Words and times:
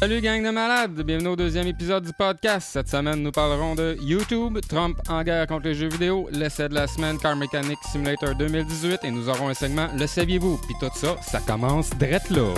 Salut 0.00 0.20
gang 0.20 0.44
de 0.44 0.50
malades, 0.50 1.02
bienvenue 1.02 1.30
au 1.30 1.34
deuxième 1.34 1.66
épisode 1.66 2.04
du 2.04 2.12
podcast. 2.12 2.68
Cette 2.70 2.88
semaine, 2.88 3.20
nous 3.20 3.32
parlerons 3.32 3.74
de 3.74 3.96
YouTube, 4.00 4.60
Trump 4.68 4.96
en 5.08 5.24
guerre 5.24 5.48
contre 5.48 5.64
les 5.64 5.74
jeux 5.74 5.88
vidéo, 5.88 6.28
l'essai 6.30 6.68
de 6.68 6.74
la 6.74 6.86
semaine 6.86 7.18
Car 7.18 7.34
Mechanic 7.34 7.78
Simulator 7.90 8.36
2018 8.36 9.00
et 9.02 9.10
nous 9.10 9.28
aurons 9.28 9.48
un 9.48 9.54
segment 9.54 9.88
Le 9.98 10.06
saviez-vous? 10.06 10.58
Puis 10.58 10.76
tout 10.78 10.94
ça, 10.94 11.16
ça 11.20 11.40
commence 11.40 11.90
drette 11.98 12.30
là. 12.30 12.54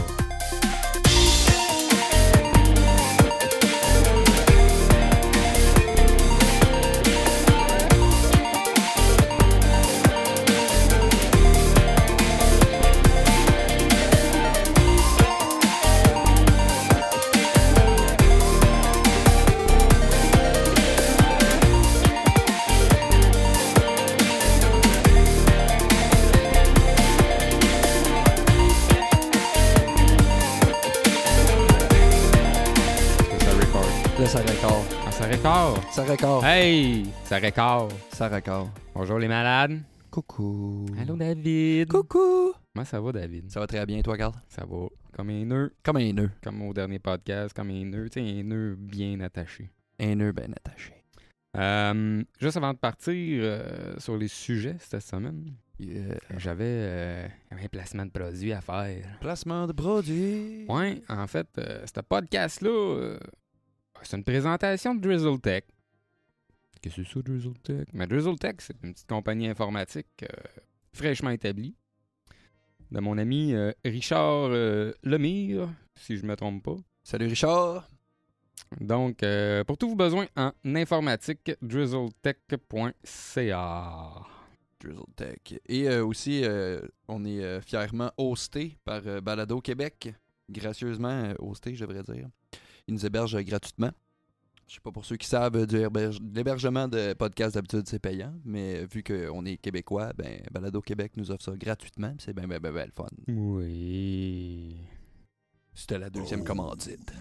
Ça 35.91 36.05
record. 36.05 36.45
Hey, 36.45 37.05
ça 37.25 37.39
record. 37.39 37.89
Ça 38.13 38.29
record. 38.29 38.71
Bonjour 38.95 39.19
les 39.19 39.29
malades. 39.29 39.81
Coucou. 40.11 40.87
Allô 41.01 41.17
David. 41.17 41.89
Coucou. 41.89 42.53
Comment 42.75 42.85
ça 42.85 43.01
va 43.01 43.13
David? 43.13 43.51
Ça 43.51 43.61
va 43.61 43.67
très 43.67 43.85
bien, 43.87 44.01
toi, 44.03 44.17
Carl? 44.17 44.33
Ça 44.49 44.65
va 44.65 44.87
comme 45.13 45.31
un 45.31 45.45
nœud, 45.45 45.73
Comme 45.83 45.97
un 45.99 46.13
nœud. 46.13 46.31
comme 46.43 46.63
au 46.63 46.73
dernier 46.73 46.99
podcast, 46.99 47.55
comme 47.55 47.71
un 47.71 47.85
nœud, 47.85 48.09
tu 48.09 48.21
sais, 48.21 48.41
un 48.41 48.43
nœud 48.45 48.77
bien 48.79 49.21
attaché. 49.21 49.71
Un 49.99 50.15
nœud 50.15 50.33
bien 50.33 50.49
attaché. 50.53 50.95
Euh, 51.57 52.23
juste 52.41 52.57
avant 52.57 52.73
de 52.73 52.79
partir 52.79 53.41
euh, 53.43 53.95
sur 53.99 54.17
les 54.17 54.29
sujets 54.29 54.77
cette 54.79 55.03
semaine, 55.03 55.45
Yeah. 55.83 56.19
j'avais 56.37 56.65
euh, 56.67 57.27
un 57.53 57.69
placement 57.69 58.05
de 58.05 58.11
produit 58.11 58.53
à 58.53 58.61
faire. 58.61 59.03
Placement 59.19 59.67
de 59.67 59.73
produit. 59.73 60.67
Ouais, 60.69 61.01
en 61.09 61.27
fait, 61.27 61.47
euh, 61.57 61.87
ce 61.87 62.01
podcast-là, 62.03 62.69
euh, 62.69 63.19
c'est 64.03 64.19
une 64.19 64.23
présentation 64.25 64.95
de 64.95 65.01
Drizzle 65.01 65.41
Tech. 65.41 65.63
Qu'est-ce 66.81 66.97
que 66.97 67.05
c'est 67.05 67.13
ça, 67.13 67.21
Drizzle 67.21 67.59
Tech? 67.63 67.87
Mais 67.93 68.07
Drizzle 68.07 68.39
Tech, 68.39 68.55
c'est 68.59 68.77
une 68.83 68.95
petite 68.95 69.09
compagnie 69.09 69.49
informatique 69.49 70.07
euh, 70.23 70.29
fraîchement 70.95 71.29
établie 71.31 71.75
de 72.91 73.01
mon 73.01 73.19
ami 73.19 73.53
euh, 73.53 73.71
Richard 73.85 74.49
euh, 74.51 74.93
Lemire, 75.03 75.69
si 75.95 76.17
je 76.17 76.25
me 76.25 76.37
trompe 76.37 76.65
pas. 76.65 76.77
Salut, 77.03 77.27
Richard. 77.27 77.87
Donc, 78.81 79.25
pour 79.67 79.79
tous 79.79 79.89
vos 79.89 79.97
besoins 79.97 80.29
en 80.37 80.53
informatique, 80.65 81.51
drizzletech.ca. 81.61 84.27
Drizzle 84.81 85.13
Tech. 85.17 85.39
Et 85.67 85.89
aussi, 85.99 86.45
on 87.09 87.25
est 87.25 87.61
fièrement 87.63 88.13
hosté 88.17 88.77
par 88.85 89.03
Balado 89.23 89.61
Québec. 89.61 90.15
Gracieusement 90.49 91.35
hosté, 91.41 91.75
je 91.75 91.85
devrais 91.85 92.05
dire. 92.05 92.29
Ils 92.87 92.95
nous 92.95 93.05
hébergent 93.05 93.43
gratuitement. 93.43 93.91
Je 94.71 94.77
sais 94.77 94.81
pas 94.81 94.93
pour 94.93 95.05
ceux 95.05 95.17
qui 95.17 95.27
savent, 95.27 95.57
euh, 95.57 95.67
du 95.67 95.79
héberge- 95.79 96.21
l'hébergement 96.33 96.87
de 96.87 97.13
podcast 97.15 97.57
d'habitude 97.57 97.89
c'est 97.89 97.99
payant, 97.99 98.33
mais 98.45 98.77
euh, 98.83 98.87
vu 98.89 99.03
qu'on 99.03 99.45
est 99.45 99.57
québécois, 99.57 100.13
ben 100.17 100.41
Balado 100.53 100.81
Québec 100.81 101.11
nous 101.17 101.33
offre 101.33 101.43
ça 101.43 101.57
gratuitement, 101.57 102.15
c'est 102.19 102.33
bien, 102.33 102.47
bien, 102.47 102.61
bien, 102.61 102.71
bien 102.71 102.87
le 102.87 102.93
fun. 102.93 103.09
Oui. 103.27 104.77
C'était 105.75 105.99
la 105.99 106.09
deuxième 106.09 106.45
commandite. 106.45 107.13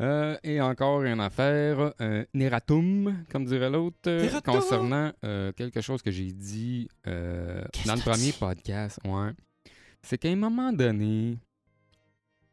Euh, 0.00 0.38
et 0.42 0.62
encore 0.62 1.02
une 1.02 1.20
affaire, 1.20 1.92
un 1.98 2.24
erratum, 2.32 3.26
comme 3.30 3.44
dirait 3.44 3.68
l'autre, 3.68 3.98
euh, 4.06 4.40
concernant 4.40 5.12
euh, 5.26 5.52
quelque 5.52 5.82
chose 5.82 6.00
que 6.00 6.10
j'ai 6.10 6.32
dit 6.32 6.88
euh, 7.06 7.62
dans 7.84 7.96
le 7.96 8.00
premier 8.00 8.30
dit? 8.30 8.32
podcast. 8.32 8.98
Ouais. 9.04 9.32
C'est 10.00 10.16
qu'à 10.16 10.30
un 10.30 10.36
moment 10.36 10.72
donné, 10.72 11.36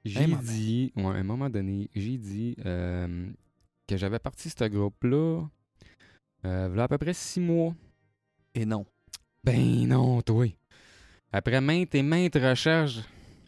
j'ai 0.04 0.28
dit, 0.28 0.92
ouais, 0.98 1.06
à 1.06 1.08
un 1.10 1.24
moment 1.24 1.50
donné, 1.50 1.90
j'ai 1.96 2.18
dit 2.18 2.58
euh, 2.66 3.28
que 3.88 3.97
j'avais 3.97 4.19
parti 4.19 4.50
ce 4.50 4.66
groupe-là 4.66 5.44
euh, 6.46 6.78
à 6.78 6.88
peu 6.88 6.97
près 6.97 7.13
six 7.13 7.40
mois. 7.40 7.73
Et 8.53 8.66
non. 8.66 8.85
Ben 9.44 9.88
non, 9.88 10.22
toi. 10.22 10.46
Après 11.31 11.59
maintes 11.62 11.94
et 11.96 12.03
maintes 12.03 12.35
recherches, 12.35 13.00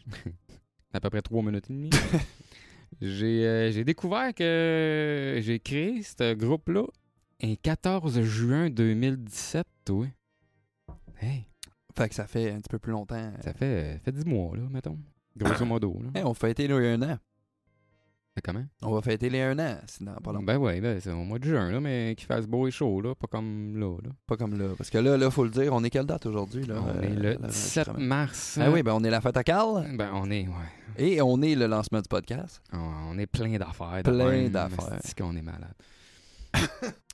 à 0.92 1.00
peu 1.00 1.10
près 1.10 1.22
trois 1.22 1.42
minutes 1.42 1.70
et 1.70 1.72
demie, 1.72 1.90
j'ai 3.00 3.46
euh, 3.46 3.70
j'ai 3.72 3.84
découvert 3.84 4.34
que 4.34 5.38
j'ai 5.42 5.58
créé 5.60 6.02
ce 6.02 6.34
groupe-là 6.34 6.84
un 7.42 7.54
14 7.54 8.20
juin 8.22 8.68
2017, 8.68 9.66
toi. 9.84 10.06
Hey, 11.20 11.46
Fait 11.96 12.08
que 12.08 12.14
ça 12.14 12.26
fait 12.26 12.50
un 12.50 12.60
petit 12.60 12.68
peu 12.68 12.78
plus 12.78 12.92
longtemps. 12.92 13.32
ça 13.42 13.52
fait, 13.54 13.94
euh, 13.94 13.98
fait 13.98 14.12
10 14.12 14.24
mois, 14.24 14.56
là, 14.56 14.62
mettons. 14.70 14.98
Grosso 15.36 15.64
modo, 15.66 16.00
là. 16.02 16.10
Hey, 16.14 16.24
on 16.24 16.32
va 16.32 16.34
fêter 16.34 16.66
les 16.66 16.74
un 16.74 17.02
an. 17.02 17.18
Comment? 18.42 18.64
On 18.82 18.92
va 18.92 19.00
fêter 19.02 19.28
les 19.30 19.40
un 19.42 19.58
an, 19.58 19.76
sinon 19.86 20.14
pas 20.22 20.32
long. 20.32 20.42
Ben 20.42 20.56
ouais, 20.58 20.80
ben, 20.80 21.00
c'est 21.00 21.10
au 21.10 21.24
mois 21.24 21.38
de 21.38 21.44
juin, 21.44 21.70
là, 21.70 21.80
mais 21.80 22.14
qu'il 22.16 22.26
fasse 22.26 22.46
beau 22.46 22.66
et 22.66 22.70
chaud, 22.70 23.00
là, 23.00 23.14
pas 23.14 23.26
comme 23.26 23.76
là, 23.78 23.96
là. 24.02 24.10
Pas 24.26 24.36
comme 24.36 24.58
là. 24.58 24.68
Parce 24.76 24.90
que 24.90 24.98
là, 24.98 25.16
là, 25.16 25.30
faut 25.30 25.44
le 25.44 25.50
dire, 25.50 25.72
on 25.72 25.82
est 25.84 25.90
quelle 25.90 26.06
date 26.06 26.26
aujourd'hui? 26.26 26.64
Là, 26.64 26.76
On 26.82 26.88
euh, 26.98 27.02
est 27.02 27.08
le 27.10 27.22
là, 27.32 27.34
17 27.34 27.86
l'enregistrement? 27.86 27.98
mars. 28.00 28.58
Ah 28.60 28.70
oui, 28.70 28.82
ben 28.82 28.92
on 28.94 29.04
est 29.04 29.10
la 29.10 29.20
fête 29.20 29.36
à 29.36 29.44
Carl. 29.44 29.86
Ben 29.96 30.10
on 30.14 30.30
est, 30.30 30.46
ouais. 30.46 30.96
Et 30.98 31.20
on 31.22 31.40
est 31.42 31.54
le 31.54 31.66
lancement 31.66 32.00
du 32.00 32.08
podcast. 32.08 32.62
On, 32.72 32.78
on 33.12 33.18
est 33.18 33.26
plein 33.26 33.56
d'affaires. 33.58 34.00
Plein 34.04 34.48
d'affaires. 34.48 34.98
C'est 35.04 35.16
qu'on 35.18 35.36
est 35.36 35.42
malade. 35.42 35.74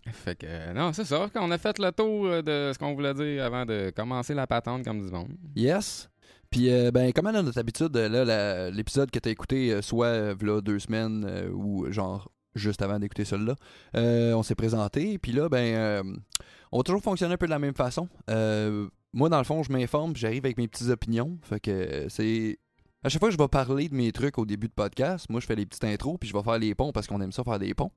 fait 0.06 0.36
que, 0.36 0.46
euh, 0.48 0.72
non, 0.72 0.92
c'est 0.92 1.04
ça. 1.04 1.28
On 1.34 1.50
a 1.50 1.58
fait 1.58 1.78
le 1.78 1.90
tour 1.92 2.26
euh, 2.26 2.42
de 2.42 2.72
ce 2.72 2.78
qu'on 2.78 2.94
voulait 2.94 3.14
dire 3.14 3.44
avant 3.44 3.64
de 3.66 3.92
commencer 3.94 4.34
la 4.34 4.46
patente 4.46 4.84
comme 4.84 5.04
du 5.04 5.10
monde. 5.12 5.34
Yes. 5.56 6.08
Puis, 6.54 6.70
euh, 6.70 6.92
ben, 6.92 7.12
comme 7.12 7.26
à 7.26 7.32
notre 7.32 7.58
habitude, 7.58 7.96
l'épisode 7.96 9.10
que 9.10 9.18
t'as 9.18 9.30
écouté, 9.30 9.72
euh, 9.72 9.82
soit 9.82 10.06
euh, 10.06 10.60
deux 10.60 10.78
semaines 10.78 11.50
ou 11.52 11.90
genre 11.90 12.30
juste 12.54 12.80
avant 12.80 13.00
d'écouter 13.00 13.24
celui-là, 13.24 13.56
on 14.36 14.42
s'est 14.44 14.54
présenté. 14.54 15.18
Puis 15.18 15.32
là, 15.32 15.48
ben, 15.48 16.20
on 16.70 16.78
va 16.78 16.84
toujours 16.84 17.02
fonctionner 17.02 17.34
un 17.34 17.36
peu 17.38 17.46
de 17.46 17.50
la 17.50 17.58
même 17.58 17.74
façon. 17.74 18.08
Moi, 18.28 19.28
dans 19.30 19.38
le 19.38 19.44
fond, 19.44 19.64
je 19.64 19.72
m'informe, 19.72 20.14
j'arrive 20.14 20.44
avec 20.44 20.56
mes 20.56 20.68
petites 20.68 20.90
opinions. 20.90 21.38
Fait 21.42 21.58
que 21.58 22.06
c'est. 22.08 22.60
À 23.02 23.08
chaque 23.08 23.18
fois 23.18 23.30
que 23.30 23.34
je 23.34 23.42
vais 23.42 23.48
parler 23.48 23.88
de 23.88 23.94
mes 23.96 24.12
trucs 24.12 24.38
au 24.38 24.46
début 24.46 24.68
de 24.68 24.72
podcast, 24.72 25.26
moi, 25.30 25.40
je 25.40 25.46
fais 25.46 25.56
les 25.56 25.66
petites 25.66 25.82
intros, 25.82 26.18
puis 26.20 26.28
je 26.28 26.36
vais 26.36 26.42
faire 26.44 26.58
les 26.60 26.76
ponts 26.76 26.92
parce 26.92 27.08
qu'on 27.08 27.20
aime 27.20 27.32
ça 27.32 27.42
faire 27.42 27.58
des 27.58 27.74
ponts. 27.74 27.90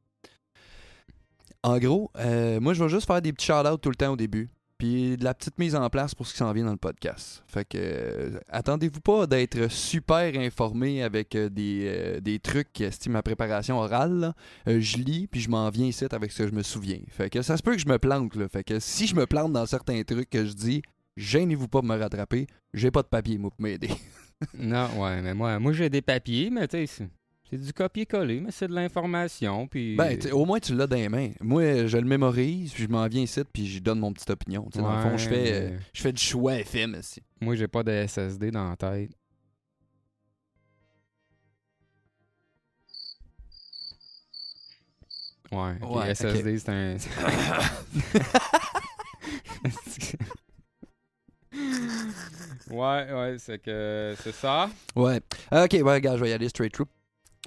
En 1.62 1.78
gros, 1.78 2.10
moi, 2.16 2.74
je 2.74 2.84
vais 2.84 2.90
juste 2.90 3.06
faire 3.06 3.22
des 3.22 3.34
petits 3.34 3.46
shout-outs 3.46 3.78
tout 3.78 3.92
le 3.92 3.96
temps 3.96 4.14
au 4.14 4.18
début. 4.18 4.50
Puis 4.78 5.18
de 5.18 5.24
la 5.24 5.34
petite 5.34 5.58
mise 5.58 5.76
en 5.76 5.90
place 5.90 6.14
pour 6.14 6.28
ce 6.28 6.34
qui 6.34 6.38
s'en 6.38 6.52
vient 6.52 6.66
dans 6.66 6.72
le 6.72 6.78
podcast. 6.78 7.44
Fait 7.48 7.66
que 7.66 7.78
euh, 7.80 8.40
attendez-vous 8.50 9.02
pas 9.02 9.26
d'être 9.26 9.72
super 9.72 10.38
informé 10.40 11.02
avec 11.02 11.36
euh, 11.36 11.50
des, 11.50 11.86
euh, 11.86 12.20
des 12.20 12.40
trucs, 12.40 12.82
euh, 12.82 12.92
style 12.92 13.12
ma 13.12 13.24
préparation 13.24 13.78
orale. 13.80 14.34
je 14.68 14.98
lis, 14.98 15.28
puis 15.28 15.42
je 15.42 15.50
m'en 15.50 15.70
viens 15.70 15.88
ici 15.88 16.06
avec 16.12 16.32
ce 16.32 16.44
que 16.44 16.50
je 16.50 16.54
me 16.54 16.62
souviens. 16.62 17.00
Fait 17.10 17.30
que 17.30 17.42
ça 17.42 17.58
se 17.58 17.64
peut 17.64 17.74
que 17.74 17.82
je 17.82 17.88
me 17.88 17.98
plante. 17.98 18.36
Là. 18.36 18.48
Fait 18.48 18.64
que 18.64 18.80
si 18.80 19.08
je 19.08 19.16
me 19.16 19.26
plante 19.26 19.52
dans 19.52 19.66
certains 19.66 20.04
trucs 20.04 20.30
que 20.30 20.46
je 20.46 20.54
dis, 20.54 20.82
gênez-vous 21.16 21.68
pas 21.68 21.82
de 21.82 21.88
me 21.88 21.98
rattraper. 21.98 22.46
J'ai 22.74 22.92
pas 22.92 23.02
de 23.02 23.08
papier, 23.08 23.40
moi, 23.40 23.50
pour 23.50 23.62
m'aider. 23.62 23.90
non, 24.54 24.88
ouais, 25.02 25.22
mais 25.22 25.34
moi, 25.34 25.58
moi 25.60 25.74
j'ai 25.74 25.90
des 25.90 26.04
papiers, 26.04 26.52
mais 26.52 26.68
tu 26.68 26.86
sais, 26.86 27.10
c'est- 27.50 27.58
du 27.58 27.74
copier-coller, 27.74 28.40
mais 28.42 28.52
c'est 28.52 28.68
de 28.68 28.74
l'information. 28.74 29.68
Puis. 29.68 29.96
Ben, 29.96 30.18
au 30.32 30.46
moins, 30.46 30.60
tu 30.60 30.76
l'as 30.76 30.88
dans 30.88 30.96
les 30.96 31.10
mains. 31.10 31.32
Moi, 31.42 31.88
je 31.88 31.98
le 31.98 32.06
mémorise, 32.06 32.74
puis 32.74 32.84
je 32.84 32.90
m'en 32.90 33.08
viens 33.08 33.24
ici, 33.24 33.42
puis 33.52 33.66
j'y 33.66 33.82
donne 33.82 34.00
mon 34.00 34.14
petite 34.14 34.30
opinion. 34.30 34.64
Tu 34.72 34.78
sais, 34.80 34.84
dans 34.84 34.96
le 34.96 35.02
fond, 35.02 35.18
je 35.18 35.30
Ouais, 35.30 35.36
fais, 35.36 35.52
euh, 35.54 35.78
je 35.94 36.02
fais 36.02 36.12
du 36.14 36.22
choix 36.22 36.56
FM 36.56 36.96
ici. 37.00 37.22
Moi, 37.42 37.56
j'ai 37.56 37.68
pas 37.68 37.84
de 37.84 37.92
SSD 37.92 38.52
dans 38.52 38.70
la 38.70 38.76
tête. 38.76 39.12
Ouais, 45.52 45.78
Ouais, 45.82 46.14
SSD, 46.14 46.60
c'est 46.60 46.70
un. 46.70 46.98
ouais, 52.70 53.14
ouais, 53.14 53.36
c'est 53.40 53.60
que 53.60 54.16
c'est 54.22 54.34
ça. 54.34 54.70
Ouais. 54.96 55.22
Ok, 55.52 55.72
ouais, 55.74 55.82
regarde, 55.94 56.18
je 56.18 56.24
vais 56.24 56.30
y 56.32 56.34
aller 56.34 56.50
straight 56.50 56.74
through. 56.74 56.88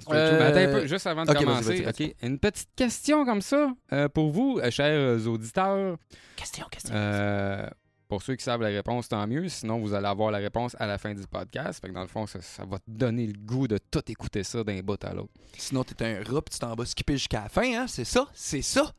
Euh, 0.09 0.37
ben, 0.39 0.45
attends 0.47 0.57
un 0.57 0.61
Euh, 0.61 0.81
peu, 0.81 0.87
juste 0.87 1.07
avant 1.07 1.23
de 1.25 1.33
commencer, 1.33 2.15
une 2.21 2.39
petite 2.39 2.69
question 2.75 3.25
comme 3.25 3.41
ça 3.41 3.73
euh, 3.93 4.09
pour 4.09 4.31
vous, 4.31 4.59
euh, 4.63 4.71
chers 4.71 5.27
auditeurs. 5.27 5.97
Question, 6.35 6.65
question. 6.71 6.93
Euh, 6.95 7.67
pour 8.07 8.21
ceux 8.21 8.35
qui 8.35 8.43
savent 8.43 8.61
la 8.61 8.67
réponse, 8.69 9.07
tant 9.07 9.25
mieux. 9.25 9.47
Sinon, 9.47 9.79
vous 9.79 9.93
allez 9.93 10.07
avoir 10.07 10.31
la 10.31 10.39
réponse 10.39 10.75
à 10.79 10.85
la 10.85 10.97
fin 10.97 11.13
du 11.13 11.25
podcast. 11.27 11.79
Fait 11.81 11.87
que 11.87 11.93
dans 11.93 12.01
le 12.01 12.07
fond, 12.07 12.25
ça, 12.27 12.41
ça 12.41 12.65
va 12.65 12.77
te 12.79 12.83
donner 12.89 13.25
le 13.27 13.33
goût 13.39 13.67
de 13.69 13.77
tout 13.77 14.03
écouter 14.11 14.43
ça 14.43 14.63
d'un 14.63 14.81
bout 14.81 15.01
à 15.05 15.13
l'autre. 15.13 15.31
Sinon, 15.57 15.83
t'es 15.85 16.03
un 16.05 16.17
rat 16.23 16.41
pis 16.41 16.51
tu 16.53 16.59
t'en 16.59 16.75
vas 16.75 16.85
skipper 16.85 17.13
jusqu'à 17.13 17.43
la 17.43 17.49
fin, 17.49 17.81
hein? 17.81 17.85
C'est 17.87 18.03
ça? 18.03 18.27
C'est 18.33 18.61
ça? 18.61 18.91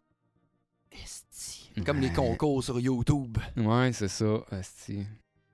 Esti. 0.93 1.71
Comme 1.85 2.01
les 2.01 2.13
concours 2.13 2.63
sur 2.63 2.79
YouTube. 2.81 3.39
Ouais, 3.57 3.93
c'est 3.93 4.09
ça. 4.09 4.45
esti. 4.53 5.07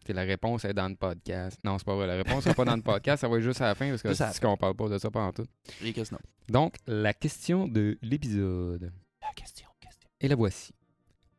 Que 0.09 0.15
la 0.15 0.23
réponse 0.23 0.65
est 0.65 0.73
dans 0.73 0.89
le 0.89 0.97
podcast. 0.97 1.61
Non, 1.65 1.77
c'est 1.77 1.85
pas 1.85 1.95
vrai. 1.95 2.07
La 2.07 2.17
réponse 2.17 2.47
n'est 2.47 2.55
pas 2.55 2.65
dans 2.65 2.77
le 2.77 2.83
podcast, 2.83 3.21
ça 3.21 3.29
va 3.29 3.37
être 3.37 3.43
juste 3.43 3.61
à 3.61 3.67
la 3.67 3.75
fin 3.75 3.91
parce 3.91 4.03
que 4.03 4.15
c'est 4.15 4.41
qu'on 4.41 4.57
parle 4.57 4.75
pas 4.75 4.89
de 4.89 4.97
ça 4.97 5.11
pendant 5.11 5.33
tout. 5.33 5.47
Les 5.83 5.93
questions. 5.93 6.19
Donc, 6.49 6.77
la 6.87 7.13
question 7.13 7.69
de 7.69 7.99
l'épisode. 8.01 8.91
La 9.21 9.33
question, 9.35 9.69
question. 9.79 10.09
Et 10.21 10.29
la 10.29 10.35
voici. 10.35 10.73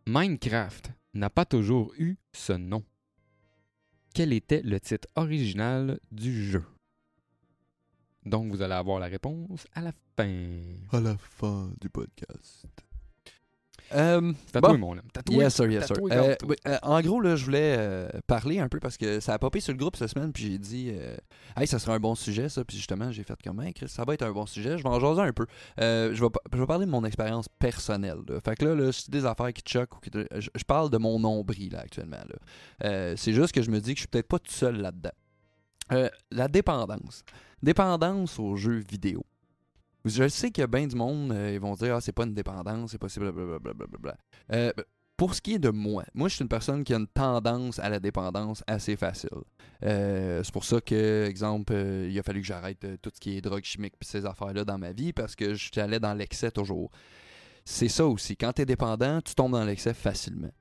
Minecraft 0.05 0.91
n'a 1.15 1.31
pas 1.31 1.45
toujours 1.45 1.93
eu 1.97 2.17
ce 2.31 2.53
nom. 2.53 2.83
Quel 4.13 4.33
était 4.33 4.61
le 4.61 4.79
titre 4.79 5.07
original 5.15 5.99
du 6.11 6.45
jeu? 6.45 6.63
Donc, 8.23 8.51
vous 8.51 8.61
allez 8.61 8.75
avoir 8.75 8.99
la 8.99 9.07
réponse 9.07 9.65
à 9.73 9.81
la 9.81 9.93
fin. 10.15 10.51
À 10.91 10.99
la 10.99 11.17
fin 11.17 11.71
du 11.81 11.89
podcast. 11.89 12.67
Euh, 13.93 14.33
bon. 14.61 14.77
mon 14.77 14.91
homme. 14.91 15.01
Yes, 15.43 15.55
sir, 15.55 15.65
yes, 15.71 15.87
sir. 15.87 15.95
Euh, 16.11 16.35
oui, 16.47 16.55
euh, 16.67 16.77
en 16.83 17.01
gros, 17.01 17.21
là, 17.21 17.35
je 17.35 17.45
voulais 17.45 17.75
euh, 17.77 18.09
parler 18.27 18.59
un 18.59 18.67
peu 18.69 18.79
parce 18.79 18.97
que 18.97 19.19
ça 19.19 19.33
a 19.33 19.39
popé 19.39 19.59
sur 19.59 19.73
le 19.73 19.77
groupe 19.79 19.95
cette 19.95 20.09
semaine, 20.09 20.31
puis 20.31 20.43
j'ai 20.43 20.57
dit, 20.57 20.91
hey, 21.57 21.65
ça 21.67 21.79
sera 21.79 21.95
un 21.95 21.99
bon 21.99 22.15
sujet, 22.15 22.49
ça. 22.49 22.63
Puis 22.63 22.77
justement, 22.77 23.11
j'ai 23.11 23.23
fait 23.23 23.37
comme, 23.43 23.61
hey, 23.61 23.73
Chris, 23.73 23.89
ça 23.89 24.03
va 24.05 24.13
être 24.13 24.21
un 24.23 24.31
bon 24.31 24.45
sujet. 24.45 24.77
Je 24.77 24.83
vais 24.83 24.89
en 24.89 24.99
jaser 24.99 25.21
un 25.21 25.33
peu. 25.33 25.45
Je, 25.77 26.11
vais, 26.21 26.29
pa- 26.29 26.41
je 26.53 26.57
vais 26.59 26.65
parler 26.67 26.85
de 26.85 26.91
mon 26.91 27.03
expérience 27.05 27.47
personnelle. 27.59 28.19
là. 28.27 28.39
Fait 28.43 28.55
que 28.55 28.65
là, 28.65 28.75
là 28.75 28.91
c'est 28.91 29.09
des 29.09 29.25
affaires 29.25 29.51
qui 29.53 29.63
choquent 29.65 29.95
ou 29.95 29.99
qui 29.99 30.11
te- 30.11 30.27
je, 30.39 30.49
je 30.53 30.63
parle 30.63 30.89
de 30.89 30.97
mon 30.97 31.19
nombril, 31.19 31.71
là, 31.73 31.79
actuellement. 31.79 32.17
Là. 32.81 33.15
C'est 33.17 33.33
juste 33.33 33.53
que 33.53 33.61
je 33.61 33.71
me 33.71 33.79
dis 33.79 33.93
que 33.93 33.97
je 33.97 34.01
suis 34.01 34.07
peut-être 34.07 34.27
pas 34.27 34.39
tout 34.39 34.51
seul 34.51 34.77
là-dedans. 34.81 36.09
La 36.31 36.47
dépendance. 36.47 37.23
Dépendance 37.61 38.39
aux 38.39 38.55
jeux 38.55 38.83
vidéo. 38.89 39.25
Je 40.05 40.27
sais 40.27 40.51
qu'il 40.51 40.61
y 40.61 40.63
a 40.63 40.67
bien 40.67 40.87
du 40.87 40.95
monde, 40.95 41.31
euh, 41.31 41.51
ils 41.53 41.59
vont 41.59 41.73
dire 41.73 41.95
Ah, 41.95 42.01
c'est 42.01 42.11
pas 42.11 42.23
une 42.23 42.33
dépendance, 42.33 42.91
c'est 42.91 42.97
possible, 42.97 43.31
blablabla. 43.31 44.17
Euh, 44.53 44.71
pour 45.17 45.35
ce 45.35 45.41
qui 45.41 45.55
est 45.55 45.59
de 45.59 45.69
moi, 45.69 46.05
moi 46.13 46.29
je 46.29 46.35
suis 46.35 46.43
une 46.43 46.49
personne 46.49 46.85
qui 46.85 46.93
a 46.93 46.97
une 46.97 47.07
tendance 47.07 47.77
à 47.79 47.89
la 47.89 47.99
dépendance 47.99 48.63
assez 48.67 48.95
facile. 48.95 49.29
Euh, 49.83 50.41
c'est 50.43 50.53
pour 50.53 50.63
ça 50.63 50.79
que, 50.79 51.25
exemple, 51.27 51.73
euh, 51.73 52.07
il 52.09 52.17
a 52.17 52.23
fallu 52.23 52.39
que 52.39 52.47
j'arrête 52.47 52.85
tout 53.01 53.11
ce 53.13 53.19
qui 53.19 53.35
est 53.35 53.41
drogue 53.41 53.63
chimique 53.65 53.95
et 54.01 54.05
ces 54.05 54.25
affaires-là 54.25 54.63
dans 54.63 54.77
ma 54.77 54.93
vie 54.93 55.11
parce 55.11 55.35
que 55.35 55.53
j'allais 55.53 55.99
dans 55.99 56.13
l'excès 56.13 56.51
toujours. 56.51 56.89
C'est 57.65 57.89
ça 57.89 58.05
aussi. 58.05 58.37
Quand 58.37 58.53
tu 58.53 58.61
es 58.61 58.65
dépendant, 58.65 59.19
tu 59.21 59.35
tombes 59.35 59.51
dans 59.51 59.65
l'excès 59.65 59.93
facilement. 59.93 60.51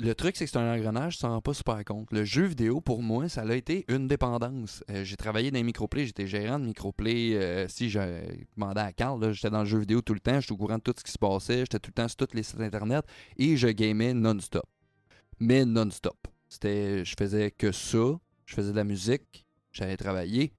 Le 0.00 0.14
truc, 0.14 0.36
c'est 0.36 0.44
que 0.44 0.50
c'est 0.50 0.58
un 0.58 0.72
engrenage, 0.72 1.16
tu 1.16 1.22
t'en 1.22 1.30
rends 1.30 1.40
pas 1.40 1.54
super 1.54 1.84
compte. 1.84 2.12
Le 2.12 2.24
jeu 2.24 2.44
vidéo, 2.44 2.80
pour 2.80 3.02
moi, 3.02 3.28
ça 3.28 3.42
a 3.42 3.54
été 3.54 3.84
une 3.88 4.06
dépendance. 4.06 4.84
Euh, 4.90 5.02
j'ai 5.02 5.16
travaillé 5.16 5.50
dans 5.50 5.58
les 5.58 5.64
microplays, 5.64 6.06
j'étais 6.06 6.28
gérant 6.28 6.60
de 6.60 6.66
microplay. 6.66 7.34
Euh, 7.34 7.66
si 7.68 7.90
j'ai 7.90 8.46
demandé 8.56 8.80
à 8.80 8.92
Carl, 8.92 9.32
j'étais 9.32 9.50
dans 9.50 9.60
le 9.60 9.68
jeu 9.68 9.78
vidéo 9.78 10.00
tout 10.00 10.14
le 10.14 10.20
temps, 10.20 10.38
j'étais 10.40 10.52
au 10.52 10.56
courant 10.56 10.78
de 10.78 10.82
tout 10.82 10.94
ce 10.96 11.02
qui 11.02 11.10
se 11.10 11.18
passait, 11.18 11.60
j'étais 11.60 11.80
tout 11.80 11.90
le 11.90 11.94
temps 11.94 12.06
sur 12.06 12.16
tous 12.16 12.36
les 12.36 12.44
sites 12.44 12.60
internet 12.60 13.04
et 13.36 13.56
je 13.56 13.66
gamais 13.68 14.14
non-stop. 14.14 14.66
Mais 15.40 15.64
non-stop. 15.64 16.16
C'était, 16.48 17.04
je 17.04 17.14
faisais 17.18 17.50
que 17.50 17.72
ça, 17.72 18.18
je 18.46 18.54
faisais 18.54 18.70
de 18.70 18.76
la 18.76 18.84
musique, 18.84 19.44
j'allais 19.72 19.96
travailler, 19.96 20.52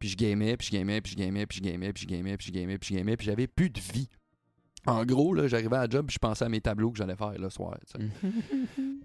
puis 0.00 0.08
je 0.08 0.16
gamais, 0.16 0.56
puis 0.56 0.66
je 0.66 0.72
gamais, 0.72 1.00
puis 1.00 1.12
je 1.12 1.16
gamais, 1.16 1.46
puis 1.46 1.58
je 1.58 1.62
gamais, 1.62 1.92
puis 1.92 2.02
je 2.02 2.08
gamais, 2.08 2.36
puis 2.36 2.46
je 2.48 2.52
gamais, 2.52 2.76
puis 2.76 2.88
je 2.88 2.94
gamais, 2.94 3.16
puis 3.16 3.26
j'avais 3.26 3.46
plus 3.46 3.70
de 3.70 3.80
vie. 3.80 4.08
En 4.86 5.04
gros, 5.04 5.32
là, 5.34 5.48
j'arrivais 5.48 5.76
à 5.76 5.82
la 5.82 5.88
job, 5.88 6.06
puis 6.06 6.14
je 6.14 6.18
pensais 6.18 6.44
à 6.44 6.48
mes 6.48 6.60
tableaux 6.60 6.90
que 6.90 6.98
j'allais 6.98 7.16
faire 7.16 7.32
le 7.38 7.50
soir. 7.50 7.76
sais. 7.86 7.98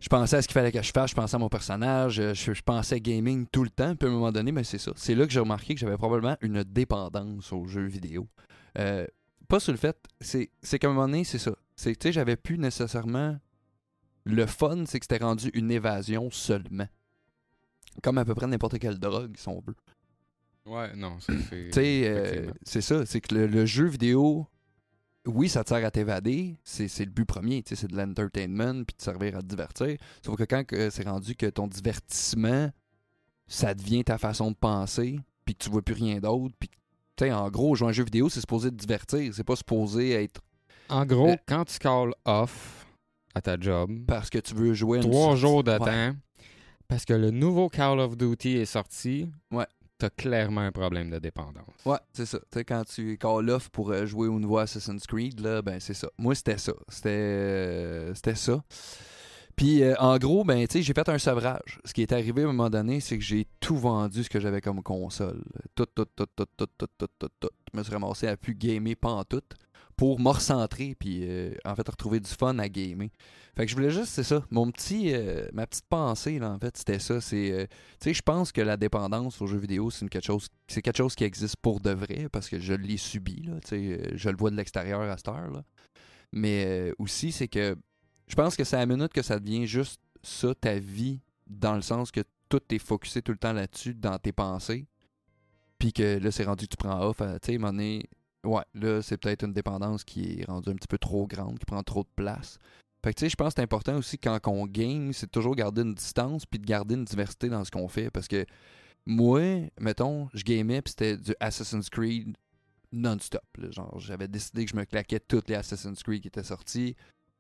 Je 0.01 0.07
pensais 0.07 0.37
à 0.37 0.41
ce 0.41 0.47
qu'il 0.47 0.53
fallait 0.53 0.71
que 0.71 0.81
je 0.81 0.91
fasse, 0.93 1.09
je 1.09 1.15
pensais 1.15 1.35
à 1.35 1.39
mon 1.39 1.49
personnage, 1.49 2.21
je, 2.33 2.53
je 2.53 2.61
pensais 2.61 3.01
gaming 3.01 3.45
tout 3.51 3.65
le 3.65 3.69
temps, 3.69 3.97
puis 3.97 4.07
à 4.07 4.11
un 4.11 4.13
moment 4.13 4.31
donné, 4.31 4.53
ben, 4.53 4.63
c'est 4.63 4.77
ça. 4.77 4.93
C'est 4.95 5.13
là 5.13 5.25
que 5.25 5.33
j'ai 5.33 5.41
remarqué 5.41 5.73
que 5.73 5.79
j'avais 5.81 5.97
probablement 5.97 6.37
une 6.39 6.63
dépendance 6.63 7.51
aux 7.51 7.65
jeux 7.65 7.87
vidéo. 7.87 8.25
Euh, 8.77 9.05
pas 9.49 9.59
sur 9.59 9.73
le 9.73 9.77
fait, 9.77 9.97
c'est 10.21 10.51
c'est 10.61 10.79
qu'à 10.79 10.87
un 10.87 10.93
moment 10.93 11.07
donné, 11.07 11.25
c'est 11.25 11.37
ça. 11.37 11.51
C'est 11.75 11.93
que, 11.93 11.99
tu 11.99 12.07
sais, 12.07 12.11
j'avais 12.13 12.37
plus 12.37 12.57
nécessairement. 12.57 13.37
Le 14.23 14.45
fun, 14.45 14.85
c'est 14.85 14.99
que 14.99 15.05
c'était 15.09 15.23
rendu 15.23 15.49
une 15.53 15.69
évasion 15.71 16.29
seulement. 16.31 16.87
Comme 18.01 18.17
à 18.19 18.25
peu 18.25 18.35
près 18.35 18.47
n'importe 18.47 18.79
quelle 18.79 18.99
drogue, 18.99 19.35
si 19.35 19.49
on 19.49 19.59
veut. 19.59 19.75
Ouais, 20.65 20.95
non, 20.95 21.19
ça 21.19 21.33
c'est. 21.49 21.65
Tu 21.67 21.71
sais, 21.73 22.01
euh, 22.05 22.51
c'est 22.63 22.81
ça. 22.81 23.05
C'est 23.05 23.19
que 23.19 23.35
le, 23.35 23.47
le 23.47 23.65
jeu 23.65 23.85
vidéo, 23.87 24.47
oui, 25.25 25.49
ça 25.49 25.63
te 25.63 25.69
sert 25.69 25.85
à 25.85 25.91
t'évader. 25.91 26.57
C'est 26.63 26.87
c'est 26.87 27.05
le 27.05 27.11
but 27.11 27.25
premier. 27.25 27.63
C'est 27.65 27.89
de 27.89 27.95
l'entertainment 27.97 28.83
puis 28.83 28.95
de 28.97 29.01
servir 29.01 29.35
à 29.37 29.41
te 29.41 29.45
divertir. 29.47 29.97
Sauf 30.25 30.35
que 30.37 30.43
quand 30.43 30.63
que 30.65 30.89
c'est 30.89 31.07
rendu 31.07 31.35
que 31.35 31.45
ton 31.47 31.67
divertissement, 31.67 32.69
ça 33.47 33.73
devient 33.73 34.03
ta 34.03 34.17
façon 34.17 34.51
de 34.51 34.55
penser, 34.55 35.19
puis 35.45 35.55
que 35.55 35.63
tu 35.63 35.69
vois 35.69 35.81
plus 35.81 35.95
rien 35.95 36.19
d'autre, 36.19 36.55
puis 36.59 36.69
en 37.31 37.49
gros, 37.49 37.75
jouer 37.75 37.87
à 37.87 37.89
un 37.89 37.93
jeu 37.93 38.05
vidéo, 38.05 38.29
c'est 38.29 38.39
supposé 38.39 38.69
te 38.69 38.75
divertir. 38.75 39.33
C'est 39.33 39.43
pas 39.43 39.57
supposé 39.57 40.11
être 40.11 40.41
En 40.87 41.05
gros, 41.05 41.29
euh, 41.29 41.35
quand 41.47 41.65
tu 41.65 41.77
calls 41.77 42.13
off 42.23 42.85
à 43.35 43.41
ta 43.41 43.59
job, 43.59 44.05
parce 44.07 44.29
que 44.29 44.37
tu 44.37 44.53
veux 44.55 44.73
jouer 44.73 44.99
une 44.99 45.03
trois 45.11 45.35
sortie. 45.35 45.41
jours 45.41 45.63
Ouais. 45.79 46.11
temps, 46.11 46.15
parce 46.87 47.03
que 47.03 47.13
le 47.13 47.29
nouveau 47.31 47.67
Call 47.67 47.99
of 47.99 48.15
Duty 48.17 48.57
est 48.57 48.65
sorti, 48.65 49.29
Ouais. 49.51 49.65
T'as 49.99 50.09
clairement 50.09 50.61
un 50.61 50.71
problème 50.71 51.09
de 51.11 51.19
dépendance. 51.19 51.85
Ouais, 51.85 51.99
c'est 52.13 52.25
ça. 52.25 52.39
Quand 52.65 52.83
tu 52.85 53.17
call 53.17 53.49
off 53.49 53.69
pour 53.69 53.91
euh, 53.91 54.05
jouer 54.05 54.27
au 54.27 54.39
nouveau 54.39 54.57
Assassin's 54.57 55.05
Creed, 55.05 55.39
là, 55.41 55.61
ben 55.61 55.79
c'est 55.79 55.93
ça. 55.93 56.09
Moi, 56.17 56.33
c'était 56.33 56.57
ça. 56.57 56.73
C'était 56.87 57.09
euh, 57.09 58.13
ça. 58.15 58.63
Puis, 59.55 59.83
euh, 59.83 59.93
en 59.99 60.17
gros, 60.17 60.45
ben, 60.45 60.65
j'ai 60.73 60.93
fait 60.93 61.09
un 61.09 61.17
sevrage. 61.17 61.79
Ce 61.83 61.93
qui 61.93 62.01
est 62.01 62.13
arrivé 62.13 62.43
à 62.43 62.45
un 62.45 62.47
moment 62.47 62.69
donné, 62.69 63.01
c'est 63.01 63.17
que 63.17 63.23
j'ai 63.23 63.45
tout 63.59 63.75
vendu 63.75 64.23
ce 64.23 64.29
que 64.29 64.39
j'avais 64.39 64.61
comme 64.61 64.81
console. 64.81 65.43
Tout, 65.75 65.85
tout, 65.93 66.05
tout, 66.15 66.25
tout, 66.33 66.45
tout, 66.55 66.67
tout, 66.77 66.87
tout, 66.97 67.07
tout, 67.19 67.29
tout. 67.41 67.49
Je 67.73 67.77
me 67.77 67.83
suis 67.83 67.91
ramassé 67.91 68.27
à 68.27 68.37
plus 68.37 68.55
gamer 68.55 68.95
pantoute 68.95 69.53
pour 69.99 70.17
me 70.17 70.29
recentrer, 70.29 70.95
puis 70.97 71.23
euh, 71.23 71.53
en 71.65 71.75
fait, 71.75 71.89
retrouver 71.89 72.21
du 72.21 72.29
fun 72.29 72.57
à 72.57 72.69
gamer. 72.69 73.09
Fait 73.57 73.65
que 73.65 73.69
je 73.69 73.75
voulais 73.75 73.91
juste, 73.91 74.13
c'est 74.13 74.23
ça. 74.23 74.45
Mon 74.49 74.71
petit, 74.71 75.13
euh, 75.13 75.49
ma 75.51 75.67
petite 75.67 75.87
pensée, 75.89 76.39
là, 76.39 76.51
en 76.51 76.57
fait, 76.57 76.77
c'était 76.77 76.99
ça. 76.99 77.19
C'est, 77.19 77.51
euh, 77.51 77.65
tu 77.99 78.05
sais, 78.05 78.13
je 78.13 78.21
pense 78.21 78.53
que 78.53 78.61
la 78.61 78.77
dépendance 78.77 79.41
aux 79.41 79.45
jeux 79.45 79.57
vidéo, 79.57 79.91
c'est 79.91 80.07
quelque 80.07 80.23
chose, 80.23 80.47
c'est 80.69 80.81
quelque 80.81 80.95
chose 80.95 81.15
qui 81.15 81.25
existe 81.25 81.57
pour 81.57 81.81
de 81.81 81.89
vrai, 81.89 82.29
parce 82.31 82.47
que 82.47 82.61
je 82.61 82.73
l'ai 82.73 82.95
subi, 82.95 83.41
là. 83.41 83.59
Tu 83.59 83.67
sais, 83.67 84.11
je 84.15 84.29
le 84.29 84.37
vois 84.37 84.51
de 84.51 84.55
l'extérieur 84.55 85.01
à 85.01 85.17
cette 85.17 85.27
heure, 85.27 85.51
là. 85.51 85.65
Mais 86.31 86.93
aussi, 86.97 87.33
c'est 87.33 87.49
que 87.49 87.75
je 88.27 88.35
pense 88.35 88.55
que 88.55 88.63
c'est 88.63 88.77
à 88.77 88.79
la 88.79 88.85
minute 88.85 89.11
que 89.11 89.21
ça 89.21 89.37
devient 89.37 89.67
juste 89.67 89.99
ça, 90.23 90.55
ta 90.55 90.79
vie, 90.79 91.19
dans 91.45 91.75
le 91.75 91.81
sens 91.81 92.09
que 92.11 92.21
tout 92.47 92.61
est 92.69 92.79
focusé 92.79 93.21
tout 93.21 93.33
le 93.33 93.37
temps 93.37 93.51
là-dessus, 93.51 93.95
dans 93.95 94.17
tes 94.17 94.31
pensées. 94.31 94.85
Puis 95.77 95.91
que 95.91 96.19
là, 96.19 96.31
c'est 96.31 96.45
rendu 96.45 96.67
que 96.67 96.75
tu 96.75 96.77
prends 96.77 97.05
off. 97.05 97.17
Tu 97.17 97.53
sais, 97.53 97.57
ouais, 98.43 98.63
là, 98.73 99.01
c'est 99.01 99.17
peut-être 99.17 99.43
une 99.45 99.53
dépendance 99.53 100.03
qui 100.03 100.39
est 100.39 100.45
rendue 100.45 100.69
un 100.69 100.75
petit 100.75 100.87
peu 100.87 100.97
trop 100.97 101.27
grande, 101.27 101.59
qui 101.59 101.65
prend 101.65 101.83
trop 101.83 102.03
de 102.03 102.09
place. 102.15 102.59
Fait 103.03 103.13
que 103.13 103.19
tu 103.19 103.25
sais, 103.25 103.29
je 103.29 103.35
pense 103.35 103.53
que 103.53 103.53
c'est 103.57 103.63
important 103.63 103.95
aussi 103.95 104.17
quand 104.17 104.39
on 104.47 104.65
game, 104.65 105.13
c'est 105.13 105.31
toujours 105.31 105.55
garder 105.55 105.83
une 105.83 105.93
distance 105.93 106.45
puis 106.45 106.59
de 106.59 106.65
garder 106.65 106.95
une 106.95 107.05
diversité 107.05 107.47
dans 107.47 107.63
ce 107.63 107.71
qu'on 107.71 107.87
fait. 107.87 108.09
Parce 108.11 108.27
que 108.27 108.45
moi, 109.05 109.69
mettons, 109.79 110.29
je 110.33 110.43
gamais 110.43 110.81
puis 110.81 110.91
c'était 110.91 111.17
du 111.17 111.33
Assassin's 111.39 111.89
Creed 111.89 112.35
non-stop. 112.91 113.43
Genre, 113.69 113.99
j'avais 113.99 114.27
décidé 114.27 114.65
que 114.65 114.71
je 114.71 114.75
me 114.75 114.83
claquais 114.83 115.19
toutes 115.19 115.49
les 115.49 115.55
Assassin's 115.55 116.03
Creed 116.03 116.21
qui 116.21 116.27
étaient 116.27 116.43
sortis, 116.43 116.95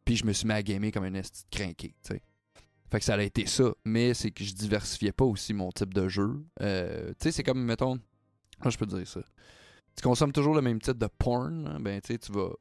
puis 0.05 0.15
je 0.15 0.25
me 0.25 0.31
suis 0.31 0.47
mis 0.47 0.53
à 0.53 0.63
gamer 0.63 0.91
comme 0.91 1.03
un 1.03 1.13
esti 1.15 1.43
crinqué, 1.51 1.95
tu 2.03 2.13
sais. 2.13 2.21
Fait 2.91 2.99
que 2.99 3.05
ça 3.05 3.13
a 3.15 3.21
été 3.21 3.45
ça, 3.45 3.71
mais 3.85 4.15
c'est 4.15 4.31
que 4.31 4.43
je 4.43 4.53
diversifiais 4.53 5.11
pas 5.11 5.25
aussi 5.25 5.53
mon 5.53 5.71
type 5.71 5.93
de 5.93 6.07
jeu. 6.07 6.43
Euh, 6.61 7.09
tu 7.09 7.15
sais, 7.23 7.31
c'est 7.31 7.43
comme, 7.43 7.63
mettons, 7.63 7.99
je 8.65 8.77
peux 8.77 8.87
dire 8.87 9.07
ça? 9.07 9.21
Tu 9.99 10.03
consommes 10.03 10.31
toujours 10.31 10.55
le 10.55 10.61
même 10.61 10.79
type 10.79 10.97
de 10.97 11.07
porn, 11.07 11.77
ben 11.81 11.99
tu 11.99 12.17
tu 12.17 12.31
vas 12.31 12.51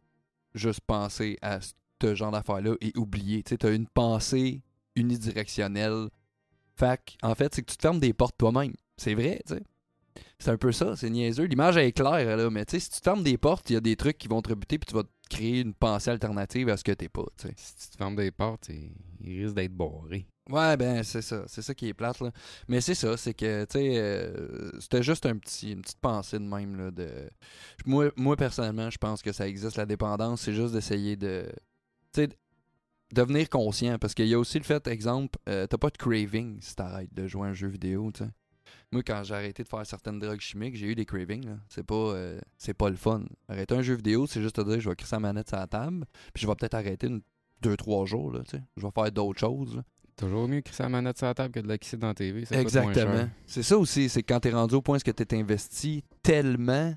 juste 0.54 0.80
penser 0.80 1.38
à 1.40 1.60
ce 1.60 2.14
genre 2.16 2.32
d'affaires-là 2.32 2.74
et 2.80 2.92
oublier. 2.96 3.44
Tu 3.44 3.56
t'as 3.56 3.72
une 3.72 3.86
pensée 3.86 4.60
unidirectionnelle. 4.96 6.08
Fait 6.74 7.00
en 7.22 7.36
fait, 7.36 7.54
c'est 7.54 7.62
que 7.62 7.70
tu 7.70 7.76
te 7.76 7.82
fermes 7.82 8.00
des 8.00 8.12
portes 8.12 8.34
toi-même. 8.36 8.72
C'est 8.96 9.14
vrai, 9.14 9.40
tu 9.46 9.54
sais. 9.54 9.62
C'est 10.40 10.50
un 10.50 10.56
peu 10.56 10.72
ça, 10.72 10.96
c'est 10.96 11.10
niaiseux. 11.10 11.44
L'image 11.44 11.76
est 11.76 11.92
claire, 11.92 12.36
là, 12.36 12.50
mais 12.50 12.64
tu 12.64 12.72
sais, 12.72 12.80
si 12.80 12.90
tu 12.90 12.98
fermes 13.04 13.22
des 13.22 13.38
portes, 13.38 13.70
il 13.70 13.74
y 13.74 13.76
a 13.76 13.80
des 13.80 13.94
trucs 13.94 14.18
qui 14.18 14.26
vont 14.26 14.42
te 14.42 14.48
rebuter, 14.48 14.76
puis 14.76 14.88
tu 14.88 14.94
vas 14.94 15.04
créer 15.28 15.60
une 15.60 15.74
pensée 15.74 16.10
alternative 16.10 16.68
à 16.68 16.76
ce 16.76 16.84
que 16.84 16.92
t'es 16.92 17.08
pas. 17.08 17.26
Si 17.56 17.76
tu 17.76 17.90
te 17.90 17.96
fermes 17.96 18.16
des 18.16 18.30
portes, 18.30 18.68
il 18.68 19.42
risque 19.42 19.54
d'être 19.54 19.74
barré. 19.74 20.26
Ouais, 20.48 20.78
ben 20.78 21.02
c'est 21.02 21.20
ça, 21.20 21.44
c'est 21.46 21.60
ça 21.60 21.74
qui 21.74 21.88
est 21.88 21.94
plate 21.94 22.20
là. 22.20 22.30
Mais 22.68 22.80
c'est 22.80 22.94
ça, 22.94 23.16
c'est 23.18 23.34
que 23.34 23.64
tu 23.66 23.78
sais, 23.78 23.98
euh, 23.98 24.70
c'était 24.80 25.02
juste 25.02 25.26
un 25.26 25.36
petit, 25.36 25.72
une 25.72 25.82
petite 25.82 26.00
pensée 26.00 26.38
de 26.38 26.44
même 26.44 26.76
là. 26.76 26.90
De... 26.90 27.30
Moi, 27.84 28.10
moi 28.16 28.34
personnellement, 28.34 28.88
je 28.88 28.96
pense 28.96 29.20
que 29.20 29.32
ça 29.32 29.46
existe 29.46 29.76
la 29.76 29.84
dépendance, 29.84 30.42
c'est 30.42 30.54
juste 30.54 30.72
d'essayer 30.72 31.16
de, 31.16 31.52
tu 32.14 32.22
sais, 32.22 32.28
devenir 33.12 33.50
conscient, 33.50 33.98
parce 33.98 34.14
qu'il 34.14 34.26
y 34.26 34.34
a 34.34 34.38
aussi 34.38 34.58
le 34.58 34.64
fait, 34.64 34.86
exemple, 34.86 35.38
euh, 35.48 35.66
t'as 35.66 35.78
pas 35.78 35.90
de 35.90 35.98
craving 35.98 36.58
si 36.62 36.74
t'arrêtes 36.74 37.12
de 37.12 37.26
jouer 37.26 37.48
à 37.48 37.50
un 37.50 37.54
jeu 37.54 37.68
vidéo, 37.68 38.10
tu 38.12 38.24
sais. 38.24 38.30
Moi, 38.90 39.02
quand 39.02 39.22
j'ai 39.22 39.34
arrêté 39.34 39.62
de 39.62 39.68
faire 39.68 39.84
certaines 39.84 40.18
drogues 40.18 40.40
chimiques, 40.40 40.74
j'ai 40.76 40.86
eu 40.86 40.94
des 40.94 41.04
cravings. 41.04 41.56
C'est 41.68 41.82
pas, 41.84 41.94
euh, 41.94 42.40
c'est 42.56 42.72
pas 42.74 42.88
le 42.88 42.96
fun. 42.96 43.22
Arrêter 43.48 43.74
un 43.74 43.82
jeu 43.82 43.94
vidéo, 43.94 44.26
c'est 44.26 44.40
juste 44.40 44.56
te 44.56 44.62
dire, 44.62 44.80
je 44.80 44.88
vais 44.88 44.96
crisser 44.96 45.16
la 45.16 45.20
manette 45.20 45.48
sur 45.48 45.58
la 45.58 45.66
table, 45.66 46.06
puis 46.32 46.42
je 46.42 46.46
vais 46.46 46.54
peut-être 46.54 46.74
arrêter 46.74 47.06
une, 47.06 47.20
deux, 47.60 47.76
trois 47.76 48.06
jours, 48.06 48.32
là, 48.32 48.40
tu 48.44 48.56
sais. 48.56 48.62
Je 48.76 48.86
vais 48.86 48.92
faire 48.94 49.12
d'autres 49.12 49.40
choses. 49.40 49.76
là. 49.76 49.82
Toujours 50.16 50.48
mieux 50.48 50.62
que 50.62 50.74
sa 50.74 50.88
manette 50.88 51.18
sur 51.18 51.26
la 51.26 51.34
table 51.34 51.52
que 51.52 51.60
de 51.60 51.68
la 51.68 51.78
kisser 51.78 51.96
dans 51.96 52.08
la 52.08 52.14
TV. 52.14 52.44
ça 52.44 52.60
Exactement. 52.60 53.28
C'est 53.46 53.62
ça 53.62 53.78
aussi, 53.78 54.08
c'est 54.08 54.22
quand 54.22 54.40
t'es 54.40 54.50
rendu 54.50 54.74
au 54.74 54.82
point 54.82 54.96
où 54.96 55.00
tu 55.00 55.12
t'es 55.12 55.36
investi 55.36 56.02
tellement. 56.22 56.92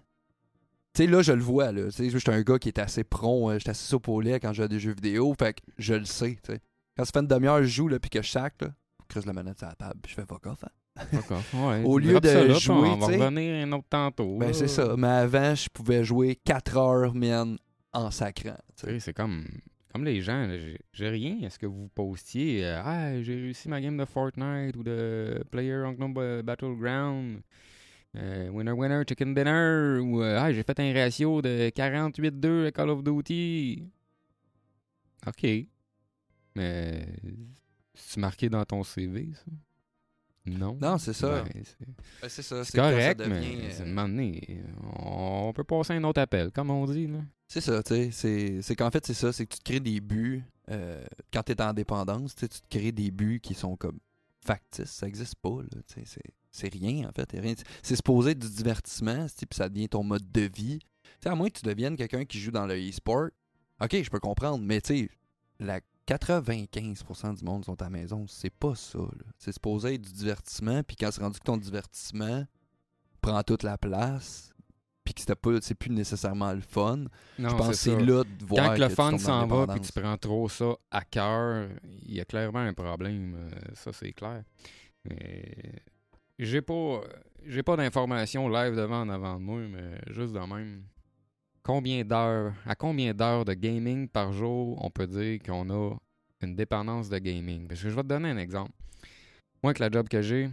Tu 0.93 1.03
sais, 1.03 1.07
là, 1.07 1.21
je 1.21 1.31
le 1.31 1.41
vois, 1.41 1.71
là. 1.71 1.85
Tu 1.85 1.91
sais, 1.91 2.09
je 2.09 2.17
suis 2.17 2.31
un 2.31 2.41
gars 2.41 2.57
qui 2.57 2.69
est 2.69 2.79
assez 2.79 3.03
prompt, 3.03 3.49
euh, 3.51 3.59
j'étais 3.59 3.69
assez 3.71 3.95
lait 4.23 4.39
quand 4.39 4.53
je 4.53 4.63
à 4.63 4.67
des 4.67 4.79
jeux 4.79 4.93
vidéo, 4.93 5.33
fait 5.37 5.53
que 5.53 5.61
je 5.77 5.93
le 5.93 6.05
sais, 6.05 6.37
tu 6.43 6.53
sais. 6.53 6.61
Quand 6.97 7.05
ça 7.05 7.11
fait 7.13 7.19
une 7.19 7.27
demi-heure, 7.27 7.61
je 7.61 7.67
joue, 7.67 7.87
là, 7.87 7.99
puis 7.99 8.09
que 8.09 8.21
je 8.21 8.29
sac, 8.29 8.55
là, 8.61 8.69
creuse 9.07 9.25
la 9.25 9.33
manette 9.33 9.59
sur 9.59 9.67
la 9.67 9.75
table, 9.75 9.99
puis 10.01 10.09
je 10.11 10.15
fais 10.15 10.25
fuck 10.25 10.45
off. 10.47 10.63
hein. 10.63 10.69
Ouais. 11.53 11.83
Au 11.85 11.97
lieu 11.97 12.19
de 12.19 12.29
là, 12.29 12.53
puis 12.53 12.59
jouer, 12.59 12.89
on 12.89 12.97
va 12.97 13.07
revenir 13.07 13.65
un 13.65 13.71
autre 13.71 13.87
tantôt. 13.89 14.37
Ben, 14.37 14.53
c'est 14.53 14.67
ça. 14.67 14.95
Mais 14.97 15.07
avant, 15.07 15.55
je 15.55 15.69
pouvais 15.69 16.03
jouer 16.03 16.35
4 16.43 16.77
heures, 16.77 17.15
man, 17.15 17.57
en 17.93 18.11
sacrant. 18.11 18.57
C'est 18.75 19.13
comme, 19.13 19.45
comme 19.93 20.03
les 20.03 20.21
gens, 20.21 20.47
j'ai 20.93 21.09
rien 21.09 21.37
à 21.45 21.49
ce 21.49 21.57
que 21.57 21.65
vous 21.65 21.87
postiez. 21.95 22.65
euh, 22.65 22.81
ah, 22.83 23.21
j'ai 23.21 23.35
réussi 23.35 23.69
ma 23.69 23.79
game 23.81 23.97
de 23.97 24.05
Fortnite 24.05 24.75
ou 24.75 24.83
de 24.83 25.43
Player 25.49 25.73
Unknown 25.85 26.41
Battleground. 26.41 27.41
euh, 28.17 28.49
winner, 28.49 28.71
winner, 28.73 29.03
chicken 29.07 29.33
dinner. 29.33 29.99
Ou 30.01 30.21
euh, 30.21 30.37
ah, 30.39 30.51
j'ai 30.51 30.63
fait 30.63 30.79
un 30.79 30.93
ratio 30.93 31.41
de 31.41 31.69
48-2 31.69 32.67
à 32.67 32.71
Call 32.71 32.89
of 32.89 33.03
Duty. 33.03 33.83
OK. 35.25 35.47
Mais 36.55 37.05
c'est 37.93 38.19
marqué 38.19 38.49
dans 38.49 38.65
ton 38.65 38.83
CV, 38.83 39.29
ça? 39.33 39.51
Non? 40.45 40.75
Non, 40.81 40.97
c'est 40.97 41.13
ça. 41.13 41.43
Ben, 41.43 41.63
c'est- 41.63 41.85
Ben, 42.21 42.29
c'est 42.29 42.41
ça. 42.41 42.63
c'est 42.63 42.77
quand 42.77 42.83
ça 42.85 42.91
correct, 42.91 43.19
devient, 43.19 43.29
mais 43.57 43.65
euh, 43.65 43.69
c'est 43.71 43.83
un 43.83 43.85
moment 43.85 44.07
donné, 44.09 44.63
On 44.97 45.53
peut 45.53 45.63
passer 45.63 45.93
un 45.93 46.03
autre 46.03 46.19
appel, 46.21 46.51
comme 46.51 46.71
on 46.71 46.85
dit. 46.85 47.07
C'est 47.47 47.61
ça, 47.61 47.83
tu 47.83 48.11
sais. 48.11 48.59
C'est, 48.61 48.75
qu'en 48.75 48.89
fait, 48.89 49.05
c'est 49.05 49.13
ça. 49.13 49.31
C'est 49.31 49.45
que 49.45 49.53
tu 49.53 49.59
te 49.59 49.63
crées 49.63 49.79
des 49.79 49.99
buts. 49.99 50.43
euh, 50.69 51.03
quand 51.33 51.43
tu 51.43 51.51
es 51.51 51.61
en 51.61 51.73
dépendance, 51.73 52.33
tu 52.35 52.47
te 52.47 52.57
crées 52.69 52.91
des 52.91 53.11
buts 53.11 53.39
qui 53.41 53.53
sont 53.53 53.75
comme 53.75 53.99
factices. 54.43 54.89
Ça 54.91 55.05
n'existe 55.05 55.35
pas, 55.35 55.61
là. 55.61 55.81
C'est, 56.53 56.67
rien, 56.69 57.07
en 57.07 57.11
fait. 57.13 57.29
c'est 57.83 57.95
supposé 57.95 58.31
être 58.31 58.39
du 58.39 58.49
divertissement, 58.49 59.25
puis 59.37 59.47
ça 59.57 59.69
devient 59.69 59.87
ton 59.89 60.03
mode 60.03 60.29
de 60.31 60.49
vie. 60.53 60.79
À 61.23 61.35
moins 61.35 61.49
que 61.49 61.59
tu 61.59 61.65
deviennes 61.65 61.95
quelqu'un 61.95 62.25
qui 62.25 62.39
joue 62.39 62.51
dans 62.51 62.65
le 62.65 62.75
e-sport, 62.75 63.27
ok, 63.81 64.01
je 64.03 64.09
peux 64.09 64.19
comprendre, 64.19 64.63
mais 64.65 64.81
tu 64.81 64.97
sais, 64.97 65.09
la 65.59 65.79
95% 66.17 67.37
du 67.39 67.45
monde 67.45 67.65
sont 67.65 67.79
à 67.81 67.85
la 67.85 67.89
maison. 67.89 68.25
C'est 68.27 68.49
pas 68.49 68.75
ça. 68.75 68.99
C'est 69.37 69.51
supposé 69.51 69.95
être 69.95 70.01
du 70.01 70.11
divertissement, 70.11 70.83
puis 70.83 70.95
quand 70.95 71.11
c'est 71.11 71.21
rendu 71.21 71.39
que 71.39 71.43
ton 71.43 71.57
divertissement 71.57 72.45
prend 73.21 73.43
toute 73.43 73.63
la 73.63 73.77
place, 73.77 74.51
puis 75.03 75.13
que 75.13 75.21
c'est 75.61 75.75
plus 75.75 75.89
nécessairement 75.91 76.53
le 76.53 76.61
fun, 76.61 77.05
Non, 77.39 77.49
je 77.49 77.55
pense 77.55 77.67
que 77.69 77.73
c'est 77.73 77.99
là 77.99 78.23
de 78.23 78.45
voir 78.45 78.67
Quand 78.69 78.75
que 78.75 78.81
le 78.81 78.89
fun 78.89 79.17
s'en 79.17 79.47
va 79.47 79.67
puis 79.67 79.81
tu 79.81 79.91
prends 79.99 80.17
trop 80.17 80.47
ça 80.47 80.75
à 80.91 81.03
cœur, 81.03 81.69
il 82.03 82.13
y 82.15 82.21
a 82.21 82.25
clairement 82.25 82.59
un 82.59 82.73
problème. 82.73 83.35
euh, 83.35 83.49
ça, 83.73 83.91
c'est 83.93 84.13
clair. 84.13 84.43
Mais 85.05 85.83
j'ai 86.37 86.61
pas 86.61 87.01
j'ai 87.45 87.63
pas 87.63 87.75
d'informations 87.75 88.47
live 88.47 88.75
devant 88.75 89.01
en 89.01 89.09
avant 89.09 89.35
de 89.35 89.41
moi, 89.41 89.59
mais 89.61 89.99
juste 90.13 90.33
de 90.33 90.39
même. 90.39 90.83
Combien 91.63 92.03
d'heures, 92.03 92.53
à 92.65 92.75
combien 92.75 93.13
d'heures 93.13 93.45
de 93.45 93.53
gaming 93.53 94.07
par 94.07 94.33
jour 94.33 94.83
on 94.83 94.89
peut 94.89 95.07
dire 95.07 95.39
qu'on 95.45 95.69
a 95.69 95.95
une 96.41 96.55
dépendance 96.55 97.09
de 97.09 97.17
gaming? 97.19 97.67
Parce 97.67 97.81
que 97.81 97.89
je 97.89 97.95
vais 97.95 98.01
te 98.03 98.07
donner 98.07 98.29
un 98.29 98.37
exemple. 98.37 98.71
Moi, 99.63 99.69
avec 99.71 99.79
la 99.79 99.91
job 99.91 100.07
que 100.09 100.21
j'ai, 100.23 100.49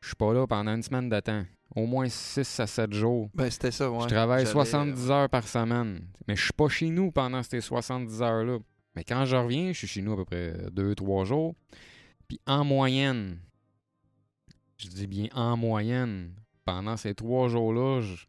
je 0.00 0.06
suis 0.08 0.16
pas 0.16 0.34
là 0.34 0.46
pendant 0.46 0.74
une 0.74 0.82
semaine 0.82 1.08
de 1.08 1.18
temps. 1.20 1.44
Au 1.74 1.86
moins 1.86 2.08
6 2.08 2.60
à 2.60 2.66
7 2.66 2.92
jours. 2.92 3.30
Ben, 3.34 3.48
c'était 3.48 3.70
ça, 3.70 3.90
ouais. 3.90 4.00
Je 4.02 4.08
travaille 4.08 4.40
J'allais, 4.44 4.52
70 4.52 5.10
heures 5.10 5.30
par 5.30 5.46
semaine. 5.46 6.04
Mais 6.26 6.34
je 6.36 6.42
suis 6.44 6.52
pas 6.52 6.68
chez 6.68 6.90
nous 6.90 7.10
pendant 7.12 7.42
ces 7.42 7.60
70 7.60 8.20
heures-là. 8.20 8.58
Mais 8.96 9.04
quand 9.04 9.24
je 9.24 9.36
reviens, 9.36 9.72
je 9.72 9.78
suis 9.78 9.86
chez 9.86 10.02
nous 10.02 10.12
à 10.12 10.16
peu 10.16 10.24
près 10.24 10.52
2-3 10.72 11.24
jours. 11.24 11.54
Puis 12.28 12.40
en 12.46 12.64
moyenne, 12.64 13.38
je 14.78 14.88
dis 14.88 15.06
bien 15.06 15.28
en 15.32 15.56
moyenne, 15.56 16.34
pendant 16.64 16.96
ces 16.96 17.14
3 17.14 17.48
jours-là, 17.48 18.00
je- 18.00 18.26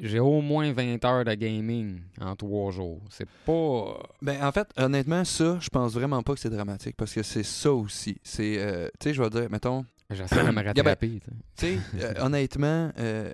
j'ai 0.00 0.18
au 0.20 0.40
moins 0.40 0.72
20 0.72 1.04
heures 1.04 1.24
de 1.24 1.34
gaming 1.34 2.00
en 2.20 2.34
3 2.34 2.72
jours. 2.72 3.00
C'est 3.10 3.28
pas. 3.44 3.98
Ben, 4.22 4.42
en 4.44 4.52
fait, 4.52 4.68
honnêtement, 4.76 5.24
ça, 5.24 5.58
je 5.60 5.68
pense 5.68 5.92
vraiment 5.92 6.22
pas 6.22 6.34
que 6.34 6.40
c'est 6.40 6.50
dramatique 6.50 6.96
parce 6.96 7.12
que 7.12 7.22
c'est 7.22 7.42
ça 7.42 7.72
aussi. 7.72 8.18
C'est, 8.22 8.58
euh, 8.58 8.88
tu 8.98 9.08
sais, 9.08 9.14
je 9.14 9.22
vais 9.22 9.30
dire, 9.30 9.50
mettons, 9.50 9.84
J'essaie 10.10 10.44
de 10.44 10.50
me 10.50 10.62
rattraper. 10.64 11.20
tu 11.20 11.30
sais. 11.56 11.78
euh, 11.96 12.14
honnêtement, 12.20 12.90
euh, 12.98 13.32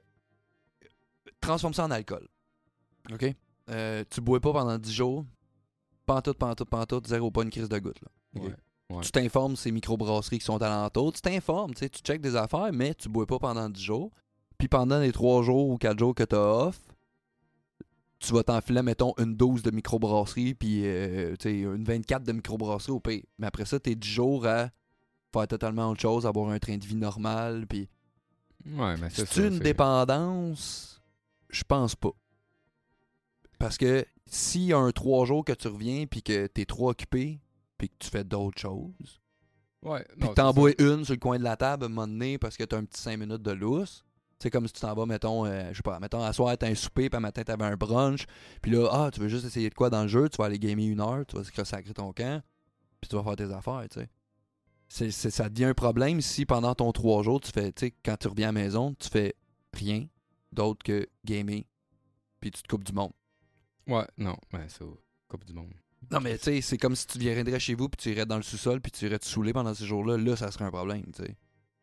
transforme 1.40 1.74
ça 1.74 1.84
en 1.84 1.90
alcool. 1.90 2.26
OK? 3.12 3.34
Euh, 3.70 4.04
tu 4.10 4.20
bois 4.20 4.40
pas 4.40 4.52
pendant 4.52 4.78
10 4.78 4.92
jours, 4.92 5.24
pantoute, 6.06 6.38
pantoute, 6.38 6.68
pantoute, 6.70 7.06
zéro, 7.06 7.30
pas 7.30 7.42
une 7.42 7.50
crise 7.50 7.68
de 7.68 7.78
goutte. 7.78 8.00
Là. 8.02 8.40
Ouais, 8.42 8.54
ouais. 8.90 9.02
Tu 9.02 9.10
t'informes 9.10 9.56
ces 9.56 9.70
microbrasseries 9.70 10.38
qui 10.38 10.44
sont 10.44 10.60
alentour, 10.62 11.12
tu 11.12 11.20
t'informes, 11.20 11.74
tu 11.74 11.86
checkes 11.88 12.20
des 12.22 12.36
affaires, 12.36 12.70
mais 12.72 12.94
tu 12.94 13.08
bois 13.08 13.26
pas 13.26 13.38
pendant 13.38 13.68
10 13.68 13.82
jours. 13.82 14.10
Puis 14.58 14.68
pendant 14.68 14.98
les 14.98 15.12
3 15.12 15.42
jours 15.42 15.68
ou 15.70 15.76
4 15.78 15.98
jours 15.98 16.14
que 16.14 16.24
tu 16.24 16.34
as 16.34 16.38
off, 16.66 16.80
tu 18.18 18.32
vas 18.32 18.42
t'enfiler, 18.42 18.82
mettons, 18.82 19.14
une 19.18 19.36
dose 19.36 19.62
de 19.62 19.70
microbrasserie, 19.70 20.54
puis 20.54 20.82
euh, 20.84 21.36
tu 21.38 21.48
une 21.62 21.84
24 21.84 22.24
de 22.24 22.32
microbrasserie 22.32 22.92
au 22.92 22.98
pire. 23.00 23.22
Mais 23.38 23.46
après 23.46 23.64
ça, 23.64 23.78
tu 23.78 23.90
es 23.90 23.94
10 23.94 24.08
jours 24.08 24.46
à 24.46 24.70
faire 25.32 25.46
totalement 25.46 25.88
autre 25.90 26.00
chose, 26.00 26.26
avoir 26.26 26.50
un 26.50 26.58
train 26.58 26.76
de 26.76 26.84
vie 26.84 26.96
normal, 26.96 27.66
puis 27.68 27.88
Ouais, 28.66 28.96
mais 28.96 29.08
c'est 29.10 29.26
ça. 29.26 29.46
une 29.46 29.60
dépendance? 29.60 31.00
Je 31.48 31.62
pense 31.62 31.94
pas. 31.94 32.10
Parce 33.60 33.78
que 33.78 34.04
s'il 34.26 34.62
y 34.64 34.72
a 34.72 34.78
un 34.78 34.90
3 34.90 35.24
jours 35.26 35.44
que 35.44 35.52
tu 35.52 35.68
reviens 35.68 36.06
puis 36.06 36.22
que 36.22 36.46
t'es 36.48 36.64
trop 36.64 36.90
occupé 36.90 37.40
puis 37.78 37.88
que 37.88 37.94
tu 38.00 38.08
fais 38.10 38.24
d'autres 38.24 38.60
choses, 38.60 39.20
Ouais, 39.84 40.04
puis 40.18 40.28
que 40.28 40.34
t'en 40.34 40.52
bois 40.52 40.72
une 40.80 41.04
sur 41.04 41.14
le 41.14 41.20
coin 41.20 41.38
de 41.38 41.44
la 41.44 41.56
table 41.56 41.84
à 41.84 41.86
un 41.86 41.88
moment 41.88 42.08
donné 42.08 42.36
parce 42.36 42.56
que 42.56 42.64
t'as 42.64 42.76
un 42.78 42.84
petit 42.84 43.00
5 43.00 43.16
minutes 43.16 43.42
de 43.42 43.52
lousse, 43.52 44.04
c'est 44.38 44.50
comme 44.50 44.66
si 44.66 44.72
tu 44.72 44.80
t'en 44.80 44.94
vas, 44.94 45.06
mettons, 45.06 45.44
euh, 45.46 45.68
je 45.70 45.76
sais 45.76 45.82
pas, 45.82 45.98
mettons, 46.00 46.22
à 46.22 46.32
soir, 46.32 46.56
t'as 46.56 46.68
un 46.68 46.74
souper, 46.74 47.08
puis 47.10 47.16
à 47.16 47.20
matin, 47.20 47.42
t'avais 47.42 47.64
un 47.64 47.76
brunch, 47.76 48.24
puis 48.62 48.70
là, 48.72 48.88
ah, 48.92 49.10
tu 49.12 49.20
veux 49.20 49.28
juste 49.28 49.44
essayer 49.46 49.68
de 49.68 49.74
quoi 49.74 49.90
dans 49.90 50.02
le 50.02 50.08
jeu, 50.08 50.28
tu 50.28 50.36
vas 50.36 50.44
aller 50.46 50.58
gamer 50.58 50.86
une 50.86 51.00
heure, 51.00 51.24
tu 51.26 51.36
vas 51.36 51.64
sacrer 51.64 51.92
ton 51.94 52.12
camp, 52.12 52.42
puis 53.00 53.08
tu 53.08 53.16
vas 53.16 53.22
faire 53.24 53.36
tes 53.36 53.52
affaires, 53.52 53.84
tu 53.90 54.00
sais. 54.00 54.08
C'est, 54.90 55.10
c'est- 55.10 55.30
ça 55.30 55.48
devient 55.50 55.66
un 55.66 55.74
problème 55.74 56.20
si 56.22 56.46
pendant 56.46 56.74
ton 56.74 56.92
3 56.92 57.22
jours, 57.22 57.40
tu 57.40 57.50
fais, 57.52 57.72
tu 57.72 57.86
sais, 57.86 57.94
quand 58.04 58.16
tu 58.16 58.28
reviens 58.28 58.48
à 58.48 58.52
la 58.52 58.60
maison, 58.60 58.94
tu 58.98 59.08
fais 59.08 59.34
rien 59.74 60.06
d'autre 60.52 60.82
que 60.82 61.06
gamer, 61.24 61.64
puis 62.40 62.50
tu 62.50 62.62
te 62.62 62.68
coupes 62.68 62.84
du 62.84 62.92
monde. 62.92 63.12
Ouais, 63.86 64.06
non, 64.16 64.36
ouais, 64.52 64.68
ça. 64.68 64.84
Coupe 65.28 65.44
du 65.44 65.52
monde. 65.52 65.72
Non, 66.10 66.20
mais 66.20 66.38
tu 66.38 66.44
sais, 66.44 66.60
c'est 66.62 66.78
comme 66.78 66.94
si 66.96 67.06
tu 67.06 67.18
viendrais 67.18 67.58
chez 67.60 67.74
vous, 67.74 67.88
puis 67.88 67.98
tu 67.98 68.10
irais 68.12 68.24
dans 68.24 68.36
le 68.36 68.42
sous-sol, 68.42 68.80
puis 68.80 68.90
tu 68.92 69.04
irais 69.04 69.18
te 69.18 69.26
saouler 69.26 69.52
pendant 69.52 69.74
ces 69.74 69.84
jours-là, 69.84 70.16
là, 70.16 70.36
ça 70.36 70.50
serait 70.50 70.64
un 70.64 70.70
problème, 70.70 71.04
tu 71.14 71.24
sais. 71.24 71.36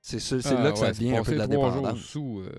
C'est, 0.08 0.20
Ah, 0.46 0.64
là 0.64 0.72
que 0.72 0.78
ça 0.78 0.92
devient 0.92 1.16
un 1.16 1.24
peu 1.24 1.32
de 1.32 1.38
la 1.38 1.48
dépendance. 1.48 2.00
sous. 2.00 2.42
euh, 2.42 2.52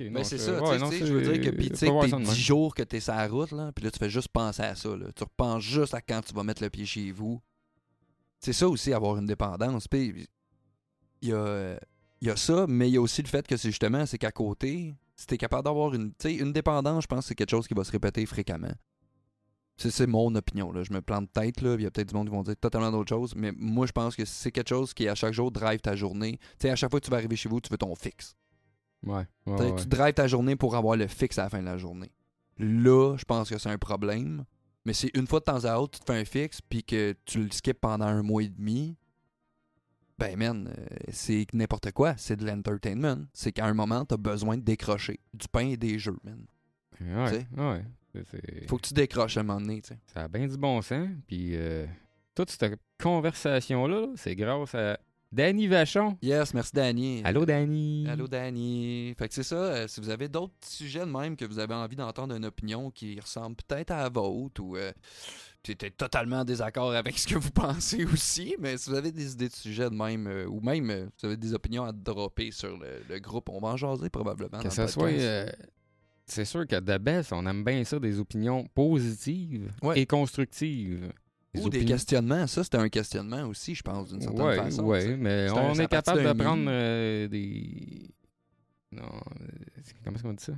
ouais, 0.00 0.10
non, 0.10 0.24
c'est 0.24 0.36
ça, 0.36 0.60
ouais, 0.60 0.76
tu 0.78 0.82
non, 0.82 0.90
sais, 0.90 1.06
je 1.06 1.12
veux 1.12 1.32
dire 1.32 1.40
que 1.40 1.50
puis 1.56 1.70
tu 1.70 1.76
sais 1.76 1.86
t'es 1.86 1.92
de 1.92 2.06
10 2.06 2.12
même. 2.12 2.34
jours 2.34 2.74
que 2.74 2.82
t'es 2.82 2.98
sur 2.98 3.14
la 3.14 3.28
route 3.28 3.52
là, 3.52 3.70
puis 3.72 3.84
là 3.84 3.92
tu 3.92 3.98
fais 4.00 4.10
juste 4.10 4.28
penser 4.30 4.62
à 4.62 4.74
ça 4.74 4.88
là. 4.96 5.06
Tu 5.14 5.22
repenses 5.22 5.62
juste 5.62 5.94
à 5.94 6.00
quand 6.00 6.20
tu 6.22 6.34
vas 6.34 6.42
mettre 6.42 6.60
le 6.60 6.70
pied 6.70 6.84
chez 6.84 7.12
vous. 7.12 7.40
C'est 8.40 8.52
ça 8.52 8.68
aussi 8.68 8.92
avoir 8.92 9.16
une 9.16 9.26
dépendance. 9.26 9.86
Puis 9.86 10.26
il 11.22 11.28
y 11.28 11.32
a 11.32 11.78
y 12.20 12.30
a 12.30 12.36
ça, 12.36 12.66
mais 12.68 12.88
il 12.88 12.94
y 12.94 12.96
a 12.96 13.00
aussi 13.00 13.22
le 13.22 13.28
fait 13.28 13.46
que 13.46 13.56
c'est 13.56 13.68
justement 13.70 14.04
c'est 14.04 14.18
qu'à 14.18 14.32
côté, 14.32 14.96
si 15.14 15.26
t'es 15.28 15.38
capable 15.38 15.62
d'avoir 15.66 15.94
une 15.94 16.12
une 16.24 16.52
dépendance, 16.52 17.04
je 17.04 17.06
pense 17.06 17.20
que 17.20 17.28
c'est 17.28 17.34
quelque 17.36 17.50
chose 17.52 17.68
qui 17.68 17.74
va 17.74 17.84
se 17.84 17.92
répéter 17.92 18.26
fréquemment. 18.26 18.72
C'est, 19.78 19.90
c'est 19.90 20.06
mon 20.06 20.34
opinion 20.34 20.72
là, 20.72 20.82
je 20.82 20.92
me 20.92 21.00
plante 21.00 21.32
tête 21.32 21.60
là, 21.62 21.76
il 21.76 21.82
y 21.82 21.86
a 21.86 21.90
peut-être 21.90 22.08
du 22.08 22.14
monde 22.14 22.28
qui 22.28 22.34
vont 22.34 22.42
dire 22.42 22.56
totalement 22.56 22.90
d'autres 22.90 23.08
choses, 23.08 23.34
mais 23.36 23.52
moi 23.56 23.86
je 23.86 23.92
pense 23.92 24.16
que 24.16 24.24
c'est 24.24 24.50
quelque 24.50 24.68
chose 24.68 24.92
qui 24.92 25.08
à 25.08 25.14
chaque 25.14 25.32
jour 25.32 25.50
drive 25.52 25.80
ta 25.80 25.94
journée. 25.94 26.38
Tu 26.38 26.46
sais 26.62 26.70
à 26.70 26.76
chaque 26.76 26.90
fois 26.90 27.00
que 27.00 27.04
tu 27.04 27.10
vas 27.10 27.18
arriver 27.18 27.36
chez 27.36 27.48
vous, 27.48 27.60
tu 27.60 27.70
veux 27.70 27.78
ton 27.78 27.94
fixe. 27.94 28.36
Ouais, 29.06 29.24
ouais, 29.46 29.56
T'sais, 29.56 29.70
ouais. 29.70 29.76
Tu 29.76 29.86
drives 29.86 30.14
ta 30.14 30.26
journée 30.26 30.56
pour 30.56 30.74
avoir 30.74 30.96
le 30.96 31.06
fixe 31.06 31.38
à 31.38 31.44
la 31.44 31.50
fin 31.50 31.60
de 31.60 31.64
la 31.64 31.78
journée. 31.78 32.10
Là, 32.58 33.16
je 33.16 33.24
pense 33.24 33.48
que 33.48 33.58
c'est 33.58 33.70
un 33.70 33.78
problème. 33.78 34.44
Mais 34.84 34.92
c'est 34.92 35.10
une 35.14 35.26
fois 35.26 35.40
de 35.40 35.44
temps 35.44 35.64
à 35.64 35.76
autre, 35.78 35.98
tu 35.98 36.04
te 36.04 36.12
fais 36.12 36.18
un 36.18 36.24
fixe 36.24 36.60
puis 36.60 36.82
que 36.82 37.14
tu 37.24 37.44
le 37.44 37.50
skips 37.50 37.80
pendant 37.80 38.06
un 38.06 38.22
mois 38.22 38.42
et 38.42 38.48
demi. 38.48 38.96
Ben, 40.18 40.36
man, 40.36 40.74
euh, 40.76 40.86
c'est 41.12 41.46
n'importe 41.52 41.92
quoi. 41.92 42.14
C'est 42.16 42.36
de 42.36 42.44
l'entertainment. 42.46 43.24
C'est 43.32 43.52
qu'à 43.52 43.66
un 43.66 43.74
moment, 43.74 44.04
t'as 44.04 44.16
besoin 44.16 44.56
de 44.56 44.62
décrocher. 44.62 45.20
Du 45.32 45.46
pain 45.46 45.68
et 45.68 45.76
des 45.76 45.98
jeux, 45.98 46.18
man. 46.24 46.44
Ouais, 47.00 47.46
ouais. 47.56 47.84
Faut 48.66 48.76
que 48.76 48.86
tu 48.88 48.94
décroches 48.94 49.36
à 49.36 49.40
un 49.40 49.42
moment 49.42 49.60
donné, 49.60 49.80
tu 49.80 49.88
sais. 49.88 49.98
Ça 50.12 50.24
a 50.24 50.28
bien 50.28 50.46
du 50.46 50.56
bon 50.56 50.80
sens. 50.82 51.08
Puis 51.26 51.50
euh, 51.54 51.86
toute 52.34 52.50
cette 52.50 52.80
conversation-là, 53.00 54.00
là, 54.00 54.06
c'est 54.16 54.34
grâce 54.34 54.74
à 54.74 54.98
Danny 55.30 55.66
Vachon. 55.66 56.16
Yes, 56.22 56.54
merci 56.54 56.72
Danny. 56.74 57.20
Allô, 57.24 57.44
Danny. 57.44 58.06
Allô 58.08 58.26
Danny. 58.26 59.14
Fait 59.18 59.28
que 59.28 59.34
c'est 59.34 59.42
ça, 59.42 59.56
euh, 59.56 59.88
si 59.88 60.00
vous 60.00 60.08
avez 60.08 60.28
d'autres 60.28 60.54
sujets 60.64 61.00
de 61.00 61.10
même 61.10 61.36
que 61.36 61.44
vous 61.44 61.58
avez 61.58 61.74
envie 61.74 61.96
d'entendre 61.96 62.34
une 62.34 62.46
opinion 62.46 62.90
qui 62.90 63.20
ressemble 63.20 63.56
peut-être 63.56 63.90
à 63.90 64.04
la 64.04 64.08
vôtre 64.08 64.62
ou 64.62 64.76
euh, 64.76 64.90
tu 65.62 65.72
es 65.72 65.90
totalement 65.90 66.40
en 66.40 66.44
désaccord 66.44 66.92
avec 66.92 67.18
ce 67.18 67.26
que 67.26 67.34
vous 67.34 67.50
pensez 67.54 68.04
aussi, 68.06 68.56
mais 68.58 68.78
si 68.78 68.88
vous 68.88 68.96
avez 68.96 69.12
des 69.12 69.32
idées 69.32 69.48
de 69.48 69.54
sujets 69.54 69.90
de 69.90 69.94
même 69.94 70.26
euh, 70.26 70.46
ou 70.46 70.60
même 70.60 70.88
euh, 70.90 71.06
vous 71.20 71.26
avez 71.26 71.36
des 71.36 71.52
opinions 71.52 71.84
à 71.84 71.92
dropper 71.92 72.50
sur 72.50 72.78
le, 72.78 73.02
le 73.08 73.18
groupe, 73.18 73.50
on 73.50 73.60
va 73.60 73.68
en 73.68 73.76
jaser 73.76 74.08
probablement. 74.08 74.60
Que 74.60 74.70
ça 74.70 74.88
soit. 74.88 75.10
C'est 76.28 76.44
sûr 76.44 76.66
que 76.66 76.78
de 76.80 76.98
best, 76.98 77.32
on 77.32 77.44
aime 77.46 77.64
bien 77.64 77.82
ça, 77.84 77.98
des 77.98 78.18
opinions 78.18 78.64
positives 78.74 79.70
Ouais. 79.82 79.98
et 80.00 80.06
constructives. 80.06 81.12
ou 81.54 81.68
des 81.70 81.84
questionnements, 81.84 82.46
ça 82.46 82.62
c'était 82.62 82.76
un 82.76 82.88
questionnement 82.88 83.42
aussi, 83.44 83.74
je 83.74 83.82
pense, 83.82 84.10
d'une 84.10 84.20
certaine 84.20 84.40
Ouais, 84.42 84.56
façon. 84.56 84.92
tu 84.92 85.00
sais. 85.00 85.16
mais 85.16 85.48
on 85.50 85.74
est 85.74 85.88
capable 85.88 86.22
de 86.22 86.32
prendre 86.42 86.64
euh, 86.68 87.26
des. 87.28 88.10
Non, 88.92 89.02
comment 90.04 90.14
est-ce 90.16 90.22
qu'on 90.22 90.32
dit 90.34 90.44
ça? 90.44 90.52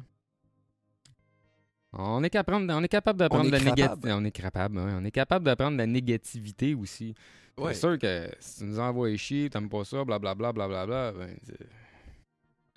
On 1.93 2.23
est 2.23 2.31
capable, 2.31 2.71
on 2.71 2.83
est 2.85 2.89
capable 2.89 3.19
d'apprendre 3.19 3.50
la 3.50 3.59
négativité. 3.59 4.12
On 4.12 4.25
est 4.25 4.31
capable. 4.31 4.79
On 4.79 5.05
est 5.05 5.11
capable 5.11 5.45
d'apprendre 5.45 5.73
de 5.73 5.79
la 5.79 5.87
négativité 5.87 6.75
aussi. 6.75 7.15
Ouais. 7.59 7.75
C'est 7.75 7.81
sûr 7.81 7.99
que 7.99 8.29
si 8.39 8.59
tu 8.59 8.65
nous 8.65 8.79
envoies 8.79 9.17
chier, 9.17 9.50
t'aimes 9.50 9.69
pas 9.69 9.85
ça, 9.85 10.05
blablabla, 10.05 10.53
blablabla, 10.53 11.12
ben, 11.12 11.37
c'est- 11.43 11.67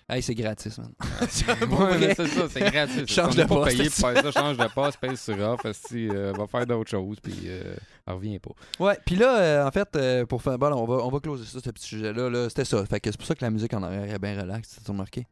Hey, 0.09 0.21
c'est 0.21 0.35
gratis, 0.35 0.77
man. 0.77 0.91
Ouais, 0.99 2.13
c'est 2.13 2.27
ça, 2.27 2.49
c'est 2.49 2.71
gratuit. 2.71 3.07
Change 3.07 3.35
de 3.35 3.43
poste, 3.45 3.77
payé 3.77 3.89
pour 3.89 4.09
faire 4.09 4.21
ça, 4.21 4.31
change 4.31 4.57
de 4.57 4.67
poste, 4.73 4.99
paye 4.99 5.15
sur 5.17 5.39
off, 5.39 5.63
esti, 5.65 6.09
euh, 6.09 6.33
va 6.37 6.45
faire 6.47 6.65
d'autres 6.65 6.89
choses, 6.89 7.19
puis 7.21 7.33
euh, 7.45 7.75
elle 8.05 8.13
revient 8.13 8.39
pas. 8.39 8.51
Ouais, 8.79 8.97
puis 9.05 9.15
là, 9.15 9.39
euh, 9.39 9.67
en 9.67 9.71
fait, 9.71 9.87
euh, 9.95 10.25
pour 10.25 10.41
faire. 10.41 10.57
Bon, 10.59 10.73
on 10.73 10.85
va, 10.85 10.95
on 11.05 11.09
va 11.09 11.19
closer 11.19 11.45
ça, 11.45 11.59
ce 11.63 11.69
petit 11.69 11.87
sujet-là. 11.87 12.29
Là. 12.29 12.49
C'était 12.49 12.65
ça. 12.65 12.85
Fait 12.85 12.99
que 12.99 13.11
c'est 13.11 13.17
pour 13.17 13.25
ça 13.25 13.35
que 13.35 13.45
la 13.45 13.51
musique 13.51 13.73
en 13.73 13.81
arrière 13.81 14.13
est 14.13 14.19
bien 14.19 14.39
relax, 14.39 14.77
t'as 14.83 14.91
remarqué? 14.91 15.25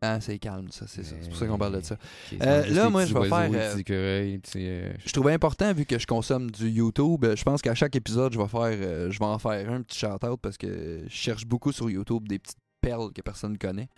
Ah, 0.00 0.20
c'est 0.20 0.38
calme, 0.38 0.68
ça, 0.70 0.86
c'est 0.86 1.02
ça. 1.02 1.16
C'est 1.20 1.28
pour 1.28 1.38
ça 1.38 1.46
qu'on 1.46 1.58
parle 1.58 1.76
de 1.76 1.80
ça. 1.80 1.96
Euh, 2.40 2.62
juste 2.62 2.76
là, 2.76 2.88
moi, 2.88 3.04
je 3.04 3.14
vais 3.14 3.28
faire, 3.28 3.50
euh, 3.52 3.76
écureuils, 3.76 4.38
petits, 4.38 4.64
euh, 4.64 4.92
Je 5.04 5.12
trouvais 5.12 5.32
important, 5.32 5.72
vu 5.72 5.86
que 5.86 5.98
je 5.98 6.06
consomme 6.06 6.52
du 6.52 6.68
YouTube, 6.68 7.26
je 7.34 7.42
pense 7.42 7.62
qu'à 7.62 7.74
chaque 7.74 7.96
épisode, 7.96 8.32
je 8.32 8.38
vais 8.38 8.46
faire 8.46 9.10
je 9.10 9.18
vais 9.18 9.24
en 9.24 9.38
faire 9.40 9.68
un 9.70 9.82
petit 9.82 9.98
shout-out 9.98 10.38
parce 10.40 10.56
que 10.56 11.02
je 11.08 11.12
cherche 11.12 11.46
beaucoup 11.46 11.72
sur 11.72 11.90
YouTube 11.90 12.28
des 12.28 12.38
petites 12.38 12.58
perles 12.80 13.12
que 13.12 13.22
personne 13.22 13.52
ne 13.52 13.58
connaît. 13.58 13.88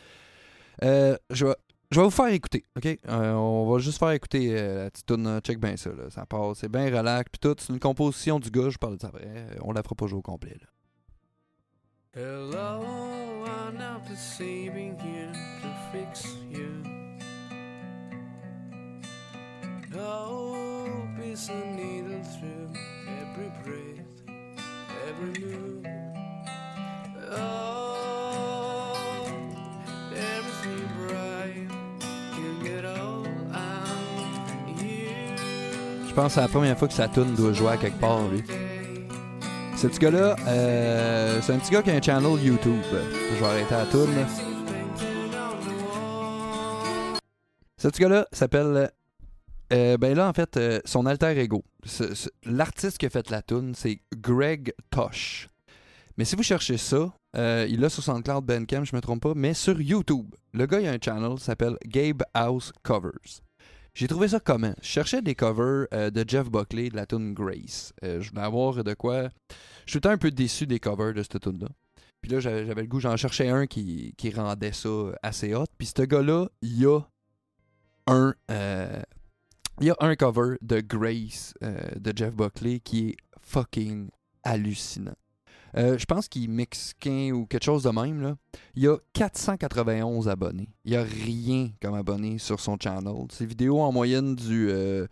Euh, 0.82 1.16
je, 1.30 1.46
vais, 1.46 1.54
je 1.90 1.98
vais 2.00 2.04
vous 2.04 2.10
faire 2.10 2.28
écouter, 2.28 2.64
OK? 2.76 2.86
Euh, 2.86 3.32
on 3.32 3.70
va 3.70 3.78
juste 3.78 3.98
faire 3.98 4.10
écouter 4.12 4.56
euh, 4.58 4.84
la 4.84 4.90
petite 4.90 5.06
tune, 5.06 5.26
euh, 5.26 5.40
check 5.40 5.58
bien 5.60 5.76
ça, 5.76 5.90
là. 5.90 6.08
Ça 6.10 6.24
passe, 6.26 6.58
c'est 6.58 6.68
bien 6.70 6.86
relax, 6.86 7.30
puis 7.30 7.38
tout. 7.40 7.54
C'est 7.58 7.72
une 7.72 7.80
composition 7.80 8.38
du 8.40 8.50
gars, 8.50 8.70
je 8.70 8.78
parle 8.78 8.96
de 8.96 9.00
ça 9.02 9.08
après. 9.08 9.24
euh, 9.26 9.54
On 9.62 9.72
la 9.72 9.82
fera 9.82 9.94
pas 9.94 10.06
jouer 10.06 10.18
au 10.18 10.22
complet, 10.22 10.56
là. 10.60 10.66
Hello, 12.12 12.82
I'm 13.46 13.76
not 13.76 14.00
deceiving 14.08 14.98
here 14.98 15.30
to 15.62 15.68
fix 15.92 16.24
you. 16.50 16.82
Hope 19.92 21.18
is 21.24 21.48
a 21.50 21.66
needle 21.76 22.22
through 22.24 22.72
every 23.06 23.50
breath, 23.62 24.22
every 25.08 25.44
move. 25.44 25.69
Pense 36.20 36.34
que 36.34 36.34
c'est 36.34 36.40
la 36.42 36.48
première 36.48 36.78
fois 36.78 36.86
que 36.86 36.92
sa 36.92 37.08
tune 37.08 37.34
doit 37.34 37.54
jouer 37.54 37.70
à 37.70 37.76
quelque 37.78 37.98
part, 37.98 38.28
lui. 38.28 38.42
Ce 39.74 39.86
petit 39.86 39.98
gars-là, 40.00 40.36
euh, 40.48 41.40
c'est 41.40 41.54
un 41.54 41.58
petit 41.58 41.70
gars 41.70 41.80
qui 41.80 41.90
a 41.90 41.94
un 41.94 42.02
channel 42.02 42.44
YouTube. 42.44 42.82
Je 42.92 43.40
vais 43.40 43.46
arrêter 43.46 43.74
la 43.74 43.86
tune. 43.86 44.26
Ce 47.78 47.88
petit 47.88 48.02
gars-là 48.02 48.26
s'appelle. 48.32 48.90
euh, 49.72 49.96
ben 49.96 50.14
là, 50.14 50.28
en 50.28 50.34
fait, 50.34 50.58
euh, 50.58 50.80
son 50.84 51.06
alter 51.06 51.38
ego. 51.38 51.64
L'artiste 52.44 52.98
qui 52.98 53.06
a 53.06 53.10
fait 53.10 53.30
la 53.30 53.40
tune, 53.40 53.72
c'est 53.74 54.02
Greg 54.14 54.74
Tosh. 54.90 55.48
Mais 56.18 56.26
si 56.26 56.36
vous 56.36 56.42
cherchez 56.42 56.76
ça, 56.76 57.14
euh, 57.34 57.66
il 57.66 57.80
l'a 57.80 57.88
sur 57.88 58.02
SoundCloud 58.02 58.44
Bandcamp, 58.44 58.84
je 58.84 58.94
me 58.94 59.00
trompe 59.00 59.22
pas, 59.22 59.32
mais 59.34 59.54
sur 59.54 59.80
YouTube. 59.80 60.34
Le 60.52 60.66
gars, 60.66 60.80
il 60.80 60.86
a 60.86 60.92
un 60.92 60.98
channel 61.02 61.36
qui 61.38 61.44
s'appelle 61.44 61.78
Gabe 61.86 62.24
House 62.34 62.72
Covers. 62.82 63.40
J'ai 63.94 64.06
trouvé 64.06 64.28
ça 64.28 64.40
comment? 64.40 64.74
Je 64.80 64.86
cherchais 64.86 65.22
des 65.22 65.34
covers 65.34 65.86
euh, 65.92 66.10
de 66.10 66.24
Jeff 66.26 66.50
Buckley 66.50 66.90
de 66.90 66.96
la 66.96 67.06
tune 67.06 67.34
Grace. 67.34 67.92
Euh, 68.04 68.20
je 68.20 68.30
voulais 68.30 68.42
avoir 68.42 68.82
de 68.84 68.94
quoi. 68.94 69.28
Je 69.86 69.98
suis 69.98 70.08
un 70.08 70.16
peu 70.18 70.30
déçu 70.30 70.66
des 70.66 70.78
covers 70.78 71.12
de 71.14 71.22
cette 71.22 71.40
tune 71.40 71.58
là 71.60 71.68
Puis 72.20 72.30
là, 72.30 72.40
j'avais 72.40 72.82
le 72.82 72.86
goût, 72.86 73.00
j'en 73.00 73.16
cherchais 73.16 73.48
un 73.48 73.66
qui, 73.66 74.14
qui 74.16 74.30
rendait 74.30 74.72
ça 74.72 75.12
assez 75.22 75.54
hot. 75.54 75.66
Puis 75.76 75.88
ce 75.96 76.02
gars-là, 76.02 76.48
il 76.62 76.80
y 76.80 76.86
a 76.86 77.00
un. 78.06 78.34
euh, 78.50 79.02
il 79.80 79.86
y 79.86 79.90
a 79.90 79.96
un 80.00 80.14
cover 80.14 80.56
de 80.60 80.80
Grace 80.80 81.54
euh, 81.64 81.80
de 81.98 82.12
Jeff 82.14 82.34
Buckley 82.34 82.80
qui 82.80 83.08
est 83.08 83.16
fucking 83.40 84.10
hallucinant. 84.44 85.16
Euh, 85.76 85.98
je 85.98 86.04
pense 86.04 86.28
qu'il 86.28 86.44
est 86.44 86.48
mexicain 86.48 87.32
ou 87.32 87.46
quelque 87.46 87.64
chose 87.64 87.82
de 87.82 87.90
même. 87.90 88.20
Là. 88.20 88.36
Il 88.74 88.86
a 88.88 88.98
491 89.12 90.28
abonnés. 90.28 90.68
Il 90.84 90.96
a 90.96 91.02
rien 91.02 91.70
comme 91.80 91.94
abonné 91.94 92.38
sur 92.38 92.60
son 92.60 92.76
channel. 92.80 93.26
Ses 93.30 93.46
vidéos 93.46 93.80
en 93.80 93.92
moyenne 93.92 94.34
du 94.34 94.68
euh, 94.70 95.06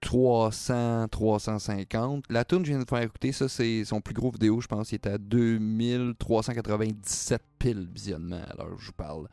300, 0.00 1.08
350. 1.08 2.24
La 2.28 2.44
tune 2.44 2.58
que 2.58 2.66
je 2.66 2.72
viens 2.72 2.82
de 2.82 2.88
faire 2.88 3.02
écouter, 3.02 3.32
ça 3.32 3.48
c'est 3.48 3.84
son 3.84 4.00
plus 4.00 4.14
gros 4.14 4.30
vidéo, 4.30 4.60
je 4.60 4.66
pense. 4.66 4.92
Il 4.92 4.96
est 4.96 5.06
à 5.06 5.18
2397 5.18 7.42
piles 7.58 7.88
visionnements 7.92 8.42
à 8.48 8.54
l'heure 8.56 8.72
où 8.74 8.78
je 8.78 8.86
vous 8.86 8.92
parle. 8.92 9.28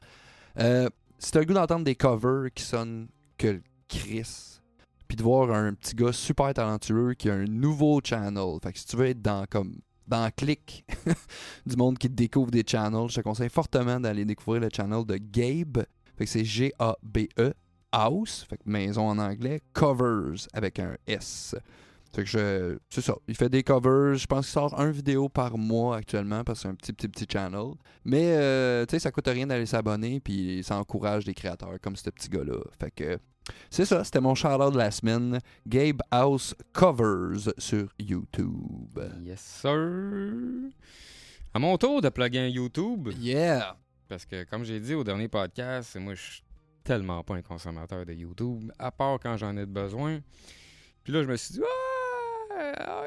Euh, 0.60 0.90
si 1.18 1.32
t'as 1.32 1.40
le 1.40 1.46
goût 1.46 1.54
d'entendre 1.54 1.86
des 1.86 1.96
covers 1.96 2.52
qui 2.54 2.64
sonnent 2.64 3.08
que 3.38 3.48
le 3.48 3.64
Chris, 3.88 4.59
puis 5.10 5.18
de 5.18 5.24
voir 5.24 5.52
un 5.52 5.74
petit 5.74 5.96
gars 5.96 6.14
super 6.14 6.54
talentueux 6.54 7.16
qui 7.16 7.30
a 7.30 7.34
un 7.34 7.46
nouveau 7.46 8.00
channel. 8.02 8.60
Fait 8.64 8.72
que 8.72 8.80
si 8.80 8.86
tu 8.86 8.96
veux 8.96 9.08
être 9.08 9.22
dans 9.22 9.46
comme 9.50 9.76
dans 10.08 10.24
le 10.24 10.32
clic 10.32 10.86
du 11.66 11.76
monde 11.76 11.98
qui 11.98 12.10
découvre 12.10 12.52
des 12.52 12.64
channels, 12.66 13.10
je 13.10 13.16
te 13.16 13.22
conseille 13.22 13.50
fortement 13.50 14.00
d'aller 14.00 14.24
découvrir 14.24 14.62
le 14.62 14.70
channel 14.72 15.06
de 15.06 15.18
Gabe. 15.18 15.84
Fait 16.16 16.26
que 16.26 16.30
c'est 16.30 16.46
G-A-B-E 16.46 17.54
House, 17.92 18.46
fait 18.48 18.58
que 18.58 18.70
maison 18.70 19.10
en 19.10 19.18
anglais, 19.18 19.62
covers 19.74 20.48
avec 20.54 20.78
un 20.80 20.96
S. 21.08 21.56
Fait 22.14 22.24
que 22.24 22.30
je. 22.30 22.78
C'est 22.90 23.02
ça. 23.02 23.16
Il 23.28 23.36
fait 23.36 23.50
des 23.50 23.64
covers. 23.64 24.16
Je 24.16 24.26
pense 24.26 24.46
qu'il 24.46 24.54
sort 24.54 24.80
un 24.80 24.90
vidéo 24.90 25.30
par 25.30 25.58
mois 25.58 25.98
actuellement 25.98 26.44
parce 26.44 26.60
que 26.60 26.64
c'est 26.64 26.70
un 26.70 26.76
petit, 26.76 26.94
petit, 26.94 27.08
petit 27.08 27.28
channel. 27.32 27.74
Mais, 28.04 28.36
euh, 28.36 28.86
tu 28.86 28.92
sais, 28.92 29.00
ça 29.00 29.12
coûte 29.12 29.28
rien 29.28 29.46
d'aller 29.46 29.68
s'abonner. 29.68 30.20
Puis 30.20 30.64
ça 30.64 30.78
encourage 30.78 31.26
des 31.26 31.34
créateurs 31.34 31.80
comme 31.82 31.96
ce 31.96 32.10
petit 32.10 32.30
gars-là. 32.30 32.60
Fait 32.80 32.92
que. 32.92 33.20
C'est 33.70 33.86
ça. 33.86 34.04
C'était 34.04 34.22
mon 34.22 34.36
shout 34.36 34.48
de 34.72 34.78
la 34.78 34.92
semaine. 34.92 35.40
Gabe 35.68 36.02
House 36.12 36.56
Covers 36.74 37.52
sur 37.58 37.88
YouTube. 38.00 39.00
Yes, 39.22 39.40
sir. 39.42 40.72
À 41.54 41.60
mon 41.60 41.78
tour 41.78 42.02
de 42.02 42.10
plugger 42.10 42.50
YouTube, 42.50 43.10
Yeah! 43.18 43.76
parce 44.08 44.26
que 44.26 44.44
comme 44.46 44.64
j'ai 44.64 44.80
dit 44.80 44.94
au 44.96 45.04
dernier 45.04 45.28
podcast, 45.28 45.96
moi 45.98 46.16
je 46.16 46.22
suis 46.22 46.44
tellement 46.84 47.24
pas 47.24 47.36
un 47.36 47.42
consommateur 47.44 48.06
de 48.06 48.14
YouTube, 48.14 48.72
à 48.80 48.92
part 48.92 49.20
quand 49.20 49.38
j'en 49.38 49.56
ai 49.58 49.66
besoin. 49.66 50.20
Puis 51.04 51.14
là, 51.14 51.22
je 51.24 51.28
me 51.28 51.36
suis 51.38 51.54
dit, 51.56 51.62
ah, 52.58 53.04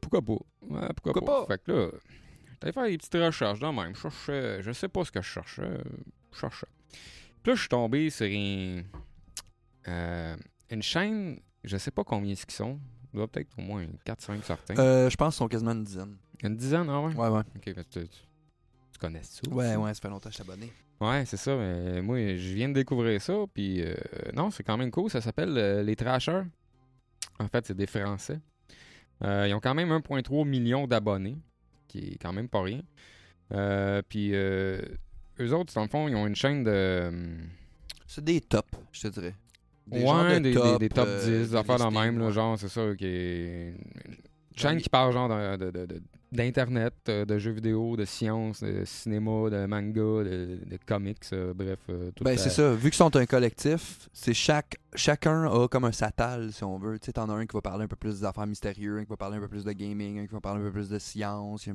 pourquoi 0.00 0.22
pas? 0.22 0.36
Pourquoi, 0.60 0.88
Pourquoi 0.94 1.22
pas? 1.22 1.46
pas? 1.46 1.54
Fait 1.54 1.62
que 1.64 1.72
là, 1.72 1.88
j'allais 2.60 2.72
faire 2.72 2.84
des 2.84 2.98
petites 2.98 3.14
recherches 3.14 3.60
de 3.60 3.66
même. 3.66 3.94
Je 3.94 4.00
cherchais, 4.00 4.62
je 4.62 4.72
sais 4.72 4.88
pas 4.88 5.04
ce 5.04 5.10
que 5.12 5.20
je 5.22 5.28
cherchais. 5.28 5.78
Je 6.32 6.38
cherchais. 6.38 6.66
Puis 7.46 7.52
là, 7.52 7.54
je 7.54 7.60
suis 7.60 7.68
tombé 7.68 8.10
sur 8.10 8.26
un- 8.26 8.82
euh, 9.86 10.36
une 10.68 10.82
chaîne, 10.82 11.38
je 11.62 11.76
sais 11.76 11.92
pas 11.92 12.02
combien 12.02 12.32
ils 12.32 12.52
sont. 12.52 12.80
Il 13.14 13.18
doit 13.18 13.28
être 13.34 13.56
au 13.56 13.62
moins 13.62 13.86
4-5 14.04 14.42
certains. 14.42 14.76
Euh, 14.76 15.08
je 15.08 15.14
pense 15.14 15.34
qu'ils 15.34 15.38
sont 15.38 15.46
quasiment 15.46 15.70
une 15.70 15.84
dizaine. 15.84 16.16
Une 16.42 16.56
dizaine, 16.56 16.88
ah 16.90 17.00
ouais? 17.02 17.14
Ouais, 17.14 17.28
ouais. 17.28 17.42
Ok, 17.54 17.62
mais 17.76 17.84
tu, 17.84 18.00
tu- 18.00 18.08
tu 18.08 18.98
connais 18.98 19.22
ça? 19.22 19.48
Ouais, 19.48 19.76
ouais, 19.76 19.94
ça 19.94 20.00
fait 20.00 20.08
longtemps 20.08 20.28
que 20.28 20.34
je 20.36 20.42
suis 20.42 20.50
abonné. 20.50 20.72
Ouais, 21.00 21.24
c'est 21.24 21.36
ça. 21.36 21.54
Mais 21.54 22.02
moi, 22.02 22.18
je 22.36 22.52
viens 22.52 22.68
de 22.68 22.74
découvrir 22.74 23.22
ça. 23.22 23.34
Puis, 23.54 23.80
euh, 23.80 23.94
non, 24.34 24.50
c'est 24.50 24.64
quand 24.64 24.76
même 24.76 24.90
cool. 24.90 25.08
Ça 25.08 25.20
s'appelle 25.20 25.56
euh, 25.56 25.84
Les 25.84 25.94
Trashers. 25.94 26.42
En 27.38 27.46
fait, 27.46 27.64
c'est 27.64 27.76
des 27.76 27.86
Français. 27.86 28.40
Euh, 29.22 29.46
ils 29.48 29.54
ont 29.54 29.60
quand 29.60 29.74
même 29.76 29.92
1,3 29.92 30.44
million 30.44 30.88
d'abonnés, 30.88 31.38
qui 31.86 31.98
est 32.14 32.18
quand 32.20 32.32
même 32.32 32.48
pas 32.48 32.62
rien. 32.62 32.82
Euh, 33.52 34.02
puis, 34.08 34.30
euh, 34.34 34.80
eux 35.40 35.52
autres, 35.54 35.72
dans 35.74 35.82
le 35.82 35.88
fond, 35.88 36.08
ils 36.08 36.14
ont 36.16 36.26
une 36.26 36.36
chaîne 36.36 36.64
de. 36.64 37.04
hum, 37.08 37.38
C'est 38.06 38.24
des 38.24 38.40
tops, 38.40 38.68
je 38.92 39.02
te 39.02 39.08
dirais. 39.08 39.34
ouais, 39.90 40.40
de 40.40 40.44
des, 40.44 40.54
des- 40.54 40.78
des 40.78 40.88
top 40.88 41.06
euh, 41.08 41.20
10, 41.20 41.26
des 41.26 41.38
des 41.38 41.54
affaires 41.56 41.76
listings, 41.78 41.94
même, 42.02 42.18
là, 42.18 42.30
genre, 42.30 42.58
c'est 42.58 42.68
ça, 42.68 42.94
qui 42.96 43.06
est. 43.06 43.74
Une 44.52 44.58
chaîne 44.62 44.78
qui 44.80 44.88
parle, 44.88 45.12
genre, 45.12 45.28
de- 45.28 45.56
de- 45.56 45.70
de- 45.70 45.86
de- 45.86 46.02
d'Internet, 46.32 46.94
euh, 47.08 47.24
de, 47.24 47.38
jeux 47.38 47.52
vidéo, 47.52 47.94
de 47.96 48.04
science, 48.04 48.62
de 48.62 48.84
cinéma, 48.84 49.48
de 49.50 49.64
manga, 49.66 50.24
de, 50.24 50.58
comics, 50.86 51.18
euh, 51.32 51.52
bref. 51.54 51.78
euh, 51.88 52.10
tout 52.14 52.24
Ben, 52.24 52.36
c'est 52.36 52.50
ça. 52.50 52.72
Vu 52.72 52.90
qu'ils 52.90 52.94
sont 52.94 53.14
un 53.16 53.26
collectif, 53.26 54.08
c'est 54.12 54.34
chaque 54.34 54.76
chacun 54.94 55.44
a 55.44 55.68
comme 55.68 55.84
un 55.84 55.92
satal, 55.92 56.52
si 56.52 56.64
on 56.64 56.78
veut. 56.78 56.98
Tu 56.98 57.06
sais, 57.06 57.12
t'en 57.12 57.28
as 57.28 57.34
un 57.34 57.46
qui 57.46 57.54
va 57.54 57.60
parler 57.60 57.84
un 57.84 57.88
peu 57.88 57.96
plus 57.96 58.20
des 58.20 58.24
affaires 58.24 58.46
mystérieuses, 58.46 58.98
un 58.98 59.04
qui 59.04 59.10
va 59.10 59.16
parler 59.16 59.36
un 59.36 59.40
peu 59.40 59.48
plus 59.48 59.64
de 59.64 59.72
gaming, 59.72 60.18
un 60.20 60.26
qui 60.26 60.32
va 60.32 60.40
parler 60.40 60.62
un 60.62 60.64
peu 60.66 60.72
plus 60.72 60.88
de 60.88 60.98
science. 60.98 61.68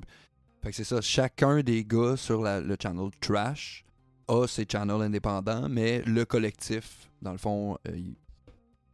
Fait 0.63 0.69
que 0.69 0.75
c'est 0.75 0.83
ça. 0.83 1.01
Chacun 1.01 1.61
des 1.61 1.83
gars 1.83 2.15
sur 2.17 2.41
la- 2.41 2.61
le 2.61 2.75
channel 2.81 3.09
Trash 3.19 3.83
a 4.27 4.45
ses 4.47 4.65
channels 4.71 5.01
indépendants, 5.01 5.67
mais 5.69 6.01
le 6.05 6.23
collectif, 6.25 7.09
dans 7.21 7.31
le 7.31 7.37
fond, 7.37 7.77
euh, 7.87 7.91
il, 7.95 8.15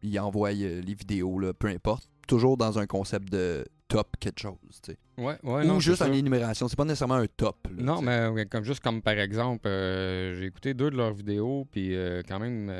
il 0.01 0.19
envoie 0.19 0.51
euh, 0.51 0.81
les 0.81 0.93
vidéos, 0.93 1.39
là, 1.39 1.53
peu 1.53 1.67
importe. 1.67 2.07
Toujours 2.27 2.57
dans 2.57 2.79
un 2.79 2.85
concept 2.87 3.31
de 3.31 3.65
top 3.87 4.15
quelque 4.19 4.39
chose, 4.39 4.57
tu 4.83 4.91
sais. 4.91 4.97
Ouais, 5.17 5.37
ouais, 5.43 5.63
Ou 5.63 5.67
non, 5.67 5.79
juste 5.79 6.01
en 6.01 6.11
énumération. 6.11 6.67
C'est 6.67 6.75
pas 6.75 6.83
nécessairement 6.85 7.15
un 7.15 7.27
top. 7.27 7.67
là, 7.75 7.83
Non, 7.83 8.01
mais 8.01 8.45
comme 8.45 8.63
juste 8.63 8.81
comme 8.81 9.01
par 9.01 9.17
exemple, 9.17 9.67
euh, 9.67 10.37
j'ai 10.37 10.45
écouté 10.45 10.73
deux 10.73 10.89
de 10.91 10.97
leurs 10.97 11.13
vidéos, 11.13 11.65
puis 11.71 11.95
euh, 11.95 12.21
quand 12.27 12.39
même, 12.39 12.71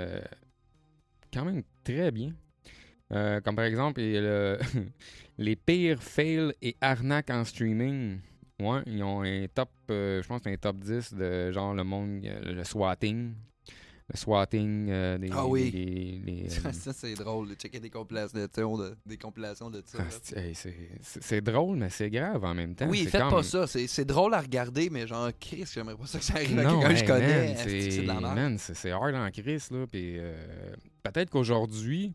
quand 1.34 1.46
même 1.46 1.64
très 1.84 2.12
bien. 2.12 2.34
Comme 3.10 3.56
par 3.56 3.64
exemple, 3.66 4.02
les 5.38 5.56
pires 5.56 6.04
fails 6.04 6.54
et 6.62 6.76
arnaques 6.82 7.30
en 7.30 7.44
streaming. 7.46 8.20
Ouais, 8.60 8.82
ils 8.88 9.04
ont 9.04 9.22
un 9.22 9.46
top, 9.54 9.70
euh, 9.92 10.22
je 10.24 10.28
pense 10.28 10.42
que 10.42 10.50
un 10.50 10.58
top 10.58 10.78
10 10.80 11.14
de 11.14 11.52
genre 11.52 11.74
le 11.76 11.84
monde, 11.84 12.22
euh, 12.26 12.54
le 12.54 12.64
swatting. 12.64 13.34
le 14.10 14.18
swatting, 14.18 14.88
euh, 14.90 15.18
des, 15.20 15.30
Ah 15.32 15.46
oui. 15.46 16.22
Ça, 16.50 16.62
euh, 16.70 16.72
ça, 16.72 16.94
c'est 16.94 17.14
drôle, 17.14 17.50
de 17.50 17.54
checker 17.54 17.80
des 17.80 17.92
compilations 17.92 18.40
de, 18.78 18.96
des 19.06 19.18
compilations 19.18 19.70
de 19.70 19.84
ça. 19.86 20.00
ah, 20.02 20.42
c'est 21.02 21.42
drôle, 21.42 21.78
mais 21.78 21.92
c'est 21.92 22.10
grave 22.10 22.44
en 22.44 22.56
même 22.56 22.74
temps. 22.74 22.88
Oui, 22.90 23.06
faites 23.06 23.22
comme- 23.22 23.30
pas 23.30 23.44
ça. 23.44 23.68
C'est 23.68 24.06
drôle 24.06 24.34
à 24.34 24.42
regarder, 24.42 24.90
mais 24.90 25.06
genre, 25.06 25.30
Chris, 25.40 25.66
j'aimerais 25.72 25.96
pas 25.96 26.08
ça 26.08 26.18
que 26.18 26.26
ça 26.26 26.34
arrive 26.36 26.58
à 26.58 26.64
Non, 26.64 26.80
quelqu'un 26.80 26.94
que 26.94 27.00
je 27.00 27.06
connais. 27.06 27.56
C'est 27.58 28.02
de 28.02 28.08
la 28.08 28.20
merde? 28.22 28.36
man, 28.36 28.58
c'est 28.58 28.92
hard 28.92 29.14
en 29.14 29.30
crise, 29.30 29.70
là. 29.70 29.86
Puis 29.86 30.16
euh, 30.18 30.74
peut-être 31.04 31.30
qu'aujourd'hui, 31.30 32.12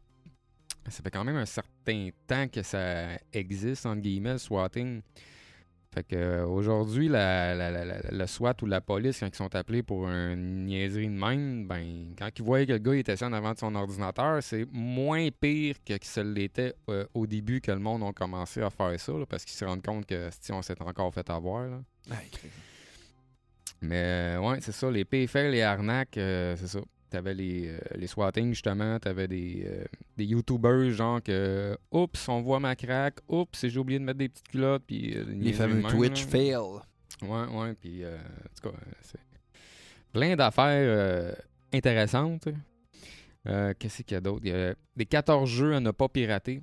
ça 0.88 1.02
fait 1.04 1.10
quand 1.12 1.22
même 1.22 1.36
un 1.36 1.46
certain 1.46 2.08
temps 2.26 2.48
que 2.48 2.62
ça 2.64 3.10
existe, 3.32 3.86
entre 3.86 4.00
guillemets, 4.00 4.32
le 4.32 4.38
swatting. 4.38 5.02
Fait 5.94 6.04
que 6.04 6.16
euh, 6.16 6.46
aujourd'hui, 6.46 7.08
la, 7.08 7.54
la- 7.54 7.70
la- 7.70 7.84
la- 7.84 8.00
le 8.10 8.26
SWAT 8.26 8.54
ou 8.62 8.66
la 8.66 8.80
police, 8.80 9.20
quand 9.20 9.26
ils 9.28 9.34
sont 9.36 9.54
appelés 9.54 9.82
pour 9.82 10.08
une 10.08 10.64
niaiserie 10.64 11.08
de 11.08 11.12
même, 11.12 11.66
ben, 11.66 12.14
quand 12.18 12.30
ils 12.38 12.42
voyaient 12.42 12.64
que 12.66 12.72
le 12.72 12.78
gars 12.78 12.94
était 12.94 13.12
assis 13.12 13.24
en 13.24 13.32
avant 13.34 13.52
de 13.52 13.58
son 13.58 13.74
ordinateur, 13.74 14.42
c'est 14.42 14.66
moins 14.72 15.28
pire 15.38 15.76
que 15.84 15.92
ça 16.00 16.22
l'était 16.24 16.74
euh, 16.88 17.04
au 17.12 17.26
début 17.26 17.60
que 17.60 17.70
le 17.72 17.78
monde 17.78 18.02
a 18.04 18.12
commencé 18.12 18.62
à 18.62 18.70
faire 18.70 18.98
ça, 18.98 19.12
là, 19.12 19.26
parce 19.26 19.44
qu'ils 19.44 19.56
se 19.56 19.66
rendent 19.66 19.82
compte 19.84 20.06
que 20.06 20.30
si 20.40 20.50
on 20.52 20.62
s'est 20.62 20.80
encore 20.80 21.12
fait 21.12 21.28
avoir. 21.28 21.66
Là. 21.68 21.80
Mais 23.82 24.36
euh, 24.36 24.38
ouais, 24.40 24.58
c'est 24.60 24.72
ça, 24.72 24.90
les 24.90 25.04
payfails, 25.04 25.50
les 25.50 25.62
arnaques, 25.62 26.16
euh, 26.16 26.54
c'est 26.56 26.68
ça. 26.68 26.80
T'avais 27.12 27.34
les, 27.34 27.68
euh, 27.68 27.78
les 27.96 28.06
swatting, 28.06 28.54
justement, 28.54 28.98
t'avais 28.98 29.28
des, 29.28 29.64
euh, 29.66 29.84
des 30.16 30.24
YouTubers, 30.24 30.92
genre 30.92 31.22
que, 31.22 31.76
oups, 31.90 32.26
on 32.30 32.40
voit 32.40 32.58
ma 32.58 32.74
craque, 32.74 33.18
oups, 33.28 33.66
j'ai 33.66 33.78
oublié 33.78 33.98
de 33.98 34.04
mettre 34.04 34.18
des 34.18 34.30
petites 34.30 34.48
culottes, 34.48 34.84
puis 34.86 35.14
euh, 35.14 35.24
Les 35.28 35.52
fameux 35.52 35.82
Twitch 35.82 36.24
là. 36.24 36.30
fail. 36.30 36.56
Ouais, 37.20 37.46
ouais, 37.54 37.74
puis 37.74 38.02
euh, 38.02 38.16
en 38.16 38.54
tout 38.56 38.70
cas, 38.70 38.74
euh, 38.74 38.92
c'est 39.02 39.20
plein 40.10 40.34
d'affaires 40.36 41.36
intéressantes. 41.70 42.48
Qu'est-ce 43.44 44.02
qu'il 44.04 44.14
y 44.14 44.16
a 44.16 44.22
d'autre? 44.22 44.40
Il 44.44 44.50
y 44.50 44.54
a 44.54 44.74
des 44.96 45.04
14 45.04 45.50
jeux 45.50 45.74
à 45.74 45.80
ne 45.80 45.90
pas 45.90 46.08
pirater. 46.08 46.62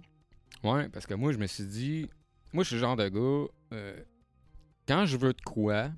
Ouais, 0.63 0.89
parce 0.89 1.05
que 1.05 1.13
moi, 1.13 1.31
je 1.31 1.37
me 1.37 1.45
suis 1.45 1.65
dit, 1.65 2.09
moi, 2.53 2.63
je 2.63 2.69
suis 2.69 2.75
le 2.77 2.81
genre 2.81 2.95
de 2.95 3.07
gars, 3.07 3.77
quand 4.87 5.05
je 5.05 5.15
veux 5.15 5.33
de 5.33 5.41
quoi, 5.41 5.91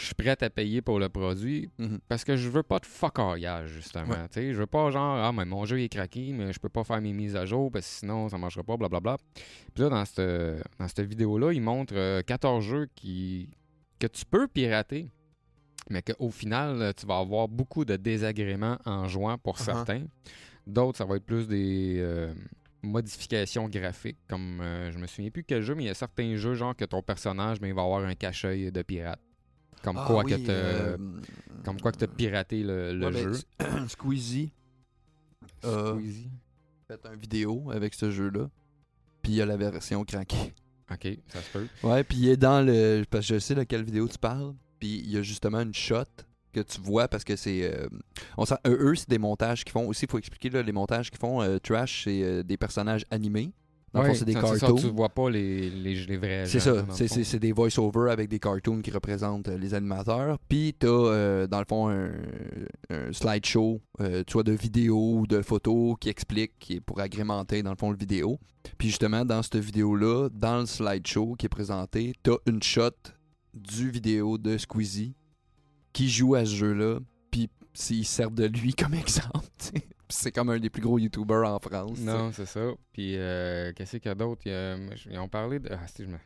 je 0.00 0.06
suis 0.06 0.14
prêt 0.14 0.36
à 0.42 0.50
payer 0.50 0.80
pour 0.82 0.98
le 0.98 1.08
produit 1.08 1.68
Mhm. 1.78 1.98
parce 2.08 2.24
que 2.24 2.36
je 2.36 2.48
veux 2.48 2.62
pas 2.62 2.78
de 2.78 2.86
fuckariage, 2.86 3.68
justement. 3.70 4.08
Ouais. 4.34 4.52
Je 4.52 4.56
veux 4.58 4.66
pas 4.66 4.90
genre, 4.90 5.16
ah, 5.24 5.32
mais 5.32 5.44
mon 5.44 5.64
jeu 5.66 5.80
est 5.80 5.88
craqué, 5.88 6.32
mais 6.32 6.52
je 6.52 6.58
peux 6.58 6.68
pas 6.70 6.84
faire 6.84 7.00
mes 7.00 7.12
mises 7.12 7.36
à 7.36 7.44
jour 7.46 7.70
parce 7.70 7.86
que 7.86 7.92
sinon 8.00 8.28
ça 8.28 8.38
marchera 8.38 8.62
pas, 8.64 8.76
blablabla. 8.76 9.16
Puis 9.74 9.84
là, 9.84 9.90
dans 9.90 10.04
cette, 10.04 10.20
dans 10.78 10.88
cette 10.88 11.00
vidéo-là, 11.06 11.52
il 11.52 11.60
montre 11.60 11.94
euh, 11.96 12.22
14 12.22 12.64
jeux 12.64 12.88
qui, 12.94 13.50
que 13.98 14.06
tu 14.06 14.24
peux 14.24 14.48
pirater, 14.48 15.10
mais 15.90 16.02
qu'au 16.02 16.30
final, 16.30 16.80
euh, 16.82 16.92
tu 16.96 17.06
vas 17.06 17.18
avoir 17.18 17.48
beaucoup 17.48 17.84
de 17.84 17.96
désagréments 17.96 18.78
en 18.86 19.06
jouant 19.08 19.36
pour 19.38 19.58
certains. 19.58 20.04
D'autres, 20.66 20.98
ça 20.98 21.04
va 21.04 21.16
être 21.16 21.24
plus 21.26 21.46
des 21.48 21.96
euh, 21.98 22.32
modifications 22.82 23.68
graphiques, 23.68 24.18
comme 24.28 24.60
euh, 24.60 24.90
je 24.92 24.98
me 24.98 25.06
souviens 25.06 25.30
plus 25.30 25.42
quel 25.44 25.62
jeu, 25.62 25.74
mais 25.74 25.84
il 25.84 25.86
y 25.86 25.90
a 25.90 25.94
certains 25.94 26.36
jeux, 26.36 26.54
genre 26.54 26.74
que 26.76 26.84
ton 26.84 27.02
personnage, 27.02 27.60
ben, 27.60 27.68
il 27.68 27.74
va 27.74 27.82
avoir 27.82 28.04
un 28.04 28.14
cachet 28.14 28.70
de 28.70 28.82
pirate. 28.82 29.20
Comme 29.82 29.96
Ah 29.98 30.04
quoi 30.06 30.24
oui, 30.24 30.30
que 30.32 30.46
t'as- 30.46 30.52
euh, 30.52 30.96
comme 31.64 31.80
quoi 31.80 31.92
que 31.92 31.98
t'as 31.98 32.06
piraté 32.06 32.62
le, 32.62 32.92
le 32.92 33.06
ouais, 33.06 33.12
jeu. 33.22 33.32
Squeezie 33.88 34.52
a 35.62 35.92
Squeezie. 35.94 36.30
fait 36.88 37.00
une 37.12 37.18
vidéo 37.20 37.70
avec 37.70 37.94
ce 37.94 38.10
jeu-là. 38.10 38.48
Puis 39.22 39.32
il 39.32 39.36
y 39.36 39.42
a 39.42 39.46
la 39.46 39.56
version 39.56 40.04
craquée. 40.04 40.52
Ok, 40.92 41.06
ça 41.28 41.40
se 41.40 41.50
peut. 41.52 41.66
Ouais, 41.82 42.02
puis 42.04 42.18
il 42.18 42.28
est 42.28 42.36
dans 42.36 42.64
le. 42.66 43.04
Parce 43.10 43.26
que 43.28 43.34
je 43.34 43.38
sais 43.38 43.54
de 43.54 43.62
quelle 43.62 43.84
vidéo 43.84 44.08
tu 44.08 44.18
parles. 44.18 44.54
Puis 44.78 44.98
il 44.98 45.10
y 45.10 45.16
a 45.18 45.22
justement 45.22 45.60
une 45.60 45.74
shot 45.74 46.04
que 46.52 46.60
tu 46.60 46.80
vois 46.80 47.06
parce 47.06 47.22
que 47.22 47.36
c'est. 47.36 47.62
euh, 47.72 47.86
on 48.36 48.44
eux, 48.66 48.94
c'est 48.96 49.08
des 49.08 49.18
montages 49.18 49.62
qu'ils 49.64 49.72
font. 49.72 49.86
Aussi, 49.86 50.06
il 50.06 50.10
faut 50.10 50.18
expliquer 50.18 50.50
là, 50.50 50.62
les 50.62 50.72
montages 50.72 51.10
qu'ils 51.10 51.20
font. 51.20 51.42
euh, 51.42 51.58
Trash, 51.58 52.04
c'est 52.04 52.22
euh, 52.22 52.42
des 52.42 52.56
personnages 52.56 53.04
animés. 53.10 53.52
Dans 53.92 54.04
fond, 54.04 54.14
c'est 54.14 54.24
des 54.24 54.34
ça, 54.34 54.42
ça, 54.46 54.58
cartoons. 54.58 54.76
tu 54.76 54.86
vois 54.88 55.08
pas 55.08 55.28
les, 55.30 55.68
les, 55.68 56.06
les 56.06 56.16
vrais 56.16 56.46
C'est 56.46 56.60
ça, 56.60 56.74
c'est- 56.90 57.08
fond. 57.08 57.14
c'est 57.14 57.24
c'est 57.24 57.38
des 57.40 57.50
voice-over 57.52 58.10
avec 58.12 58.28
des 58.28 58.38
cartoons 58.38 58.80
qui 58.82 58.90
représentent 58.92 59.48
euh, 59.48 59.58
les 59.58 59.74
animateurs. 59.74 60.38
Puis 60.48 60.74
t'as, 60.78 60.86
euh, 60.88 61.46
dans 61.48 61.58
le 61.58 61.64
fond, 61.68 61.88
un, 61.88 62.12
un 62.90 63.12
slideshow, 63.12 63.80
euh, 64.00 64.22
soit 64.28 64.44
de 64.44 64.52
vidéos 64.52 65.16
ou 65.18 65.26
de 65.26 65.42
photos 65.42 65.96
qui 66.00 66.08
explique, 66.08 66.52
qui 66.60 66.74
est 66.74 66.80
pour 66.80 67.00
agrémenter, 67.00 67.62
dans 67.64 67.70
le 67.70 67.76
fond, 67.76 67.90
le 67.90 67.96
vidéo. 67.96 68.38
Puis 68.78 68.88
justement, 68.88 69.24
dans 69.24 69.42
cette 69.42 69.56
vidéo-là, 69.56 70.28
dans 70.32 70.60
le 70.60 70.66
slideshow 70.66 71.34
qui 71.34 71.46
est 71.46 71.50
présenté, 71.50 72.12
t'as 72.22 72.36
une 72.46 72.62
shot 72.62 72.90
du 73.54 73.90
vidéo 73.90 74.38
de 74.38 74.56
Squeezie 74.56 75.14
qui 75.92 76.08
joue 76.08 76.36
à 76.36 76.44
ce 76.44 76.54
jeu-là. 76.54 77.00
Puis 77.32 77.48
s'ils 77.74 78.06
servent 78.06 78.34
de 78.34 78.44
lui 78.46 78.72
comme 78.74 78.94
exemple, 78.94 79.48
tu 79.58 79.80
c'est 80.10 80.32
comme 80.32 80.50
un 80.50 80.58
des 80.58 80.70
plus 80.70 80.82
gros 80.82 80.98
YouTubers 80.98 81.48
en 81.48 81.58
France. 81.58 81.98
Non, 82.00 82.30
c'est 82.32 82.46
ça. 82.46 82.60
Puis, 82.92 83.14
euh, 83.16 83.72
qu'est-ce 83.74 83.96
qu'il 83.96 84.06
y 84.08 84.12
a 84.12 84.14
d'autre? 84.14 84.42
Ils 84.46 85.18
ont 85.18 85.28
parlé 85.28 85.58
de. 85.58 85.68
Ah, 85.72 85.86
si, 85.86 86.04
je 86.04 86.08
me- 86.08 86.18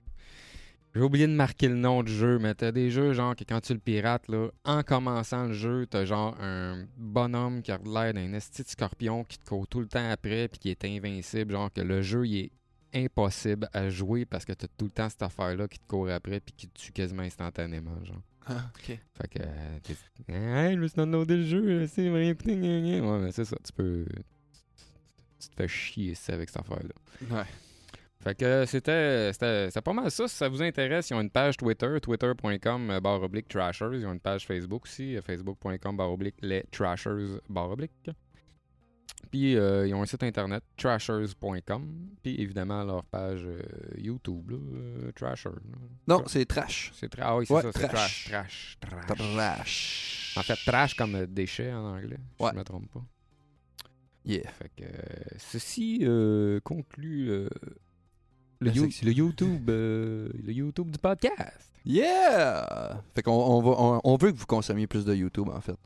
J'ai 0.94 1.00
oublié 1.00 1.26
de 1.26 1.32
marquer 1.32 1.66
le 1.68 1.74
nom 1.74 2.02
du 2.04 2.12
jeu, 2.12 2.38
mais 2.38 2.54
t'as 2.54 2.70
des 2.70 2.88
jeux, 2.90 3.12
genre, 3.14 3.34
que 3.34 3.42
quand 3.42 3.60
tu 3.60 3.72
le 3.74 3.80
pirates, 3.80 4.28
là, 4.28 4.48
en 4.64 4.82
commençant 4.84 5.46
le 5.46 5.52
jeu, 5.52 5.86
t'as 5.90 6.04
genre 6.04 6.36
un 6.40 6.84
bonhomme 6.96 7.62
qui 7.62 7.72
a 7.72 7.78
l'air 7.84 8.14
d'un 8.14 8.32
esti 8.32 8.62
de 8.62 8.68
scorpion 8.68 9.24
qui 9.24 9.38
te 9.38 9.44
court 9.48 9.66
tout 9.66 9.80
le 9.80 9.86
temps 9.88 10.08
après, 10.08 10.46
puis 10.46 10.58
qui 10.60 10.70
est 10.70 10.84
invincible. 10.84 11.52
Genre, 11.52 11.72
que 11.72 11.80
le 11.80 12.00
jeu, 12.00 12.26
il 12.26 12.36
est 12.44 12.50
impossible 12.94 13.68
à 13.72 13.88
jouer 13.90 14.24
parce 14.24 14.44
que 14.44 14.52
t'as 14.52 14.68
tout 14.78 14.84
le 14.84 14.90
temps 14.92 15.08
cette 15.08 15.22
affaire-là 15.22 15.66
qui 15.66 15.80
te 15.80 15.86
court 15.88 16.08
après, 16.10 16.38
puis 16.38 16.54
qui 16.56 16.68
te 16.68 16.78
tue 16.80 16.92
quasiment 16.92 17.24
instantanément, 17.24 17.96
genre. 18.04 18.22
Ah, 18.46 18.70
ok. 18.74 18.98
Fait 19.14 19.28
que, 19.28 19.38
euh, 19.40 20.66
hey, 20.68 20.74
je 20.74 20.80
me 20.80 20.86
suis 20.86 20.96
downloadé 20.96 21.36
le 21.36 21.44
jeu, 21.44 21.80
là, 21.80 21.86
c'est 21.86 22.04
gna, 22.04 22.34
gna. 22.34 23.00
Ouais, 23.00 23.18
mais 23.20 23.32
c'est 23.32 23.44
ça, 23.44 23.56
tu 23.64 23.72
peux. 23.72 24.04
Tu 25.40 25.48
te 25.48 25.54
fais 25.56 25.68
chier 25.68 26.14
c'est 26.14 26.32
avec 26.32 26.48
cette 26.48 26.60
affaire-là. 26.60 27.36
Ouais. 27.36 27.44
Fait 28.22 28.34
que 28.34 28.64
c'était 28.64 29.30
c'était 29.34 29.66
c'était 29.68 29.82
pas 29.82 29.92
mal 29.92 30.10
ça. 30.10 30.26
Si 30.26 30.34
ça 30.34 30.48
vous 30.48 30.62
intéresse, 30.62 31.10
ils 31.10 31.14
ont 31.14 31.20
une 31.20 31.28
page 31.28 31.58
Twitter, 31.58 31.98
twitter.com 32.00 32.90
euh, 32.90 33.00
barre 33.00 33.22
oblique 33.22 33.48
trashers. 33.48 33.90
Ils 33.92 34.06
ont 34.06 34.12
une 34.12 34.20
page 34.20 34.46
Facebook 34.46 34.84
aussi, 34.84 35.16
euh, 35.16 35.20
facebook.com 35.20 35.96
barre 35.96 36.10
oblique 36.10 36.36
les 36.40 36.64
trashers 36.70 37.38
barre 37.50 37.70
oblique. 37.70 38.10
Puis 39.30 39.56
euh, 39.56 39.86
ils 39.86 39.94
ont 39.94 40.02
un 40.02 40.06
site 40.06 40.22
internet, 40.22 40.62
trashers.com. 40.76 41.88
Puis 42.22 42.40
évidemment 42.40 42.84
leur 42.84 43.04
page 43.04 43.42
euh, 43.44 43.60
YouTube, 43.98 44.50
là, 44.50 44.56
euh, 44.56 45.10
là. 45.20 45.52
Non, 46.08 46.24
c'est 46.26 46.44
trash. 46.46 46.92
C'est 46.94 47.12
tra- 47.12 47.22
ah 47.24 47.36
oui, 47.36 47.46
c'est 47.46 47.54
Ouais, 47.54 47.62
ça, 47.62 47.70
c'est 47.72 47.88
trash. 47.88 48.24
trash. 48.30 48.78
Trash, 48.80 49.06
trash. 49.06 49.16
Trash. 49.34 50.34
En 50.36 50.42
fait, 50.42 50.56
trash 50.66 50.94
comme 50.94 51.14
euh, 51.14 51.26
déchet 51.26 51.72
en 51.72 51.84
anglais, 51.96 52.18
si 52.38 52.42
Ouais. 52.44 52.50
je 52.52 52.58
me 52.58 52.64
trompe 52.64 52.90
pas. 52.92 53.04
Yeah. 54.24 54.48
Fait 54.52 54.70
que 54.76 54.84
euh, 54.84 54.88
ceci 55.38 55.98
euh, 56.02 56.58
conclut 56.60 57.28
euh, 57.30 57.48
le, 58.60 58.68
La 58.68 58.72
You- 58.72 58.84
section. 58.84 59.06
le 59.06 59.12
YouTube 59.12 59.70
euh, 59.70 60.28
le 60.42 60.52
YouTube 60.52 60.90
du 60.90 60.98
podcast. 60.98 61.70
Yeah! 61.84 63.02
Fait 63.14 63.22
qu'on 63.22 63.32
on 63.32 63.60
va, 63.60 63.70
on, 63.78 64.00
on 64.02 64.16
veut 64.16 64.32
que 64.32 64.36
vous 64.38 64.46
consommiez 64.46 64.86
plus 64.86 65.04
de 65.04 65.14
YouTube, 65.14 65.48
en 65.50 65.60
fait. 65.60 65.76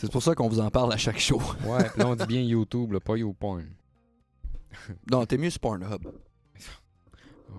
C'est 0.00 0.12
pour 0.12 0.22
ça 0.22 0.36
qu'on 0.36 0.48
vous 0.48 0.60
en 0.60 0.70
parle 0.70 0.92
à 0.92 0.96
chaque 0.96 1.18
show. 1.18 1.42
Ouais, 1.66 1.82
là 1.96 2.06
on 2.06 2.14
dit 2.14 2.26
bien 2.26 2.40
YouTube, 2.40 2.92
là, 2.92 3.00
pas 3.00 3.16
YouPorn. 3.16 3.66
non, 5.10 5.26
t'es 5.26 5.36
mieux 5.36 5.50
sur 5.50 5.58
Pornhub. 5.58 6.06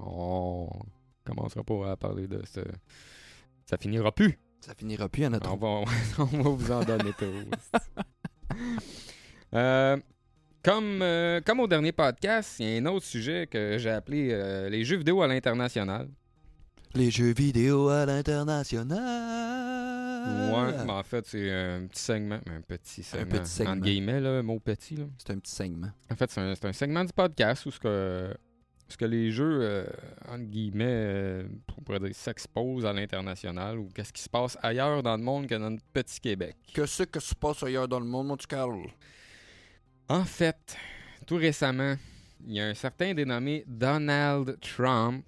On 0.01 0.69
commencera 1.25 1.65
pas 1.65 1.91
à 1.91 1.97
parler 1.97 2.27
de 2.27 2.41
ce. 2.45 2.61
Ça 3.65 3.75
finira 3.77 4.13
plus. 4.13 4.39
Ça 4.61 4.73
finira 4.73 5.09
plus 5.09 5.25
à 5.25 5.29
notre... 5.29 5.51
On 5.51 5.57
va, 5.57 5.67
on 6.19 6.25
va 6.25 6.49
vous 6.49 6.71
en 6.71 6.83
donner 6.85 7.11
trop. 7.11 7.27
Euh, 9.53 9.97
comme, 10.63 11.01
euh, 11.01 11.41
comme 11.45 11.59
au 11.59 11.67
dernier 11.67 11.91
podcast, 11.91 12.55
il 12.59 12.69
y 12.69 12.77
a 12.77 12.81
un 12.81 12.85
autre 12.85 13.05
sujet 13.05 13.47
que 13.47 13.77
j'ai 13.77 13.89
appelé 13.89 14.29
euh, 14.31 14.69
les 14.69 14.85
jeux 14.85 14.97
vidéo 14.97 15.21
à 15.21 15.27
l'international. 15.27 16.07
Les 16.95 17.11
jeux 17.11 17.33
vidéo 17.33 17.89
à 17.89 18.05
l'international. 18.05 19.98
Ouais, 20.25 20.85
mais 20.85 20.91
en 20.91 21.03
fait, 21.03 21.25
c'est 21.25 21.51
un 21.51 21.87
petit 21.87 22.01
segment. 22.01 22.39
Un 22.47 22.61
petit 22.61 23.03
segment. 23.03 23.25
petit 23.25 23.49
segment. 23.49 23.71
Entre 23.73 23.81
guillemets, 23.81 24.19
là, 24.19 24.41
mot 24.41 24.59
petit. 24.59 24.95
Là. 24.95 25.05
C'est 25.17 25.31
un 25.31 25.39
petit 25.39 25.53
segment. 25.53 25.89
En 26.11 26.15
fait, 26.15 26.29
c'est 26.31 26.41
un, 26.41 26.55
c'est 26.55 26.65
un 26.65 26.73
segment 26.73 27.03
du 27.03 27.13
podcast 27.13 27.65
où 27.65 27.71
ce 27.71 27.79
que, 27.79 28.33
ce 28.87 28.97
que 28.97 29.05
les 29.05 29.31
jeux, 29.31 29.59
euh, 29.61 29.85
entre 30.27 30.45
guillemets, 30.45 30.85
euh, 30.87 31.47
on 31.77 31.81
pourrait 31.81 31.99
dire, 31.99 32.15
s'exposent 32.15 32.85
à 32.85 32.93
l'international 32.93 33.77
ou 33.77 33.89
qu'est-ce 33.93 34.13
qui 34.13 34.21
se 34.21 34.29
passe 34.29 34.57
ailleurs 34.61 35.03
dans 35.03 35.17
le 35.17 35.23
monde 35.23 35.47
que 35.47 35.55
dans 35.55 35.69
notre 35.69 35.85
petit 35.93 36.19
Québec. 36.19 36.57
Qu'est-ce 36.73 37.03
que 37.03 37.19
se 37.19 37.35
passe 37.35 37.63
ailleurs 37.63 37.87
dans 37.87 37.99
le 37.99 38.05
monde, 38.05 38.27
mon 38.27 38.37
Carl? 38.37 38.87
En 40.07 40.25
fait, 40.25 40.75
tout 41.27 41.35
récemment, 41.35 41.95
il 42.47 42.53
y 42.53 42.59
a 42.59 42.65
un 42.65 42.73
certain 42.73 43.13
dénommé 43.13 43.63
Donald 43.67 44.57
Trump 44.59 45.23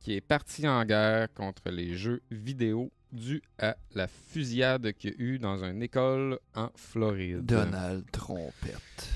qui 0.00 0.14
est 0.14 0.20
parti 0.20 0.66
en 0.66 0.84
guerre 0.84 1.32
contre 1.32 1.70
les 1.70 1.94
jeux 1.94 2.22
vidéo 2.30 2.90
dû 3.12 3.42
à 3.58 3.76
la 3.94 4.06
fusillade 4.08 4.92
qu'il 4.92 5.10
y 5.10 5.12
a 5.14 5.16
eu 5.18 5.38
dans 5.38 5.62
une 5.64 5.82
école 5.82 6.38
en 6.54 6.70
Floride. 6.74 7.44
Donald 7.44 8.04
Trompette. 8.10 9.08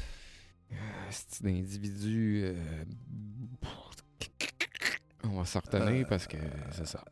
C'est 1.11 1.43
d'individu. 1.43 2.43
euh, 2.45 2.55
On 5.25 5.29
va 5.39 5.45
s'en 5.45 5.61
retenir 5.61 6.07
parce 6.09 6.27
que 6.27 6.37
c'est 6.73 6.87
ça. 6.87 7.03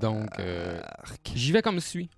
Donc, 0.00 0.38
euh. 0.38 0.80
J'y 1.34 1.52
vais 1.52 1.62
comme 1.62 1.80
suit. 1.80 2.10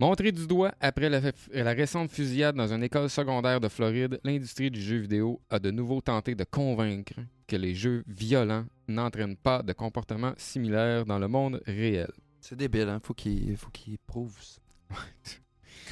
Montré 0.00 0.32
du 0.32 0.46
doigt 0.46 0.72
après 0.80 1.10
la, 1.10 1.20
la 1.52 1.72
récente 1.72 2.10
fusillade 2.10 2.56
dans 2.56 2.72
une 2.72 2.82
école 2.82 3.10
secondaire 3.10 3.60
de 3.60 3.68
Floride, 3.68 4.18
l'industrie 4.24 4.70
du 4.70 4.80
jeu 4.80 4.96
vidéo 4.96 5.42
a 5.50 5.58
de 5.58 5.70
nouveau 5.70 6.00
tenté 6.00 6.34
de 6.34 6.42
convaincre 6.44 7.20
que 7.46 7.56
les 7.56 7.74
jeux 7.74 8.02
violents 8.06 8.64
n'entraînent 8.88 9.36
pas 9.36 9.62
de 9.62 9.74
comportements 9.74 10.32
similaires 10.38 11.04
dans 11.04 11.18
le 11.18 11.28
monde 11.28 11.60
réel. 11.66 12.10
C'est 12.40 12.56
débile, 12.56 12.88
hein? 12.88 12.98
Faut 13.04 13.12
qu'il 13.12 13.54
faut 13.58 13.68
qu'il 13.68 13.98
prouve 13.98 14.34
ça. 14.40 14.62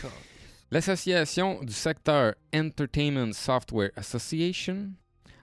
L'association 0.71 1.63
du 1.63 1.75
secteur 1.75 2.35
Entertainment 2.55 3.35
Software 3.35 3.91
Association 3.95 4.91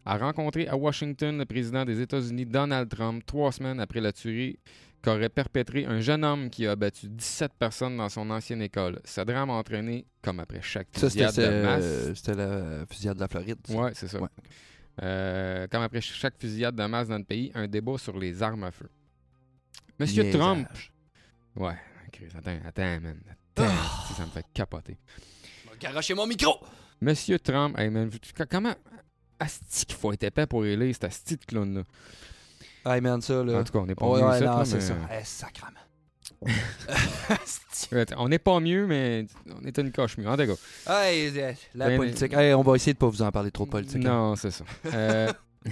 a 0.05 0.17
rencontré 0.17 0.67
à 0.67 0.75
Washington 0.75 1.37
le 1.37 1.45
président 1.45 1.85
des 1.85 2.01
États-Unis 2.01 2.47
Donald 2.47 2.89
Trump 2.89 3.23
trois 3.27 3.51
semaines 3.51 3.79
après 3.79 4.01
la 4.01 4.11
tuerie 4.11 4.57
qu'aurait 5.05 5.29
perpétré 5.29 5.85
un 5.85 5.99
jeune 6.01 6.25
homme 6.25 6.49
qui 6.49 6.65
a 6.67 6.71
abattu 6.71 7.07
17 7.07 7.53
personnes 7.57 7.97
dans 7.97 8.09
son 8.09 8.29
ancienne 8.31 8.61
école. 8.61 8.99
Ce 9.05 9.21
drame 9.21 9.49
a 9.51 9.53
entraîné, 9.53 10.05
comme 10.21 10.39
après 10.39 10.61
chaque 10.61 10.87
Ça, 10.93 11.07
fusillade 11.09 11.35
de 11.35 11.63
masse... 11.63 11.83
euh, 11.83 12.15
c'était 12.15 12.33
la 12.33 12.85
fusillade 12.87 13.15
de 13.15 13.21
la 13.21 13.27
Floride. 13.27 13.57
Ouais, 13.69 13.91
c'est 13.93 14.07
ça. 14.07 14.19
Ouais. 14.21 14.27
Euh, 15.03 15.67
comme 15.67 15.81
après 15.83 16.01
chaque 16.01 16.35
fusillade 16.39 16.75
de 16.75 16.85
masse 16.85 17.07
dans 17.07 17.17
le 17.17 17.23
pays, 17.23 17.51
un 17.53 17.67
débat 17.67 17.97
sur 17.97 18.17
les 18.17 18.41
armes 18.41 18.63
à 18.63 18.71
feu. 18.71 18.89
Monsieur. 19.99 20.29
Trump... 20.31 20.67
Ouais, 21.55 21.77
Chris, 22.11 22.25
attends, 22.37 22.57
attends, 22.65 22.99
man. 23.01 23.19
Attends, 23.55 23.71
Ah. 23.71 24.13
ça 24.15 24.25
me 24.25 24.31
fait 24.31 24.45
capoter. 24.53 24.97
Garocher 25.79 26.13
mon 26.13 26.25
micro! 26.27 26.59
Monsieur 27.01 27.37
Trump, 27.39 27.77
hey 27.77 27.89
man, 27.89 28.09
comment. 28.49 28.73
Asti 29.39 29.85
qu'il 29.85 29.95
faut 29.97 30.13
être 30.13 30.23
épais 30.23 30.47
pour 30.47 30.65
élire 30.65 30.93
cet 30.93 31.03
asti 31.05 31.35
de 31.35 31.43
clown-là? 31.45 31.83
Man, 32.85 33.21
ça 33.21 33.43
là. 33.43 33.59
En 33.59 33.63
tout 33.63 33.73
cas, 33.73 33.79
on 33.79 33.85
n'est 33.85 33.95
pas 33.95 34.05
Ouais, 34.07 34.21
mieux 34.21 34.27
ouais, 34.27 34.39
non, 34.41 34.57
là, 34.57 34.65
c'est 34.65 34.75
mais- 34.75 34.81
ça. 34.81 34.95
Eh, 35.11 35.23
On 38.17 38.29
n'est 38.29 38.39
pas 38.39 38.59
mieux, 38.59 38.87
mais 38.87 39.25
on 39.61 39.65
est 39.65 39.77
une 39.77 39.91
coche 39.91 40.17
mieux. 40.17 40.27
En 40.27 40.35
tout 40.37 40.45
cas. 40.45 41.03
hey, 41.05 41.31
euh, 41.37 41.53
la 41.75 41.87
Ben, 41.89 41.97
politique. 41.97 42.33
Hey, 42.33 42.53
on 42.53 42.61
va 42.61 42.75
essayer 42.75 42.93
de 42.93 42.97
pas 42.97 43.07
vous 43.07 43.21
en 43.21 43.31
parler 43.31 43.51
trop 43.51 43.65
politique. 43.65 44.05
hein. 44.05 44.09
Non, 44.29 44.35
c'est 44.35 44.51
ça. 44.51 44.63
Euh, 44.85 45.31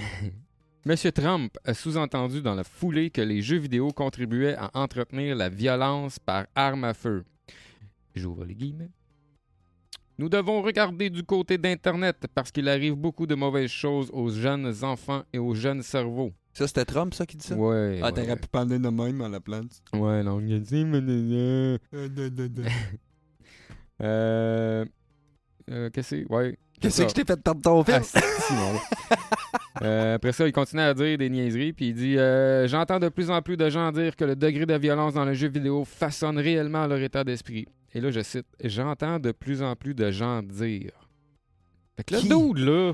Monsieur 0.86 1.12
Trump 1.12 1.58
a 1.66 1.74
sous-entendu 1.74 2.42
dans 2.42 2.56
la 2.56 2.64
foulée 2.64 3.10
que 3.10 3.22
les 3.22 3.42
jeux 3.42 3.58
vidéo 3.58 3.92
contribuaient 3.92 4.56
à 4.56 4.70
entretenir 4.74 5.36
la 5.36 5.50
violence 5.50 6.20
par 6.20 6.46
arme 6.56 6.84
à 6.84 6.94
feu. 6.94 7.24
J'ouvre 8.16 8.44
les 8.44 8.54
guillemets. 8.56 8.90
Nous 10.18 10.30
devons 10.30 10.62
regarder 10.62 11.10
du 11.10 11.24
côté 11.24 11.58
d'Internet 11.58 12.26
parce 12.36 12.52
qu'il 12.52 12.68
arrive 12.70 12.96
beaucoup 12.96 13.26
de 13.26 13.34
mauvaises 13.36 13.72
choses 13.72 14.10
aux 14.14 14.30
jeunes 14.30 14.84
enfants 14.84 15.24
et 15.32 15.40
aux 15.40 15.56
jeunes 15.56 15.82
cerveaux. 15.82 16.34
Ça, 16.54 16.68
c'était 16.68 16.86
Trump, 16.86 17.14
ça, 17.14 17.26
qui 17.26 17.36
dit 17.36 17.46
ça? 17.48 17.56
Ouais. 17.56 18.00
Ah, 18.02 18.06
ouais, 18.06 18.12
t'aurais 18.12 18.30
ouais. 18.30 18.36
pu 18.36 18.48
parler 18.48 18.78
de 18.78 18.90
même 18.90 19.22
à 19.22 19.30
la 19.30 19.40
place. 19.40 19.82
Ouais, 19.94 20.22
non, 20.24 20.40
il 20.40 20.54
a 20.54 20.60
dit, 20.60 20.86
mais, 20.86 21.02
mais, 21.02 21.80
mais. 21.92 22.02
Euh. 24.02 24.84
euh, 25.70 25.90
Qu'est-ce 25.92 26.16
que 26.16 26.26
c'est? 26.28 26.34
Ouais. 26.34 26.58
Qu'est-ce 26.82 27.04
que 27.04 27.10
je 27.10 27.14
t'ai 27.14 27.24
fait 27.24 27.42
perdre 27.42 27.62
ton 27.62 27.84
fil? 27.84 27.96
Ah. 27.96 28.74
Euh, 29.82 30.16
après 30.16 30.32
ça, 30.32 30.48
il 30.48 30.54
continue 30.54 30.84
à 30.84 30.94
dire 30.94 31.18
des 31.18 31.30
niaiseries, 31.32 31.74
puis 31.74 31.88
il 31.90 31.94
dit 31.96 32.18
euh, 32.18 32.68
J'entends 32.68 33.00
de 33.00 33.10
plus 33.10 33.32
en 33.32 33.42
plus 33.42 33.58
de 33.58 33.70
gens 33.70 33.92
dire 33.92 34.16
que 34.16 34.24
le 34.24 34.36
degré 34.36 34.68
de 34.68 34.76
violence 34.76 35.16
dans 35.16 35.26
le 35.26 35.34
jeu 35.34 35.48
vidéo 35.50 35.84
façonne 35.84 36.38
réellement 36.38 36.86
leur 36.86 37.00
état 37.00 37.24
d'esprit. 37.24 37.68
Et 37.94 38.00
là, 38.00 38.12
je 38.12 38.22
cite 38.22 38.46
J'entends 38.64 39.20
de 39.20 39.32
plus 39.32 39.64
en 39.64 39.76
plus 39.76 39.96
de 39.96 40.12
gens 40.12 40.44
dire. 40.44 40.92
Fait 41.98 42.04
que 42.04 42.14
le 42.14 42.22
Qui? 42.22 42.30
dude, 42.30 42.60
là, 42.60 42.94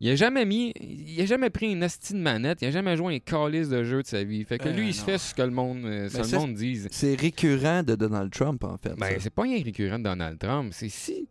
il 0.00 0.08
a 0.10 0.16
jamais 0.16 0.44
mis, 0.46 0.72
il 0.80 1.20
a 1.20 1.26
jamais 1.26 1.50
pris 1.50 1.70
une 1.72 1.82
asti 1.82 2.14
de 2.14 2.18
manette, 2.18 2.62
il 2.62 2.68
a 2.68 2.70
jamais 2.70 2.96
joué 2.96 3.16
un 3.16 3.18
calice 3.18 3.68
de 3.68 3.84
jeu 3.84 4.02
de 4.02 4.06
sa 4.06 4.24
vie. 4.24 4.44
Fait 4.44 4.58
que 4.58 4.68
Euh, 4.68 4.72
lui, 4.72 4.88
il 4.88 4.94
se 4.94 5.04
fait 5.04 5.18
ce 5.18 5.34
que 5.34 5.42
le 5.42 5.50
monde, 5.50 5.84
euh, 5.84 6.08
ce 6.08 6.18
le 6.32 6.38
monde 6.38 6.54
dise. 6.54 6.88
C'est 6.90 7.14
récurrent 7.14 7.82
de 7.82 7.94
Donald 7.94 8.32
Trump, 8.32 8.64
en 8.64 8.78
fait. 8.78 8.94
Ben, 8.96 9.18
c'est 9.20 9.30
pas 9.30 9.42
rien 9.42 9.62
récurrent 9.62 9.98
de 9.98 10.04
Donald 10.04 10.38
Trump. 10.38 10.72
C'est 10.74 10.88
si 10.88 11.28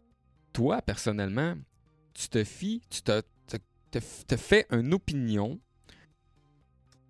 toi, 0.53 0.81
personnellement, 0.81 1.55
tu 2.13 2.29
te 2.29 2.43
fies, 2.43 2.81
tu 2.89 3.01
te, 3.01 3.21
te, 3.47 3.57
te, 3.91 3.99
te 4.27 4.35
fais 4.37 4.67
une 4.71 4.93
opinion 4.93 5.59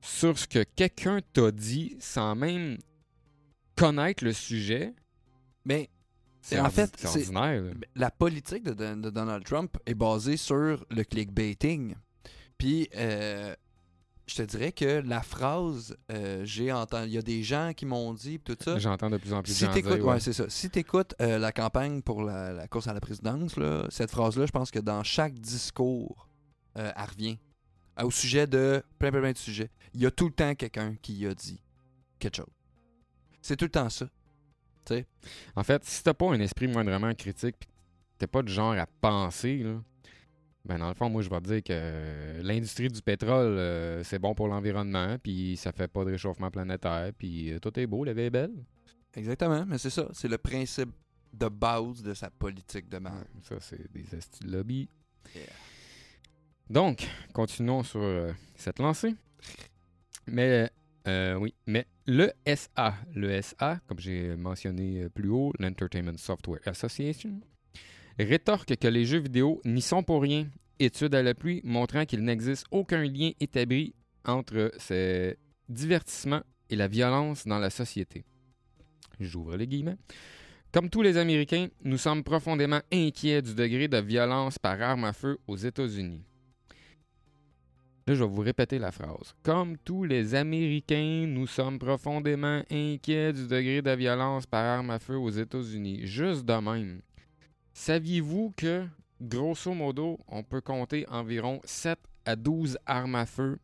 sur 0.01 0.39
ce 0.39 0.47
que 0.47 0.63
quelqu'un 0.63 1.19
t'a 1.33 1.51
dit 1.51 1.97
sans 1.99 2.35
même 2.35 2.77
connaître 3.75 4.23
le 4.23 4.31
sujet. 4.33 4.93
Mais 5.65 5.89
C'est 6.49 6.59
en 6.59 6.69
fait, 6.69 6.91
c'est 6.97 7.29
la 7.95 8.11
politique 8.11 8.63
de, 8.63 9.09
Donald 9.09 9.43
Trump 9.43 9.77
est 9.85 9.93
basée 9.93 10.37
sur 10.37 10.83
le 10.89 11.03
clickbaiting. 11.03 11.95
Puis, 12.57 12.89
euh, 12.95 13.55
je 14.29 14.35
te 14.35 14.41
dirais 14.43 14.71
que 14.71 15.01
la 15.05 15.21
phrase, 15.21 15.95
euh, 16.11 16.41
j'ai 16.45 16.71
entendu, 16.71 17.07
il 17.07 17.13
y 17.13 17.17
a 17.17 17.21
des 17.21 17.43
gens 17.43 17.71
qui 17.75 17.85
m'ont 17.85 18.13
dit, 18.13 18.39
tout 18.39 18.57
ça. 18.59 18.77
J'entends 18.77 19.09
de 19.09 19.17
plus 19.17 19.33
en 19.33 19.41
plus 19.41 19.53
Si 19.53 19.63
de 19.63 19.67
gens 19.67 19.73
dire, 19.73 19.85
ouais, 19.87 20.01
ouais. 20.01 20.19
c'est 20.19 20.33
ça. 20.33 20.49
Si 20.49 20.69
t'écoutes 20.69 21.15
euh, 21.21 21.37
la 21.37 21.51
campagne 21.51 22.01
pour 22.01 22.23
la, 22.23 22.51
la 22.51 22.67
course 22.67 22.87
à 22.87 22.93
la 22.93 22.99
présidence, 22.99 23.57
là, 23.57 23.85
cette 23.89 24.11
phrase-là, 24.11 24.45
je 24.45 24.51
pense 24.51 24.71
que 24.71 24.79
dans 24.79 25.03
chaque 25.03 25.33
discours, 25.33 26.27
euh, 26.77 26.91
elle 26.95 27.09
revient 27.09 27.37
au 28.01 28.11
sujet 28.11 28.47
de 28.47 28.83
plein, 28.97 29.11
plein, 29.11 29.19
plein 29.19 29.31
de 29.31 29.37
sujets. 29.37 29.69
Il 29.93 30.01
y 30.01 30.05
a 30.05 30.11
tout 30.11 30.27
le 30.27 30.33
temps 30.33 30.55
quelqu'un 30.55 30.95
qui 31.01 31.25
a 31.25 31.33
dit 31.33 31.61
quelque 32.19 32.37
chose. 32.37 32.53
C'est 33.41 33.55
tout 33.55 33.65
le 33.65 33.71
temps 33.71 33.89
ça. 33.89 34.07
En 35.55 35.63
fait, 35.63 35.83
si 35.85 36.03
t'as 36.03 36.13
pas 36.13 36.27
un 36.27 36.39
esprit 36.39 36.67
moindrement 36.67 37.13
critique, 37.13 37.57
pis 37.59 37.67
t'es 38.17 38.27
pas 38.27 38.41
du 38.41 38.51
genre 38.51 38.73
à 38.73 38.85
penser, 39.01 39.57
là, 39.59 39.81
ben 40.65 40.77
dans 40.77 40.89
le 40.89 40.93
fond, 40.93 41.09
moi, 41.09 41.21
je 41.21 41.29
vais 41.29 41.39
te 41.39 41.47
dire 41.47 41.63
que 41.63 41.71
euh, 41.71 42.43
l'industrie 42.43 42.89
du 42.89 43.01
pétrole, 43.01 43.57
euh, 43.57 44.03
c'est 44.03 44.19
bon 44.19 44.35
pour 44.35 44.47
l'environnement, 44.47 45.17
puis 45.17 45.57
ça 45.57 45.71
fait 45.71 45.87
pas 45.87 46.03
de 46.03 46.11
réchauffement 46.11 46.51
planétaire, 46.51 47.11
puis 47.17 47.53
euh, 47.53 47.59
tout 47.59 47.77
est 47.79 47.87
beau, 47.87 48.03
la 48.03 48.13
vie 48.13 48.23
est 48.23 48.29
belle. 48.29 48.53
Exactement, 49.15 49.65
mais 49.65 49.77
c'est 49.77 49.89
ça. 49.89 50.07
C'est 50.13 50.27
le 50.27 50.37
principe 50.37 50.91
de 51.33 51.47
base 51.47 52.03
de 52.03 52.13
sa 52.13 52.29
politique 52.29 52.89
de 52.89 52.99
merde. 52.99 53.25
ça, 53.41 53.55
c'est 53.59 53.91
des 53.91 54.15
esti 54.15 54.43
de 54.45 54.51
lobby. 54.51 54.89
Yeah. 55.33 55.45
Donc, 56.69 57.07
continuons 57.33 57.83
sur 57.83 58.01
euh, 58.01 58.31
cette 58.55 58.79
lancée. 58.79 59.15
Mais, 60.27 60.69
oui, 61.39 61.55
mais 61.65 61.87
le 62.09 62.31
SA, 62.55 62.95
le 63.13 63.39
SA, 63.39 63.79
comme 63.87 63.99
j'ai 63.99 64.35
mentionné 64.35 65.03
euh, 65.03 65.09
plus 65.09 65.29
haut, 65.29 65.53
l'Entertainment 65.59 66.17
Software 66.17 66.59
Association, 66.65 67.39
rétorque 68.17 68.75
que 68.77 68.87
les 68.87 69.05
jeux 69.05 69.19
vidéo 69.19 69.61
n'y 69.63 69.81
sont 69.81 70.01
pour 70.01 70.23
rien. 70.23 70.47
Étude 70.79 71.13
à 71.13 71.21
l'appui 71.21 71.61
montrant 71.63 72.05
qu'il 72.05 72.23
n'existe 72.23 72.65
aucun 72.71 73.03
lien 73.03 73.31
établi 73.39 73.93
entre 74.25 74.71
ces 74.77 75.37
divertissements 75.67 76.41
et 76.69 76.75
la 76.75 76.87
violence 76.87 77.45
dans 77.45 77.59
la 77.59 77.69
société. 77.69 78.25
J'ouvre 79.19 79.55
les 79.55 79.67
guillemets. 79.67 79.97
Comme 80.71 80.89
tous 80.89 81.03
les 81.03 81.17
Américains, 81.17 81.67
nous 81.83 81.97
sommes 81.97 82.23
profondément 82.23 82.81
inquiets 82.91 83.41
du 83.41 83.53
degré 83.53 83.87
de 83.87 83.97
violence 83.97 84.57
par 84.57 84.81
arme 84.81 85.03
à 85.03 85.13
feu 85.13 85.37
aux 85.47 85.57
États-Unis. 85.57 86.23
Là, 88.09 88.15
je 88.15 88.23
vais 88.23 88.29
vous 88.29 88.41
répéter 88.41 88.79
la 88.79 88.91
phrase. 88.91 89.35
Comme 89.43 89.77
tous 89.77 90.03
les 90.03 90.33
Américains, 90.33 91.27
nous 91.27 91.45
sommes 91.45 91.77
profondément 91.77 92.63
inquiets 92.71 93.31
du 93.31 93.45
degré 93.45 93.83
de 93.83 93.91
violence 93.91 94.47
par 94.47 94.65
arme 94.65 94.89
à 94.89 94.97
feu 94.97 95.15
aux 95.15 95.29
États-Unis. 95.29 96.07
Juste 96.07 96.43
de 96.43 96.53
même. 96.53 97.01
Saviez-vous 97.71 98.51
que, 98.57 98.87
grosso 99.21 99.75
modo, 99.75 100.17
on 100.27 100.41
peut 100.41 100.59
compter 100.59 101.05
environ 101.07 101.61
7 101.65 101.99
à 102.25 102.35
12 102.35 102.79
armes 102.87 103.13
à 103.13 103.27
feu 103.27 103.59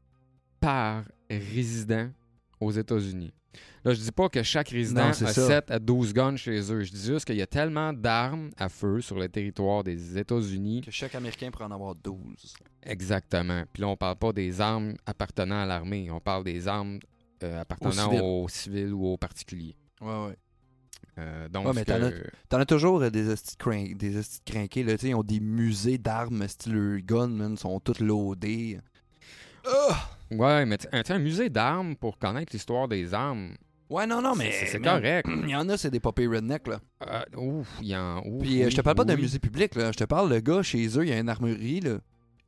par 0.59 1.05
résident 1.27 2.11
aux 2.59 2.69
États-Unis? 2.69 3.33
Là, 3.83 3.93
je 3.93 3.99
dis 3.99 4.11
pas 4.11 4.29
que 4.29 4.43
chaque 4.43 4.69
résident 4.69 5.05
Non, 5.05 5.09
a 5.09 5.13
c'est 5.13 5.25
ça. 5.25 5.47
7 5.47 5.71
à 5.71 5.79
12 5.79 6.13
guns 6.13 6.35
chez 6.35 6.71
eux. 6.71 6.81
Je 6.81 6.91
dis 6.91 7.05
juste 7.05 7.25
qu'il 7.25 7.35
y 7.35 7.41
a 7.41 7.47
tellement 7.47 7.93
d'armes 7.93 8.51
à 8.57 8.69
feu 8.69 9.01
sur 9.01 9.17
le 9.17 9.27
territoire 9.27 9.83
des 9.83 10.17
États-Unis 10.17 10.81
Que 10.81 10.91
chaque 10.91 11.15
Américain 11.15 11.49
pourrait 11.51 11.65
en 11.65 11.71
avoir 11.71 11.95
12. 11.95 12.17
Exactement. 12.85 13.63
Puis 13.73 13.81
là, 13.81 13.87
on 13.89 13.97
parle 13.97 14.15
pas 14.17 14.31
des 14.33 14.61
armes 14.61 14.93
appartenant 15.05 15.61
à 15.61 15.65
l'armée. 15.65 16.09
On 16.11 16.19
parle 16.19 16.43
des 16.43 16.67
armes 16.67 16.99
euh, 17.43 17.61
appartenant 17.61 18.09
civils. 18.09 18.21
aux 18.21 18.47
civils 18.47 18.93
ou 18.93 19.05
aux 19.07 19.17
particuliers. 19.17 19.75
Ouais, 20.01 20.27
ouais. 20.27 20.35
Euh, 21.17 21.47
donc, 21.49 21.67
Ouais, 21.67 21.73
mais 21.73 21.85
t'en 21.85 21.99
que- 21.99 22.29
T'en 22.49 22.59
as 22.59 22.65
toujours 22.65 23.01
euh, 23.01 23.09
des 23.09 23.29
hosties 23.29 23.55
crin- 23.57 23.95
des 23.95 24.19
crinqués, 24.45 24.83
là, 24.83 24.93
tu 24.93 25.01
sais, 25.03 25.09
ils 25.09 25.15
ont 25.15 25.23
des 25.23 25.39
musées 25.39 25.97
d'armes, 25.97 26.45
style 26.47 27.01
guns, 27.05 27.27
man, 27.27 27.55
sont 27.57 27.79
toutes 27.79 27.99
loadés. 28.01 28.79
Ah! 29.65 30.09
Ouais, 30.31 30.65
mais 30.65 30.77
sais, 30.79 31.11
un 31.13 31.19
musée 31.19 31.49
d'armes 31.49 31.95
pour 31.95 32.17
connaître 32.17 32.51
l'histoire 32.53 32.87
des 32.87 33.13
armes, 33.13 33.53
Ouais, 33.87 34.07
non, 34.07 34.19
non, 34.21 34.33
mais. 34.35 34.51
c'est- 34.51 34.79
correct. 34.81 35.27
Il 35.43 35.49
y 35.49 35.55
en 35.55 35.69
a, 35.69 35.77
c'est 35.77 35.91
des 35.91 35.99
papiers 35.99 36.27
redneck, 36.27 36.67
là. 36.67 36.79
Euh, 37.07 37.37
ouf, 37.37 37.67
il 37.81 37.87
y 37.89 37.95
en. 37.95 38.17
ouf, 38.25 38.41
Puis 38.41 38.61
euh, 38.61 38.65
oui, 38.65 38.71
je 38.71 38.75
te 38.77 38.81
parle 38.81 38.95
pas 38.97 39.05
d'un 39.05 39.15
musée 39.15 39.37
public, 39.39 39.75
là. 39.75 39.91
Je 39.91 39.97
te 39.97 40.03
parle, 40.05 40.29
le 40.31 40.39
gars, 40.39 40.63
chez 40.63 40.85
eux, 40.97 41.03
il 41.05 41.09
y 41.09 41.13
a 41.13 41.19
une 41.19 41.29
armurerie, 41.29 41.81
là. 41.81 41.99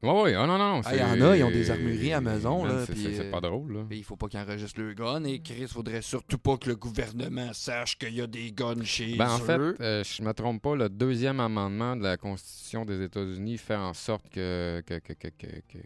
Ouais, 0.04 0.22
ouais, 0.22 0.34
ah, 0.36 0.46
non, 0.46 0.60
non. 0.60 0.82
Ah, 0.86 0.96
il 0.96 1.00
y 1.00 1.04
en 1.04 1.22
a, 1.28 1.36
ils 1.38 1.44
ont 1.44 1.50
des 1.50 1.72
armureries 1.72 2.14
à 2.14 2.22
maison, 2.22 2.64
Man, 2.64 2.78
là, 2.78 2.86
c'est- 2.86 3.20
euh, 3.20 3.32
pas 3.32 3.42
drôle, 3.42 3.74
là. 3.74 3.80
Il 3.90 4.04
faut 4.04 4.16
pas 4.16 4.28
qu'ils 4.28 4.40
enregistrent 4.40 4.80
le 4.82 4.94
gun. 4.94 5.24
Et 5.24 5.40
Chris, 5.42 5.66
faudrait 5.68 6.04
surtout 6.04 6.38
pas 6.38 6.56
que 6.58 6.70
le 6.70 6.76
gouvernement 6.76 7.52
sache 7.54 7.98
qu'il 7.98 8.14
y 8.14 8.22
a 8.22 8.28
des 8.28 8.52
guns 8.52 8.84
chez 8.84 9.16
Ben, 9.16 9.28
en 9.32 9.40
fait, 9.40 9.58
euh, 9.82 10.04
je 10.04 10.22
me 10.22 10.34
trompe 10.34 10.62
pas, 10.62 10.76
le 10.76 10.88
deuxième 10.90 11.40
amendement 11.40 11.96
de 11.96 12.04
la 12.04 12.16
Constitution 12.16 12.86
des 12.86 13.02
États-Unis 13.02 13.58
fait 13.58 13.76
en 13.76 13.94
sorte 13.96 14.30
que, 14.30 14.84
que, 14.86 15.00
que, 15.00 15.14
que, 15.14 15.28
que, 15.30 15.78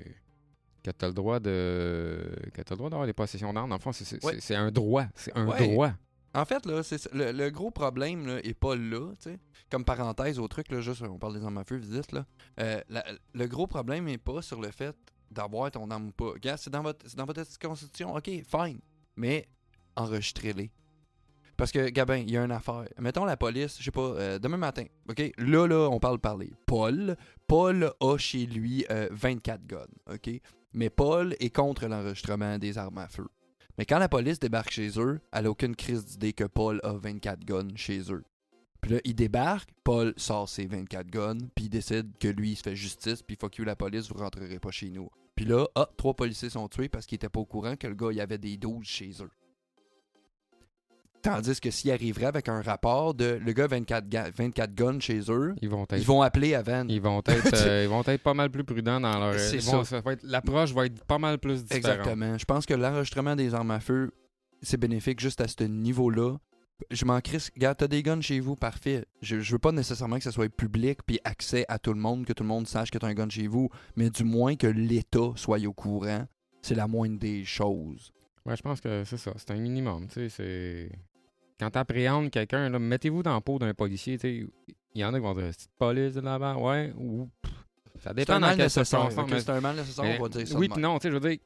tu 0.83 0.89
as 1.05 1.07
le 1.07 1.13
droit 1.13 1.39
de 1.39 2.35
que 2.53 2.61
t'as 2.63 2.73
le 2.73 2.77
droit 2.77 2.89
d'avoir 2.89 3.07
des 3.07 3.13
possessions 3.13 3.53
d'armes. 3.53 3.69
Dans 3.69 3.75
le 3.77 3.81
fond, 3.81 3.93
c'est 3.93 4.21
Ouais. 4.25 4.55
un 4.57 4.71
droit. 4.71 5.05
C'est 5.15 5.31
un 5.37 5.47
Ouais. 5.47 5.67
droit. 5.67 5.91
En 6.33 6.45
fait, 6.45 6.65
là, 6.65 6.81
c'est 6.83 7.11
le, 7.13 7.31
le 7.31 7.49
gros 7.49 7.71
problème 7.71 8.25
là, 8.25 8.39
est 8.43 8.53
pas 8.53 8.75
là, 8.75 9.11
tu 9.15 9.31
sais. 9.31 9.39
Comme 9.69 9.83
parenthèse 9.83 10.39
au 10.39 10.47
truc, 10.47 10.71
là, 10.71 10.81
juste, 10.81 11.01
on 11.01 11.17
parle 11.17 11.37
des 11.37 11.43
armes 11.43 11.57
à 11.57 11.63
feu, 11.63 11.77
visite, 11.77 12.11
là. 12.11 12.25
Euh, 12.59 12.81
le 13.33 13.47
gros 13.47 13.67
problème 13.67 14.07
est 14.07 14.17
pas 14.17 14.41
sur 14.41 14.61
le 14.61 14.71
fait 14.71 14.95
d'avoir 15.29 15.71
ton 15.71 15.89
arme 15.89 16.07
ou 16.07 16.11
pas. 16.11 16.33
C'est 16.57 16.69
dans 16.69 16.83
votre, 16.83 17.05
c'est 17.07 17.17
dans 17.17 17.25
votre 17.25 17.43
constitution, 17.59 18.15
ok, 18.15 18.25
fine. 18.25 18.79
Mais 19.15 19.47
enregistrez-les. 19.95 20.71
Parce 21.57 21.71
que, 21.71 21.89
Gabin, 21.89 22.17
il 22.17 22.31
y 22.31 22.37
a 22.37 22.43
une 22.43 22.51
affaire. 22.51 22.85
Mettons 22.97 23.25
la 23.25 23.37
police, 23.37 23.77
je 23.77 23.83
sais 23.83 23.91
pas, 23.91 24.01
euh, 24.01 24.39
demain 24.39 24.57
matin, 24.57 24.85
ok? 25.09 25.31
Là, 25.37 25.67
là, 25.67 25.89
on 25.91 25.99
parle 25.99 26.19
parler. 26.19 26.51
Paul, 26.65 27.15
Paul 27.47 27.93
a 27.99 28.17
chez 28.17 28.45
lui 28.45 28.85
euh, 28.89 29.07
24 29.11 29.67
guns, 29.67 29.85
ok? 30.11 30.41
Mais 30.73 30.89
Paul 30.89 31.35
est 31.39 31.53
contre 31.53 31.85
l'enregistrement 31.87 32.57
des 32.57 32.77
armes 32.77 32.97
à 32.97 33.07
feu. 33.07 33.27
Mais 33.77 33.85
quand 33.85 33.99
la 33.99 34.09
police 34.09 34.39
débarque 34.39 34.71
chez 34.71 34.99
eux, 34.99 35.19
elle 35.31 35.45
a 35.45 35.51
aucune 35.51 35.75
crise 35.75 36.05
d'idée 36.05 36.33
que 36.33 36.43
Paul 36.43 36.79
a 36.83 36.93
24 36.93 37.45
guns 37.45 37.75
chez 37.75 38.11
eux. 38.11 38.23
Puis 38.81 38.91
là, 38.91 38.99
il 39.03 39.15
débarque, 39.15 39.69
Paul 39.83 40.13
sort 40.17 40.49
ses 40.49 40.65
24 40.65 41.07
guns, 41.07 41.37
puis 41.55 41.69
décide 41.69 42.17
que 42.19 42.27
lui, 42.27 42.51
il 42.51 42.55
se 42.55 42.63
fait 42.63 42.75
justice, 42.75 43.21
puis 43.21 43.37
fuck 43.39 43.57
you 43.57 43.63
la 43.63 43.75
police, 43.75 44.09
vous 44.09 44.17
rentrerez 44.17 44.59
pas 44.59 44.71
chez 44.71 44.89
nous. 44.89 45.09
Puis 45.35 45.45
là, 45.45 45.67
ah, 45.75 45.89
trois 45.97 46.15
policiers 46.15 46.49
sont 46.49 46.67
tués 46.67 46.89
parce 46.89 47.05
qu'ils 47.05 47.17
étaient 47.17 47.29
pas 47.29 47.39
au 47.39 47.45
courant 47.45 47.75
que 47.75 47.87
le 47.87 47.95
gars, 47.95 48.09
il 48.11 48.19
avait 48.19 48.39
des 48.39 48.57
12 48.57 48.85
chez 48.85 49.11
eux. 49.21 49.29
Tandis 51.21 51.59
que 51.59 51.69
s'il 51.71 51.91
arriverait 51.91 52.25
avec 52.25 52.49
un 52.49 52.61
rapport 52.61 53.13
de 53.13 53.39
le 53.43 53.53
gars 53.53 53.67
24, 53.67 54.07
ga- 54.09 54.29
24 54.35 54.73
guns 54.73 54.99
chez 54.99 55.19
eux, 55.29 55.53
Ils 55.61 55.69
vont 55.69 55.83
être, 55.83 55.97
ils 55.97 56.05
vont 56.05 56.21
appeler 56.21 56.57
Van. 56.63 56.85
ils 56.87 57.01
vont 57.01 57.19
être, 57.19 57.53
euh, 57.67 57.83
ils 57.83 57.89
vont 57.89 58.03
être 58.05 58.23
pas 58.23 58.33
mal 58.33 58.49
plus 58.49 58.63
prudents 58.63 58.99
dans 58.99 59.19
leur. 59.19 59.37
L'approche 60.23 60.73
va 60.73 60.85
être 60.85 61.03
pas 61.05 61.17
mal 61.19 61.37
plus 61.37 61.63
différente. 61.63 61.75
Exactement. 61.99 62.37
Je 62.37 62.45
pense 62.45 62.65
que 62.65 62.73
l'enregistrement 62.73 63.35
des 63.35 63.53
armes 63.53 63.71
à 63.71 63.79
feu, 63.79 64.11
c'est 64.61 64.77
bénéfique 64.77 65.19
juste 65.19 65.41
à 65.41 65.47
ce 65.47 65.63
niveau-là. 65.63 66.37
Je 66.89 67.05
m'en 67.05 67.19
crisse. 67.21 67.51
Regarde, 67.55 67.77
t'as 67.77 67.87
des 67.87 68.01
guns 68.01 68.21
chez 68.21 68.39
vous, 68.39 68.55
parfait. 68.55 69.05
Je, 69.21 69.39
je 69.39 69.51
veux 69.51 69.59
pas 69.59 69.71
nécessairement 69.71 70.17
que 70.17 70.23
ça 70.23 70.31
soit 70.31 70.49
public 70.49 70.99
puis 71.05 71.19
accès 71.23 71.63
à 71.67 71.77
tout 71.77 71.93
le 71.93 71.99
monde, 71.99 72.25
que 72.25 72.33
tout 72.33 72.41
le 72.43 72.49
monde 72.49 72.67
sache 72.67 72.89
que 72.89 72.97
t'as 72.97 73.07
un 73.07 73.13
gun 73.13 73.29
chez 73.29 73.45
vous, 73.45 73.69
mais 73.95 74.09
du 74.09 74.23
moins 74.23 74.55
que 74.55 74.65
l'État 74.65 75.31
soit 75.35 75.59
au 75.67 75.73
courant. 75.73 76.25
C'est 76.63 76.73
la 76.75 76.87
moindre 76.87 77.19
des 77.19 77.45
choses. 77.45 78.11
Ouais, 78.47 78.55
je 78.55 78.61
pense 78.63 78.81
que 78.81 79.03
c'est 79.05 79.17
ça. 79.17 79.31
C'est 79.37 79.51
un 79.51 79.57
minimum. 79.57 80.07
Tu 80.07 80.27
sais, 80.27 80.29
c'est. 80.29 80.91
Quand 81.61 81.69
t'appréhendes 81.69 82.31
quelqu'un, 82.31 82.69
mettez-vous 82.79 83.21
dans 83.21 83.35
la 83.35 83.41
peau 83.41 83.59
d'un 83.59 83.75
policier. 83.75 84.17
Il 84.23 84.49
y 84.95 85.05
en 85.05 85.13
a 85.13 85.17
qui 85.19 85.23
vont 85.23 85.35
dire 85.35 85.51
c'est 85.55 85.69
police 85.77 86.15
de 86.15 86.21
là-bas, 86.21 86.55
ouais, 86.55 86.91
ou. 86.97 87.29
pff, 87.39 87.53
Ça 87.99 88.13
dépend 88.15 88.39
dans 88.39 88.55
quelle 88.55 88.67
circonstance. 88.69 89.15
ok? 89.15 89.29
mais- 89.29 89.39
C'est 89.41 89.49
un 89.51 89.61
mal 89.61 89.75
nécessaire, 89.75 90.03
mais 90.05 90.17
on 90.19 90.23
va 90.23 90.29
dire 90.29 90.47
ça. 90.47 90.57
oui, 90.57 90.67
puis 90.69 90.81
non, 90.81 90.97
tu 90.97 91.03
sais, 91.03 91.09
je 91.09 91.13
veux 91.19 91.29
dire, 91.29 91.37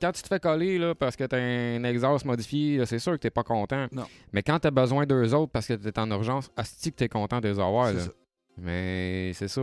quand 0.00 0.12
tu 0.12 0.22
te 0.22 0.28
fais 0.28 0.38
coller 0.38 0.78
là, 0.78 0.94
parce 0.94 1.16
que 1.16 1.24
t'as 1.24 1.38
un 1.38 1.82
exhaust 1.82 2.24
modifié, 2.24 2.86
c'est 2.86 3.00
sûr 3.00 3.14
que 3.14 3.18
t'es 3.18 3.30
pas 3.30 3.42
content. 3.42 3.88
Non. 3.90 4.04
Mais 4.32 4.44
quand 4.44 4.60
t'as 4.60 4.70
besoin 4.70 5.06
d'eux 5.06 5.34
autres 5.34 5.50
parce 5.50 5.66
que 5.66 5.74
t'es 5.74 5.98
en 5.98 6.08
urgence, 6.12 6.52
asti 6.56 6.92
que 6.92 6.96
t'es 6.96 7.08
content 7.08 7.40
de 7.40 7.48
les 7.48 7.58
avoir. 7.58 7.92
Là. 7.92 7.98
ça. 7.98 8.10
Mais 8.58 9.32
c'est 9.34 9.48
ça. 9.48 9.62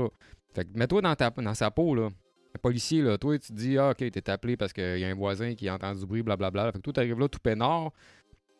Fait 0.53 0.65
que 0.65 0.77
mets-toi 0.77 1.01
dans, 1.01 1.15
ta, 1.15 1.29
dans 1.29 1.53
sa 1.53 1.71
peau, 1.71 1.95
là. 1.95 2.09
Un 2.53 2.59
policier, 2.61 3.01
là, 3.01 3.17
toi, 3.17 3.37
tu 3.39 3.47
te 3.49 3.53
dis, 3.53 3.77
ah, 3.77 3.91
ok, 3.91 3.97
t'es 4.11 4.29
appelé 4.29 4.55
parce 4.57 4.71
qu'il 4.73 4.99
y 4.99 5.03
a 5.05 5.07
un 5.09 5.13
voisin 5.15 5.55
qui 5.55 5.69
entend 5.69 5.93
du 5.93 6.05
bruit, 6.05 6.21
blablabla. 6.23 6.71
Fait 6.71 6.77
que 6.79 6.83
toi, 6.83 6.93
t'arrives 6.93 7.19
là 7.19 7.27
tout 7.27 7.39
peinard. 7.39 7.91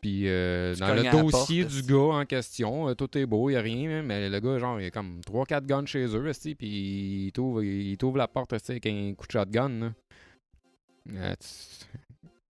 Puis 0.06 0.30
euh, 0.30 0.76
dans 0.76 0.94
le 0.94 1.02
dossier 1.02 1.63
porte, 1.63 1.74
du 1.74 1.82
gars 1.82 1.98
en 2.20 2.26
question, 2.26 2.89
euh, 2.89 2.94
tout 2.94 3.18
est 3.18 3.26
beau, 3.26 3.50
il 3.50 3.56
a 3.56 3.62
rien, 3.62 4.04
mais 4.04 4.30
le 4.30 4.39
gars, 4.39 4.60
genre, 4.60 4.80
il 4.80 4.86
a 4.86 4.91
comme 4.91 5.20
3-4 5.22 5.65
guns 5.65 5.86
chez 5.88 6.06
eux, 6.15 6.32
puis 6.56 7.26
il 7.26 7.32
t'ouvre, 7.32 7.63
il 7.63 7.98
t'ouvre 7.98 8.18
la 8.18 8.28
porte 8.28 8.54
avec 8.54 8.86
un 8.86 9.15
coup 9.15 9.26
de 9.26 9.32
shotgun. 9.32 9.96
Euh, 11.12 11.34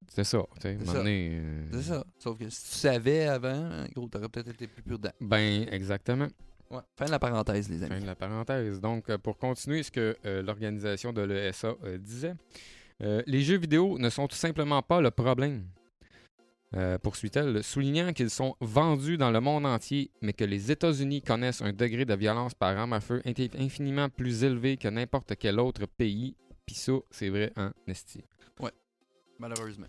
c'est 0.10 0.26
ça, 0.26 0.44
tu 0.56 0.62
sais. 0.64 0.78
C'est 0.82 0.86
ça. 0.86 0.98
euh, 1.06 1.82
ça. 1.82 2.06
Sauf 2.20 2.38
que 2.38 2.50
si 2.50 2.72
tu 2.72 2.76
savais 2.78 3.24
avant, 3.24 3.86
gros, 3.96 4.10
t'aurais 4.10 4.28
peut-être 4.28 4.50
été 4.50 4.68
plus 4.68 4.84
prudent. 4.84 5.12
Ben, 5.22 5.66
exactement. 5.72 6.28
Ouais. 6.70 6.82
Fin 6.98 7.06
de 7.06 7.12
la 7.12 7.20
parenthèse, 7.20 7.70
les 7.70 7.78
Fin 7.78 7.86
amis. 7.86 8.02
de 8.02 8.08
la 8.08 8.16
parenthèse. 8.16 8.82
Donc, 8.82 9.16
pour 9.20 9.38
continuer 9.38 9.82
ce 9.82 9.92
que 9.92 10.18
l'organisation 10.42 11.14
de 11.14 11.22
l'ESA 11.22 11.74
disait, 12.00 12.34
les 13.00 13.42
jeux 13.44 13.58
vidéo 13.58 13.98
ne 13.98 14.10
sont 14.10 14.28
tout 14.28 14.36
simplement 14.36 14.82
pas 14.82 15.00
le 15.00 15.12
problème. 15.12 15.64
Euh, 16.76 16.98
poursuit-elle, 16.98 17.64
soulignant 17.64 18.12
qu'ils 18.12 18.30
sont 18.30 18.56
vendus 18.60 19.18
dans 19.18 19.32
le 19.32 19.40
monde 19.40 19.66
entier, 19.66 20.12
mais 20.22 20.34
que 20.34 20.44
les 20.44 20.72
États-Unis 20.72 21.22
connaissent 21.22 21.62
un 21.62 21.72
degré 21.72 22.04
de 22.04 22.14
violence 22.14 22.54
par 22.54 22.78
arme 22.78 22.92
à 22.92 23.00
feu 23.00 23.22
infiniment 23.26 24.10
plus 24.10 24.44
élevé 24.44 24.76
que 24.76 24.90
n'importe 24.90 25.36
quel 25.40 25.60
autre 25.60 25.86
pays. 25.86 26.36
Puis 26.66 26.76
ça, 26.76 26.94
c'est 27.12 27.30
vrai 27.30 27.54
en 27.56 27.72
esti. 27.88 28.26
Malheureusement. 29.40 29.88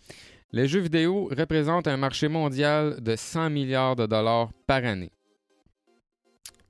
Les 0.53 0.67
jeux 0.69 0.81
vidéo 0.81 1.29
représentent 1.37 1.89
un 1.89 1.97
marché 1.97 2.29
mondial 2.29 3.01
de 3.01 3.17
100 3.17 3.51
milliards 3.51 3.97
de 3.97 4.07
dollars 4.07 4.53
par 4.67 4.85
année. 4.85 5.13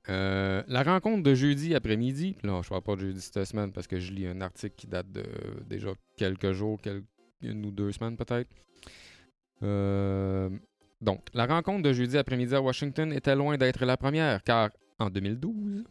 Euh, 0.09 0.63
la 0.67 0.83
rencontre 0.83 1.23
de 1.23 1.33
jeudi 1.33 1.75
après-midi, 1.75 2.37
là 2.43 2.61
je 2.63 2.69
parle 2.69 2.81
pas 2.81 2.95
de 2.95 3.01
jeudi 3.01 3.19
cette 3.19 3.43
semaine 3.43 3.73
parce 3.73 3.87
que 3.87 3.99
je 3.99 4.13
lis 4.13 4.25
un 4.25 4.39
article 4.39 4.73
qui 4.77 4.87
date 4.87 5.11
de 5.11 5.25
déjà 5.67 5.89
quelques 6.15 6.53
jours, 6.53 6.79
quelques, 6.81 7.03
une 7.41 7.65
ou 7.65 7.71
deux 7.71 7.91
semaines 7.91 8.15
peut-être. 8.15 8.49
Euh, 9.63 10.49
donc, 11.01 11.21
la 11.33 11.45
rencontre 11.45 11.83
de 11.83 11.93
jeudi 11.93 12.17
après-midi 12.17 12.55
à 12.55 12.61
Washington 12.61 13.11
était 13.13 13.35
loin 13.35 13.57
d'être 13.57 13.85
la 13.85 13.97
première 13.97 14.43
car 14.43 14.69
en 14.99 15.09
2012, 15.09 15.83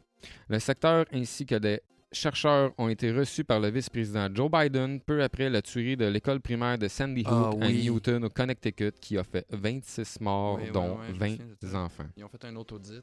le 0.48 0.59
secteur 0.59 1.05
ainsi 1.12 1.46
que 1.46 1.55
des 1.57 1.81
chercheurs 2.12 2.72
ont 2.79 2.88
été 2.88 3.12
reçus 3.12 3.44
par 3.44 3.61
le 3.61 3.68
vice-président 3.70 4.29
Joe 4.33 4.50
Biden 4.50 5.00
peu 5.00 5.22
après 5.22 5.50
la 5.50 5.61
tuerie 5.62 5.96
de 5.96 6.07
l'école 6.07 6.40
primaire 6.40 6.79
de 6.79 6.88
Sandy 6.88 7.20
Hook 7.22 7.29
Ah 7.31 7.50
à 7.64 7.68
oui. 7.68 7.85
Newton, 7.85 8.24
au 8.24 8.31
Connecticut, 8.31 8.92
qui 9.00 9.18
a 9.18 9.24
fait 9.24 9.46
26 9.50 10.20
morts, 10.20 10.59
Oui, 10.62 10.70
dont 10.72 10.98
oui, 10.98 11.05
je 11.09 11.12
me 11.12 11.18
20 11.18 11.29
souviens 11.31 11.46
de 11.62 11.66
ça. 11.68 11.79
enfants. 11.81 12.07
Ils 12.16 12.24
ont 12.24 12.29
fait 12.29 12.44
un 12.44 12.57
autre 12.57 12.74
audit. 12.76 13.02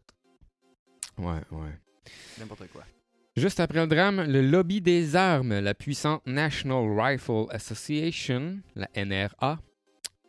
Ouais, 1.18 1.42
ouais. 1.52 1.80
N'importe 2.40 2.68
quoi. 2.74 2.84
Juste 3.36 3.60
après 3.60 3.80
le 3.82 3.88
drame, 3.88 4.24
le 4.28 4.42
lobby 4.42 4.82
des 4.82 5.16
armes, 5.16 5.60
la 5.60 5.74
puissante 5.74 6.26
National 6.28 7.00
Rifle 7.00 7.46
Association, 7.50 8.60
la 8.76 8.88
NRA, 8.96 9.60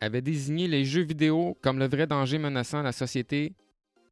avait 0.01 0.21
désigné 0.21 0.67
les 0.67 0.85
jeux 0.85 1.03
vidéo 1.03 1.57
comme 1.61 1.79
le 1.79 1.87
vrai 1.87 2.07
danger 2.07 2.37
menaçant 2.37 2.81
la 2.81 2.91
société, 2.91 3.53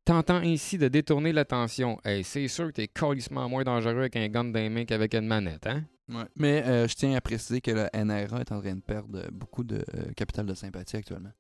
tentant 0.06 0.38
ainsi 0.38 0.78
de 0.78 0.88
détourner 0.88 1.32
l'attention. 1.34 2.00
Hey, 2.04 2.24
c'est 2.24 2.48
sûr 2.48 2.68
que 2.68 2.72
t'es 2.74 2.88
colissement 2.88 3.48
moins 3.50 3.64
dangereux 3.64 4.00
avec 4.00 4.16
un 4.16 4.28
gun 4.28 4.46
dans 4.46 4.60
les 4.60 4.70
mains 4.70 4.86
qu'avec 4.86 5.14
une 5.16 5.28
manette, 5.28 5.68
hein? 5.68 5.84
Ouais. 6.10 6.26
Mais 6.36 6.64
euh, 6.66 6.88
je 6.88 6.96
tiens 6.96 7.16
à 7.16 7.22
préciser 7.22 7.62
que 7.62 7.72
la 7.72 7.90
NRA 7.94 8.42
est 8.42 8.52
en 8.52 8.60
train 8.60 8.76
de 8.76 8.82
perdre 8.82 9.20
euh, 9.20 9.28
beaucoup 9.32 9.64
de 9.64 9.78
euh, 9.96 10.12
capital 10.18 10.46
de 10.46 10.54
sympathie 10.54 10.98
actuellement. 10.98 11.32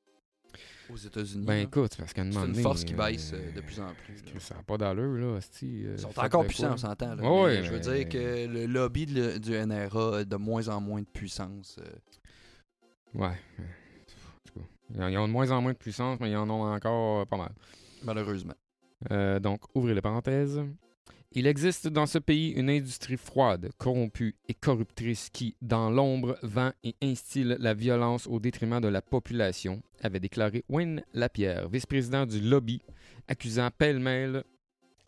Aux 0.89 0.97
États-Unis. 0.97 1.45
Ben 1.45 1.55
là. 1.55 1.61
écoute, 1.61 1.95
parce 1.97 2.13
qu'à 2.13 2.21
un 2.23 2.31
c'est 2.31 2.45
une 2.45 2.55
force 2.55 2.83
qui 2.83 2.93
baisse 2.93 3.31
euh, 3.33 3.51
de 3.53 3.61
plus 3.61 3.79
en 3.79 3.93
plus. 3.93 4.15
là. 4.33 4.39
Ça 4.39 4.55
n'a 4.55 4.63
pas 4.63 4.77
d'allure, 4.77 5.13
là, 5.13 5.25
euh, 5.25 5.39
Ils 5.61 5.99
sont 5.99 6.17
encore 6.19 6.45
puissants, 6.45 6.73
on 6.73 6.77
s'entend. 6.77 7.15
je 7.17 7.71
veux 7.71 7.79
dire 7.79 8.07
que 8.09 8.47
le 8.47 8.65
lobby 8.65 9.05
de 9.05 9.37
du 9.37 9.51
NRA 9.51 10.19
a 10.19 10.23
de 10.23 10.35
moins 10.35 10.67
en 10.69 10.79
moins 10.81 11.01
de 11.01 11.07
puissance. 11.07 11.77
euh, 11.81 13.19
Ouais. 13.19 13.37
Ont- 14.99 15.07
ils 15.07 15.17
ont 15.17 15.27
de 15.27 15.33
moins 15.33 15.51
en 15.51 15.61
moins 15.61 15.73
de 15.73 15.77
puissance, 15.77 16.19
mais 16.19 16.31
ils 16.31 16.35
en 16.37 16.49
ont 16.49 16.63
encore 16.73 17.21
euh, 17.21 17.25
pas 17.25 17.37
mal. 17.37 17.51
malheureusement. 18.03 18.53
Euh, 19.11 19.39
donc, 19.39 19.61
ouvrez 19.75 19.93
les 19.93 20.01
parenthèses. 20.01 20.61
Il 21.35 21.47
existe 21.47 21.87
dans 21.87 22.05
ce 22.05 22.19
pays 22.19 22.51
une 22.51 22.69
industrie 22.69 23.17
froide, 23.17 23.71
corrompue 23.79 24.35
et 24.47 24.53
corruptrice 24.53 25.29
qui, 25.31 25.55
dans 25.63 25.89
l'ombre, 25.89 26.37
vend 26.43 26.71
et 26.83 26.95
instille 27.01 27.55
la 27.59 27.73
violence 27.73 28.27
au 28.27 28.39
détriment 28.39 28.79
de 28.79 28.87
la 28.87 29.01
population, 29.01 29.81
avait 30.03 30.19
déclaré 30.19 30.63
Wayne 30.69 31.03
Lapierre, 31.13 31.69
vice-président 31.69 32.27
du 32.27 32.39
lobby, 32.39 32.81
accusant 33.27 33.69
pêle-mêle 33.75 34.43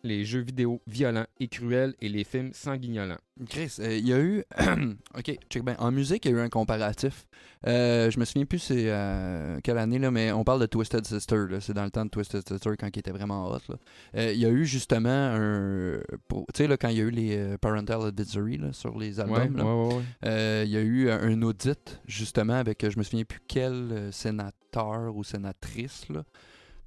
les 0.05 0.23
jeux 0.23 0.41
vidéo 0.41 0.81
violents 0.87 1.25
et 1.39 1.47
cruels 1.47 1.95
et 1.99 2.09
les 2.09 2.23
films 2.23 2.51
sanguignolants. 2.53 3.17
Chris, 3.49 3.75
euh, 3.79 3.97
il 3.97 4.07
y 4.07 4.13
a 4.13 4.19
eu. 4.19 4.43
ok, 5.17 5.37
check 5.49 5.65
bien. 5.65 5.75
En 5.79 5.91
musique, 5.91 6.23
il 6.25 6.31
y 6.31 6.33
a 6.33 6.37
eu 6.37 6.39
un 6.41 6.49
comparatif. 6.49 7.25
Euh, 7.67 8.11
je 8.11 8.19
me 8.19 8.25
souviens 8.25 8.45
plus 8.45 8.59
c'est 8.59 8.85
euh, 8.87 9.59
quelle 9.63 9.77
année, 9.77 9.99
là, 9.99 10.11
mais 10.11 10.31
on 10.31 10.43
parle 10.43 10.61
de 10.61 10.67
Twisted 10.67 11.05
Sister. 11.05 11.47
là. 11.49 11.59
C'est 11.59 11.73
dans 11.73 11.83
le 11.83 11.91
temps 11.91 12.05
de 12.05 12.09
Twisted 12.09 12.47
Sister 12.47 12.71
quand 12.79 12.87
il 12.93 12.99
était 12.99 13.11
vraiment 13.11 13.47
hot. 13.49 13.59
là. 13.67 13.75
Euh, 14.15 14.31
il 14.33 14.39
y 14.39 14.45
a 14.45 14.49
eu 14.49 14.65
justement 14.65 15.09
un. 15.09 15.99
Tu 16.29 16.37
sais, 16.53 16.67
là, 16.67 16.77
quand 16.77 16.89
il 16.89 16.97
y 16.97 17.01
a 17.01 17.03
eu 17.03 17.11
les 17.11 17.57
Parental 17.59 18.05
Advisory 18.05 18.57
là, 18.57 18.71
sur 18.71 18.97
les 18.97 19.19
albums, 19.19 19.55
ouais, 19.55 19.63
là, 19.63 19.65
ouais, 19.65 19.95
ouais. 19.95 20.65
il 20.65 20.71
y 20.71 20.77
a 20.77 20.81
eu 20.81 21.09
un, 21.09 21.41
audit 21.41 21.99
justement 22.07 22.53
avec, 22.53 22.89
je 22.89 22.97
me 22.97 23.03
souviens 23.03 23.25
plus 23.25 23.41
quel 23.47 24.09
sénateur 24.11 25.15
ou 25.15 25.23
sénatrice 25.23 26.07
là, 26.09 26.23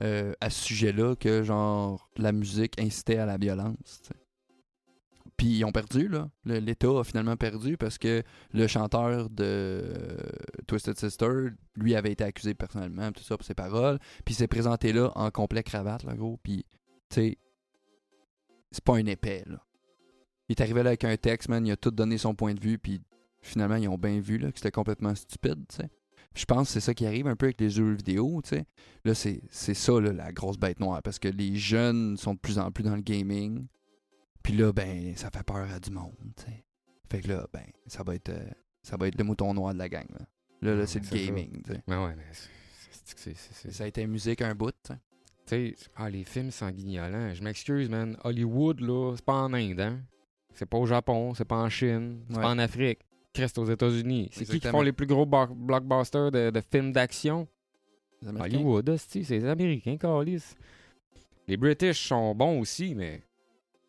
euh, 0.03 0.32
à 0.40 0.51
ce 0.51 0.64
sujet-là 0.64 1.16
que 1.16 1.42
genre 1.42 2.09
la 2.16 2.32
musique 2.32 2.80
incitait 2.80 3.18
à 3.18 3.26
la 3.26 3.36
violence. 3.36 4.03
Puis 5.36 5.59
ils 5.59 5.64
ont 5.64 5.72
perdu 5.72 6.09
là. 6.09 6.28
L'État 6.44 6.99
a 6.99 7.05
finalement 7.05 7.36
perdu 7.36 7.76
parce 7.76 7.96
que 7.96 8.22
le 8.53 8.66
chanteur 8.66 9.30
de 9.30 9.44
euh, 9.44 10.16
Twisted 10.66 10.99
Sister, 10.99 11.49
lui 11.76 11.94
avait 11.94 12.11
été 12.11 12.24
accusé 12.24 12.55
personnellement, 12.55 13.12
tout 13.12 13.22
ça 13.22 13.36
pour 13.36 13.46
ses 13.46 13.55
paroles. 13.55 13.99
Puis 14.24 14.34
il 14.34 14.36
s'est 14.36 14.49
présenté 14.49 14.92
là 14.92 15.12
en 15.14 15.30
complet 15.30 15.62
cravate 15.62 16.03
là 16.03 16.14
gros. 16.14 16.38
Puis 16.42 16.64
tu 17.09 17.14
sais, 17.14 17.38
c'est 18.72 18.84
pas 18.84 18.96
un 18.96 19.07
épais 19.07 19.44
là. 19.46 19.62
Il 20.49 20.53
est 20.53 20.62
arrivé 20.62 20.82
là 20.82 20.90
avec 20.90 21.05
un 21.05 21.16
texte, 21.16 21.49
man, 21.49 21.66
il 21.66 21.72
a 21.72 21.76
tout 21.76 21.90
donné 21.90 22.16
son 22.16 22.34
point 22.34 22.55
de 22.55 22.61
vue, 22.61 22.78
puis 22.78 23.03
finalement, 23.42 23.76
ils 23.76 23.88
ont 23.88 23.99
bien 23.99 24.18
vu 24.18 24.38
là, 24.38 24.51
que 24.51 24.59
c'était 24.59 24.70
complètement 24.70 25.14
stupide, 25.14 25.64
tu 25.68 25.76
sais. 25.76 25.90
Je 26.37 26.45
pense 26.45 26.68
que 26.68 26.72
c'est 26.74 26.81
ça 26.81 26.95
qui 26.95 27.05
arrive 27.07 27.26
un 27.26 27.37
peu 27.37 27.47
avec 27.47 27.61
les 27.61 27.70
jeux 27.70 27.93
vidéo, 27.95 28.41
tu 28.45 28.51
sais. 28.51 28.64
Là, 29.05 29.14
c'est 29.14 29.41
c'est 29.51 29.74
ça, 29.74 30.01
là, 30.01 30.12
la 30.12 30.33
grosse 30.33 30.57
bête 30.59 30.79
noire, 30.81 31.03
parce 31.03 31.18
que 31.18 31.29
les 31.29 31.57
jeunes 31.57 32.16
sont 32.16 32.35
de 32.35 32.39
plus 32.39 32.59
en 32.59 32.70
plus 32.70 32.85
dans 32.85 32.95
le 32.95 33.03
gaming. 33.03 33.66
Puis 34.43 34.53
là, 34.57 34.72
ben, 34.72 35.14
ça 35.16 35.31
fait 35.31 35.43
peur 35.43 35.68
à 35.70 35.81
du 35.81 35.91
monde, 35.91 36.14
tu 36.37 36.45
sais. 36.45 36.64
Fait 37.11 37.20
que 37.22 37.29
là, 37.29 37.47
ben, 37.53 37.64
ça 37.87 38.03
va 38.03 38.14
être, 38.14 38.29
euh, 38.29 38.49
ça 38.83 38.97
va 38.97 39.09
être 39.09 39.18
le 39.18 39.24
mouton 39.24 39.53
noir 39.55 39.72
de 39.74 39.79
la 39.79 39.89
gang, 39.89 40.07
là. 40.61 40.74
Là, 40.74 40.87
c'est 40.87 41.01
le 41.01 41.09
gaming, 41.26 41.62
tu 41.62 41.72
sais. 41.72 41.83
Ouais, 41.89 41.97
ouais, 41.97 42.14
mais 42.16 42.24
c'est- 42.33 42.49
c'est- 42.91 43.18
c'est- 43.18 43.35
c'est- 43.35 43.55
c'est- 43.55 43.70
Ça 43.72 43.85
a 43.85 43.87
été 43.87 44.07
musique 44.07 44.43
un 44.43 44.55
bout, 44.55 44.72
tu 44.85 44.93
sais. 45.47 45.74
Ah, 45.97 46.11
les 46.11 46.24
films 46.24 46.51
sanguignolants, 46.51 47.33
je 47.35 47.43
m'excuse, 47.43 47.89
man. 47.89 48.16
Hollywood, 48.22 48.81
là, 48.81 49.14
c'est 49.16 49.24
pas 49.24 49.35
en 49.43 49.53
Inde, 49.55 49.81
hein. 49.81 50.01
C'est 50.55 50.66
pas 50.66 50.79
au 50.79 50.87
Japon, 50.87 51.35
c'est 51.35 51.45
pas 51.45 51.57
en 51.57 51.68
Chine, 51.68 52.20
c'est 52.29 52.37
Ouais. 52.37 52.43
pas 52.43 52.51
en 52.51 52.59
Afrique. 52.59 53.01
Christ, 53.33 53.59
aux 53.59 53.66
États-Unis. 53.66 54.31
C'est 54.33 54.45
qui 54.45 54.61
qui 54.61 54.68
font 54.68 54.83
les 54.83 54.93
plus 54.93 55.07
gros 55.07 55.26
blockbusters 55.26 56.31
de, 56.31 56.51
de 56.51 56.62
films 56.72 56.93
d'action? 56.93 57.47
Les 58.22 58.29
Américains. 58.29 58.57
Hollywood, 58.57 58.97
c'est 58.97 59.29
les 59.29 59.45
Américains, 59.45 59.97
câlisse. 59.97 60.57
Les 61.47 61.57
British 61.57 62.09
sont 62.09 62.35
bons 62.35 62.61
aussi, 62.61 62.95
mais. 62.95 63.22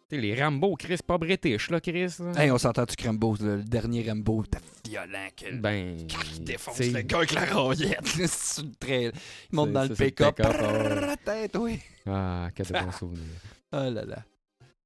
Tu 0.09 0.15
sais, 0.15 0.21
les 0.21 0.41
Rambo, 0.41 0.75
Chris, 0.75 0.97
pas 1.05 1.17
British, 1.17 1.69
là, 1.69 1.79
Chris. 1.79 2.15
là. 2.19 2.31
Hey, 2.43 2.49
on 2.51 2.57
s'entend-tu 2.57 2.95
que 2.95 3.05
Rambo, 3.05 3.35
le, 3.39 3.63
dernier 3.63 4.09
Rambo, 4.09 4.43
t'as 4.49 4.59
violent 4.87 5.27
que 5.35 5.55
ben. 5.55 5.97
il 6.33 6.43
défonce 6.43 6.75
t'sais, 6.75 6.89
le 6.89 7.01
gars 7.01 7.17
avec 7.17 7.33
la 7.33 7.45
très... 8.79 9.05
Il 9.05 9.11
monte 9.51 9.71
dans 9.71 9.83
le 9.83 9.93
pick-up. 9.93 10.39
ah. 10.43 10.95
La 10.95 11.17
tête, 11.17 11.55
oui. 11.59 11.79
Ah, 12.07 12.49
quel 12.55 12.65
bon 12.67 12.91
souvenir. 12.97 13.23
Oh 13.71 13.77
là 13.77 14.05
là. 14.05 14.23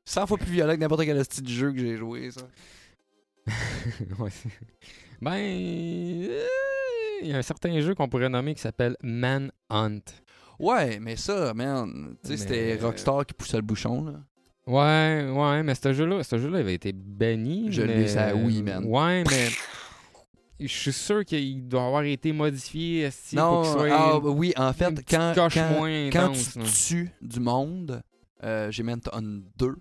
100 0.06 0.28
fois 0.28 0.38
plus 0.38 0.52
violent 0.52 0.74
que 0.74 0.80
n'importe 0.80 1.06
quel 1.06 1.24
style 1.24 1.44
de 1.44 1.50
jeu 1.50 1.72
que 1.72 1.80
j'ai 1.80 1.96
joué, 1.96 2.32
ça. 2.32 2.42
Ben. 5.22 5.32
euh, 5.34 6.40
Il 7.22 7.30
y 7.30 7.34
a 7.34 7.38
un 7.38 7.42
certain 7.42 7.80
jeu 7.80 7.96
qu'on 7.96 8.10
pourrait 8.10 8.30
nommer 8.30 8.54
qui 8.56 8.62
s'appelle 8.62 8.98
Manhunt. 9.02 10.02
Ouais, 10.60 11.00
mais 11.00 11.16
ça, 11.16 11.54
man, 11.54 12.16
tu 12.24 12.30
sais, 12.30 12.38
c'était 12.38 12.76
Rockstar 12.82 13.26
qui 13.26 13.34
poussait 13.34 13.58
le 13.58 13.64
bouchon, 13.64 14.06
là. 14.06 14.14
Ouais, 14.66 15.30
ouais, 15.30 15.64
mais 15.64 15.76
ce 15.76 15.92
jeu-là, 15.94 16.24
ce 16.24 16.38
jeu-là 16.38 16.60
avait 16.60 16.74
été 16.76 16.94
banni. 16.94 17.68
Je 17.72 17.82
mais- 17.82 17.96
l'ai, 17.96 18.08
ça, 18.08 18.36
oui, 18.36 18.62
man. 18.64 18.84
Ouais, 18.86 19.24
mais. 19.30 19.50
Je 20.60 20.68
suis 20.68 20.94
sûr 20.94 21.26
qu'il 21.26 21.68
doit 21.68 21.86
avoir 21.88 22.04
été 22.04 22.32
modifié 22.32 23.10
pour 23.10 23.38
Non, 23.38 23.62
qu'il 23.64 23.72
soit 23.72 23.90
ah, 23.92 24.18
oui, 24.20 24.54
en 24.56 24.72
fait, 24.72 24.94
quand, 25.10 25.34
quand, 25.36 25.50
moins 25.72 26.10
quand 26.12 26.26
intense. 26.32 26.54
tu 26.54 26.60
là. 26.60 26.66
tues 26.66 27.12
du 27.22 27.40
monde, 27.42 28.02
euh, 28.44 28.72
j'ai 28.72 28.84
Manhunt 28.84 29.02
2, 29.58 29.76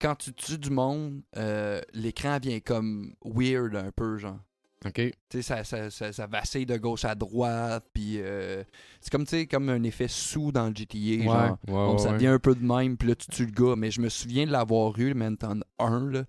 quand 0.00 0.14
tu 0.16 0.32
tues 0.32 0.58
du 0.58 0.70
monde, 0.70 1.20
euh, 1.36 1.80
l'écran 1.92 2.38
vient 2.40 2.60
comme 2.60 3.14
weird 3.24 3.74
un 3.76 3.90
peu, 3.90 4.16
genre. 4.18 4.38
Ok. 4.86 4.94
Tu 4.94 5.12
sais, 5.30 5.42
ça, 5.42 5.64
ça, 5.64 5.90
ça, 5.90 6.12
ça 6.12 6.26
vacille 6.28 6.64
de 6.64 6.76
gauche 6.76 7.04
à 7.04 7.16
droite, 7.16 7.84
puis 7.92 8.20
euh, 8.20 8.62
c'est 9.00 9.10
comme, 9.10 9.24
tu 9.24 9.30
sais, 9.30 9.46
comme 9.48 9.68
un 9.70 9.82
effet 9.82 10.06
sous 10.06 10.52
dans 10.52 10.68
le 10.68 10.74
GTA, 10.74 10.96
Ouais, 10.96 11.24
genre. 11.24 11.58
ouais, 11.66 11.92
ouais, 11.94 11.98
ça 11.98 12.12
devient 12.12 12.28
un 12.28 12.38
peu 12.38 12.54
de 12.54 12.64
même, 12.64 12.96
puis 12.96 13.08
là, 13.08 13.16
tu 13.16 13.26
tues 13.26 13.46
le 13.46 13.50
gars. 13.50 13.74
Mais 13.76 13.90
je 13.90 14.00
me 14.00 14.08
souviens 14.08 14.46
de 14.46 14.52
l'avoir 14.52 14.96
eu, 15.00 15.08
le 15.08 15.14
Manton 15.14 15.60
1, 15.80 16.10
là. 16.12 16.24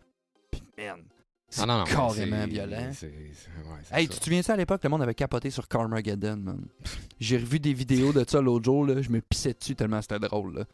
Puis, 0.49 0.63
man, 0.79 1.03
c'est 1.47 1.61
Ah, 1.61 1.65
non, 1.67 1.83
carrément 1.83 2.47
violent. 2.47 2.89
c'est- 2.91 3.11
c'est- 3.33 3.95
Hey, 3.95 4.07
ça. 4.07 4.13
tu 4.13 4.19
te 4.19 4.23
souviens 4.23 4.41
ça 4.41 4.53
à 4.53 4.57
l'époque? 4.57 4.83
Le 4.83 4.89
monde 4.89 5.03
avait 5.03 5.13
capoté 5.15 5.51
sur 5.51 5.67
Carmageddon, 5.67 6.37
man? 6.37 6.65
J'ai 7.19 7.37
revu 7.37 7.59
des 7.59 7.73
vidéos 7.73 8.13
de 8.13 8.25
ça 8.27 8.41
l'autre 8.41 8.65
jour, 8.65 8.83
là. 8.85 8.99
Je 9.01 9.09
me 9.11 9.21
pissais 9.21 9.53
dessus 9.53 9.75
tellement 9.75 10.01
c'était 10.01 10.17
drôle, 10.19 10.55
là. 10.55 10.65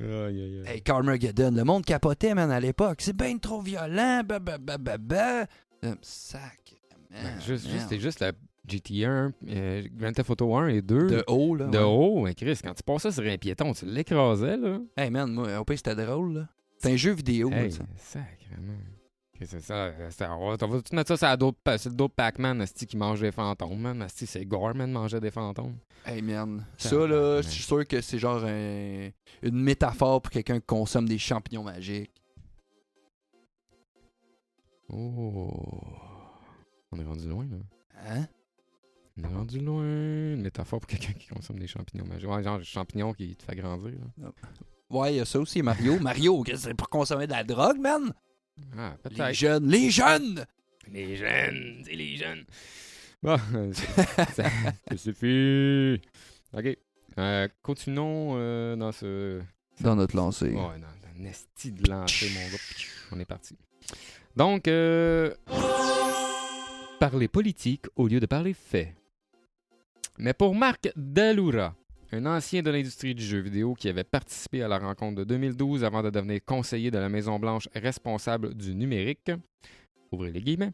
Aïe. 0.00 0.62
Hey, 0.66 0.80
Carmageddon, 0.82 1.50
le 1.52 1.64
monde 1.64 1.84
capotait, 1.84 2.34
man, 2.34 2.50
à 2.50 2.60
l'époque. 2.60 3.00
C'est 3.02 3.16
bien 3.16 3.36
trop 3.38 3.60
violent, 3.60 4.22
bah, 4.26 4.38
bah, 4.38 4.58
bah, 4.58 4.78
bah, 4.78 4.98
bah. 4.98 5.46
Sac. 6.00 6.74
Ben, 7.10 7.40
juste, 7.46 7.68
juste, 7.68 7.86
c'est 7.90 8.00
juste 8.00 8.20
la 8.20 8.32
GTA 8.66 9.10
1, 9.10 9.32
euh, 9.48 9.82
Grand 9.94 10.12
Theft 10.12 10.30
Auto 10.30 10.54
1 10.54 10.68
et 10.68 10.82
2. 10.82 11.06
De 11.08 11.24
haut, 11.26 11.54
là. 11.56 11.66
De 11.66 11.76
ouais. 11.76 11.84
haut, 11.84 12.22
mais 12.22 12.34
Chris, 12.34 12.58
quand 12.62 12.72
tu 12.72 12.82
passais 12.82 13.10
sur 13.10 13.22
un 13.24 13.36
piéton, 13.36 13.72
tu 13.72 13.84
l'écrasais, 13.84 14.56
là. 14.56 14.78
Hey, 14.96 15.10
man, 15.10 15.30
moi, 15.30 15.58
au 15.60 15.64
pire, 15.64 15.76
c'était 15.76 15.94
drôle, 15.94 16.34
là. 16.34 16.48
C'est 16.78 16.92
un 16.92 16.96
jeu 16.96 17.12
vidéo, 17.12 17.50
Hey, 17.52 17.70
ça. 17.70 17.84
sacrément. 17.96 18.72
C'est 19.46 19.60
ça? 19.60 19.92
ça 20.10 20.34
on 20.36 20.50
va, 20.50 20.56
tout 20.58 20.94
mettre 20.94 21.16
ça 21.16 21.28
sur 21.28 21.38
d'autres 21.38 21.78
sur 21.78 21.90
le 21.90 21.96
dos 21.96 22.08
de 22.08 22.12
Pac-Man, 22.12 22.60
esti, 22.62 22.86
qui 22.86 22.96
mange 22.96 23.20
des 23.20 23.32
fantômes, 23.32 23.78
man. 23.80 24.06
C'est 24.08 24.44
gore, 24.44 24.74
man, 24.74 24.90
manger 24.92 25.20
des 25.20 25.30
fantômes. 25.30 25.76
Hey 26.04 26.20
man, 26.22 26.64
ça 26.76 26.96
là, 27.06 27.40
je 27.42 27.48
suis 27.48 27.62
sûr 27.62 27.86
que 27.86 28.00
c'est 28.00 28.18
genre 28.18 28.44
un- 28.44 29.10
une 29.42 29.54
métaphore 29.62 30.20
pour 30.22 30.30
quelqu'un 30.30 30.58
qui 30.60 30.66
consomme 30.66 31.08
des 31.08 31.18
champignons 31.18 31.62
magiques. 31.62 32.10
Oh. 34.88 35.50
On 36.90 36.98
est 36.98 37.04
rendu 37.04 37.28
loin, 37.28 37.46
là. 37.50 37.56
Hein? 38.06 38.26
On 39.16 39.22
est 39.22 39.34
rendu 39.34 39.60
loin. 39.60 39.82
Une 39.84 40.42
métaphore 40.42 40.80
pour 40.80 40.88
quelqu'un 40.88 41.12
qui 41.12 41.28
consomme 41.28 41.58
des 41.58 41.66
champignons 41.66 42.04
magiques. 42.06 42.28
Ouais, 42.28 42.42
genre, 42.42 42.58
des 42.58 42.64
champignons 42.64 43.12
qui 43.14 43.34
te 43.36 43.42
fait 43.44 43.56
grandir, 43.56 43.92
là. 44.18 44.32
Ouais, 44.90 45.14
il 45.14 45.16
y 45.16 45.20
a 45.20 45.24
ça 45.24 45.38
aussi, 45.40 45.62
Mario. 45.62 45.98
Mario, 46.00 46.44
c'est 46.54 46.74
pour 46.74 46.88
consommer 46.90 47.26
de 47.26 47.32
la 47.32 47.44
drogue, 47.44 47.78
man? 47.78 48.12
Ah, 48.76 48.96
Les 49.10 49.34
jeunes, 49.34 49.68
les 49.68 49.90
jeunes! 49.90 50.46
Les 50.90 51.16
jeunes, 51.16 51.82
c'est 51.84 51.94
les 51.94 52.16
jeunes. 52.16 52.44
Bon, 53.22 53.36
ça, 53.72 54.26
ça- 54.26 54.50
ça 54.88 54.96
suffit. 54.96 56.00
OK. 56.52 56.76
Euh, 57.18 57.48
continuons 57.62 58.32
euh, 58.36 58.74
dans 58.76 58.90
ce... 58.92 59.40
Dans 59.80 59.94
notre 59.96 60.16
lancée. 60.16 60.50
Ouais, 60.50 60.54
dans 60.54 61.20
un 61.20 61.24
esti 61.24 61.72
de 61.72 61.88
lancer, 61.90 62.28
mon 62.30 62.40
gars. 62.50 62.58
On 63.12 63.20
est 63.20 63.24
parti. 63.24 63.56
Donc, 64.34 64.66
euh, 64.68 65.34
parler 66.98 67.28
politique 67.28 67.86
au 67.96 68.08
lieu 68.08 68.20
de 68.20 68.26
parler 68.26 68.54
fait. 68.54 68.94
Mais 70.18 70.32
pour 70.34 70.54
Marc 70.54 70.90
Dalura, 70.96 71.74
un 72.12 72.26
ancien 72.26 72.62
de 72.62 72.70
l'industrie 72.70 73.14
du 73.14 73.24
jeu 73.24 73.38
vidéo 73.38 73.74
qui 73.74 73.88
avait 73.88 74.04
participé 74.04 74.62
à 74.62 74.68
la 74.68 74.78
rencontre 74.78 75.16
de 75.16 75.24
2012 75.24 75.82
avant 75.82 76.02
de 76.02 76.10
devenir 76.10 76.40
conseiller 76.44 76.90
de 76.90 76.98
la 76.98 77.08
Maison-Blanche 77.08 77.68
responsable 77.74 78.54
du 78.54 78.74
numérique, 78.74 79.30
ouvrez 80.10 80.30
les 80.30 80.42
guillemets, 80.42 80.72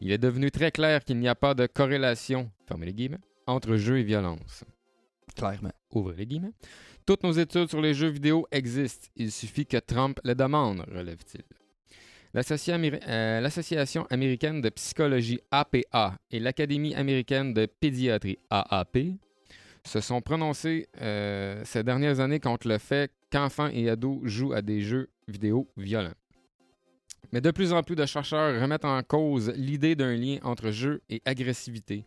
il 0.00 0.12
est 0.12 0.18
devenu 0.18 0.50
très 0.50 0.70
clair 0.70 1.02
qu'il 1.02 1.18
n'y 1.18 1.28
a 1.28 1.34
pas 1.34 1.54
de 1.54 1.66
corrélation, 1.66 2.50
fermez 2.66 2.86
les 2.86 2.92
guillemets, 2.92 3.20
entre 3.46 3.76
jeu 3.76 3.98
et 3.98 4.02
violence. 4.02 4.64
Clairement. 5.34 5.72
Ouvrez 5.92 6.16
les 6.16 6.26
guillemets. 6.26 6.52
Toutes 7.06 7.22
nos 7.22 7.32
études 7.32 7.68
sur 7.68 7.80
les 7.80 7.94
jeux 7.94 8.08
vidéo 8.08 8.46
existent. 8.50 9.08
Il 9.16 9.32
suffit 9.32 9.64
que 9.64 9.78
Trump 9.78 10.20
les 10.24 10.34
demande, 10.34 10.84
relève-t-il. 10.92 11.42
Euh, 12.34 13.40
L'Association 13.40 14.06
américaine 14.10 14.60
de 14.60 14.68
psychologie 14.68 15.40
APA 15.50 16.18
et 16.30 16.38
l'Académie 16.38 16.94
américaine 16.94 17.54
de 17.54 17.64
pédiatrie 17.64 18.38
AAP 18.50 18.98
se 19.86 20.00
sont 20.00 20.20
prononcés 20.20 20.88
euh, 21.00 21.62
ces 21.64 21.82
dernières 21.82 22.20
années 22.20 22.40
contre 22.40 22.68
le 22.68 22.78
fait 22.78 23.10
qu'enfants 23.30 23.68
et 23.72 23.88
ados 23.88 24.20
jouent 24.24 24.52
à 24.52 24.62
des 24.62 24.80
jeux 24.80 25.08
vidéo 25.28 25.68
violents. 25.76 26.14
Mais 27.32 27.40
de 27.40 27.50
plus 27.50 27.72
en 27.72 27.82
plus 27.82 27.96
de 27.96 28.06
chercheurs 28.06 28.60
remettent 28.60 28.84
en 28.84 29.02
cause 29.02 29.52
l'idée 29.56 29.94
d'un 29.96 30.14
lien 30.14 30.38
entre 30.42 30.70
jeu 30.70 31.00
et 31.08 31.20
agressivité. 31.24 32.04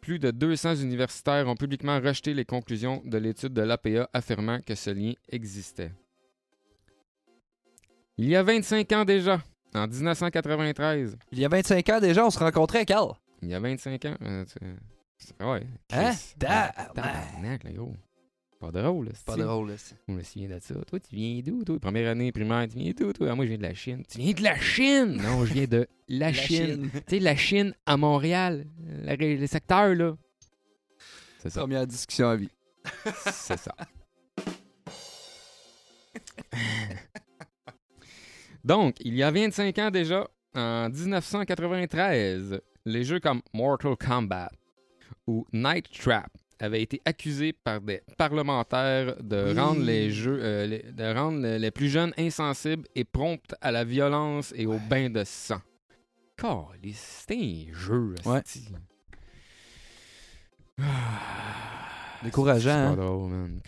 Plus 0.00 0.18
de 0.18 0.30
200 0.30 0.76
universitaires 0.76 1.48
ont 1.48 1.56
publiquement 1.56 2.00
rejeté 2.00 2.32
les 2.32 2.44
conclusions 2.44 3.02
de 3.04 3.18
l'étude 3.18 3.52
de 3.52 3.62
l'APA 3.62 4.08
affirmant 4.12 4.60
que 4.60 4.74
ce 4.74 4.90
lien 4.90 5.12
existait. 5.30 5.92
Il 8.18 8.28
y 8.28 8.36
a 8.36 8.42
25 8.42 8.90
ans 8.92 9.04
déjà, 9.04 9.42
en 9.74 9.86
1993, 9.86 11.18
Il 11.32 11.38
y 11.38 11.44
a 11.44 11.48
25 11.48 11.88
ans 11.90 12.00
déjà, 12.00 12.24
on 12.24 12.30
se 12.30 12.38
rencontrait, 12.38 12.86
Carl. 12.86 13.12
il 13.42 13.48
y 13.50 13.54
a 13.54 13.60
25 13.60 14.04
ans, 14.06 14.16
euh, 14.22 14.44
tu- 14.44 14.58
ouais. 15.40 15.66
Hein? 15.92 16.12
Tabarnak. 16.38 17.64
Là, 17.64 17.72
gros. 17.72 17.94
Pas 18.58 18.70
drôle, 18.70 19.10
Pas 19.10 19.34
c'est-tu? 19.34 19.42
drôle, 19.44 19.70
là. 19.70 19.76
c'est- 19.76 19.94
Je 20.08 20.14
me 20.14 20.22
souviens 20.22 20.48
de 20.48 20.58
ça. 20.60 20.74
Toi, 20.86 20.98
tu 20.98 21.14
viens 21.14 21.42
d'où, 21.44 21.62
toi? 21.62 21.78
Première 21.78 22.10
année 22.10 22.32
primaire, 22.32 22.66
tu 22.68 22.78
viens 22.78 22.92
d'où, 22.96 23.12
toi? 23.12 23.28
Ah, 23.30 23.34
moi, 23.34 23.44
je 23.44 23.50
viens 23.50 23.58
de 23.58 23.62
la 23.62 23.74
Chine. 23.74 24.02
Tu 24.10 24.18
viens 24.18 24.32
de 24.32 24.42
la 24.42 24.58
Chine? 24.58 25.16
Non, 25.22 25.44
je 25.44 25.52
viens 25.52 25.66
de 25.66 25.86
la, 26.08 26.28
La 26.28 26.32
Chine. 26.32 26.66
Chine. 26.66 26.90
Tu 26.92 27.00
sais, 27.16 27.20
la 27.20 27.36
Chine 27.36 27.74
à 27.84 27.96
Montréal, 27.98 28.66
la 29.02 29.14
le 29.16 29.46
secteur, 29.46 29.94
là. 29.94 30.16
C'est 31.38 31.50
ça. 31.50 31.60
Première 31.60 31.86
discussion 31.86 32.28
à 32.30 32.36
vie. 32.36 32.50
C'est 33.32 33.58
ça. 33.58 33.74
Donc, 38.64 38.96
il 39.00 39.14
y 39.14 39.22
a 39.22 39.30
25 39.30 39.78
ans 39.78 39.90
déjà, 39.90 40.26
en 40.54 40.88
1993, 40.88 42.60
les 42.84 43.04
jeux 43.04 43.20
comme 43.20 43.42
Mortal 43.52 43.96
Kombat 43.96 44.50
ou 45.26 45.46
Night 45.52 45.86
Trap 45.98 46.30
avaient 46.58 46.80
été 46.82 47.02
accusés 47.04 47.52
par 47.52 47.80
des 47.82 48.00
parlementaires 48.16 49.16
de 49.22 49.52
Oui. 49.52 49.58
rendre 49.60 49.82
les 49.82 50.10
jeux, 50.10 50.38
euh, 50.40 50.66
les- 50.66 50.82
de 50.92 51.14
rendre 51.14 51.40
les, 51.42 51.58
les 51.58 51.70
plus 51.70 51.88
jeunes 51.90 52.14
insensibles 52.16 52.86
et 52.94 53.04
promptes 53.04 53.54
à 53.60 53.70
la 53.70 53.84
violence 53.84 54.52
et 54.56 54.64
au 54.66 54.78
bain 54.78 55.10
de 55.10 55.22
sang. 55.24 55.60
C'était 56.92 57.34
un 57.34 57.72
jeu, 57.74 58.14
Ouais. 58.24 58.38
esti. 58.38 58.68
Décourageant, 62.22 62.60
C'est 62.62 62.70
hein? 62.70 62.96
pas 62.96 63.02
drôle, 63.02 63.30
man. 63.30 63.60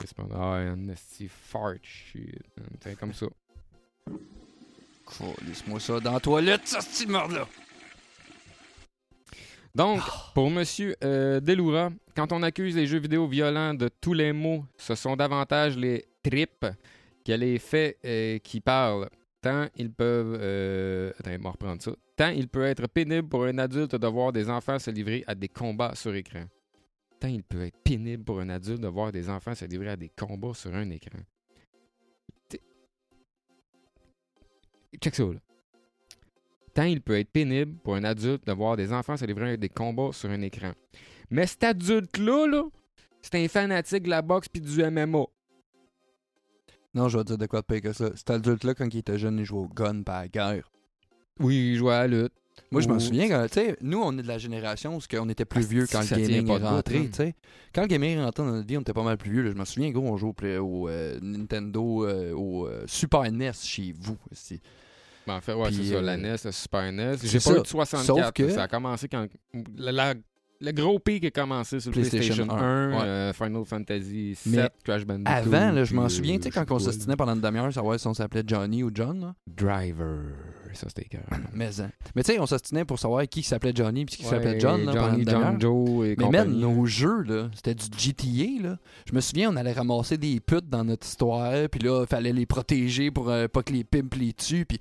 C'est 0.00 0.14
pas 0.14 0.22
drôle. 0.22 0.86
Ah, 0.90 0.94
fart 1.28 1.74
shit. 1.82 2.42
C'est 2.82 2.98
comme 2.98 3.12
ça. 3.14 3.26
Laisse-moi 5.46 5.80
ça 5.80 6.00
dans 6.00 6.12
la 6.12 6.20
toilette, 6.20 6.66
ça, 6.66 6.80
ce 6.80 7.04
merde 7.06 7.32
là 7.32 7.46
Donc, 9.74 10.00
pour 10.34 10.50
Monsieur 10.50 10.96
euh, 11.04 11.40
Deloura, 11.40 11.90
quand 12.16 12.32
on 12.32 12.42
accuse 12.42 12.74
les 12.74 12.86
jeux 12.86 12.98
vidéo 12.98 13.26
violents 13.28 13.74
de 13.74 13.88
tous 13.88 14.14
les 14.14 14.32
mots, 14.32 14.64
ce 14.76 14.94
sont 14.94 15.16
davantage 15.16 15.76
les 15.76 16.04
tripes 16.22 16.66
que 17.24 17.32
les 17.32 17.58
faits 17.58 17.98
euh, 18.04 18.38
qui 18.38 18.60
parlent. 18.60 19.08
Tant 19.40 19.68
ils 19.76 19.92
peuvent... 19.92 20.36
Euh... 20.40 21.12
Attends, 21.18 21.30
on 21.38 21.42
va 21.42 21.50
reprendre 21.50 21.82
ça. 21.82 21.92
Tant 22.16 22.28
il 22.28 22.48
peut 22.48 22.64
être 22.64 22.86
pénible 22.88 23.28
pour 23.28 23.44
un 23.44 23.58
adulte 23.58 23.94
de 23.94 24.06
voir 24.06 24.32
des 24.32 24.50
enfants 24.50 24.78
se 24.78 24.90
livrer 24.90 25.24
à 25.26 25.34
des 25.34 25.48
combats 25.48 25.94
sur 25.94 26.14
écran. 26.14 26.44
Tant 27.20 27.28
il 27.28 27.42
peut 27.42 27.64
être 27.64 27.78
pénible 27.78 28.24
pour 28.24 28.40
un 28.40 28.48
adulte 28.48 28.80
de 28.80 28.88
voir 28.88 29.12
des 29.12 29.30
enfants 29.30 29.54
se 29.54 29.64
livrer 29.64 29.90
à 29.90 29.96
des 29.96 30.10
combats 30.10 30.54
sur 30.54 30.74
un 30.74 30.90
écran. 30.90 31.20
Check 35.00 35.14
ça, 35.14 35.24
là. 35.24 35.49
Tant 36.74 36.84
il 36.84 37.00
peut 37.00 37.18
être 37.18 37.30
pénible 37.30 37.76
pour 37.82 37.94
un 37.96 38.04
adulte 38.04 38.46
de 38.46 38.52
voir 38.52 38.76
des 38.76 38.92
enfants 38.92 39.16
se 39.16 39.24
livrer 39.24 39.52
à 39.52 39.56
des 39.56 39.68
combats 39.68 40.10
sur 40.12 40.30
un 40.30 40.40
écran. 40.42 40.72
Mais 41.30 41.46
cet 41.46 41.64
adulte-là, 41.64 42.46
là, 42.46 42.62
c'est 43.22 43.34
un 43.36 43.48
fanatique 43.48 44.04
de 44.04 44.10
la 44.10 44.22
boxe 44.22 44.48
puis 44.48 44.60
du 44.62 44.82
MMA. 44.82 45.24
Non, 46.94 47.08
je 47.08 47.18
vais 47.18 47.24
te 47.24 47.28
dire 47.28 47.38
de 47.38 47.46
quoi 47.46 47.60
de 47.60 47.66
pire 47.66 47.80
que 47.82 47.92
ça. 47.92 48.10
Cet 48.16 48.30
adulte-là, 48.30 48.74
quand 48.74 48.92
il 48.92 48.98
était 48.98 49.18
jeune, 49.18 49.38
il 49.38 49.44
jouait 49.44 49.60
au 49.60 49.68
gun 49.68 50.02
pas 50.02 50.18
à 50.18 50.22
la 50.22 50.28
guerre. 50.28 50.70
Oui, 51.38 51.70
il 51.72 51.76
jouait 51.76 51.94
à 51.94 52.06
la 52.06 52.22
lutte. 52.22 52.32
Moi, 52.72 52.82
je 52.82 52.88
m'en 52.88 52.96
Ou- 52.96 53.00
souviens, 53.00 53.28
quand, 53.28 53.46
tu 53.46 53.54
sais, 53.54 53.76
nous, 53.80 53.98
on 54.00 54.16
est 54.18 54.22
de 54.22 54.28
la 54.28 54.38
génération 54.38 54.96
où 54.96 55.00
on 55.18 55.28
était 55.28 55.44
plus 55.44 55.64
Ah, 55.64 55.68
vieux 55.68 55.86
quand 55.90 56.00
le 56.02 56.16
gaming 56.16 56.48
est 56.48 56.56
rentré, 56.58 56.98
hein. 56.98 57.04
tu 57.06 57.12
sais. 57.14 57.34
Quand 57.72 57.82
le 57.82 57.86
gaming 57.88 58.18
est 58.18 58.24
rentré 58.24 58.42
dans 58.44 58.50
notre 58.52 58.66
vie, 58.66 58.76
on 58.76 58.80
était 58.82 58.92
pas 58.92 59.02
mal 59.02 59.16
plus 59.16 59.30
vieux. 59.30 59.42
là. 59.42 59.50
Je 59.52 59.56
me 59.56 59.64
souviens, 59.64 59.90
gros, 59.90 60.06
on 60.06 60.16
jouait 60.16 60.58
au, 60.58 60.88
euh, 60.88 61.18
Nintendo, 61.22 62.06
euh, 62.06 62.32
au 62.34 62.66
euh, 62.66 62.84
Super 62.86 63.22
NES 63.30 63.52
chez 63.54 63.94
vous. 63.98 64.16
aussi. 64.30 64.60
Ben, 65.26 65.36
en 65.36 65.40
fait, 65.40 65.52
ouais, 65.54 65.70
c'est 65.72 65.84
ça, 65.84 65.94
euh, 65.96 66.00
la 66.02 66.16
NES, 66.16 66.36
le 66.44 66.52
Super 66.52 66.92
NES. 66.92 67.16
J'ai 67.22 67.38
pas 67.40 67.56
eu 67.58 67.60
de 67.62 67.66
64. 67.66 68.04
Sauf 68.06 68.32
que- 68.32 68.48
Ça 68.50 68.62
a 68.64 68.68
commencé 68.68 69.08
quand. 69.08 69.26
la- 69.76 69.92
la- 69.92 70.14
le 70.62 70.72
gros 70.72 70.98
pic 70.98 71.24
a 71.24 71.30
commencé 71.30 71.80
sur 71.80 71.90
le 71.90 71.94
PlayStation 71.94 72.34
PlayStation 72.46 72.54
1, 72.54 72.90
1, 72.92 72.98
ouais. 72.98 73.04
euh, 73.06 73.32
Final 73.32 73.64
Fantasy 73.64 74.34
7, 74.34 74.52
Mais 74.52 74.68
Crash 74.84 75.06
Bandicoot. 75.06 75.30
Avant, 75.32 75.72
là, 75.72 75.84
je 75.84 75.94
m'en 75.94 76.08
souviens, 76.10 76.34
euh, 76.34 76.38
tu 76.38 76.42
sais, 76.44 76.50
je 76.50 76.54
quand 76.64 76.74
on 76.74 76.78
s'ostinait 76.78 77.16
pendant 77.16 77.32
une 77.34 77.40
demi-heure, 77.40 77.72
savoir 77.72 77.98
si 77.98 78.06
on 78.06 78.12
s'appelait 78.12 78.42
Johnny 78.46 78.82
ou 78.82 78.90
John, 78.92 79.20
là. 79.20 79.34
Driver. 79.46 80.20
Ça, 80.74 80.86
c'était 80.88 81.02
écœurant. 81.02 81.24
Mais, 81.54 81.80
hein. 81.80 81.90
mais 82.14 82.22
tu 82.22 82.32
sais, 82.32 82.38
on 82.38 82.46
s'ostinait 82.46 82.84
pour 82.84 82.98
savoir 82.98 83.26
qui 83.26 83.42
s'appelait 83.42 83.72
Johnny 83.74 84.04
puis 84.04 84.16
qui 84.18 84.24
s'appelait 84.24 84.52
Ouais, 84.52 84.60
John, 84.60 84.84
là, 84.84 84.92
pendant 84.92 85.10
Johnny. 85.12 85.24
John 85.26 85.60
Joe 85.60 86.06
et 86.06 86.16
Mais 86.16 86.28
même 86.28 86.52
nos 86.52 86.84
jeux, 86.86 87.22
là, 87.22 87.50
c'était 87.54 87.74
du 87.74 87.86
GTA, 87.98 88.62
là. 88.68 88.78
Je 89.08 89.14
me 89.14 89.20
souviens, 89.20 89.50
on 89.50 89.56
allait 89.56 89.72
ramasser 89.72 90.16
des 90.18 90.38
putes 90.40 90.68
dans 90.68 90.84
notre 90.84 91.06
histoire, 91.06 91.68
puis 91.70 91.80
là, 91.80 92.04
fallait 92.06 92.32
les 92.32 92.46
protéger 92.46 93.10
pour 93.10 93.30
euh, 93.30 93.48
pas 93.48 93.62
que 93.62 93.72
les 93.72 93.82
pimps 93.82 94.14
les 94.16 94.32
tuent, 94.34 94.66
puis... 94.66 94.78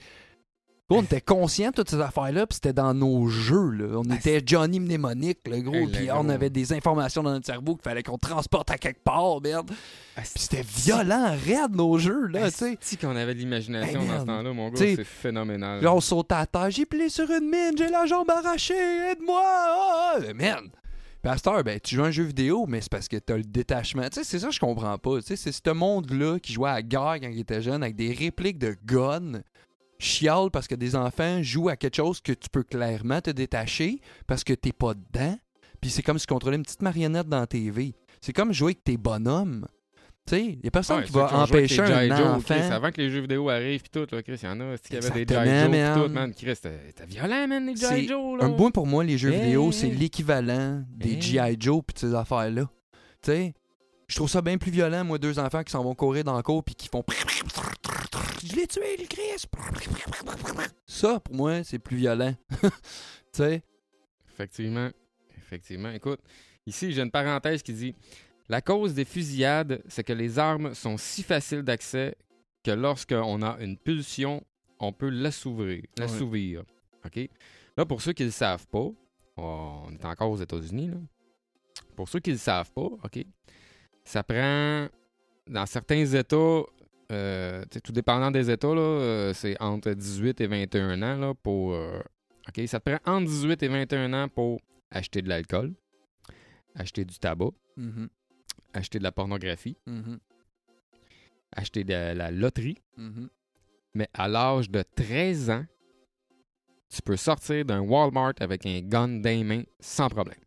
Gros, 0.89 0.99
on 0.99 1.03
était 1.03 1.21
conscients 1.21 1.69
de 1.69 1.75
toutes 1.75 1.89
ces 1.91 1.99
affaires-là, 2.01 2.47
puis 2.47 2.55
c'était 2.55 2.73
dans 2.73 2.93
nos 2.93 3.27
jeux, 3.27 3.69
là. 3.69 3.99
On 3.99 4.03
Ah, 4.09 4.15
était 4.15 4.41
Johnny 4.43 4.79
Mnémonique, 4.79 5.39
le 5.47 5.61
gros, 5.61 5.87
puis 5.87 6.09
on 6.11 6.27
avait 6.29 6.49
des 6.49 6.73
informations 6.73 7.21
dans 7.21 7.31
notre 7.31 7.45
cerveau 7.45 7.75
qu'il 7.75 7.83
fallait 7.83 8.01
qu'on 8.03 8.17
transporte 8.17 8.71
à 8.71 8.77
quelque 8.77 9.03
part, 9.03 9.39
merde. 9.41 9.69
Ah, 10.17 10.21
Puis 10.21 10.31
c'était 10.35 10.63
violent, 10.63 11.35
raide, 11.45 11.75
nos 11.75 11.97
jeux, 11.99 12.25
là, 12.27 12.49
tu 12.49 12.57
sais. 12.57 12.77
Si 12.81 12.97
qu'on 12.97 13.15
avait 13.15 13.35
de 13.35 13.39
l'imagination 13.39 14.01
Hey, 14.01 14.07
dans 14.07 14.19
ce 14.21 14.25
temps-là, 14.25 14.51
mon 14.53 14.69
gars, 14.69 14.77
c'est 14.77 15.03
phénoménal. 15.03 15.81
Là, 15.83 15.93
on 15.93 16.01
saute 16.01 16.31
à 16.31 16.45
terre, 16.47 16.71
j'ai 16.71 16.85
plié 16.87 17.09
sur 17.09 17.29
une 17.29 17.49
mine, 17.49 17.77
j'ai 17.77 17.89
la 17.89 18.05
jambe 18.07 18.29
arrachée, 18.31 18.73
aide-moi! 19.11 19.41
Ah, 19.43 20.15
ah. 20.17 20.33
Merde! 20.33 20.69
Puis 21.21 21.29
à 21.29 21.35
cette 21.35 21.47
heure, 21.47 21.63
ben, 21.65 21.77
tu 21.83 21.95
joues 21.95 22.03
à 22.03 22.07
un 22.07 22.11
jeu 22.11 22.23
vidéo, 22.23 22.65
mais 22.65 22.79
c'est 22.79 22.89
parce 22.89 23.09
que 23.09 23.17
t'as 23.17 23.35
le 23.35 23.43
détachement. 23.43 24.03
Tu 24.03 24.15
sais, 24.19 24.23
c'est 24.23 24.39
ça 24.39 24.47
que 24.47 24.53
je 24.53 24.59
comprends 24.61 24.97
pas. 24.97 25.17
Tu 25.19 25.27
sais, 25.27 25.35
c'est 25.35 25.51
ce 25.51 25.69
monde-là 25.73 26.39
qui 26.39 26.53
jouait 26.53 26.69
à 26.69 26.73
la 26.75 26.81
guerre 26.81 27.17
quand 27.21 27.27
il 27.29 27.41
était 27.41 27.61
jeune 27.61 27.83
avec 27.83 27.97
des 27.97 28.13
répliques 28.13 28.57
de 28.57 28.73
guns, 28.85 29.41
chiale 29.99 30.49
parce 30.51 30.67
que 30.67 30.75
des 30.75 30.95
enfants 30.95 31.43
jouent 31.43 31.69
à 31.69 31.75
quelque 31.75 31.97
chose 31.97 32.21
que 32.21 32.31
tu 32.31 32.49
peux 32.49 32.63
clairement 32.63 33.21
te 33.21 33.29
détacher 33.29 33.99
parce 34.27 34.43
que 34.43 34.53
t'es 34.53 34.71
pas 34.71 34.93
dedans. 34.93 35.37
Puis 35.81 35.89
c'est 35.91 36.01
comme 36.03 36.17
si 36.17 36.25
tu 36.25 36.33
contrôlais 36.33 36.57
une 36.57 36.63
petite 36.63 36.81
marionnette 36.81 37.27
dans 37.27 37.39
la 37.41 37.47
TV. 37.47 37.93
C'est 38.21 38.33
comme 38.33 38.51
jouer 38.53 38.71
avec 38.71 38.83
tes 38.83 38.97
bonhommes. 38.97 39.65
Tu 40.27 40.35
sais, 40.35 40.59
y 40.63 40.67
a 40.67 40.71
personne 40.71 40.99
Ouais, 40.99 41.05
qui 41.05 41.11
va 41.11 41.33
empêcher 41.41 41.81
un. 41.81 42.15
Joe, 42.15 42.27
enfant. 42.27 42.53
Chris, 42.55 42.71
avant 42.71 42.91
que 42.91 43.01
les 43.01 43.09
jeux 43.09 43.21
vidéo 43.21 43.49
arrivent 43.49 43.81
pis 43.81 43.89
tout, 43.89 44.05
là, 44.11 44.21
Chris, 44.21 44.39
il 44.43 44.45
y 44.45 44.47
en 44.47 44.59
a, 44.59 44.77
c'est 44.77 44.87
qu'il 44.87 45.01
y 45.01 45.05
avait 45.05 45.25
des 45.25 45.33
G.I. 45.33 45.95
Joe 45.95 46.05
tout, 46.07 46.13
man. 46.13 46.33
Chris, 46.33 46.55
c'était 46.55 47.05
violent, 47.07 47.47
man, 47.47 47.65
les 47.65 47.75
G.I. 47.75 48.07
Joe, 48.07 48.39
là. 48.39 48.45
Un 48.45 48.51
point 48.51 48.69
pour 48.71 48.85
moi, 48.85 49.03
les 49.03 49.17
jeux 49.17 49.31
Hey, 49.33 49.41
vidéo, 49.41 49.67
hey, 49.67 49.73
c'est 49.73 49.87
hey. 49.87 49.95
l'équivalent 49.95 50.83
des. 50.89 51.19
G.I. 51.19 51.57
Joe 51.59 51.81
pis 51.85 51.93
de 51.95 51.99
ces 51.99 52.13
affaires-là. 52.13 52.63
Tu 53.23 53.31
sais, 53.31 53.53
je 54.07 54.15
trouve 54.17 54.29
ça 54.29 54.41
bien 54.41 54.57
plus 54.57 54.71
violent, 54.71 55.03
moi, 55.03 55.17
deux 55.17 55.39
enfants 55.39 55.63
qui 55.63 55.71
s'en 55.71 55.83
vont 55.83 55.95
courir 55.95 56.23
dans 56.23 56.35
le 56.37 56.43
cours 56.43 56.63
puis 56.63 56.75
qui 56.75 56.89
font. 56.89 57.03
Je 58.43 58.55
l'ai 58.55 58.67
tué, 58.67 58.97
le 58.97 59.05
Chris! 59.05 59.45
Ça, 60.85 61.19
pour 61.19 61.35
moi, 61.35 61.63
c'est 61.63 61.79
plus 61.79 61.97
violent. 61.97 62.33
tu 62.61 62.69
sais, 63.33 63.63
Effectivement. 64.29 64.89
Effectivement. 65.37 65.91
Écoute, 65.91 66.21
ici, 66.65 66.93
j'ai 66.93 67.01
une 67.01 67.11
parenthèse 67.11 67.61
qui 67.61 67.73
dit 67.73 67.95
La 68.47 68.61
cause 68.61 68.93
des 68.93 69.03
fusillades, 69.03 69.81
c'est 69.87 70.03
que 70.03 70.13
les 70.13 70.39
armes 70.39 70.73
sont 70.73 70.97
si 70.97 71.23
faciles 71.23 71.63
d'accès 71.63 72.15
que 72.63 72.71
lorsqu'on 72.71 73.41
a 73.41 73.57
une 73.59 73.77
pulsion, 73.77 74.41
on 74.79 74.93
peut 74.93 75.09
l'assouvir. 75.09 75.83
L'assouvir. 75.97 76.63
OK? 77.05 77.29
Là, 77.75 77.85
pour 77.85 78.01
ceux 78.01 78.13
qui 78.13 78.23
ne 78.23 78.27
le 78.27 78.33
savent 78.33 78.67
pas, 78.67 78.89
on 79.35 79.91
est 79.91 80.05
encore 80.05 80.31
aux 80.31 80.37
États-Unis, 80.37 80.89
là. 80.89 80.97
Pour 81.95 82.07
ceux 82.07 82.19
qui 82.19 82.29
ne 82.29 82.35
le 82.35 82.39
savent 82.39 82.71
pas, 82.71 82.81
OK? 82.81 83.25
Ça 84.05 84.23
prend, 84.23 84.87
dans 85.47 85.65
certains 85.65 86.05
États, 86.05 86.61
euh, 87.11 87.63
tout 87.83 87.91
dépendant 87.91 88.31
des 88.31 88.49
États, 88.51 88.67
euh, 88.67 89.33
c'est 89.33 89.59
entre 89.61 89.91
18 89.91 90.41
et 90.41 90.47
21 90.47 91.01
ans 91.01 91.17
là, 91.17 91.33
pour. 91.33 91.73
euh, 91.73 91.99
OK? 92.47 92.67
Ça 92.67 92.79
te 92.79 92.89
prend 92.89 92.99
entre 93.15 93.25
18 93.27 93.63
et 93.63 93.67
21 93.67 94.13
ans 94.13 94.27
pour 94.27 94.59
acheter 94.91 95.21
de 95.21 95.29
l'alcool, 95.29 95.73
acheter 96.75 97.05
du 97.05 97.17
tabac, 97.19 97.51
Mhm, 97.77 98.09
acheter 98.73 98.97
de 98.99 99.03
la 99.03 99.11
pornographie, 99.11 99.77
mhm, 99.85 100.19
acheter 101.55 101.83
de 101.83 101.93
la 101.93 102.31
loterie. 102.31 102.77
mhm. 102.97 103.29
Mais 103.95 104.07
à 104.13 104.27
l'âge 104.27 104.69
de 104.69 104.83
13 104.95 105.49
ans, 105.49 105.65
tu 106.89 107.01
peux 107.01 107.17
sortir 107.17 107.65
d'un 107.65 107.79
Walmart 107.81 108.33
avec 108.39 108.65
un 108.65 108.79
gun 108.81 109.07
dans 109.07 109.29
les 109.29 109.43
mains 109.43 109.63
sans 109.79 110.09
problème. 110.09 110.39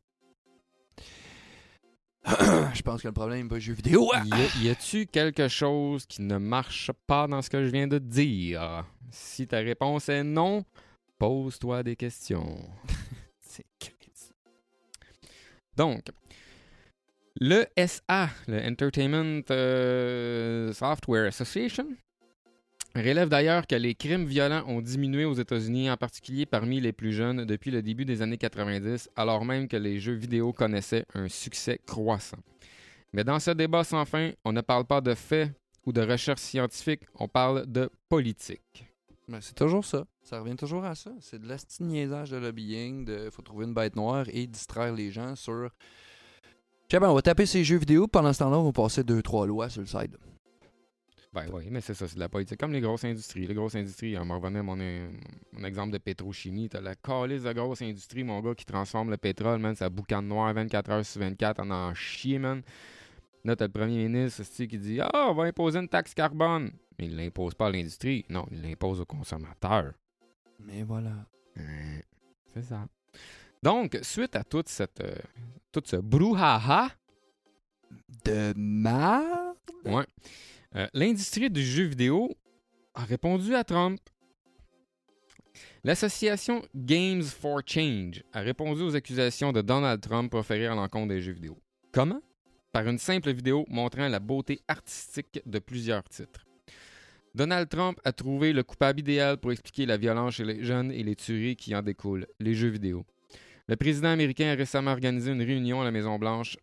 je 2.75 2.83
pense 2.83 3.03
que 3.03 3.09
le 3.09 3.13
problème, 3.13 3.49
pas 3.49 3.57
le 3.57 3.61
jeu 3.61 3.73
vidéo. 3.73 4.09
Ah! 4.15 4.23
Y 4.61 4.69
a-tu 4.69 5.07
quelque 5.07 5.49
chose 5.49 6.07
qui 6.07 6.23
ne 6.23 6.39
marche 6.39 6.91
pas 7.07 7.27
dans 7.27 7.43
ce 7.43 7.51
que 7.51 7.65
je 7.65 7.71
viens 7.71 7.89
de 7.89 7.99
dire? 7.99 8.85
Si 9.11 9.47
ta 9.47 9.59
réponse 9.59 10.09
est 10.09 10.23
non, 10.23 10.65
pose-toi 11.19 11.83
des 11.83 11.97
questions. 11.97 12.59
C'est. 13.41 13.67
Donc, 15.77 16.03
le 17.41 17.65
SA, 17.87 18.29
le 18.47 18.61
Entertainment 18.67 19.43
euh, 19.51 20.73
Software 20.73 21.29
Association, 21.29 21.89
relève 23.01 23.29
d'ailleurs 23.29 23.67
que 23.67 23.75
les 23.75 23.95
crimes 23.95 24.27
violents 24.27 24.65
ont 24.67 24.81
diminué 24.83 25.25
aux 25.25 25.35
États-Unis, 25.35 25.91
en 25.91 25.97
particulier 25.97 26.45
parmi 26.45 26.81
les 26.81 26.93
plus 26.93 27.13
jeunes, 27.13 27.45
depuis 27.45 27.71
le 27.71 27.83
début 27.83 28.05
des 28.05 28.21
années 28.21 28.37
90, 28.37 29.09
alors 29.17 29.45
même 29.45 29.67
que 29.69 29.77
les 29.77 29.99
jeux 29.99 30.13
vidéo 30.13 30.53
connaissaient 30.53 31.07
un 31.15 31.29
succès 31.29 31.81
croissant. 31.87 32.39
Mais 33.13 33.25
dans 33.25 33.39
ce 33.39 33.51
débat 33.51 33.85
sans 33.85 34.05
fin, 34.05 34.33
on 34.45 34.53
ne 34.53 34.61
parle 34.61 34.85
pas 34.85 35.01
de 35.01 35.15
faits 35.15 35.51
ou 35.87 35.93
de 35.93 36.01
recherches 36.01 36.41
scientifiques, 36.41 37.03
on 37.15 37.29
parle 37.29 37.67
de 37.67 37.91
politique. 38.09 38.87
Ben, 39.29 39.41
c'est 39.41 39.55
toujours 39.55 39.85
ça. 39.85 40.05
Ça 40.23 40.41
revient 40.41 40.57
toujours 40.57 40.85
à 40.85 40.95
ça. 40.95 41.11
C'est 41.21 41.41
de 41.41 41.49
l'asti 41.49 41.83
niaisage 41.83 42.31
de 42.31 42.37
lobbying, 42.37 43.05
de 43.05 43.31
faut 43.31 43.43
trouver 43.43 43.65
une 43.67 43.75
bête 43.75 43.97
noire 43.97 44.27
et 44.29 44.47
distraire 44.47 44.93
les 44.93 45.11
gens 45.11 45.35
sur. 45.37 45.71
Je 46.89 46.97
sais 46.97 47.01
pas, 47.01 47.11
on 47.11 47.15
va 47.15 47.23
taper 47.23 47.47
ces 47.47 47.65
jeux 47.65 47.79
vidéo, 47.79 48.07
pendant 48.07 48.33
ce 48.33 48.41
temps-là, 48.41 48.59
on 48.59 48.65
va 48.65 48.73
passer 48.73 49.03
deux, 49.03 49.23
trois 49.23 49.47
lois 49.47 49.71
sur 49.71 49.81
le 49.81 49.87
side. 49.87 50.17
Ben 51.33 51.47
oui, 51.51 51.69
mais 51.71 51.81
c'est 51.81 51.95
ça, 51.95 52.07
c'est 52.07 52.17
de 52.17 52.21
la 52.21 52.29
politique. 52.29 52.61
Comme 52.61 52.73
les 52.73 52.83
grosses 52.83 53.05
industries. 53.05 53.47
Les 53.47 53.55
grosses 53.55 53.75
industries, 53.75 54.19
on 54.19 54.25
me 54.27 54.35
revenait 54.35 54.59
à 54.59 54.63
mon, 54.63 54.77
mon 54.77 55.65
exemple 55.65 55.91
de 55.93 55.99
pétrochimie. 55.99 56.69
T'as 56.69 56.83
la 56.83 56.95
calice 56.95 57.45
de 57.45 57.53
grosse 57.55 57.81
industrie, 57.81 58.23
mon 58.23 58.41
gars, 58.41 58.55
qui 58.55 58.67
transforme 58.67 59.11
le 59.11 59.17
pétrole, 59.17 59.59
man, 59.59 59.75
ça 59.75 59.89
boucan 59.89 60.21
noir 60.21 60.53
24 60.53 60.91
heures 60.91 61.07
sur 61.07 61.21
24, 61.23 61.61
on 61.65 61.71
en 61.71 61.95
chie, 61.95 62.39
man. 62.39 62.63
Là, 63.45 63.57
t'as 63.57 63.65
le 63.67 63.73
premier 63.73 64.07
ministre 64.09 64.45
c'est-tu, 64.45 64.69
qui 64.69 64.79
dit 64.79 65.01
Ah, 65.01 65.29
on 65.31 65.35
va 65.35 65.45
imposer 65.45 65.79
une 65.79 65.89
taxe 65.89 66.13
carbone. 66.13 66.71
Mais 66.99 67.07
il 67.07 67.17
l'impose 67.17 67.55
pas 67.55 67.69
à 67.69 67.71
l'industrie. 67.71 68.27
Non, 68.29 68.47
il 68.51 68.61
l'impose 68.61 69.01
aux 69.01 69.07
consommateurs. 69.07 69.95
Mais 70.61 70.83
voilà. 70.83 71.27
Euh, 71.59 71.99
C'est 72.53 72.63
ça. 72.63 72.87
Donc, 73.63 73.99
suite 74.03 74.37
à 74.37 74.45
toute 74.45 74.69
cette, 74.69 75.01
euh, 75.01 75.15
tout 75.73 75.83
ce 75.85 75.97
brouhaha, 75.97 76.91
De 78.25 78.53
ma. 78.57 79.55
Ouais. 79.87 80.05
Euh, 80.75 80.87
L'industrie 80.95 81.51
du 81.51 81.63
jeu 81.63 81.85
vidéo 81.85 82.31
a 82.95 83.05
répondu 83.05 83.55
à 83.55 83.63
Trump. 83.63 84.01
L'association 85.85 86.63
Games 86.75 87.23
for 87.23 87.61
Change 87.67 88.23
a 88.33 88.41
répondu 88.41 88.83
aux 88.83 88.97
accusations 88.97 89.53
de 89.53 89.61
Donald 89.61 90.01
Trump 90.01 90.31
proférées 90.31 90.69
à 90.69 90.75
l'encontre 90.75 91.09
des 91.09 91.21
jeux 91.21 91.33
vidéo. 91.33 91.59
Comment? 91.93 92.23
Par 92.73 92.89
une 92.89 92.99
simple 92.99 93.33
vidéo 93.33 93.67
montrant 93.69 94.09
la 94.09 94.19
beauté 94.19 94.61
artistique 94.67 95.43
de 95.45 95.59
plusieurs 95.59 96.05
titres. 96.05 96.47
Donald 97.35 97.69
Trump 97.69 97.99
a 98.05 98.13
trouvé 98.13 98.55
le 98.55 98.63
coupable 98.63 99.01
idéal 99.01 99.37
pour 99.37 99.53
expliquer 99.53 99.85
la 99.85 99.99
violence 99.99 100.35
chez 100.35 100.45
les 100.45 100.65
jeunes 100.65 100.91
et 100.91 101.03
les 101.03 101.17
tueries 101.17 101.57
qui 101.57 101.75
en 101.75 101.83
découlent, 101.83 102.27
les 102.41 102.55
jeux 102.55 102.69
vidéo. 102.69 103.05
Le 103.69 103.77
président 103.77 104.09
américain 104.09 104.53
a 104.53 104.55
récemment 104.55 104.93
organisé 104.93 105.33
une 105.33 105.43
réunion 105.43 105.83
à 105.83 105.85
la 105.85 105.91
Maison-Blanche 105.91 106.57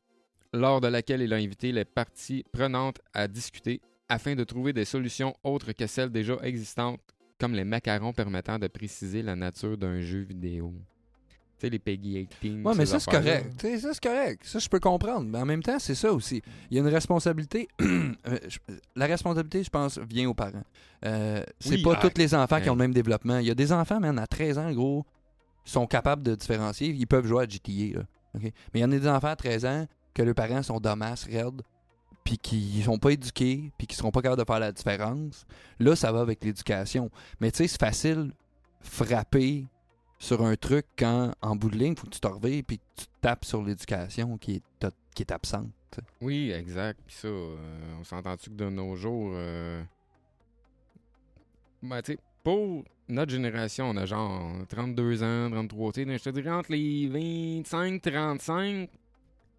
lors 0.53 0.81
de 0.81 0.87
laquelle 0.87 1.21
il 1.21 1.33
a 1.33 1.37
invité 1.37 1.71
les 1.71 1.85
parties 1.85 2.43
prenantes 2.51 2.99
à 3.13 3.27
discuter 3.27 3.81
afin 4.09 4.35
de 4.35 4.43
trouver 4.43 4.73
des 4.73 4.85
solutions 4.85 5.35
autres 5.43 5.71
que 5.71 5.87
celles 5.87 6.09
déjà 6.11 6.35
existantes, 6.41 6.99
comme 7.39 7.53
les 7.53 7.63
macarons 7.63 8.11
permettant 8.11 8.59
de 8.59 8.67
préciser 8.67 9.21
la 9.21 9.35
nature 9.35 9.77
d'un 9.77 10.01
jeu 10.01 10.19
vidéo. 10.19 10.73
Tu 11.57 11.67
sais, 11.67 11.69
les 11.69 11.79
Peggy 11.79 12.27
18. 12.41 12.65
Ouais, 12.65 12.73
mais 12.75 12.85
ça, 12.85 12.99
c'est 12.99 13.11
correct. 13.11 13.53
Tu 13.59 13.67
sais, 13.67 13.79
ça, 13.79 13.93
c'est 13.93 14.03
correct. 14.03 14.41
Ça, 14.45 14.59
je 14.59 14.69
peux 14.69 14.79
comprendre. 14.79 15.27
Mais 15.29 15.39
en 15.39 15.45
même 15.45 15.61
temps, 15.61 15.77
c'est 15.77 15.95
ça 15.95 16.11
aussi. 16.11 16.41
Il 16.71 16.77
y 16.77 16.79
a 16.79 16.83
une 16.83 16.87
responsabilité. 16.87 17.67
euh, 17.81 18.07
la 18.95 19.05
responsabilité, 19.05 19.63
je 19.63 19.69
pense, 19.69 19.97
vient 19.99 20.29
aux 20.29 20.33
parents. 20.33 20.63
Euh, 21.05 21.43
c'est 21.59 21.75
Oui, 21.75 21.81
pas 21.83 21.99
ah, 22.01 22.09
tous 22.09 22.17
les 22.17 22.33
enfants 22.33 22.57
qui 22.57 22.63
ouais. 22.63 22.69
ont 22.69 22.75
le 22.75 22.79
même 22.79 22.93
développement. 22.93 23.39
Il 23.39 23.47
y 23.47 23.51
a 23.51 23.55
des 23.55 23.73
enfants, 23.73 23.99
man, 23.99 24.17
à 24.19 24.25
13 24.25 24.57
ans, 24.57 24.71
gros, 24.71 25.05
sont 25.65 25.85
capables 25.85 26.23
de 26.23 26.33
différencier. 26.35 26.89
Ils 26.89 27.07
peuvent 27.07 27.25
jouer 27.25 27.43
à 27.43 27.47
GTA. 27.47 27.99
Là. 27.99 28.03
Mais 28.41 28.51
il 28.75 28.79
y 28.79 28.83
en 28.85 28.91
a 28.91 28.97
des 28.97 29.07
enfants 29.07 29.27
à 29.27 29.35
13 29.35 29.65
ans 29.65 29.87
que 30.13 30.21
leurs 30.21 30.35
parents 30.35 30.63
sont 30.63 30.79
dommages, 30.79 31.25
raides, 31.25 31.61
puis 32.29 32.37
qui 32.37 32.83
sont 32.83 32.99
pas 32.99 33.09
éduqués, 33.09 33.71
puis 33.75 33.87
qui 33.87 33.95
seront 33.95 34.11
pas 34.11 34.21
capables 34.21 34.39
de 34.39 34.45
faire 34.45 34.59
la 34.59 34.71
différence. 34.71 35.47
Là, 35.79 35.95
ça 35.95 36.11
va 36.11 36.19
avec 36.21 36.43
l'éducation. 36.43 37.09
Mais 37.39 37.49
tu 37.49 37.57
sais, 37.57 37.67
c'est 37.67 37.79
facile 37.79 38.33
frapper 38.81 39.65
sur 40.19 40.45
un 40.45 40.55
truc 40.55 40.85
quand, 40.95 41.33
en 41.41 41.55
bout 41.55 41.71
de 41.71 41.77
ligne, 41.77 41.95
faut 41.95 42.05
que 42.05 42.11
tu 42.11 42.19
te 42.19 42.27
revives 42.27 42.63
puis 42.63 42.79
tu 42.95 43.05
tapes 43.19 43.45
sur 43.45 43.63
l'éducation 43.63 44.37
qui 44.37 44.57
est, 44.81 44.87
qui 45.15 45.23
est 45.23 45.31
absente. 45.31 45.71
Oui, 46.21 46.51
exact. 46.51 46.99
Puis 47.07 47.15
ça, 47.15 47.27
euh, 47.29 47.57
on 47.99 48.03
s'entend-tu 48.03 48.51
que 48.51 48.55
de 48.55 48.69
nos 48.69 48.95
jours. 48.95 49.31
euh, 49.33 49.81
Ben, 51.81 51.99
tu 52.03 52.11
sais, 52.11 52.19
pour 52.43 52.83
notre 53.07 53.31
génération, 53.31 53.89
on 53.89 53.97
a 53.97 54.05
genre 54.05 54.51
32 54.67 55.23
ans, 55.23 55.49
33, 55.49 55.93
tu 55.93 56.01
je 56.05 56.23
te 56.23 56.29
dirais 56.29 56.51
entre 56.51 56.73
les 56.73 57.07
25, 57.07 57.99
35, 58.03 58.87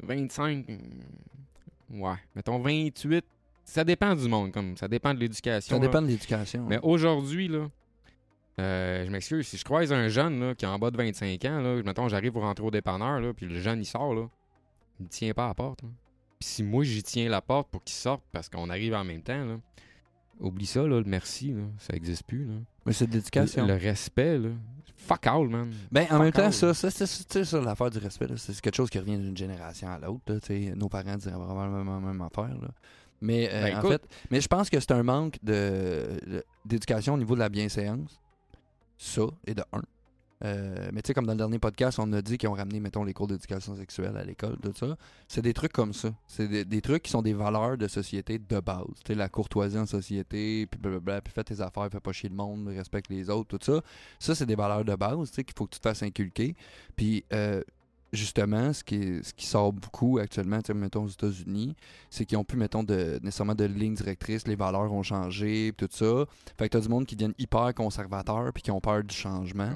25. 0.04 0.66
Ouais, 1.90 2.16
mettons 2.34 2.58
28. 2.58 3.24
Ça 3.64 3.84
dépend 3.84 4.14
du 4.14 4.28
monde, 4.28 4.52
comme 4.52 4.76
ça 4.76 4.88
dépend 4.88 5.14
de 5.14 5.20
l'éducation. 5.20 5.76
Ça 5.76 5.80
là. 5.80 5.86
dépend 5.86 6.02
de 6.02 6.08
l'éducation. 6.08 6.66
Mais 6.68 6.78
aujourd'hui, 6.82 7.48
là, 7.48 7.68
euh, 8.58 9.04
je 9.06 9.10
m'excuse, 9.10 9.46
si 9.46 9.56
je 9.56 9.64
croise 9.64 9.92
un 9.92 10.08
jeune 10.08 10.40
là, 10.40 10.54
qui 10.54 10.64
est 10.64 10.68
en 10.68 10.78
bas 10.78 10.90
de 10.90 10.96
25 10.96 11.44
ans, 11.44 11.60
là, 11.60 11.82
mettons, 11.82 12.08
j'arrive 12.08 12.32
pour 12.32 12.42
rentrer 12.42 12.64
au 12.64 12.70
dépanneur, 12.70 13.20
là, 13.20 13.32
puis 13.32 13.46
le 13.46 13.58
jeune, 13.60 13.80
il 13.80 13.86
sort, 13.86 14.14
là, 14.14 14.28
il 14.98 15.04
ne 15.04 15.08
tient 15.08 15.32
pas 15.32 15.44
à 15.44 15.48
la 15.48 15.54
porte. 15.54 15.82
là. 15.82 15.88
Puis 16.38 16.48
si 16.48 16.62
moi, 16.62 16.84
j'y 16.84 17.02
tiens 17.02 17.28
la 17.28 17.40
porte 17.40 17.68
pour 17.70 17.84
qu'il 17.84 17.94
sorte 17.96 18.22
parce 18.32 18.48
qu'on 18.48 18.70
arrive 18.70 18.94
en 18.94 19.04
même 19.04 19.22
temps, 19.22 19.44
là, 19.44 19.56
oublie 20.40 20.66
ça, 20.66 20.82
là, 20.82 20.98
le 20.98 21.04
merci, 21.04 21.52
là, 21.52 21.62
ça 21.78 21.92
n'existe 21.92 22.24
plus. 22.24 22.46
Là. 22.46 22.54
Mais 22.86 22.92
c'est 22.92 23.06
de 23.06 23.12
l'éducation. 23.12 23.66
Le, 23.66 23.74
le 23.74 23.78
respect, 23.78 24.38
là, 24.38 24.50
fuck 25.06 25.26
all, 25.26 25.48
man. 25.48 25.72
Ben, 25.90 26.04
en 26.04 26.06
Fuck 26.08 26.20
même 26.20 26.32
temps, 26.32 26.44
all. 26.46 26.52
ça, 26.52 26.74
ça, 26.74 26.90
c'est- 26.90 27.44
ça, 27.44 27.60
l'affaire 27.60 27.90
du 27.90 27.98
respect, 27.98 28.26
c'est 28.36 28.60
quelque 28.60 28.74
chose 28.76 28.90
qui 28.90 28.98
revient 28.98 29.18
d'une 29.18 29.36
génération 29.36 29.88
à 29.88 29.98
l'autre. 29.98 30.22
Nos 30.76 30.88
parents 30.88 31.16
diraient 31.16 31.32
probablement 31.34 31.94
la 32.00 32.00
même 32.00 32.20
affaire. 32.22 32.48
là. 32.60 32.68
Mais 33.22 33.48
euh, 33.52 33.62
Ben, 33.64 33.74
en 33.76 33.78
écoute. 33.80 33.90
fait, 33.92 34.02
mais 34.30 34.40
je 34.40 34.48
pense 34.48 34.70
que 34.70 34.80
c'est 34.80 34.92
un 34.92 35.02
manque 35.02 35.36
de 35.42 36.18
de- 36.26 36.44
d'éducation 36.64 37.14
au 37.14 37.18
niveau 37.18 37.34
de 37.34 37.40
la 37.40 37.48
bienséance. 37.50 38.18
Ça, 38.96 39.22
et 39.46 39.54
de 39.54 39.62
un. 39.72 39.82
Euh, 40.44 40.90
mais 40.92 41.02
tu 41.02 41.08
sais, 41.08 41.14
comme 41.14 41.26
dans 41.26 41.32
le 41.32 41.38
dernier 41.38 41.58
podcast, 41.58 41.98
on 41.98 42.12
a 42.12 42.22
dit 42.22 42.38
qu'ils 42.38 42.48
ont 42.48 42.54
ramené, 42.54 42.80
mettons, 42.80 43.04
les 43.04 43.12
cours 43.12 43.26
d'éducation 43.26 43.76
sexuelle 43.76 44.16
à 44.16 44.24
l'école, 44.24 44.56
tout 44.62 44.72
ça. 44.74 44.96
C'est 45.28 45.42
des 45.42 45.52
trucs 45.52 45.72
comme 45.72 45.92
ça. 45.92 46.12
C'est 46.26 46.48
des, 46.64 46.80
trucs 46.80 47.02
qui 47.02 47.10
sont 47.10 47.22
des 47.22 47.34
valeurs 47.34 47.76
de 47.76 47.88
société 47.88 48.38
de 48.38 48.60
base. 48.60 48.86
Tu 49.04 49.08
sais, 49.08 49.14
la 49.14 49.28
courtoisie 49.28 49.78
en 49.78 49.86
société, 49.86 50.66
puis 50.66 50.80
blablabla, 50.80 51.20
puis 51.20 51.32
fais 51.32 51.44
tes 51.44 51.60
affaires, 51.60 51.88
fais 51.90 52.00
pas 52.00 52.12
chier 52.12 52.30
le 52.30 52.36
monde, 52.36 52.68
respecte 52.68 53.10
les 53.10 53.28
autres, 53.28 53.58
tout 53.58 53.64
ça. 53.64 53.82
Ça, 54.18 54.34
c'est 54.34 54.46
des 54.46 54.54
valeurs 54.54 54.84
de 54.84 54.94
base, 54.94 55.30
tu 55.30 55.36
sais, 55.36 55.44
qu'il 55.44 55.54
faut 55.56 55.66
que 55.66 55.74
tu 55.74 55.80
te 55.80 55.88
fasses 55.88 56.02
inculquer. 56.02 56.54
Puis, 56.96 57.24
euh, 57.32 57.62
justement, 58.12 58.72
ce 58.72 58.82
qui, 58.84 58.96
est- 58.96 59.22
ce 59.22 59.32
qui 59.34 59.46
sort 59.46 59.72
beaucoup 59.72 60.18
actuellement, 60.18 60.58
mettons 60.74 61.04
aux 61.04 61.08
États-Unis, 61.08 61.76
c'est 62.10 62.24
qu'ils 62.24 62.38
ont 62.38 62.44
plus, 62.44 62.58
mettons, 62.58 62.82
de, 62.82 63.18
nécessairement 63.22 63.54
de 63.54 63.64
ligne 63.64 63.94
directrice, 63.94 64.46
les 64.48 64.56
valeurs 64.56 64.92
ont 64.92 65.02
changé, 65.02 65.72
tout 65.76 65.88
ça. 65.90 66.24
Fait 66.58 66.68
que 66.68 66.76
t'as 66.76 66.80
du 66.80 66.88
monde 66.88 67.06
qui 67.06 67.14
deviennent 67.16 67.34
hyper 67.38 67.72
conservateurs, 67.74 68.52
puis 68.52 68.62
qui 68.62 68.70
ont 68.70 68.80
peur 68.80 69.04
du 69.04 69.14
changement. 69.14 69.70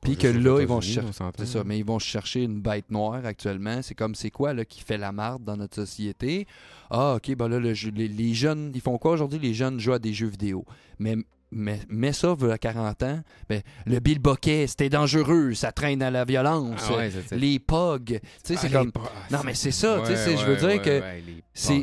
Pas 0.00 0.06
Puis 0.08 0.16
que 0.16 0.26
là, 0.38 0.60
ils 0.62 0.66
vont 0.66 0.80
chercher-. 0.80 1.12
C'est 1.38 1.46
ça, 1.52 1.64
mais 1.64 1.78
ils 1.78 1.84
vont 1.84 1.98
chercher 1.98 2.42
une 2.42 2.60
bête 2.60 2.90
noire 2.90 3.24
actuellement. 3.24 3.80
C'est 3.82 3.94
comme, 3.94 4.14
c'est 4.14 4.30
quoi 4.30 4.52
là, 4.52 4.64
qui 4.64 4.80
fait 4.82 4.98
la 4.98 5.12
marde 5.12 5.44
dans 5.44 5.56
notre 5.56 5.74
société? 5.76 6.46
Ah, 6.90 7.14
ok, 7.16 7.34
ben 7.36 7.48
là, 7.48 7.58
le 7.60 7.74
jeu- 7.74 7.90
les, 7.94 8.08
les 8.08 8.34
jeunes, 8.34 8.72
ils 8.74 8.80
font 8.80 8.98
quoi 8.98 9.12
aujourd'hui? 9.12 9.38
Les 9.38 9.54
jeunes 9.54 9.78
jouent 9.80 9.92
à 9.94 9.98
des 9.98 10.12
jeux 10.12 10.28
vidéo. 10.28 10.64
Mais, 10.98 11.16
mais, 11.50 11.80
mais 11.88 12.12
ça, 12.12 12.34
à 12.50 12.58
40 12.58 13.02
ans, 13.04 13.20
ben, 13.48 13.62
le 13.86 14.00
Bill 14.00 14.18
Bokeh, 14.18 14.66
c'était 14.66 14.88
dangereux, 14.88 15.54
ça 15.54 15.72
traîne 15.72 16.02
à 16.02 16.10
la 16.10 16.24
violence. 16.24 16.80
Ah 16.90 16.96
ouais, 16.96 17.10
Les 17.32 17.58
POG, 17.58 18.04
tu 18.04 18.20
sais, 18.42 18.54
Ah, 18.56 18.60
c'est 18.60 18.70
comme... 18.70 18.92
pro- 18.92 19.08
Non, 19.30 19.38
mais 19.44 19.54
c'est 19.54 19.70
ça, 19.70 20.00
tu 20.00 20.06
sais, 20.06 20.12
Ouais, 20.12 20.16
c'est- 20.18 20.36
je 20.36 20.44
veux 20.44 20.56
dire 20.56 20.82
que 20.82 21.02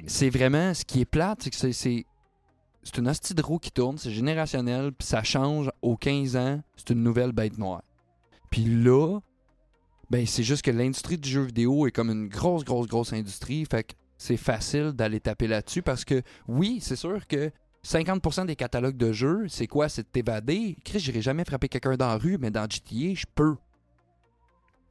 c'est 0.07 0.29
vraiment 0.29 0.73
ce 0.73 0.83
qui 0.85 1.01
est 1.01 1.05
plate, 1.05 1.39
c'est 1.43 1.49
que 1.49 1.55
c'est- 1.55 1.73
c'est 1.73 2.05
c'est 2.85 2.97
une 2.97 3.07
hostie 3.07 3.33
de 3.33 3.41
roue 3.41 3.59
qui 3.59 3.71
tourne, 3.71 3.97
c'est 3.97 4.11
générationnel, 4.11 4.91
puis 4.91 5.07
ça 5.07 5.23
change 5.23 5.69
aux 5.81 5.95
15 5.95 6.35
ans, 6.35 6.61
c'est 6.75 6.89
une 6.89 7.01
nouvelle 7.01 7.31
bête 7.31 7.57
noire. 7.57 7.81
Puis 8.51 8.65
là, 8.65 9.19
ben 10.09 10.25
c'est 10.27 10.43
juste 10.43 10.63
que 10.63 10.71
l'industrie 10.71 11.17
du 11.17 11.29
jeu 11.29 11.43
vidéo 11.43 11.87
est 11.87 11.91
comme 11.91 12.09
une 12.09 12.27
grosse, 12.27 12.65
grosse, 12.65 12.87
grosse 12.87 13.13
industrie, 13.13 13.65
fait 13.71 13.85
que 13.85 13.93
c'est 14.17 14.35
facile 14.35 14.91
d'aller 14.91 15.21
taper 15.21 15.47
là-dessus 15.47 15.81
parce 15.81 16.03
que 16.03 16.21
oui, 16.49 16.79
c'est 16.81 16.97
sûr 16.97 17.25
que 17.25 17.51
50% 17.85 18.45
des 18.45 18.55
catalogues 18.55 18.95
de 18.97 19.11
jeux, 19.11 19.45
c'est 19.49 19.67
quoi? 19.67 19.89
C'est 19.89 20.03
de 20.03 20.07
t'évader? 20.07 20.77
Chris, 20.85 20.99
j'irai 20.99 21.21
jamais 21.21 21.43
frapper 21.43 21.67
quelqu'un 21.67 21.95
dans 21.97 22.07
la 22.07 22.17
rue, 22.17 22.37
mais 22.37 22.49
dans 22.51 22.63
GTA, 22.69 23.13
je 23.15 23.25
peux. 23.35 23.55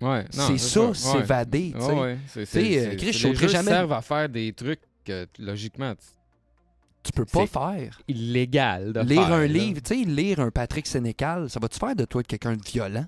Ouais, 0.01 0.24
non, 0.36 0.47
c'est 0.49 0.59
ça, 0.59 0.93
s'évader. 0.95 1.72
Ouais, 1.76 2.18
Tu 2.32 2.45
sais, 2.45 2.86
euh, 2.88 2.97
Chris, 2.97 3.12
je 3.12 3.28
les 3.28 3.49
jamais- 3.49 3.70
servent 3.70 3.93
à 3.93 4.03
faire 4.03 4.28
des 4.28 4.53
trucs 4.53 4.80
que, 5.05 5.26
logiquement, 5.38 5.95
tu- 7.05 7.12
peux 7.12 7.24
pas 7.24 7.47
faire. 7.47 8.01
illégal 8.09 8.93
de 8.93 9.01
lire 9.01 9.22
faire, 9.26 9.32
un 9.32 9.40
là. 9.43 9.47
livre, 9.47 9.80
tu 9.80 9.95
sais, 10.03 10.05
lire 10.05 10.40
un 10.40 10.51
Patrick 10.51 10.86
Sénécal, 10.86 11.49
ça 11.51 11.61
va-tu 11.61 11.78
faire 11.78 11.95
de 11.97 12.05
toi 12.05 12.22
quelqu'un 12.24 12.57
de 12.57 12.62
violent? 12.62 13.07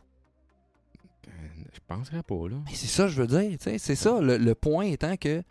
Euh, 1.28 1.30
Je 1.72 1.80
penserais 1.86 2.22
pas, 2.22 2.48
là. 2.48 2.56
Mais 2.64 2.74
c'est 2.74 2.86
ça, 2.86 3.08
je 3.08 3.20
veux 3.22 3.26
dire, 3.28 3.50
tu 3.58 3.64
sais, 3.64 3.78
c'est 3.78 3.94
ça. 3.96 4.20
Le, 4.20 4.36
le 4.38 4.54
point 4.54 4.84
étant 4.86 5.16
que, 5.16 5.42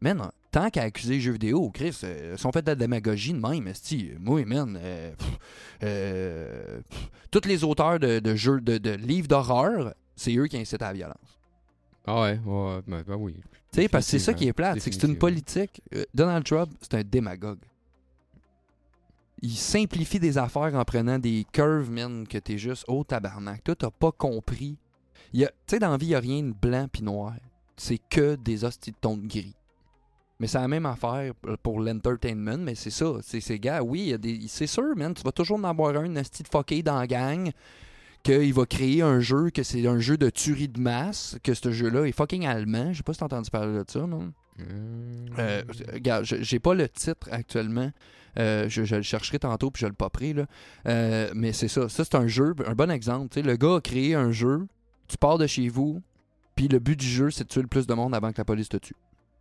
man, 0.00 0.30
tant 0.50 0.70
qu'à 0.70 0.82
accuser 0.82 1.14
les 1.14 1.20
jeux 1.20 1.32
vidéo, 1.32 1.70
Chris, 1.70 1.98
euh, 2.04 2.34
ils 2.34 2.38
sont 2.38 2.52
fait 2.52 2.62
de 2.62 2.70
la 2.70 2.74
démagogie 2.74 3.32
de 3.32 3.40
même, 3.40 3.66
esti. 3.68 4.12
Moi, 4.20 4.44
man, 4.44 4.78
euh, 4.80 5.14
pff, 5.14 5.38
euh, 5.82 6.80
pff, 6.88 7.10
tous 7.30 7.46
les 7.46 7.64
auteurs 7.64 7.98
de, 7.98 8.18
de 8.18 8.34
jeux, 8.34 8.60
de, 8.60 8.78
de 8.78 8.90
livres 8.90 9.28
d'horreur, 9.28 9.94
c'est 10.16 10.34
eux 10.36 10.46
qui 10.46 10.56
incitent 10.58 10.82
à 10.82 10.88
la 10.88 10.92
violence. 10.94 11.38
Ah 12.06 12.22
ouais, 12.22 12.40
ouais, 12.44 12.80
ben, 12.86 13.02
ben 13.06 13.16
oui. 13.16 13.34
Tu 13.72 13.82
sais, 13.82 13.88
parce 13.88 14.06
que 14.06 14.12
c'est 14.12 14.18
ça 14.18 14.32
qui 14.32 14.48
est 14.48 14.52
plate, 14.52 14.80
c'est 14.80 14.90
que 14.90 14.96
c'est 14.96 15.06
une 15.06 15.18
politique. 15.18 15.82
Euh, 15.94 16.04
Donald 16.14 16.44
Trump, 16.44 16.70
c'est 16.80 16.94
un 16.94 17.02
démagogue. 17.02 17.58
Il 19.42 19.54
simplifie 19.54 20.18
des 20.18 20.38
affaires 20.38 20.74
en 20.74 20.84
prenant 20.84 21.18
des 21.18 21.46
curves, 21.52 21.90
man, 21.90 22.26
que 22.26 22.38
t'es 22.38 22.58
juste 22.58 22.84
au 22.88 23.04
tabarnak. 23.04 23.62
Toi, 23.62 23.76
t'as 23.76 23.90
pas 23.90 24.10
compris. 24.10 24.76
Tu 25.32 25.44
sais, 25.66 25.78
dans 25.78 25.90
la 25.90 25.96
vie, 25.96 26.06
il 26.06 26.08
n'y 26.08 26.14
a 26.14 26.20
rien 26.20 26.42
de 26.42 26.52
blanc 26.52 26.88
puis 26.90 27.02
noir. 27.02 27.34
C'est 27.76 28.00
que 28.10 28.34
des 28.34 28.64
hosties 28.64 28.90
de 28.90 28.96
tons 29.00 29.16
de 29.16 29.26
gris. 29.28 29.54
Mais 30.40 30.46
c'est 30.46 30.58
la 30.58 30.68
même 30.68 30.86
affaire 30.86 31.32
pour 31.62 31.80
l'entertainment, 31.80 32.58
mais 32.58 32.74
c'est 32.76 32.90
ça. 32.90 33.14
C'est 33.22 33.40
ces 33.40 33.58
gars, 33.58 33.82
oui. 33.82 34.14
C'est 34.48 34.68
sûr, 34.68 34.94
man, 34.96 35.12
tu 35.12 35.22
vas 35.22 35.32
toujours 35.32 35.58
en 35.58 35.64
avoir 35.64 35.96
un, 35.96 36.14
un 36.16 36.22
de 36.22 36.28
fucké 36.50 36.82
dans 36.82 36.98
la 36.98 37.06
gang, 37.08 37.50
qu'il 38.22 38.54
va 38.54 38.64
créer 38.66 39.02
un 39.02 39.18
jeu, 39.20 39.50
que 39.50 39.62
c'est 39.64 39.86
un 39.86 39.98
jeu 39.98 40.16
de 40.16 40.30
tuerie 40.30 40.68
de 40.68 40.80
masse, 40.80 41.36
que 41.42 41.54
ce 41.54 41.72
jeu-là 41.72 42.04
est 42.04 42.12
fucking 42.12 42.46
allemand. 42.46 42.92
Je 42.92 42.98
sais 42.98 43.02
pas 43.02 43.12
si 43.14 43.18
t'as 43.18 43.26
entendu 43.26 43.50
parler 43.50 43.78
de 43.78 43.84
ça, 43.88 44.06
non? 44.06 44.32
Euh, 44.60 45.26
Euh, 45.38 45.62
regarde, 45.92 46.24
j'ai 46.24 46.58
pas 46.58 46.74
le 46.74 46.88
titre 46.88 47.28
actuellement. 47.30 47.90
Euh, 48.38 48.68
je, 48.68 48.84
je 48.84 48.96
le 48.96 49.02
chercherai 49.02 49.38
tantôt 49.40 49.70
puis 49.70 49.80
je 49.80 49.86
le 49.86 49.92
popperai. 49.92 50.32
Là. 50.34 50.46
Euh, 50.86 51.30
mais 51.34 51.52
c'est 51.52 51.68
ça. 51.68 51.88
Ça, 51.88 52.04
c'est 52.04 52.14
un 52.14 52.26
jeu, 52.28 52.54
un 52.66 52.74
bon 52.74 52.90
exemple. 52.90 53.28
Tu 53.30 53.40
sais, 53.40 53.46
le 53.46 53.56
gars 53.56 53.76
a 53.76 53.80
créé 53.80 54.14
un 54.14 54.30
jeu, 54.30 54.66
tu 55.08 55.16
pars 55.16 55.38
de 55.38 55.46
chez 55.46 55.68
vous, 55.68 56.00
puis 56.54 56.68
le 56.68 56.78
but 56.78 56.98
du 56.98 57.06
jeu, 57.06 57.30
c'est 57.30 57.44
de 57.44 57.48
tuer 57.48 57.62
le 57.62 57.68
plus 57.68 57.86
de 57.86 57.94
monde 57.94 58.14
avant 58.14 58.30
que 58.32 58.38
la 58.38 58.44
police 58.44 58.68
te 58.68 58.76
tue. 58.76 58.94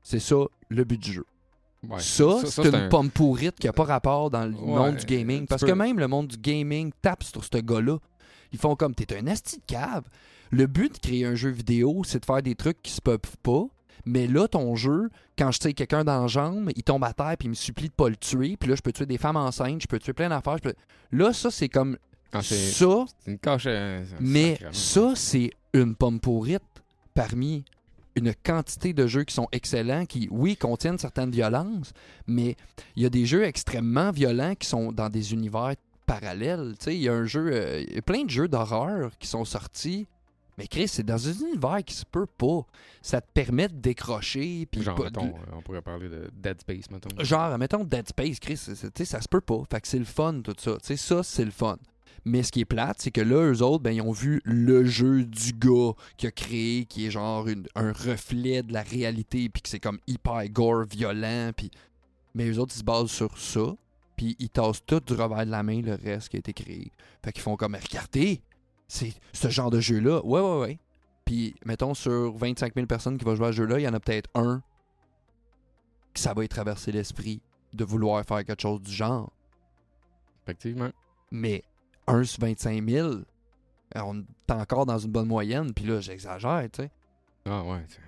C'est 0.10 0.20
ça, 0.20 0.38
le 0.70 0.84
but 0.86 0.98
du 1.02 1.12
jeu. 1.14 1.26
ouais. 1.90 2.00
ça, 2.00 2.40
c'est 2.46 2.66
une 2.66 2.76
un- 2.76 2.90
pomme 2.90 3.10
pourrite 3.10 3.56
qui 3.60 3.68
a 3.68 3.74
pas 3.74 3.84
rapport 3.84 4.30
dans 4.30 4.46
le 4.46 4.54
Ouais, 4.54 4.66
monde 4.78 4.96
du 4.96 5.06
gaming. 5.06 5.46
Parce 5.48 5.62
peux- 5.62 5.68
que 5.68 5.74
même 5.74 6.00
le 6.00 6.08
monde 6.08 6.28
du 6.28 6.38
gaming 6.38 6.92
tape 7.02 7.24
sur 7.24 7.44
ce 7.44 7.58
gars-là. 7.58 7.98
Ils 8.54 8.58
font 8.60 8.76
comme, 8.78 8.96
t'es 8.96 9.14
un 9.18 9.28
asti 9.28 9.58
de 9.58 9.64
cave. 9.68 10.04
Le 10.52 10.66
but 10.68 10.94
de 10.94 11.00
créer 11.00 11.26
un 11.26 11.36
jeu 11.36 11.50
vidéo, 11.50 12.04
c'est 12.06 12.20
de 12.22 12.26
faire 12.26 12.42
des 12.42 12.56
trucs 12.56 12.82
qui 12.82 12.92
se 12.94 13.02
peuvent 13.02 13.20
pas. 13.44 13.66
Mais 14.06 14.28
là, 14.28 14.48
ton 14.48 14.76
jeu, 14.76 15.10
quand 15.38 15.52
je 15.52 15.60
tire 15.60 15.74
quelqu'un 15.76 16.06
dans 16.06 16.22
la 16.22 16.28
jambe, 16.28 16.72
il 16.74 16.84
tombe 16.84 17.04
à 17.04 17.12
terre 17.12 17.36
puis 17.38 17.48
il 17.48 17.50
me 17.50 17.56
supplie 17.56 17.90
de 17.90 17.94
pas 17.94 18.08
le 18.08 18.16
tuer. 18.16 18.56
Puis 18.58 18.70
là, 18.70 18.76
je 18.78 18.82
peux 18.82 18.94
tuer 18.94 19.06
des 19.06 19.18
femmes 19.18 19.36
enceintes, 19.36 19.82
je 19.82 19.88
peux 19.88 20.00
tuer 20.00 20.14
plein 20.14 20.30
d'affaires. 20.30 20.62
peux- 20.62 20.74
Là, 21.12 21.34
ça, 21.34 21.52
c'est 21.52 21.68
comme 21.68 21.98
Ah, 22.32 22.42
ça. 22.42 22.86
une 23.26 23.38
coche. 23.40 23.64
euh, 23.68 24.06
Mais 24.22 24.52
sacrément. 24.54 24.72
ça, 24.74 25.12
c'est 25.16 25.52
une 25.74 25.96
pomme 25.96 26.22
pourrite 26.22 26.64
parmi 27.14 27.66
une 28.18 28.34
quantité 28.34 28.94
de 28.94 29.08
jeux 29.08 29.24
qui 29.24 29.34
sont 29.34 29.48
excellents, 29.52 30.06
qui, 30.06 30.28
oui, 30.32 30.58
contiennent 30.58 30.98
certaines 30.98 31.32
violences, 31.32 31.94
mais 32.26 32.56
il 32.96 33.04
y 33.04 33.06
a 33.06 33.10
des 33.10 33.26
jeux 33.26 33.44
extrêmement 33.44 34.12
violents 34.12 34.56
qui 34.56 34.68
sont 34.68 34.92
dans 34.92 35.10
des 35.10 35.34
univers 35.34 35.74
parallèles. 36.06 36.76
Tu 36.80 36.86
sais, 36.86 36.96
il 36.96 37.02
y 37.02 37.10
a 37.10 37.14
un 37.14 37.26
jeu, 37.26 37.50
euh, 37.52 37.84
il 37.88 37.96
y 37.96 37.98
a 38.00 38.02
plein 38.02 38.24
de 38.24 38.30
jeux 38.30 38.48
d'horreur 38.48 39.12
qui 39.20 39.28
sont 39.28 39.46
sortis, 39.46 40.08
Mais 40.58 40.68
Chris, 40.68 40.88
c'est 40.88 41.04
dans 41.06 41.28
un 41.28 41.34
univers 41.34 41.84
qui 41.86 41.94
se 41.94 42.06
peut 42.06 42.26
pas. 42.26 42.66
Ça 43.04 43.22
te 43.22 43.28
permet 43.32 43.68
de 43.68 43.76
décrocher. 43.76 44.66
Puis 44.72 44.82
Genre, 44.82 45.00
mettons, 45.00 45.28
euh, 45.28 45.56
on 45.56 45.62
pourrait 45.62 45.84
parler 45.84 46.10
de 46.10 46.32
Dead 46.34 46.60
Space, 46.62 46.90
mettons. 46.90 47.10
Genre, 47.24 47.56
mettons 47.60 47.84
Dead 47.84 48.08
Space, 48.08 48.40
Chris, 48.40 48.58
ça 48.58 49.22
se 49.22 49.28
peut 49.30 49.42
pas. 49.42 49.62
Fait 49.70 49.82
que 49.82 49.88
c'est 49.88 50.00
le 50.00 50.06
fun, 50.06 50.42
tout 50.44 50.56
ça. 50.58 50.78
Tu 50.78 50.88
sais, 50.88 50.98
ça, 50.98 51.22
c'est 51.22 51.46
le 51.46 51.52
fun. 51.52 51.78
Mais 52.30 52.44
ce 52.44 52.52
qui 52.52 52.60
est 52.60 52.66
plate, 52.66 52.98
c'est 53.00 53.12
que 53.12 53.22
là, 53.22 53.42
eux 53.54 53.62
autres, 53.62 53.84
ben, 53.84 53.92
ils 53.92 54.02
ont 54.02 54.12
vu 54.12 54.42
le 54.44 54.84
jeu 54.84 55.24
du 55.24 55.54
gars 55.54 55.94
qui 56.18 56.28
a 56.28 56.32
créé, 56.32 56.84
qui 56.84 57.06
est 57.08 57.10
genre 57.12 57.48
une- 57.48 57.68
un 57.74 57.94
reflet 57.94 58.64
de 58.64 58.74
la 58.74 58.82
réalité, 58.82 59.48
puis 59.48 59.62
que 59.62 59.70
c'est 59.70 59.80
comme 59.80 60.00
hyper 60.08 60.48
gore, 60.50 60.84
violent, 60.84 61.52
puis... 61.56 61.72
Mais 62.36 62.50
eux 62.50 62.60
autres, 62.60 62.74
ils 62.76 62.80
se 62.80 62.84
basent 62.84 63.10
sur 63.12 63.38
ça, 63.38 63.74
puis 64.18 64.36
ils 64.40 64.50
tassent 64.50 64.86
tout 64.86 65.00
du 65.00 65.14
revers 65.14 65.46
de 65.46 65.52
la 65.52 65.64
main 65.64 65.82
le 65.82 65.96
reste 65.96 66.28
qui 66.28 66.36
a 66.36 66.40
été 66.40 66.52
créé. 66.52 66.92
Fait 67.24 67.32
qu'ils 67.32 67.42
font 67.42 67.56
comme, 67.56 67.76
regardez, 67.76 68.42
c'est 68.90 69.14
ce 69.32 69.48
genre 69.48 69.72
de 69.72 69.80
jeu-là. 69.80 70.20
Ouais, 70.26 70.42
ouais, 70.42 70.60
ouais. 70.60 70.80
Puis, 71.24 71.56
mettons, 71.66 71.94
sur 71.94 72.36
25 72.36 72.74
000 72.76 72.88
personnes 72.88 73.18
qui 73.18 73.24
vont 73.24 73.36
jouer 73.36 73.48
à 73.48 73.52
ce 73.54 73.58
jeu-là, 73.58 73.80
il 73.80 73.84
y 73.84 73.88
en 73.88 73.94
a 73.94 74.00
peut-être 74.02 74.30
un 74.36 74.62
que 76.14 76.20
ça 76.20 76.34
va 76.34 76.44
y 76.44 76.50
traverser 76.50 76.92
l'esprit 76.92 77.42
de 77.74 77.86
vouloir 77.86 78.24
faire 78.26 78.44
quelque 78.44 78.62
chose 78.62 78.82
du 78.82 78.92
genre. 78.92 79.32
Effectivement. 80.44 80.90
Mais 81.32 81.64
1 82.08 82.24
sur 82.24 82.42
25 82.42 82.88
000, 82.90 83.14
on 83.96 84.20
est 84.20 84.52
encore 84.52 84.86
dans 84.86 84.98
une 84.98 85.12
bonne 85.12 85.28
moyenne, 85.28 85.74
puis 85.74 85.86
là, 85.86 86.00
j'exagère, 86.00 86.64
tu 86.72 86.84
sais. 86.84 86.92
Ah 87.46 87.64
ouais. 87.64 87.84
c'est- 87.88 88.00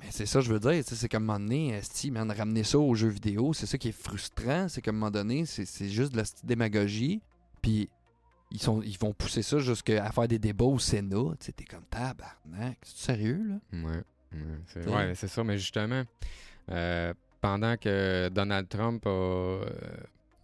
Mais 0.00 0.06
c'est 0.10 0.26
ça, 0.26 0.40
je 0.42 0.52
veux 0.52 0.60
dire, 0.60 0.82
c'est 0.84 1.08
comme 1.08 1.30
un 1.30 1.38
moment 1.38 1.46
donné, 1.46 1.80
man, 2.10 2.30
ramener 2.30 2.64
ça 2.64 2.78
aux 2.78 2.94
jeux 2.94 3.08
vidéo, 3.08 3.52
c'est 3.54 3.64
ça 3.66 3.78
qui 3.78 3.88
est 3.88 3.92
frustrant, 3.92 4.68
c'est 4.68 4.82
qu'à 4.82 4.90
un 4.90 4.94
moment 4.94 5.10
donné, 5.10 5.46
c'est 5.46 5.88
juste 5.88 6.12
de 6.12 6.18
la 6.18 6.24
démagogie, 6.44 7.22
puis 7.62 7.88
ils, 8.50 8.60
sont, 8.60 8.82
ils 8.82 8.98
vont 8.98 9.14
pousser 9.14 9.40
ça 9.42 9.58
jusqu'à 9.58 10.10
faire 10.12 10.28
des 10.28 10.38
débats 10.38 10.66
au 10.66 10.78
Sénat, 10.78 11.16
tu 11.40 11.46
sais, 11.46 11.52
t'es 11.52 11.64
comme 11.64 11.84
tabarnak, 11.84 12.76
c'est 12.82 12.96
sérieux, 13.06 13.42
là? 13.48 13.78
Ouais. 13.88 14.02
Ouais, 14.32 14.40
c'est 14.66 14.80
T'sais. 14.80 14.90
ouais, 14.94 15.14
c'est 15.14 15.28
ça, 15.28 15.42
mais 15.44 15.56
justement, 15.56 16.02
euh, 16.70 17.14
pendant 17.40 17.76
que 17.78 18.28
Donald 18.28 18.68
Trump 18.68 19.06
a, 19.06 19.08
euh, 19.08 19.64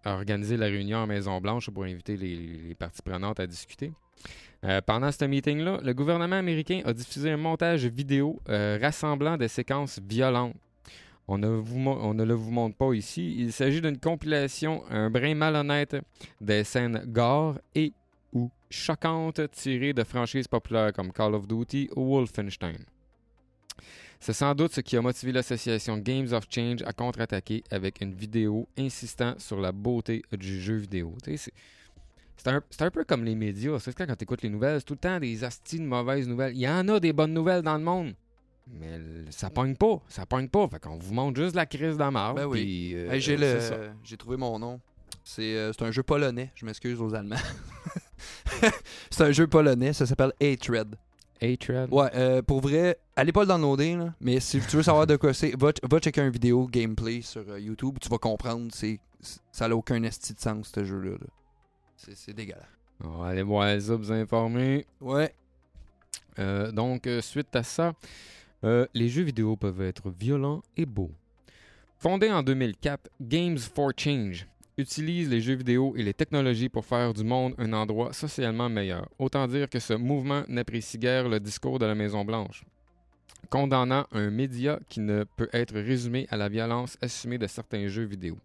a 0.05 0.15
organisé 0.15 0.57
la 0.57 0.67
réunion 0.67 1.03
à 1.03 1.07
Maison-Blanche 1.07 1.71
pour 1.71 1.85
inviter 1.85 2.17
les, 2.17 2.75
parties 2.79 3.03
prenantes 3.03 3.41
à 3.41 3.47
discuter, 3.47 3.93
euh, 4.65 4.81
pendant 4.81 5.11
ce 5.11 5.25
meeting-là, 5.25 5.81
le 5.83 5.93
gouvernement 5.95 6.37
américain 6.37 6.83
a 6.85 6.93
diffusé 6.93 7.31
un 7.31 7.37
montage 7.37 7.87
vidéo 7.87 8.41
euh, 8.49 8.79
rassemblant 8.81 9.37
des 9.37 9.49
séquences 9.49 10.01
violentes. 10.09 10.55
On 11.29 11.39
ne, 11.39 11.49
vous, 11.49 11.79
on 11.79 12.15
ne 12.15 12.25
le 12.25 12.35
vous 12.35 12.51
montre 12.51 12.77
pas 12.77 12.93
ici. 12.93 13.37
Il 13.39 13.53
s'agit 13.53 13.81
d'une 13.81 13.99
compilation 13.99 14.83
un 14.91 15.09
brin 15.09 15.35
malhonnête 15.35 15.97
des 16.41 16.65
scènes 16.65 17.05
gore 17.07 17.59
et 17.75 17.93
ou 18.33 18.51
choquantes 18.71 19.51
tirées 19.51 19.93
de 19.93 20.05
franchises 20.05 20.49
populaires 20.49 20.93
comme 20.93 21.13
Call 21.13 21.35
of 21.35 21.47
Duty 21.47 21.91
ou 21.97 22.15
Wolfenstein. 22.15 22.85
C'est 24.23 24.35
sans 24.35 24.55
doute 24.55 24.73
ce 24.73 24.81
qui 24.81 24.97
a 24.97 25.03
motivé 25.03 25.33
l'association 25.33 25.99
Games 25.99 26.33
of 26.33 26.45
Change 26.49 26.83
à 26.83 26.93
contre-attaquer 26.93 27.65
avec 27.73 28.01
une 28.01 28.15
vidéo 28.15 28.69
insistant 28.79 29.35
sur 29.39 29.61
la 29.61 29.73
beauté 29.73 30.23
du 30.31 30.61
jeu 30.61 30.77
vidéo. 30.77 31.17
C'est- 31.25 31.51
un, 32.47 32.91
peu 32.93 33.03
comme 33.03 33.25
les 33.25 33.35
médias. 33.35 33.81
C'est 33.81 33.93
quand 33.93 34.07
tu 34.07 34.23
écoutes 34.23 34.43
les 34.43 34.49
nouvelles, 34.49 34.79
c'est 34.79 34.87
tout 34.87 34.95
le 34.95 35.01
temps 35.01 35.19
des 35.19 35.43
astis 35.43 35.81
de 35.81 35.85
mauvaises 35.85 36.29
nouvelles. 36.29 36.55
Il 36.55 36.61
y 36.61 36.69
en 36.69 36.89
a 36.89 37.01
des 37.01 37.13
bonnes 37.13 37.35
nouvelles 37.35 37.63
dans 37.63 37.77
le 37.77 37.83
monde. 37.83 38.15
Mais 38.69 39.01
ça 39.31 39.51
pogne 39.51 39.75
pas. 39.75 40.01
Ça 40.09 40.25
pogne 40.25 40.49
pas. 40.49 40.69
Fait 40.69 40.79
qu'on 40.79 40.99
vous 40.99 41.15
montre 41.15 41.43
juste 41.43 41.57
la 41.57 41.67
crise 41.67 41.95
de 41.95 41.99
la. 41.99 42.33
Ben 42.33 42.47
oui. 42.47 42.93
euh, 42.95 43.11
Hey, 43.11 43.21
j'ai 43.21 43.37
le, 43.37 43.59
trouvé 44.17 44.37
mon 44.37 44.57
nom. 44.57 44.81
C'est 45.25 45.57
euh, 45.57 45.73
c'est 45.73 45.85
un 45.85 45.91
jeu 45.91 46.05
polonais. 46.05 46.53
Je 46.55 46.65
m'excuse 46.65 47.01
aux 47.01 47.13
Allemands. 47.13 47.35
c'est 49.11 49.25
un 49.25 49.33
jeu 49.33 49.49
polonais. 49.49 49.93
Ça 49.93 50.07
s'appelle 50.07 50.33
Hatred. 50.41 50.95
Ouais, 51.91 52.11
euh, 52.15 52.43
pour 52.43 52.61
vrai, 52.61 52.99
allez 53.17 53.33
pas 53.33 53.43
le 53.43 53.49
downloader, 53.49 53.97
là, 53.97 54.15
mais 54.21 54.41
si 54.41 54.61
tu 54.61 54.77
veux 54.77 54.83
savoir 54.83 55.07
de 55.07 55.17
quoi 55.17 55.35
c'est, 55.35 55.55
va, 55.59 55.73
va 55.83 55.99
checker 55.99 56.21
une 56.21 56.31
vidéo 56.31 56.67
gameplay 56.67 57.21
sur 57.21 57.45
euh, 57.49 57.59
YouTube. 57.59 57.99
Tu 58.01 58.09
vas 58.09 58.19
comprendre. 58.19 58.71
C'est, 58.73 59.01
ça 59.51 59.69
n'a 59.69 59.77
aucun 59.77 60.03
esti 60.03 60.35
de 60.35 60.41
sens, 60.41 60.71
ce 60.75 60.85
jeu-là. 60.85 61.13
là. 61.13 61.27
C'est, 61.97 62.17
c'est 62.17 62.33
dégueulasse. 62.33 62.63
On 63.05 63.19
va 63.19 63.29
aller 63.29 63.43
voir 63.43 63.81
ça, 63.81 63.97
vous 63.97 64.13
informer. 64.13 64.87
Ouais. 65.01 65.35
Euh, 66.39 66.71
donc, 66.71 67.09
suite 67.21 67.55
à 67.57 67.63
ça, 67.63 67.95
les 68.63 69.09
jeux 69.09 69.25
vidéo 69.25 69.57
peuvent 69.57 69.83
être 69.83 70.11
violents 70.11 70.63
et 70.77 70.87
beaux. 70.87 71.11
Fondé 71.99 72.31
en 72.31 72.43
2004, 72.43 73.11
Games 73.21 73.59
for 73.59 73.93
Change 73.97 74.47
utilise 74.79 75.29
les 75.29 75.41
jeux 75.41 75.55
vidéo 75.55 75.95
et 75.97 76.03
les 76.03 76.15
technologies 76.15 76.69
pour 76.69 76.85
faire 76.85 77.13
du 77.13 77.25
monde 77.25 77.55
un 77.59 77.73
endroit 77.73 78.13
socialement 78.13 78.69
meilleur. 78.69 79.09
Autant 79.19 79.47
dire 79.47 79.69
que 79.69 79.79
ce 79.79 79.93
mouvement 79.95 80.45
n'apprécie 80.49 80.99
guère 80.99 81.29
le 81.29 81.41
discours 81.41 81.79
de 81.79 81.87
la 81.87 81.95
Maison-Blanche, 81.95 82.65
condamnant 83.51 84.07
un 84.13 84.31
média 84.31 84.79
qui 84.89 85.01
ne 85.01 85.25
peut 85.25 85.49
être 85.53 85.75
résumé 85.75 86.27
à 86.31 86.37
la 86.37 86.49
violence 86.49 86.97
assumée 87.03 87.39
de 87.39 87.47
certains 87.47 87.87
jeux 87.89 88.05
vidéo. 88.05 88.39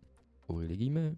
Ouvrez 0.49 0.67
les 0.67 0.77
guillemets. 0.77 1.13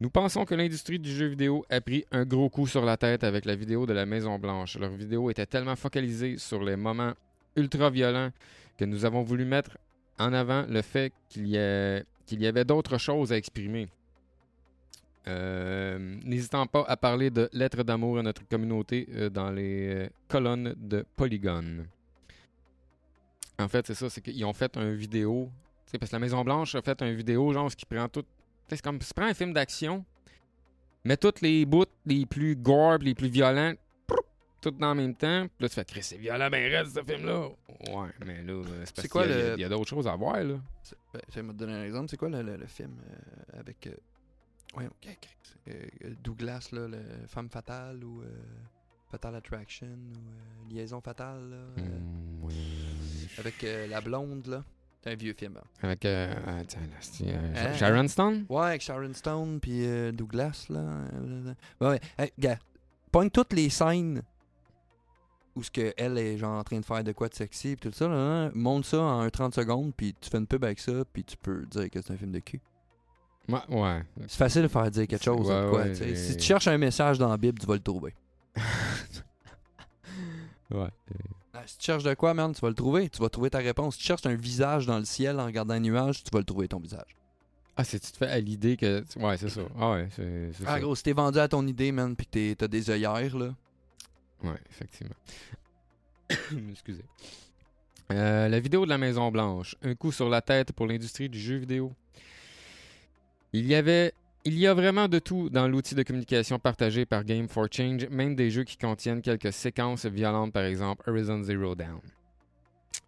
Nous 0.00 0.08
pensons 0.08 0.46
que 0.46 0.54
l'industrie 0.54 0.98
du 0.98 1.12
jeu 1.14 1.26
vidéo 1.26 1.64
a 1.68 1.80
pris 1.82 2.06
un 2.10 2.24
gros 2.24 2.48
coup 2.48 2.66
sur 2.66 2.84
la 2.86 2.96
tête 2.96 3.22
avec 3.22 3.44
la 3.44 3.54
vidéo 3.54 3.84
de 3.84 3.92
la 3.92 4.06
Maison 4.06 4.38
Blanche. 4.38 4.78
Leur 4.78 4.92
vidéo 4.92 5.28
était 5.30 5.44
tellement 5.44 5.76
focalisée 5.76 6.38
sur 6.38 6.62
les 6.64 6.76
moments 6.76 7.12
ultra 7.54 7.90
violents 7.90 8.30
que 8.78 8.86
nous 8.86 9.04
avons 9.04 9.22
voulu 9.22 9.44
mettre 9.44 9.76
en 10.18 10.32
avant 10.32 10.64
le 10.68 10.80
fait 10.80 11.12
qu'il 11.28 11.48
y, 11.48 11.58
a- 11.58 12.02
qu'il 12.30 12.40
y 12.42 12.46
avait 12.46 12.64
d'autres 12.64 12.96
choses 12.98 13.32
à 13.32 13.36
exprimer. 13.36 13.88
Euh, 15.28 15.98
N'hésitant 16.24 16.66
pas 16.66 16.84
à 16.88 16.96
parler 16.96 17.30
de 17.30 17.48
lettres 17.52 17.82
d'amour 17.82 18.18
à 18.18 18.22
notre 18.22 18.46
communauté 18.48 19.06
euh, 19.12 19.28
dans 19.28 19.50
les 19.50 19.88
euh, 19.94 20.08
colonnes 20.28 20.74
de 20.78 21.04
Polygone. 21.16 21.86
En 23.58 23.68
fait, 23.68 23.86
c'est 23.86 23.94
ça, 23.94 24.08
c'est 24.08 24.22
qu'ils 24.22 24.44
ont 24.44 24.52
fait 24.54 24.76
un 24.76 24.92
vidéo. 24.92 25.50
tu 25.90 25.98
Parce 25.98 26.10
que 26.10 26.16
la 26.16 26.20
Maison 26.20 26.42
Blanche 26.42 26.74
a 26.74 26.80
fait 26.82 27.02
un 27.02 27.12
vidéo, 27.12 27.52
genre, 27.52 27.70
ce 27.70 27.76
qui 27.76 27.84
prend 27.84 28.08
tout. 28.08 28.22
tu 28.22 28.28
C'est 28.76 28.80
comme, 28.80 29.00
se 29.02 29.12
prend 29.12 29.26
un 29.26 29.34
film 29.34 29.52
d'action, 29.52 30.04
met 31.04 31.16
toutes 31.18 31.42
les 31.42 31.66
bouts 31.66 31.84
les 32.06 32.24
plus 32.24 32.56
gore, 32.56 32.98
les 32.98 33.14
plus 33.14 33.28
violents, 33.28 33.74
tout 34.62 34.70
dans 34.70 34.94
le 34.94 35.02
même 35.02 35.14
temps. 35.14 35.42
Puis 35.48 35.64
là, 35.64 35.68
tu 35.68 35.74
fais, 35.74 35.84
Chris, 35.84 36.02
c'est 36.02 36.16
violent, 36.16 36.48
ben 36.50 36.70
reste 36.72 36.94
ce 36.98 37.02
film-là. 37.04 37.48
Ouais, 37.90 38.08
mais 38.24 38.42
là, 38.42 38.62
c'est 38.94 39.08
quoi 39.08 39.24
qu'il 39.24 39.32
y 39.32 39.34
a- 39.34 39.48
le- 39.50 39.58
il 39.58 39.64
a, 39.64 39.68
d'autres 39.68 39.88
choses 39.90 40.08
à 40.08 40.16
voir, 40.16 40.42
là. 40.42 40.54
Ben, 41.12 41.20
je 41.28 41.34
vais 41.34 41.42
me 41.42 41.52
donner 41.52 41.72
un 41.74 41.84
exemple. 41.84 42.08
C'est 42.10 42.16
quoi 42.16 42.28
le, 42.28 42.42
le- 42.42 42.56
le 42.56 42.66
film 42.66 42.96
euh, 43.02 43.60
avec. 43.60 43.86
Euh, 43.86 43.94
voyons, 44.74 44.90
qu'est- 45.00 45.18
qu'est- 45.20 45.72
euh, 46.04 46.14
Douglas, 46.22 46.68
là, 46.72 46.86
le 46.88 47.02
Femme 47.26 47.48
Fatale 47.50 48.02
ou 48.04 48.22
euh, 48.22 48.26
Fatal 49.10 49.34
Attraction 49.34 49.86
ou 49.88 50.18
euh, 50.18 50.70
Liaison 50.74 51.00
Fatale, 51.00 51.50
là, 51.50 51.56
euh, 51.56 51.98
Mm, 51.98 52.44
oui. 52.44 53.28
avec 53.38 53.62
euh, 53.64 53.86
la 53.88 54.00
blonde, 54.00 54.46
là. 54.46 54.62
C'est 55.02 55.12
un 55.12 55.16
vieux 55.16 55.32
film. 55.32 55.56
hein. 55.56 55.64
Avec, 55.82 56.04
euh, 56.04 56.32
ah, 56.46 56.62
tiens, 56.66 56.82
là, 56.82 56.96
c'est, 57.00 57.24
euh, 57.28 57.54
Hein? 57.56 57.72
Sharon 57.72 58.06
Stone? 58.06 58.44
Ouais, 58.50 58.66
avec 58.66 58.82
Sharon 58.82 59.14
Stone 59.14 59.58
puis 59.58 59.84
euh, 59.86 60.12
Douglas, 60.12 60.66
là. 60.68 60.78
euh, 60.80 61.54
Ouais, 61.80 61.88
ouais. 61.88 62.00
Hey, 62.18 62.32
gars, 62.38 62.58
pogne 63.10 63.30
toutes 63.30 63.54
les 63.54 63.70
scènes 63.70 64.22
où 65.56 65.62
ce 65.62 65.70
que 65.70 65.92
elle 65.96 66.18
est 66.18 66.38
genre 66.38 66.58
en 66.58 66.64
train 66.64 66.78
de 66.80 66.84
faire 66.84 67.02
de 67.04 67.12
quoi 67.12 67.28
de 67.28 67.34
sexy 67.34 67.76
puis 67.76 67.90
tout 67.90 67.96
ça, 67.96 68.08
là, 68.08 68.14
hein, 68.16 68.50
monte 68.54 68.84
ça 68.84 69.00
en 69.00 69.20
un 69.20 69.30
30 69.30 69.54
secondes 69.54 69.92
puis 69.96 70.14
tu 70.20 70.30
fais 70.30 70.38
une 70.38 70.46
pub 70.46 70.64
avec 70.64 70.78
ça 70.78 70.92
puis 71.12 71.24
tu 71.24 71.36
peux 71.36 71.64
dire 71.66 71.90
que 71.90 72.00
c'est 72.00 72.12
un 72.12 72.16
film 72.16 72.32
de 72.32 72.38
cul. 72.38 72.60
Ouais, 73.48 73.58
ouais. 73.68 74.02
C'est 74.28 74.38
facile 74.38 74.62
de 74.62 74.68
faire 74.68 74.88
dire 74.90 75.06
quelque 75.08 75.24
chose. 75.24 75.48
Ouais, 75.50 75.66
quoi, 75.70 75.82
ouais, 75.82 76.14
Si 76.14 76.36
tu 76.36 76.44
cherches 76.44 76.68
un 76.68 76.78
message 76.78 77.18
dans 77.18 77.28
la 77.28 77.36
Bible, 77.36 77.58
tu 77.58 77.66
vas 77.66 77.74
le 77.74 77.80
trouver. 77.80 78.14
ouais. 80.70 80.88
Ah, 81.52 81.62
si 81.66 81.78
tu 81.78 81.86
cherches 81.86 82.04
de 82.04 82.14
quoi, 82.14 82.32
man, 82.32 82.52
tu 82.54 82.60
vas 82.60 82.68
le 82.68 82.74
trouver. 82.74 83.08
Tu 83.08 83.20
vas 83.20 83.28
trouver 83.28 83.50
ta 83.50 83.58
réponse. 83.58 83.94
Si 83.94 84.00
tu 84.02 84.06
cherches 84.06 84.24
un 84.26 84.34
visage 84.36 84.86
dans 84.86 84.98
le 84.98 85.04
ciel 85.04 85.40
en 85.40 85.46
regardant 85.46 85.74
un 85.74 85.80
nuage, 85.80 86.22
tu 86.22 86.30
vas 86.32 86.38
le 86.38 86.44
trouver, 86.44 86.68
ton 86.68 86.78
visage. 86.78 87.16
Ah, 87.76 87.82
c'est 87.84 87.98
tu 87.98 88.12
te 88.12 88.16
fais 88.18 88.28
à 88.28 88.38
l'idée 88.38 88.76
que. 88.76 89.02
Ouais, 89.18 89.36
c'est 89.36 89.48
ça. 89.48 89.62
Ah, 89.78 89.92
ouais, 89.92 90.08
c'est, 90.14 90.52
c'est 90.52 90.64
Ah, 90.66 90.74
ça. 90.74 90.80
gros, 90.80 90.94
si 90.94 91.02
t'es 91.02 91.12
vendu 91.12 91.38
à 91.38 91.48
ton 91.48 91.66
idée, 91.66 91.90
man, 91.92 92.14
pis 92.14 92.26
que 92.26 92.30
t'es- 92.30 92.54
t'as 92.56 92.68
des 92.68 92.90
œillères, 92.90 93.36
là. 93.36 93.54
Ouais, 94.42 94.60
effectivement. 94.70 95.14
Excusez. 96.70 97.04
Euh, 98.12 98.48
la 98.48 98.60
vidéo 98.60 98.84
de 98.84 98.90
la 98.90 98.98
Maison 98.98 99.30
Blanche. 99.30 99.76
Un 99.82 99.94
coup 99.94 100.12
sur 100.12 100.28
la 100.28 100.40
tête 100.40 100.72
pour 100.72 100.86
l'industrie 100.86 101.28
du 101.28 101.38
jeu 101.38 101.56
vidéo. 101.56 101.92
Il 103.52 103.66
y 103.66 103.74
avait. 103.74 104.12
Il 104.44 104.58
y 104.58 104.66
a 104.66 104.72
vraiment 104.72 105.06
de 105.06 105.18
tout 105.18 105.50
dans 105.50 105.68
l'outil 105.68 105.94
de 105.94 106.02
communication 106.02 106.58
partagé 106.58 107.04
par 107.04 107.24
Game 107.24 107.46
for 107.46 107.66
Change, 107.70 108.08
même 108.08 108.34
des 108.34 108.50
jeux 108.50 108.64
qui 108.64 108.78
contiennent 108.78 109.20
quelques 109.20 109.52
séquences 109.52 110.06
violentes, 110.06 110.54
par 110.54 110.64
exemple 110.64 111.08
Horizon 111.10 111.42
Zero 111.42 111.74
Dawn. 111.74 112.00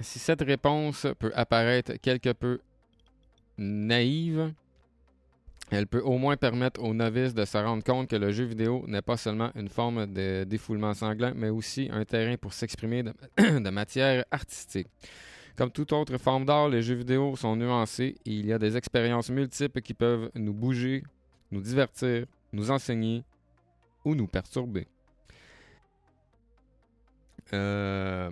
Si 0.00 0.18
cette 0.18 0.42
réponse 0.42 1.06
peut 1.18 1.32
apparaître 1.34 1.94
quelque 2.02 2.32
peu 2.32 2.60
naïve, 3.56 4.52
elle 5.72 5.86
peut 5.86 6.02
au 6.02 6.18
moins 6.18 6.36
permettre 6.36 6.82
aux 6.82 6.92
novices 6.92 7.32
de 7.32 7.46
se 7.46 7.56
rendre 7.56 7.82
compte 7.82 8.08
que 8.08 8.16
le 8.16 8.30
jeu 8.30 8.44
vidéo 8.44 8.84
n'est 8.86 9.00
pas 9.00 9.16
seulement 9.16 9.50
une 9.54 9.68
forme 9.70 10.06
de 10.06 10.44
défoulement 10.44 10.92
sanglant, 10.92 11.32
mais 11.34 11.48
aussi 11.48 11.88
un 11.90 12.04
terrain 12.04 12.36
pour 12.36 12.52
s'exprimer 12.52 13.02
de, 13.02 13.70
matière 13.70 14.24
artistique. 14.30 14.88
Comme 15.56 15.70
toute 15.70 15.92
autre 15.92 16.18
forme 16.18 16.44
d'art, 16.44 16.68
les 16.68 16.82
jeux 16.82 16.94
vidéo 16.94 17.36
sont 17.36 17.56
nuancés 17.56 18.16
et 18.26 18.30
il 18.30 18.46
y 18.46 18.52
a 18.52 18.58
des 18.58 18.76
expériences 18.76 19.30
multiples 19.30 19.80
qui 19.80 19.94
peuvent 19.94 20.30
nous 20.34 20.52
bouger, 20.52 21.04
nous 21.50 21.62
divertir, 21.62 22.26
nous 22.52 22.70
enseigner 22.70 23.24
ou 24.04 24.14
nous 24.14 24.26
perturber. 24.26 24.86
Euh, 27.54 28.30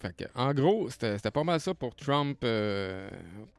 Fait 0.00 0.16
que, 0.16 0.24
en 0.34 0.54
gros, 0.54 0.88
c'était 0.88 1.30
pas 1.30 1.44
mal 1.44 1.60
ça 1.60 1.74
pour 1.74 1.94
Trump, 1.94 2.38
euh, 2.42 3.10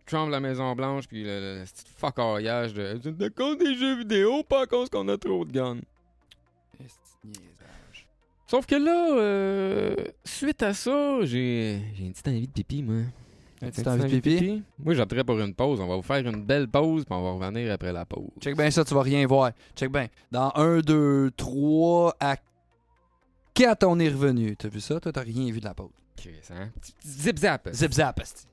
Trump 0.07 0.31
la 0.31 0.39
Maison 0.39 0.73
Blanche, 0.75 1.07
puis 1.07 1.23
le, 1.23 1.59
le, 1.59 1.63
petit 1.65 1.83
fuckaillage 1.95 2.73
de 2.73 2.97
de 2.97 3.27
cause 3.27 3.59
des 3.59 3.75
jeux 3.75 3.99
vidéo, 3.99 4.41
pas 4.43 4.63
à 4.63 4.65
cause 4.65 4.89
qu'on 4.89 5.07
a 5.07 5.17
trop 5.17 5.45
de 5.45 5.51
guns. 5.51 5.81
Sauf 8.47 8.65
que 8.65 8.75
là, 8.75 9.17
euh, 9.17 9.95
suite 10.25 10.63
à 10.63 10.73
ça, 10.73 11.19
j'ai 11.21 11.79
j'ai 11.93 12.05
une 12.05 12.11
petite 12.11 12.27
envie 12.27 12.47
de 12.47 12.51
pipi, 12.51 12.81
moi. 12.81 12.95
Un 12.95 13.67
Une 13.67 13.71
petit 13.71 13.83
petite 13.83 13.87
envie 13.87 14.15
de 14.15 14.19
pipi? 14.19 14.63
Moi, 14.79 14.95
j'opterais 14.95 15.23
pour 15.23 15.39
une 15.39 15.53
pause. 15.53 15.79
On 15.79 15.87
va 15.87 15.95
vous 15.95 16.01
faire 16.01 16.25
une 16.27 16.43
belle 16.43 16.67
pause, 16.67 17.05
puis 17.05 17.13
on 17.13 17.21
va 17.21 17.45
revenir 17.45 17.71
après 17.71 17.93
la 17.93 18.03
pause. 18.05 18.31
Check 18.39 18.57
bien 18.57 18.71
ça, 18.71 18.83
tu 18.83 18.95
vas 18.95 19.03
rien 19.03 19.27
voir. 19.27 19.51
Check 19.75 19.91
bien. 19.91 20.07
Dans 20.31 20.51
1, 20.55 20.79
2, 20.79 21.31
3, 21.37 22.15
à 22.19 22.35
4, 23.53 23.83
on 23.85 23.99
est 23.99 24.09
revenu. 24.09 24.55
T'as 24.57 24.69
vu 24.69 24.81
ça? 24.81 24.99
Toi, 24.99 25.11
t'as 25.11 25.21
rien 25.21 25.51
vu 25.51 25.59
de 25.59 25.65
la 25.65 25.75
pause. 25.75 26.00
Chris, 26.21 26.39
hein? 26.51 26.69
Zip-zap. 27.03 27.69
Zip 27.73 27.93
zap, 27.93 28.19
esti. 28.19 28.45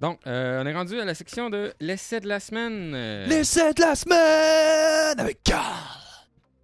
Donc, 0.00 0.20
euh, 0.26 0.62
on 0.62 0.66
est 0.66 0.72
rendu 0.74 1.00
à 1.00 1.04
la 1.04 1.14
section 1.14 1.50
de 1.50 1.74
l'essai 1.80 2.20
de 2.20 2.28
la 2.28 2.38
semaine. 2.38 2.92
Euh, 2.94 3.26
L'essai 3.26 3.74
de 3.74 3.80
la 3.80 3.96
semaine 3.96 5.18
avec 5.18 5.42
Carl. 5.42 5.74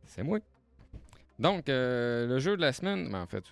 C'est 0.07 0.23
moi. 0.23 0.39
Donc, 1.41 1.69
euh, 1.69 2.29
le 2.29 2.39
jeu 2.39 2.57
de 2.57 2.61
la 2.61 2.73
semaine, 2.73 3.11
ben, 3.11 3.23
en 3.23 3.27
fait, 3.27 3.45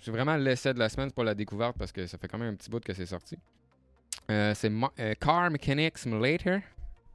c'est 0.00 0.12
vraiment 0.12 0.36
l'essai 0.36 0.72
de 0.72 0.78
la 0.78 0.88
semaine, 0.88 1.08
c'est 1.08 1.16
pas 1.16 1.24
la 1.24 1.34
découverte 1.34 1.76
parce 1.76 1.90
que 1.90 2.06
ça 2.06 2.16
fait 2.16 2.28
quand 2.28 2.38
même 2.38 2.52
un 2.52 2.54
petit 2.54 2.70
bout 2.70 2.78
que 2.84 2.94
c'est 2.94 3.06
sorti. 3.06 3.36
C'est 4.28 4.70
Car 5.20 5.50
Mechanic 5.50 5.98
Simulator. 5.98 6.60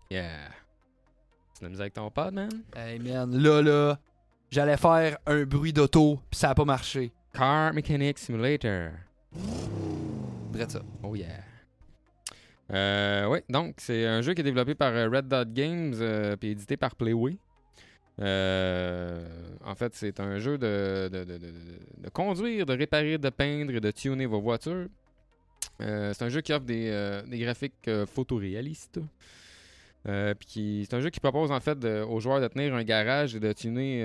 Yeah. 0.09 0.49
C'est 1.53 1.63
la 1.63 1.69
musique 1.69 1.81
avec 1.81 1.93
ton 1.93 2.11
pod, 2.11 2.33
man? 2.33 2.49
Hey 2.75 2.99
man, 2.99 3.33
là, 3.41 3.61
là, 3.61 3.99
j'allais 4.49 4.75
faire 4.75 5.17
un 5.25 5.43
bruit 5.43 5.71
d'auto, 5.71 6.19
pis 6.29 6.37
ça 6.39 6.49
a 6.49 6.55
pas 6.55 6.65
marché. 6.65 7.13
Car 7.33 7.73
Mechanic 7.73 8.17
Simulator. 8.19 8.89
Drette. 10.51 10.77
Oh 11.03 11.15
yeah. 11.15 11.27
Euh, 12.71 13.27
oui, 13.27 13.39
donc 13.49 13.75
c'est 13.77 14.05
un 14.05 14.21
jeu 14.21 14.33
qui 14.33 14.41
est 14.41 14.45
développé 14.45 14.75
par 14.75 14.93
euh, 14.93 15.09
Red 15.09 15.27
Dot 15.27 15.51
Games 15.53 15.93
euh, 15.99 16.35
puis 16.37 16.51
édité 16.51 16.77
par 16.77 16.95
Playway. 16.95 17.37
Euh, 18.19 19.25
en 19.65 19.75
fait, 19.75 19.93
c'est 19.95 20.19
un 20.19 20.37
jeu 20.37 20.57
de, 20.57 21.09
de, 21.11 21.23
de- 21.23 22.09
conduire, 22.09 22.65
de 22.65 22.73
réparer, 22.73 23.17
de 23.17 23.29
peindre 23.29 23.73
et 23.73 23.79
de 23.79 23.91
tuner 23.91 24.25
vos 24.25 24.41
voitures. 24.41 24.87
C'est 25.79 26.21
un 26.21 26.29
jeu 26.29 26.41
qui 26.41 26.53
offre 26.53 26.65
des, 26.65 27.21
des 27.27 27.39
graphiques 27.39 27.89
photoréalistes. 28.13 28.99
C'est 30.05 30.93
un 30.93 30.99
jeu 30.99 31.09
qui 31.09 31.19
propose 31.19 31.51
en 31.51 31.59
fait 31.59 31.83
aux 31.85 32.19
joueurs 32.19 32.39
de 32.39 32.47
tenir 32.47 32.75
un 32.75 32.83
garage 32.83 33.35
et 33.35 33.39
de 33.39 33.51
tuner 33.53 34.03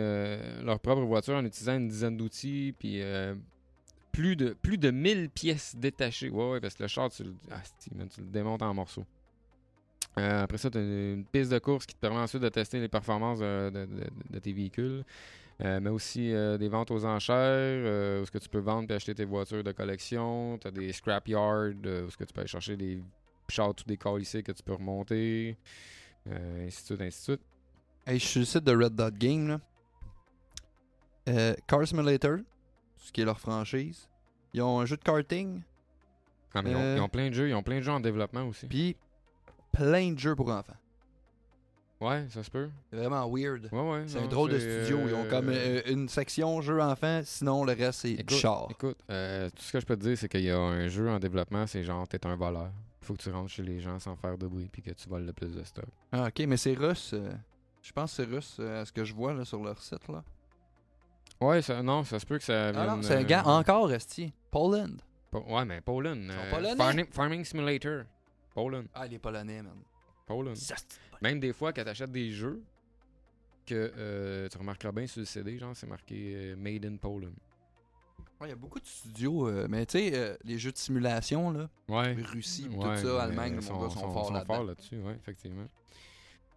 leur 0.63 0.81
propre 0.81 1.03
voiture 1.03 1.35
en 1.35 1.45
utilisant 1.45 1.77
une 1.77 1.89
dizaine 1.89 2.17
d'outils. 2.17 2.75
Puis 2.79 3.03
plus 4.17 4.35
de, 4.35 4.55
plus 4.55 4.79
de 4.79 4.91
1000 4.91 5.29
pièces 5.29 5.77
détachées. 5.77 6.31
Ouais, 6.31 6.53
ouais, 6.53 6.61
parce 6.61 6.75
que 6.75 6.85
le 6.85 6.89
char, 6.89 7.11
tu 7.11 7.23
le, 7.23 7.35
ah, 7.51 7.61
démontes 8.19 8.63
en 8.63 8.73
morceaux. 8.73 9.05
Euh, 10.19 10.43
après 10.45 10.57
ça, 10.57 10.71
tu 10.71 10.79
as 10.79 10.81
une 10.81 11.27
piste 11.31 11.53
de 11.53 11.59
course 11.59 11.85
qui 11.85 11.95
te 11.95 12.01
permet 12.01 12.21
ensuite 12.21 12.43
de 12.43 12.49
tester 12.49 12.81
les 12.81 12.89
performances 12.89 13.41
de, 13.41 14.41
tes 14.43 14.55
véhicules. 14.55 15.05
Euh, 15.63 15.81
mais 15.81 15.91
aussi 15.91 16.33
euh, 16.33 16.57
des 16.57 16.69
ventes 16.69 16.91
aux 16.91 17.05
enchères, 17.05 18.21
où 18.21 18.23
est-ce 18.23 18.31
que 18.31 18.39
tu 18.39 18.49
peux 18.49 18.59
vendre 18.59 18.91
et 18.91 18.95
acheter 18.95 19.15
tes 19.15 19.27
voitures 19.27 19.63
de 19.63 19.73
collection. 19.73 20.59
Tu 20.59 20.69
as 20.69 20.71
des 20.71 20.93
scrap 20.93 21.29
yards, 21.29 21.75
euh, 21.85 22.05
où 22.05 22.09
est-ce 22.09 22.17
que 22.17 22.25
tu 22.25 22.33
peux 22.33 22.41
aller 22.41 22.49
chercher 22.49 22.77
des 22.77 22.99
chars 23.51 23.75
tout 23.75 23.85
décalissés 23.87 24.43
que 24.43 24.53
tu 24.53 24.63
peux 24.63 24.75
remonter. 24.75 25.59
Ainsi 26.27 26.95
de 26.95 27.03
ainsi 27.03 27.19
de 27.33 27.37
suite. 27.37 27.41
Je 28.07 28.13
suis 28.15 28.29
sur 28.29 28.41
le 28.41 28.47
site 28.47 28.65
de 28.65 28.85
Red 28.85 28.95
Dot 28.95 29.15
Game, 29.15 29.49
là. 29.49 29.61
Car 31.67 31.87
Simulator, 31.87 32.39
ce 33.07 33.13
qui 33.13 33.21
est 33.21 33.25
leur 33.25 33.39
franchise. 33.41 34.09
Ils 34.53 34.63
ont 34.63 34.81
un 34.81 34.85
jeu 34.87 34.97
de 34.97 35.03
karting, 35.03 35.63
Ah, 36.55 36.63
mais 36.63 36.71
ils, 36.73 36.77
ont, 36.77 36.81
Euh. 36.81 36.95
ils 36.97 37.01
ont 37.03 37.09
plein 37.09 37.29
de 37.29 37.35
jeux, 37.35 37.49
ils 37.49 37.55
ont 37.55 37.63
plein 37.63 37.77
de 37.77 37.83
jeux 37.83 37.93
en 37.93 38.01
développement 38.01 38.43
aussi. 38.45 38.67
puis 38.67 38.97
plein 39.73 40.13
de 40.13 40.19
jeux 40.19 40.35
pour 40.35 40.49
enfants. 40.51 40.73
Ouais, 42.01 42.27
ça 42.29 42.43
se 42.43 42.51
peut. 42.51 42.69
C'est 42.91 42.97
vraiment 42.97 43.27
weird. 43.31 43.69
Ouais, 43.73 43.91
ouais. 43.91 44.05
C'est 44.07 44.19
un 44.19 44.27
drôle 44.27 44.51
de 44.51 44.59
studio. 44.59 44.99
Ils 45.07 45.15
ont 45.15 45.25
euh, 45.25 45.31
comme 45.31 45.49
euh, 45.49 45.81
une 45.87 46.09
section 46.09 46.61
jeux 46.61 46.81
enfants, 46.81 47.21
sinon 47.25 47.65
le 47.65 47.73
reste 47.73 48.01
c'est 48.01 48.15
du 48.15 48.21
Écoute, 48.21 48.37
char. 48.37 48.67
Écoute, 48.71 48.99
euh, 49.11 49.49
tout 49.51 49.63
ce 49.63 49.73
que 49.73 49.81
je 49.81 49.87
peux 49.87 49.97
te 49.97 50.03
dire, 50.03 50.19
c'est 50.19 50.29
qu'il 50.29 50.43
y 50.43 50.51
a 50.51 50.59
un 50.59 50.89
jeu 50.89 51.09
en 51.09 51.19
développement, 51.19 51.67
c'est 51.67 51.85
genre, 51.85 52.07
t'es 52.07 52.27
un 52.27 52.37
voleur. 52.37 52.71
Faut 53.01 53.15
que 53.15 53.23
tu 53.23 53.31
rentres 53.31 53.51
chez 53.51 53.63
les 53.63 53.81
gens 53.81 53.99
sans 53.99 54.17
faire 54.17 54.37
de 54.37 54.47
bruit 54.47 54.69
puis 54.71 54.83
que 54.83 54.91
tu 54.91 55.09
voles 55.09 55.25
le 55.25 55.33
plus 55.33 55.55
de 55.55 55.63
stock. 55.65 55.87
Ah, 56.13 56.27
ok, 56.29 56.41
mais 56.47 56.57
c'est 56.59 56.75
russe. 56.75 57.13
euh, 57.15 57.31
je 57.81 57.93
pense 57.93 58.11
que 58.17 58.17
c'est 58.25 58.31
russe 58.35 58.57
euh, 58.61 58.83
à 58.83 58.85
ce 58.85 58.93
que 58.93 59.05
je 59.05 59.15
vois 59.15 59.33
là, 59.33 59.45
sur 59.45 59.63
leur 59.63 59.81
site. 59.81 60.09
Là. 60.09 60.23
Ouais, 61.41 61.61
ça, 61.63 61.83
non, 61.83 62.03
ça 62.05 62.19
se 62.19 62.25
peut 62.27 62.39
que 62.39 62.45
ça 62.45 62.73
vienne... 62.73 62.85
Ah 62.89 62.97
non, 62.97 63.03
c'est 63.03 63.15
un 63.15 63.21
euh, 63.21 63.25
gars 63.25 63.47
encore, 63.47 63.93
Esti. 63.93 64.33
Poland. 64.51 64.97
Po- 65.31 65.45
Ouais, 65.49 65.65
mais 65.65 65.81
Poland. 65.81 66.15
sont 66.15 66.39
euh, 66.39 66.51
polonais? 66.51 66.77
farming, 66.77 67.07
farming 67.11 67.45
Simulator. 67.45 68.05
Poland. 68.55 68.85
Ah, 68.95 69.07
les 69.07 69.19
Polonais, 69.19 69.63
man. 69.63 69.77
Poland. 70.27 70.55
Même 71.21 71.39
des 71.41 71.53
fois, 71.53 71.73
quand 71.73 71.85
t'achètes 71.85 72.11
des 72.13 72.31
jeux, 72.31 72.63
que 73.67 73.93
euh, 73.97 74.49
tu 74.49 74.57
remarqueras 74.59 74.93
bien 74.93 75.07
sur 75.07 75.21
le 75.21 75.27
CD, 75.27 75.59
genre, 75.59 75.73
c'est 75.75 75.87
marqué 75.87 76.33
euh, 76.35 76.57
Made 76.57 76.85
in 76.87 76.97
Poland. 76.97 77.33
Ouais, 78.41 78.47
il 78.47 78.51
y 78.51 78.53
a 78.53 78.57
beaucoup 78.57 78.79
de 78.81 78.87
studios, 78.87 79.49
euh, 79.49 79.67
mais 79.69 79.85
tu 79.87 79.99
sais, 79.99 80.11
euh, 80.15 80.37
les 80.45 80.59
jeux 80.59 80.71
de 80.73 80.77
simulation, 80.77 81.51
là, 81.51 81.69
Ouais. 81.89 82.15
Russie, 82.15 82.69
Ouais, 82.69 82.77
tout 82.79 82.87
mais 82.89 82.97
ça, 83.03 83.23
Allemagne, 83.23 83.55
mon 83.57 83.61
sont, 83.63 83.81
gars, 83.83 83.91
sont, 83.91 84.01
sont- 84.01 84.11
forts 84.13 84.27
sont 84.29 84.33
là-dedans. 84.35 84.55
forts 84.55 84.65
là-dessus, 84.65 84.99
ouais, 85.01 85.15
effectivement. 85.17 85.67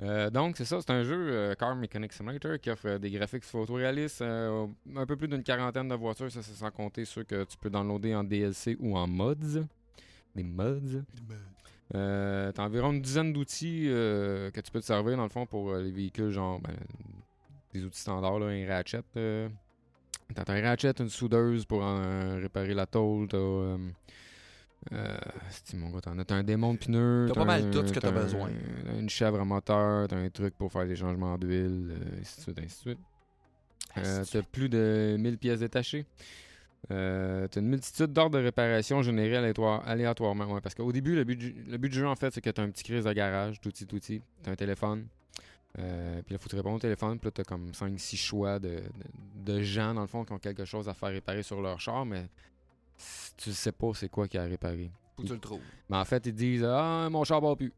Euh, 0.02 0.30
donc, 0.30 0.56
c'est 0.58 0.66
ça, 0.66 0.80
c'est 0.80 0.92
un 0.92 1.04
jeu 1.04 1.28
euh, 1.30 1.56
Car 1.56 1.76
Mechanic 1.76 2.14
Simulator 2.14 2.58
qui 2.60 2.70
offre 2.70 2.88
euh, 2.88 2.98
des 2.98 3.12
graphiques 3.12 3.44
photoréalistes, 3.44 4.22
un 4.22 5.06
peu 5.06 5.18
plus 5.18 5.28
d'une 5.28 5.44
quarantaine 5.44 5.90
de 5.90 5.96
voitures, 5.96 6.32
ça 6.32 6.42
c'est 6.42 6.54
sans 6.54 6.72
compter 6.72 7.04
ceux 7.04 7.24
que 7.24 7.44
tu 7.44 7.58
peux 7.58 7.70
downloader 7.70 8.16
en 8.16 8.24
DLC 8.24 8.78
ou 8.80 8.98
en 8.98 9.08
mods. 9.08 9.66
Des 10.36 10.44
mods. 10.44 11.04
Euh, 11.96 12.52
T'as 12.52 12.64
environ 12.64 12.92
une 12.92 13.02
dizaine 13.02 13.34
d'outils 13.34 13.88
euh, 13.90 14.52
que 14.52 14.62
tu 14.62 14.72
peux 14.72 14.80
te 14.80 14.86
servir 14.86 15.18
dans 15.18 15.24
le 15.24 15.30
fond 15.30 15.46
pour 15.46 15.72
euh, 15.72 15.82
les 15.82 15.92
véhicules, 15.92 16.30
genre 16.30 16.60
ben, 16.60 16.76
des 17.74 17.84
outils 17.84 18.00
standards, 18.00 18.40
là, 18.40 18.48
un 18.48 18.68
ratchet. 18.68 19.02
T'as 19.14 20.54
un 20.54 20.62
ratchet, 20.62 20.94
une 21.00 21.10
soudeuse 21.10 21.66
pour 21.66 21.84
réparer 21.84 22.74
la 22.74 22.86
tôle, 22.86 23.28
t'as. 23.28 23.78
Euh, 24.94 25.18
c'est 25.50 25.76
mon 25.78 25.90
gars, 25.90 26.02
t'en 26.02 26.18
as 26.18 26.26
t'as 26.26 26.36
un 26.36 26.44
démon 26.44 26.74
de 26.74 26.80
pneus. 26.80 27.26
T'as 27.28 27.34
pas 27.36 27.46
mal 27.46 27.70
tout 27.70 27.86
ce 27.86 27.92
que 27.94 28.00
t'as 28.00 28.12
besoin. 28.12 28.50
t'as 28.86 28.98
une 29.00 29.10
chèvre 29.10 29.40
à 29.40 29.46
moteur, 29.46 30.08
t'as 30.08 30.16
un 30.18 30.30
truc 30.30 30.56
pour 30.58 30.72
faire 30.72 30.88
des 30.88 30.96
changements 30.96 31.38
d'huile, 31.38 31.92
euh, 31.92 32.20
ainsi 32.22 32.38
de 32.38 32.42
suite, 32.44 32.60
ainsi 32.60 32.76
de 32.86 32.90
suite. 32.92 33.00
Euh, 33.98 34.24
t'as 34.32 34.42
plus 34.42 34.70
de 34.70 35.18
1000 35.20 35.38
pièces 35.38 35.60
détachées. 35.60 36.06
Euh, 36.92 37.48
t'as 37.50 37.60
une 37.60 37.68
multitude 37.68 38.14
d'ordres 38.14 38.38
de 38.38 38.44
réparation 38.44 39.02
générés 39.02 39.36
aléatoire- 39.36 39.86
aléatoirement. 39.86 40.46
Ouais, 40.46 40.62
parce 40.62 40.76
qu'au 40.76 40.92
début, 40.94 41.14
le 41.16 41.26
but, 41.26 41.36
du, 41.36 41.54
le 41.68 41.78
but 41.78 41.90
du 41.90 41.98
jeu, 42.00 42.08
en 42.08 42.16
fait, 42.16 42.34
c'est 42.34 42.42
que 42.42 42.50
t'as 42.50 42.64
un 42.64 42.70
petit 42.70 42.84
crise 42.86 43.04
de 43.04 43.12
garage, 43.14 43.60
tout 43.60 43.70
petit, 43.70 43.86
tout 43.86 43.98
petit. 43.98 44.22
T'as 44.44 44.52
un 44.52 44.56
téléphone. 44.56 45.06
Euh, 45.78 46.22
puis 46.26 46.34
là, 46.34 46.40
faut 46.40 46.46
que 46.46 46.50
tu 46.52 46.56
répondes 46.56 46.76
au 46.76 46.80
téléphone. 46.80 47.20
Puis 47.20 47.28
là, 47.28 47.32
t'as 47.32 47.44
comme 47.44 47.72
5-6 47.74 48.16
choix 48.18 48.60
de, 48.60 48.70
de, 48.70 49.54
de 49.54 49.62
gens, 49.62 49.94
dans 49.94 50.02
le 50.02 50.08
fond, 50.08 50.24
qui 50.24 50.32
ont 50.32 50.40
quelque 50.40 50.64
chose 50.66 50.88
à 50.88 50.94
faire 50.94 51.10
réparer 51.10 51.44
sur 51.44 51.62
leur 51.62 51.80
char, 51.82 52.06
mais 52.06 52.28
tu 53.38 53.52
sais 53.54 53.72
pas 53.72 53.92
c'est 53.94 54.10
quoi 54.10 54.28
qu'il 54.28 54.40
y 54.40 54.44
a. 54.44 54.48
Faut 54.50 55.24
que 55.24 55.28
tu 55.28 55.34
le 55.34 55.40
trouves. 55.40 55.62
Mais 55.90 55.98
en 55.98 56.06
fait, 56.06 56.26
ils 56.26 56.34
disent 56.34 56.64
Ah, 56.66 57.08
mon 57.12 57.24
char 57.24 57.42
va 57.42 57.56
plus. 57.56 57.74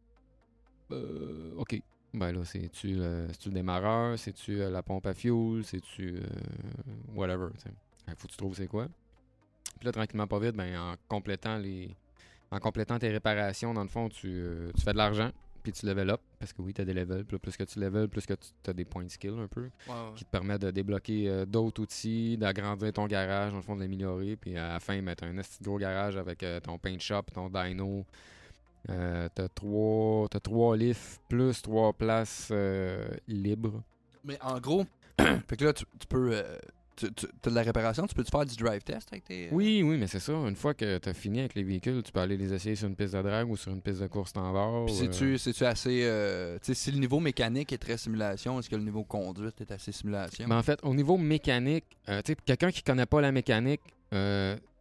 Euh, 0.91 1.53
ok. 1.57 1.81
Ben 2.13 2.33
là, 2.33 2.43
c'est-tu 2.43 2.95
le, 2.95 3.27
c'est-tu 3.31 3.49
le 3.49 3.55
démarreur? 3.55 4.19
C'est-tu 4.19 4.59
euh, 4.61 4.69
la 4.69 4.83
pompe 4.83 5.05
à 5.07 5.13
fuel? 5.13 5.63
C'est-tu. 5.63 6.17
euh, 6.17 6.21
whatever. 7.15 7.47
Faut 8.17 8.27
que 8.27 8.31
tu 8.31 8.37
trouves 8.37 8.55
c'est 8.55 8.67
quoi. 8.67 8.87
Puis 9.79 9.85
là, 9.85 9.91
tranquillement, 9.93 10.27
pas 10.27 10.39
vite, 10.39 10.55
ben, 10.55 10.77
en 10.77 10.95
complétant 11.07 11.57
les. 11.57 11.95
En 12.51 12.59
complétant 12.59 12.99
tes 12.99 13.09
réparations, 13.09 13.73
dans 13.73 13.83
le 13.83 13.87
fond, 13.87 14.09
tu, 14.09 14.27
euh, 14.27 14.71
tu 14.75 14.81
fais 14.81 14.91
de 14.91 14.97
l'argent, 14.97 15.31
puis 15.61 15.71
tu 15.71 15.85
level 15.85 16.09
up. 16.09 16.21
Parce 16.39 16.53
que 16.53 16.61
oui, 16.61 16.73
tu 16.73 16.81
as 16.81 16.85
des 16.85 16.93
levels. 16.93 17.25
Puis 17.25 17.37
plus 17.37 17.57
que 17.57 17.63
tu 17.63 17.79
level, 17.79 18.07
plus 18.07 18.25
que 18.25 18.33
tu 18.33 18.69
as 18.69 18.73
des 18.73 18.85
points 18.85 19.03
de 19.03 19.09
skill 19.09 19.35
un 19.39 19.47
peu 19.47 19.69
qui 20.15 20.25
te 20.25 20.29
permet 20.29 20.57
de 20.57 20.71
débloquer 20.71 21.29
euh, 21.29 21.45
d'autres 21.45 21.81
outils, 21.83 22.37
d'agrandir 22.37 22.93
ton 22.93 23.05
garage, 23.07 23.51
dans 23.51 23.57
le 23.57 23.63
fond, 23.63 23.75
de 23.75 23.81
l'améliorer. 23.81 24.35
Puis 24.35 24.57
à 24.57 24.73
la 24.73 24.79
fin, 24.79 24.99
mettre 25.01 25.23
un 25.23 25.37
esti 25.37 25.63
gros 25.63 25.77
garage 25.77 26.17
avec 26.17 26.43
euh, 26.43 26.59
ton 26.59 26.77
paint 26.77 26.99
shop, 26.99 27.23
ton 27.33 27.49
dyno. 27.49 28.05
Euh, 28.89 29.29
t'as 29.35 29.47
trois, 29.47 30.27
t'as 30.29 30.39
trois 30.39 30.75
lifts 30.75 31.21
plus 31.29 31.61
trois 31.61 31.93
places 31.93 32.51
libres. 33.27 33.83
Mais 34.23 34.39
en 34.41 34.59
gros, 34.59 34.85
fait 35.47 35.57
que 35.57 35.65
là, 35.65 35.73
tu, 35.73 35.85
tu 35.99 36.07
peux. 36.07 36.43
Tu, 37.07 37.25
tu 37.25 37.27
as 37.45 37.49
de 37.49 37.55
la 37.55 37.61
réparation, 37.63 38.05
tu 38.07 38.13
peux-tu 38.15 38.31
faire 38.31 38.45
du 38.45 38.55
drive 38.55 38.81
test 38.83 39.07
avec 39.11 39.23
tes. 39.25 39.45
euh, 39.45 39.49
Oui, 39.51 39.83
oui, 39.83 39.97
mais 39.97 40.07
c'est 40.07 40.19
ça. 40.19 40.33
Une 40.33 40.55
fois 40.55 40.73
que 40.73 40.97
t'as 40.97 41.13
fini 41.13 41.39
avec 41.39 41.55
les 41.55 41.63
véhicules, 41.63 42.01
tu 42.03 42.11
peux 42.11 42.19
aller 42.19 42.37
les 42.37 42.53
essayer 42.53 42.75
sur 42.75 42.87
une 42.87 42.95
piste 42.95 43.13
de 43.15 43.21
drag 43.21 43.49
ou 43.49 43.57
sur 43.57 43.71
une 43.71 43.81
piste 43.81 44.01
de 44.01 44.07
course 44.07 44.29
standard. 44.29 44.85
Puis 44.85 44.95
euh, 45.07 45.37
c'est-tu 45.37 45.65
assez. 45.65 46.01
euh, 46.03 46.57
tu 46.63 46.73
si 46.75 46.91
le 46.91 46.99
niveau 46.99 47.19
mécanique 47.19 47.71
est 47.73 47.77
très 47.77 47.97
simulation, 47.97 48.59
est-ce 48.59 48.69
que 48.69 48.75
le 48.75 48.83
niveau 48.83 49.03
conduite 49.03 49.59
est 49.61 49.71
assez 49.71 49.91
simulation? 49.91 50.45
Mais 50.47 50.55
en 50.55 50.63
fait, 50.63 50.79
au 50.83 50.93
niveau 50.93 51.17
mécanique, 51.17 51.85
euh, 52.09 52.21
tu 52.23 52.35
quelqu'un 52.35 52.71
qui 52.71 52.83
connaît 52.83 53.05
pas 53.05 53.21
la 53.21 53.31
mécanique, 53.31 53.81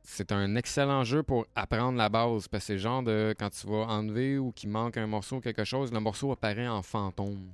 c'est 0.03 0.33
un 0.33 0.57
excellent 0.57 1.05
jeu 1.05 1.23
pour 1.23 1.47
apprendre 1.55 1.97
la 1.99 2.09
base. 2.09 2.49
Parce 2.49 2.64
que 2.64 2.66
c'est 2.73 2.79
genre 2.79 3.03
de 3.03 3.35
quand 3.39 3.51
tu 3.51 3.66
vas 3.66 3.87
enlever 3.87 4.39
ou 4.39 4.51
qu'il 4.53 4.71
manque 4.71 4.97
un 4.97 5.07
morceau 5.07 5.37
ou 5.37 5.41
quelque 5.41 5.64
chose, 5.64 5.93
le 5.93 6.01
morceau 6.01 6.33
apparaît 6.33 6.66
en 6.68 6.83
fantôme. 6.83 7.47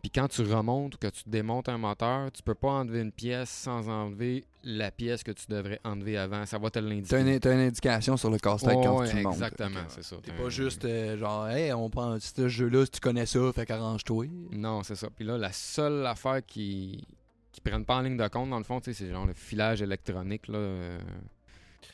Puis 0.00 0.10
quand 0.10 0.28
tu 0.28 0.42
remontes 0.42 0.94
ou 0.94 0.98
que 0.98 1.08
tu 1.08 1.22
démontes 1.26 1.68
un 1.68 1.76
moteur, 1.78 2.30
tu 2.30 2.42
peux 2.42 2.54
pas 2.54 2.68
enlever 2.70 3.00
une 3.00 3.10
pièce 3.12 3.50
sans 3.50 3.88
enlever 3.88 4.44
la 4.62 4.90
pièce 4.90 5.22
que 5.24 5.32
tu 5.32 5.46
devrais 5.48 5.80
enlever 5.84 6.16
avant. 6.16 6.46
Ça 6.46 6.58
va 6.58 6.70
te 6.70 6.78
l'indiquer. 6.78 7.08
T'as 7.08 7.20
une, 7.20 7.40
t'as 7.40 7.52
une 7.54 7.60
indication 7.60 8.16
sur 8.16 8.30
le 8.30 8.38
casse-tête 8.38 8.76
Ouais, 8.76 8.84
quand 8.84 9.00
ouais, 9.00 9.08
tu 9.10 9.16
montes. 9.16 9.32
Exactement, 9.34 9.80
c'est 9.88 10.04
ça. 10.04 10.16
T'es 10.22 10.32
pas 10.32 10.48
juste 10.48 10.84
euh, 10.84 11.18
genre, 11.18 11.48
hey, 11.48 11.72
on 11.72 11.90
prend 11.90 12.16
ce 12.20 12.48
jeu-là, 12.48 12.84
si 12.84 12.92
tu 12.92 13.00
connais 13.00 13.26
ça, 13.26 13.40
fait 13.52 13.66
qu'arrange-toi. 13.66 14.26
Non, 14.52 14.82
c'est 14.84 14.94
ça. 14.96 15.08
Puis 15.14 15.24
là, 15.24 15.36
la 15.36 15.52
seule 15.52 16.06
affaire 16.06 16.44
qui 16.46 17.06
qui 17.50 17.60
prennent 17.60 17.84
pas 17.84 17.96
en 17.96 18.02
ligne 18.02 18.16
de 18.16 18.28
compte, 18.28 18.50
dans 18.50 18.58
le 18.58 18.64
fond, 18.64 18.78
tu 18.80 18.92
sais, 18.94 19.04
c'est 19.04 19.10
genre 19.10 19.26
le 19.26 19.32
filage 19.34 19.82
électronique, 19.82 20.46
là. 20.46 20.58
euh, 20.58 20.98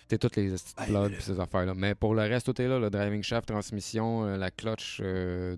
T'es 0.08 0.18
toutes 0.18 0.36
les 0.36 0.52
plugs 0.86 1.16
pis 1.16 1.22
ces 1.22 1.40
affaires-là. 1.40 1.72
Mais 1.74 1.94
pour 1.94 2.14
le 2.14 2.22
reste, 2.22 2.46
tout 2.46 2.60
est 2.60 2.68
là. 2.68 2.78
Le 2.78 2.90
driving 2.90 3.22
shaft, 3.22 3.48
transmission, 3.48 4.24
euh, 4.24 4.36
la 4.36 4.50
clutch, 4.50 5.00
euh, 5.02 5.56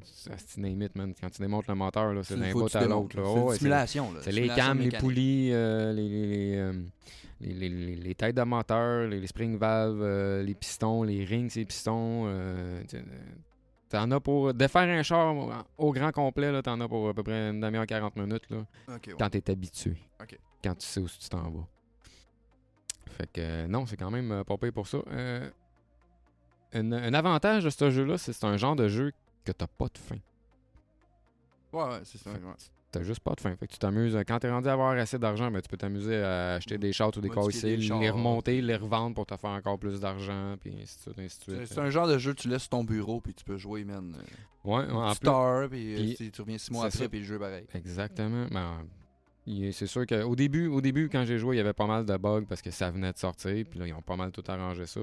name 0.56 0.82
it, 0.82 0.94
man. 0.96 1.12
Quand 1.20 1.30
tu 1.30 1.42
démontes 1.42 1.66
le 1.68 1.74
moteur, 1.74 2.12
là, 2.14 2.22
c'est 2.22 2.36
d'un 2.36 2.52
bout 2.52 2.74
à 2.74 2.84
l'autre. 2.86 3.16
là. 3.16 3.22
C'est 3.24 3.40
Oh, 3.40 3.52
une 3.52 3.58
simulation. 3.58 4.12
là. 4.12 4.20
C'est 4.22 4.32
les 4.32 4.48
cams, 4.48 4.78
les 4.78 4.90
poulies, 4.90 5.50
euh, 5.52 5.92
les, 5.92 6.08
les, 6.08 6.26
les, 6.26 6.56
euh, 6.56 6.72
les, 7.40 7.54
les- 7.54 7.68
les- 7.68 7.96
les 7.96 8.14
têtes 8.14 8.36
de 8.36 8.42
moteur, 8.42 9.06
les, 9.08 9.20
les 9.20 9.26
spring 9.26 9.56
valves, 9.58 10.02
les 10.42 10.54
pistons, 10.54 11.02
les 11.02 11.24
rings, 11.24 11.50
ces 11.50 11.64
pistons. 11.64 12.26
T'en 13.88 14.10
as 14.10 14.20
pour. 14.20 14.52
Défaire 14.52 14.88
un 14.88 15.02
char 15.02 15.34
au- 15.78 15.92
grand 15.92 16.10
complet, 16.10 16.60
t'en 16.62 16.80
as 16.80 16.88
pour 16.88 17.08
à 17.08 17.14
peu 17.14 17.22
près 17.22 17.50
une 17.50 17.60
demi-heure, 17.60 17.86
40 17.86 18.16
minutes, 18.16 18.42
là, 18.50 18.66
Ok, 18.88 19.04
ouais. 19.08 19.14
quand 19.18 19.30
t'es 19.30 19.48
habitué. 19.50 19.96
Quand 20.62 20.74
tu 20.74 20.86
sais 20.86 21.00
où 21.00 21.06
tu 21.08 21.28
t'en 21.28 21.48
vas. 21.50 21.66
Fait 23.16 23.26
que 23.32 23.40
euh, 23.40 23.66
non, 23.66 23.86
c'est 23.86 23.96
quand 23.96 24.10
même 24.10 24.30
euh, 24.30 24.44
pas 24.44 24.56
pire 24.58 24.72
pour 24.72 24.86
ça. 24.86 24.98
Euh, 25.08 25.48
un, 26.72 26.92
un 26.92 27.14
avantage 27.14 27.64
de 27.64 27.70
ce 27.70 27.90
jeu-là, 27.90 28.18
c'est 28.18 28.32
que 28.32 28.38
c'est 28.38 28.46
un 28.46 28.56
genre 28.56 28.76
de 28.76 28.88
jeu 28.88 29.12
que 29.44 29.52
t'as 29.52 29.66
pas 29.66 29.86
de 29.86 29.98
fin. 29.98 30.16
Ouais, 31.72 31.84
ouais, 31.84 32.00
c'est 32.04 32.18
ça. 32.18 32.30
Ouais. 32.30 32.38
T'as 32.92 33.02
juste 33.02 33.20
pas 33.20 33.34
de 33.34 33.40
fin. 33.40 33.54
Fait 33.56 33.66
que 33.66 33.72
tu 33.72 33.78
t'amuses. 33.78 34.16
Quand 34.26 34.38
t'es 34.38 34.50
rendu 34.50 34.68
à 34.68 34.72
avoir 34.72 34.92
assez 34.92 35.18
d'argent, 35.18 35.50
ben, 35.50 35.60
tu 35.60 35.68
peux 35.68 35.76
t'amuser 35.76 36.16
à 36.22 36.54
acheter 36.54 36.78
des 36.78 36.92
chars 36.92 37.08
ou 37.16 37.20
des 37.20 37.28
des 37.28 37.76
les 37.76 38.10
remonter, 38.10 38.62
les 38.62 38.76
revendre 38.76 39.14
pour 39.14 39.26
te 39.26 39.36
faire 39.36 39.50
encore 39.50 39.78
plus 39.78 40.00
d'argent, 40.00 40.56
puis 40.60 40.74
ainsi 40.82 40.96
de 40.96 41.02
suite, 41.02 41.18
ainsi 41.18 41.38
de 41.40 41.44
C'est 41.44 41.56
suite. 41.66 41.74
c'est 41.74 41.80
un 41.80 41.90
genre 41.90 42.06
de 42.06 42.16
jeu 42.16 42.32
que 42.32 42.40
tu 42.40 42.48
laisses 42.48 42.62
sur 42.62 42.70
ton 42.70 42.84
bureau, 42.84 43.20
puis 43.20 43.34
tu 43.34 43.44
peux 43.44 43.58
jouer, 43.58 43.84
man. 43.84 44.16
Ouais, 44.64 44.84
ouais, 44.86 44.92
en 44.92 45.12
tu 45.12 45.18
plus. 45.20 45.26
stars, 45.26 45.68
puis 45.68 46.14
Puis- 46.16 46.30
tu 46.30 46.40
reviens 46.40 46.58
six 46.58 46.70
mois 46.72 46.86
après, 46.86 47.08
puis 47.08 47.18
le 47.18 47.24
jeu 47.24 47.36
est 47.36 47.38
pareil. 47.38 47.66
Exactement. 47.74 48.46
Ben, 48.50 48.86
c'est 49.72 49.86
sûr 49.86 50.06
qu'au 50.06 50.34
début, 50.36 50.66
au 50.68 50.80
début, 50.80 51.08
quand 51.08 51.24
j'ai 51.24 51.38
joué, 51.38 51.56
il 51.56 51.58
y 51.58 51.60
avait 51.60 51.72
pas 51.72 51.86
mal 51.86 52.04
de 52.04 52.16
bugs 52.16 52.44
parce 52.48 52.62
que 52.62 52.70
ça 52.70 52.90
venait 52.90 53.12
de 53.12 53.18
sortir, 53.18 53.64
puis 53.70 53.78
là, 53.78 53.86
ils 53.86 53.92
ont 53.94 54.02
pas 54.02 54.16
mal 54.16 54.32
tout 54.32 54.42
arrangé 54.48 54.86
ça. 54.86 55.00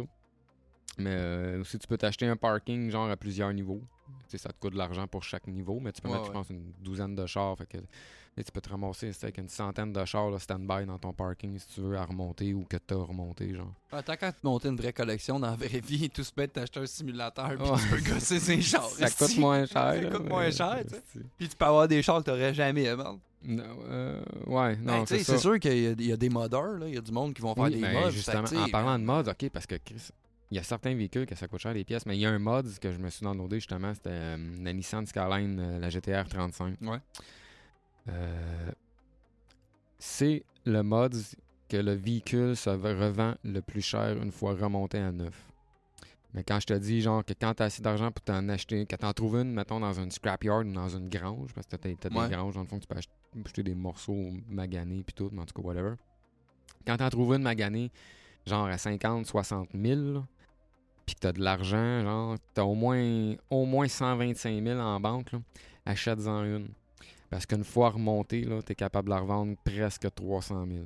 Mais 0.97 1.09
euh, 1.13 1.61
aussi, 1.61 1.79
tu 1.79 1.87
peux 1.87 1.97
t'acheter 1.97 2.27
un 2.27 2.35
parking 2.35 2.91
genre 2.91 3.09
à 3.09 3.17
plusieurs 3.17 3.51
niveaux. 3.53 3.81
Ça 4.27 4.49
te 4.49 4.59
coûte 4.59 4.73
de 4.73 4.77
l'argent 4.79 5.07
pour 5.07 5.23
chaque 5.23 5.45
niveau, 5.47 5.79
mais 5.79 5.91
tu 5.91 6.01
peux 6.01 6.07
Ouais, 6.09 6.15
mettre, 6.15 6.25
je 6.27 6.31
pense, 6.31 6.49
une 6.49 6.71
douzaine 6.81 7.13
de 7.15 7.25
chars. 7.27 7.55
Fait 7.57 7.67
que 7.67 7.77
tu 7.77 8.51
peux 8.51 8.61
te 8.61 8.69
ramasser 8.69 9.11
avec 9.21 9.37
une 9.37 9.47
centaine 9.47 9.93
de 9.93 10.05
chars 10.05 10.29
là, 10.31 10.39
stand-by 10.39 10.85
dans 10.87 10.97
ton 10.97 11.13
parking 11.13 11.57
si 11.59 11.67
tu 11.67 11.81
veux 11.81 11.95
à 11.95 12.03
remonter 12.03 12.53
ou 12.55 12.63
que 12.65 12.77
tu 12.77 12.93
as 12.95 12.97
remonté. 12.97 13.53
Genre. 13.53 13.71
Ah, 13.91 14.01
Tant 14.01 14.15
qu'à 14.15 14.31
te 14.31 14.39
monter 14.43 14.69
une 14.69 14.75
vraie 14.75 14.93
collection 14.93 15.39
dans 15.39 15.51
la 15.51 15.55
vraie 15.55 15.79
vie, 15.81 16.09
tout 16.13 16.23
se 16.23 16.33
bête 16.33 16.53
d'acheter 16.55 16.79
un 16.79 16.85
simulateur, 16.87 17.49
puis 17.49 17.69
tu 17.81 17.89
peux 18.03 18.11
gosser 18.13 18.39
ses 18.39 18.61
chars. 18.61 18.89
ça 18.89 19.09
coûte 19.09 19.37
moins 19.37 19.65
cher. 19.65 19.93
Ça 19.93 20.05
coûte 20.09 20.23
mais- 20.23 20.29
moins 20.29 20.51
cher. 20.51 20.83
Puis 21.37 21.47
tu 21.49 21.55
peux 21.55 21.65
avoir 21.65 21.87
des 21.87 22.01
chars 22.01 22.19
que 22.19 22.25
t'aurais 22.25 22.53
jamais, 22.55 22.95
man. 22.95 23.19
Euh, 23.47 24.21
ouais, 24.47 24.75
non, 24.77 24.99
Ben, 25.03 25.05
c'est 25.05 25.37
sûr 25.37 25.59
qu'il 25.59 25.77
y, 25.77 25.87
a- 25.87 25.91
il 25.91 26.05
y 26.07 26.11
a 26.11 26.17
des 26.17 26.29
modeurs, 26.29 26.77
là. 26.79 26.87
Il 26.87 26.93
y 26.95 26.97
a 26.97 27.01
du 27.01 27.11
monde 27.11 27.33
qui 27.33 27.41
vont 27.41 27.53
faire 27.53 27.65
Oui, 27.65 27.71
des 27.71 27.81
ben, 27.81 27.93
mods. 27.93 28.09
justement, 28.09 28.43
en 28.55 28.69
parlant 28.69 28.97
de 28.97 29.03
mods, 29.03 29.29
ok, 29.29 29.49
parce 29.51 29.65
que 29.67 29.75
Chris, 29.83 30.09
il 30.51 30.57
y 30.57 30.59
a 30.59 30.63
certains 30.63 30.93
véhicules 30.95 31.25
que 31.25 31.35
ça 31.35 31.47
coûte 31.47 31.59
cher 31.61 31.73
les 31.73 31.83
pièces, 31.83 32.05
mais 32.05 32.15
il 32.15 32.21
y 32.21 32.25
a 32.25 32.29
un 32.29 32.39
mod 32.39 32.67
que 32.79 32.91
je 32.91 32.97
me 32.99 33.09
suis 33.09 33.23
downloadé 33.25 33.57
justement, 33.57 33.93
c'était 33.93 34.09
euh, 34.11 34.37
la 34.63 34.71
Nissan 34.73 35.05
Skyline, 35.05 35.59
euh, 35.59 35.79
la 35.79 35.89
GTR 35.89 36.27
35. 36.29 36.77
Ouais. 36.81 36.97
Euh, 38.09 38.71
c'est 39.99 40.43
le 40.65 40.81
mod 40.83 41.15
que 41.69 41.77
le 41.77 41.93
véhicule 41.93 42.55
se 42.55 42.69
revend 42.69 43.35
le 43.43 43.61
plus 43.61 43.81
cher 43.81 44.21
une 44.21 44.31
fois 44.31 44.53
remonté 44.53 44.99
à 44.99 45.11
neuf. 45.11 45.33
Mais 46.33 46.43
quand 46.43 46.59
je 46.59 46.65
te 46.65 46.73
dis, 46.73 47.01
genre, 47.01 47.23
que 47.23 47.33
quand 47.39 47.53
t'as 47.53 47.65
assez 47.65 47.81
d'argent 47.81 48.11
pour 48.11 48.23
t'en 48.23 48.49
acheter, 48.49 48.85
que 48.87 48.95
t'en 48.95 49.13
trouves 49.13 49.35
une, 49.37 49.53
mettons, 49.53 49.79
dans 49.79 49.93
une 49.93 50.09
scrapyard 50.09 50.61
ou 50.65 50.73
dans 50.73 50.89
une 50.89 51.07
grange, 51.07 51.53
parce 51.53 51.67
que 51.67 51.75
t'as, 51.75 51.93
t'as 51.95 52.09
Ouais. 52.15 52.27
des 52.27 52.35
granges, 52.35 52.55
dans 52.55 52.61
le 52.61 52.67
fond, 52.67 52.77
que 52.77 52.81
tu 52.81 52.87
peux 52.87 52.97
ach- 52.97 53.07
acheter 53.45 53.61
des 53.63 53.75
morceaux 53.75 54.29
maganés 54.49 55.03
puis 55.03 55.13
tout, 55.13 55.29
mais 55.31 55.41
en 55.41 55.45
tout 55.45 55.53
cas, 55.53 55.67
whatever. 55.67 55.93
Quand 56.87 56.97
t'en 56.97 57.09
trouves 57.09 57.35
une 57.35 57.43
maganée, 57.43 57.91
genre 58.47 58.65
à 58.65 58.77
50, 58.77 59.25
60 59.27 59.69
000, 59.73 60.01
là, 60.13 60.23
puis 61.05 61.15
que 61.15 61.19
t'as 61.19 61.33
de 61.33 61.41
l'argent, 61.41 62.01
genre, 62.01 62.35
t'as 62.53 62.63
au 62.63 62.73
moins, 62.75 63.35
au 63.49 63.65
moins 63.65 63.87
125 63.87 64.63
000 64.63 64.79
en 64.79 64.99
banque, 64.99 65.31
là, 65.33 65.39
achète-en 65.85 66.43
une. 66.45 66.69
Parce 67.29 67.45
qu'une 67.45 67.63
fois 67.63 67.89
remontée, 67.91 68.41
là, 68.41 68.61
t'es 68.61 68.75
capable 68.75 69.09
de 69.09 69.13
la 69.13 69.19
revendre 69.19 69.55
presque 69.63 70.07
300 70.15 70.65
000. 70.67 70.85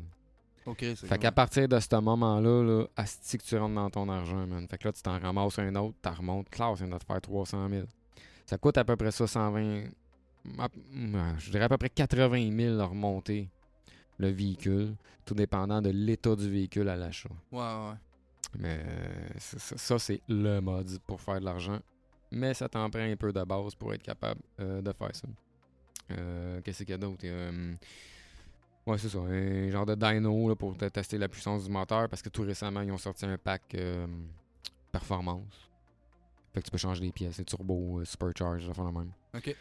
Ok, 0.68 0.84
Fait 0.96 1.18
qu'à 1.18 1.32
partir 1.32 1.68
de 1.68 1.80
ce 1.80 1.96
moment-là, 2.00 2.64
là, 2.64 2.86
asti 2.98 3.38
que 3.38 3.44
tu 3.44 3.58
rentres 3.58 3.76
dans 3.76 3.90
ton 3.90 4.10
argent, 4.10 4.46
man. 4.46 4.68
Fait 4.68 4.78
que 4.78 4.88
là, 4.88 4.92
tu 4.94 5.02
t'en 5.02 5.18
ramasses 5.18 5.58
un 5.60 5.74
autre, 5.76 5.96
t'en 6.02 6.14
remontes, 6.14 6.50
classe, 6.50 6.80
il 6.82 6.90
de 6.90 6.98
te 6.98 7.06
faire 7.06 7.22
300 7.22 7.70
000. 7.70 7.86
Ça 8.46 8.58
coûte 8.58 8.78
à 8.78 8.84
peu 8.84 8.96
près 8.96 9.12
ça, 9.12 9.26
120... 9.28 9.86
à- 10.60 10.68
euh, 10.96 11.34
Je 11.40 11.52
dirais 11.52 11.64
à 11.66 11.70
peu 11.70 11.78
près 11.78 11.90
80 11.90 12.52
000 12.56 12.80
à 12.80 12.86
remonter 12.86 13.50
le 14.18 14.30
véhicule, 14.30 14.96
tout 15.26 15.34
dépendant 15.36 15.82
de 15.82 15.90
l'état 15.90 16.36
du 16.36 16.50
véhicule 16.50 16.90
à 16.90 16.96
l'achat. 16.96 17.30
Ouais, 17.52 17.60
ouais. 17.60 17.96
Mais 18.60 18.80
euh, 18.86 19.28
ça, 19.40 20.00
c'est 20.00 20.22
le 20.28 20.60
mode 20.60 20.90
pour 21.08 21.22
faire 21.22 21.40
de 21.40 21.46
l'argent. 21.46 21.80
Mais 22.32 22.54
ça 22.54 22.68
t'en 22.68 22.90
prend 22.90 23.00
un 23.02 23.16
peu 23.16 23.32
de 23.32 23.44
base 23.44 23.74
pour 23.76 23.94
être 23.94 24.04
capable 24.04 24.42
euh, 24.60 24.82
de 24.82 24.92
faire 24.92 25.16
ça. 25.16 25.28
Euh, 26.12 26.62
Qu'est-ce 26.62 26.80
qu'il 26.84 26.90
y 26.90 26.94
a 26.94 26.98
d'autre? 26.98 27.24
Ouais, 28.88 28.98
c'est 28.98 29.10
ça. 29.10 29.20
Un 29.20 29.70
genre 29.70 29.86
de 29.86 29.94
dyno 29.96 30.50
là, 30.50 30.56
pour 30.56 30.76
te 30.78 30.86
tester 30.86 31.18
la 31.18 31.28
puissance 31.28 31.66
du 31.66 31.70
moteur 31.70 32.08
parce 32.10 32.22
que 32.22 32.30
tout 32.30 32.42
récemment, 32.44 32.82
ils 32.82 32.92
ont 32.92 32.98
sorti 32.98 33.26
un 33.26 33.38
pack 33.38 33.64
euh, 33.76 34.08
performance. 34.92 35.70
Fait 36.54 36.62
que 36.62 36.66
tu 36.66 36.72
peux 36.72 36.78
changer 36.78 37.04
les 37.04 37.12
pièces, 37.12 37.38
les 37.38 37.46
turbo, 37.46 38.00
euh, 38.00 38.06
supercharge, 38.06 38.66
ça 38.66 38.74
fait 38.74 38.82
le 38.82 38.92
même. 38.92 39.12
Ok. 39.36 39.56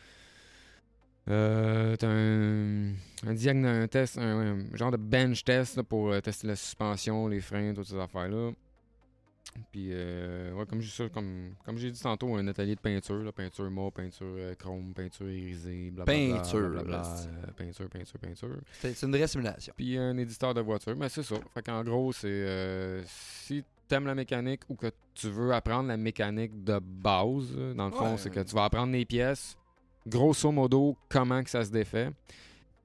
Euh, 1.28 1.96
t'as 1.96 2.06
un, 2.06 2.92
un 3.28 3.34
diagno- 3.34 3.66
un 3.82 3.88
test, 3.88 4.16
un, 4.16 4.60
un 4.72 4.76
genre 4.76 4.92
de 4.92 4.96
bench 4.96 5.42
test 5.42 5.76
là, 5.76 5.82
pour 5.82 6.12
euh, 6.12 6.20
tester 6.20 6.46
la 6.46 6.54
suspension, 6.54 7.26
les 7.26 7.40
freins, 7.40 7.74
toutes 7.74 7.88
ces 7.88 7.98
affaires-là. 7.98 8.52
Puis, 9.70 9.88
euh, 9.90 10.52
ouais, 10.52 10.66
comme, 10.66 10.80
j'ai 10.80 11.10
comme, 11.10 11.54
comme 11.64 11.76
dit 11.76 11.92
tantôt, 11.92 12.34
un 12.36 12.46
atelier 12.48 12.74
de 12.74 12.80
peinture, 12.80 13.22
là, 13.22 13.32
peinture 13.32 13.70
mat, 13.70 13.90
peinture 13.90 14.26
euh, 14.26 14.54
chrome, 14.54 14.92
peinture 14.94 15.28
irisée, 15.28 15.90
blablabla. 15.90 16.36
Peinture, 16.36 16.70
blablabla, 16.70 17.02
euh, 17.02 17.52
peinture, 17.56 17.88
peinture, 17.88 18.18
peinture. 18.20 18.56
C'est 18.80 19.02
une 19.02 19.16
vraie 19.16 19.26
simulation. 19.26 19.72
Puis 19.76 19.96
un 19.96 20.16
éditeur 20.16 20.54
de 20.54 20.60
voiture, 20.60 20.96
mais 20.96 21.08
c'est 21.08 21.22
ça. 21.22 21.36
Fait 21.54 21.62
qu'en 21.62 21.82
gros, 21.82 22.12
c'est 22.12 22.28
euh, 22.28 23.02
si 23.06 23.64
t'aimes 23.88 24.06
la 24.06 24.14
mécanique 24.14 24.62
ou 24.68 24.74
que 24.74 24.90
tu 25.14 25.28
veux 25.28 25.52
apprendre 25.52 25.88
la 25.88 25.96
mécanique 25.96 26.64
de 26.64 26.78
base, 26.78 27.52
dans 27.74 27.86
le 27.86 27.92
fond, 27.92 28.16
c'est 28.16 28.30
que 28.30 28.40
tu 28.40 28.54
vas 28.54 28.64
apprendre 28.64 28.92
les 28.92 29.04
pièces, 29.04 29.56
grosso 30.06 30.50
modo, 30.50 30.96
comment 31.08 31.42
que 31.42 31.50
ça 31.50 31.64
se 31.64 31.70
défait. 31.70 32.10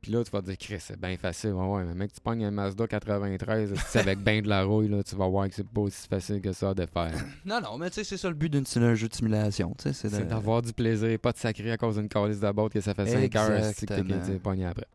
Puis 0.01 0.11
là, 0.11 0.23
tu 0.23 0.31
vas 0.31 0.41
te 0.41 0.47
dire, 0.47 0.57
Chris, 0.57 0.77
c'est 0.79 0.99
bien 0.99 1.15
facile. 1.15 1.51
Ouais, 1.51 1.67
ouais, 1.67 1.83
mais 1.83 1.93
mec, 1.93 2.11
tu 2.11 2.19
pognes 2.21 2.43
un 2.43 2.49
Mazda 2.49 2.87
93, 2.87 3.73
c'est 3.85 3.99
avec 3.99 4.17
ben 4.23 4.41
de 4.41 4.49
la 4.49 4.63
rouille, 4.63 4.87
là, 4.87 5.03
tu 5.03 5.15
vas 5.15 5.27
voir 5.27 5.47
que 5.47 5.53
c'est 5.53 5.67
pas 5.67 5.81
aussi 5.81 6.07
facile 6.07 6.41
que 6.41 6.51
ça 6.53 6.69
à 6.71 6.73
défaire. 6.73 7.11
Non, 7.45 7.61
non, 7.61 7.77
mais 7.77 7.89
tu 7.91 7.95
sais, 7.97 8.03
c'est 8.03 8.17
ça 8.17 8.27
le 8.27 8.33
but 8.33 8.49
d'un 8.51 8.95
jeu 8.95 9.07
de 9.07 9.13
simulation. 9.13 9.75
tu 9.77 9.93
sais, 9.93 10.09
C'est 10.09 10.23
de- 10.23 10.27
d'avoir 10.27 10.63
du 10.63 10.73
plaisir, 10.73 11.19
pas 11.19 11.31
de 11.31 11.37
sacrer 11.37 11.71
à 11.71 11.77
cause 11.77 11.97
d'une 11.97 12.09
calice 12.09 12.39
de 12.39 12.51
botte 12.51 12.73
que 12.73 12.81
ça 12.81 12.95
fait 12.95 13.05
5 13.05 13.35
heures 13.35 13.63
si 13.75 13.85
que 13.85 13.93
t'es 13.93 14.39
pogné 14.39 14.65
après. 14.65 14.87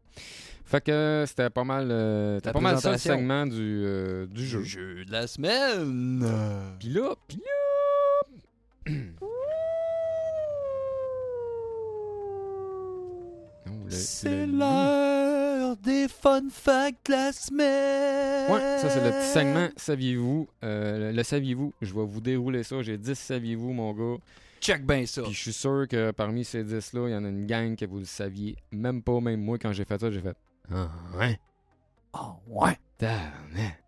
Fait 0.64 0.80
que 0.80 1.22
c'était 1.28 1.50
pas 1.50 1.62
mal, 1.62 1.86
euh, 1.92 2.40
pas 2.40 2.58
mal 2.58 2.80
ça 2.80 2.90
le 2.90 2.98
segment 2.98 3.46
du, 3.46 3.54
euh, 3.84 4.26
du 4.26 4.44
jeu. 4.44 4.58
Le 4.58 4.64
jeu 4.64 5.04
de 5.04 5.12
la 5.12 5.28
semaine. 5.28 6.26
Pis 6.80 6.88
là, 6.88 7.14
pis 7.28 7.36
là. 7.36 8.92
Oh, 13.68 13.70
le- 13.72 13.75
C'est 13.88 14.46
l'heure 14.46 15.76
des 15.78 16.08
fun 16.08 16.42
facts 16.50 17.06
de 17.06 17.12
la 17.12 17.32
semaine. 17.32 18.50
Ouais, 18.52 18.78
ça 18.78 18.90
c'est 18.90 19.04
le 19.04 19.10
petit 19.10 19.28
segment. 19.28 19.68
Saviez-vous 19.76 20.48
Euh, 20.64 21.10
Le, 21.10 21.16
le 21.16 21.22
saviez-vous 21.22 21.72
Je 21.82 21.94
vais 21.94 22.04
vous 22.04 22.20
dérouler 22.20 22.62
ça. 22.62 22.82
J'ai 22.82 22.98
10 22.98 23.14
saviez-vous, 23.18 23.72
mon 23.72 23.92
gars. 23.92 24.20
Check 24.60 24.86
bien 24.86 25.04
ça. 25.06 25.22
Puis 25.22 25.32
je 25.32 25.40
suis 25.40 25.52
sûr 25.52 25.86
que 25.88 26.10
parmi 26.10 26.44
ces 26.44 26.64
10-là, 26.64 27.08
il 27.08 27.12
y 27.12 27.16
en 27.16 27.24
a 27.24 27.28
une 27.28 27.46
gang 27.46 27.76
que 27.76 27.84
vous 27.84 27.98
le 27.98 28.04
saviez. 28.04 28.56
Même 28.72 29.02
pas, 29.02 29.20
même 29.20 29.40
moi, 29.40 29.58
quand 29.58 29.72
j'ai 29.72 29.84
fait 29.84 30.00
ça, 30.00 30.10
j'ai 30.10 30.20
fait. 30.20 30.36
Ah, 30.72 30.88
ouais? 31.18 31.38
Oh, 32.14 32.36
ouais. 32.48 32.78
Tabarnak. 32.98 33.82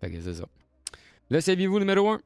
Fait 0.00 0.10
que 0.10 0.20
c'est 0.20 0.34
ça. 0.34 0.44
Le 1.32 1.40
saviez-vous 1.40 1.78
numéro 1.78 2.08
1? 2.08 2.20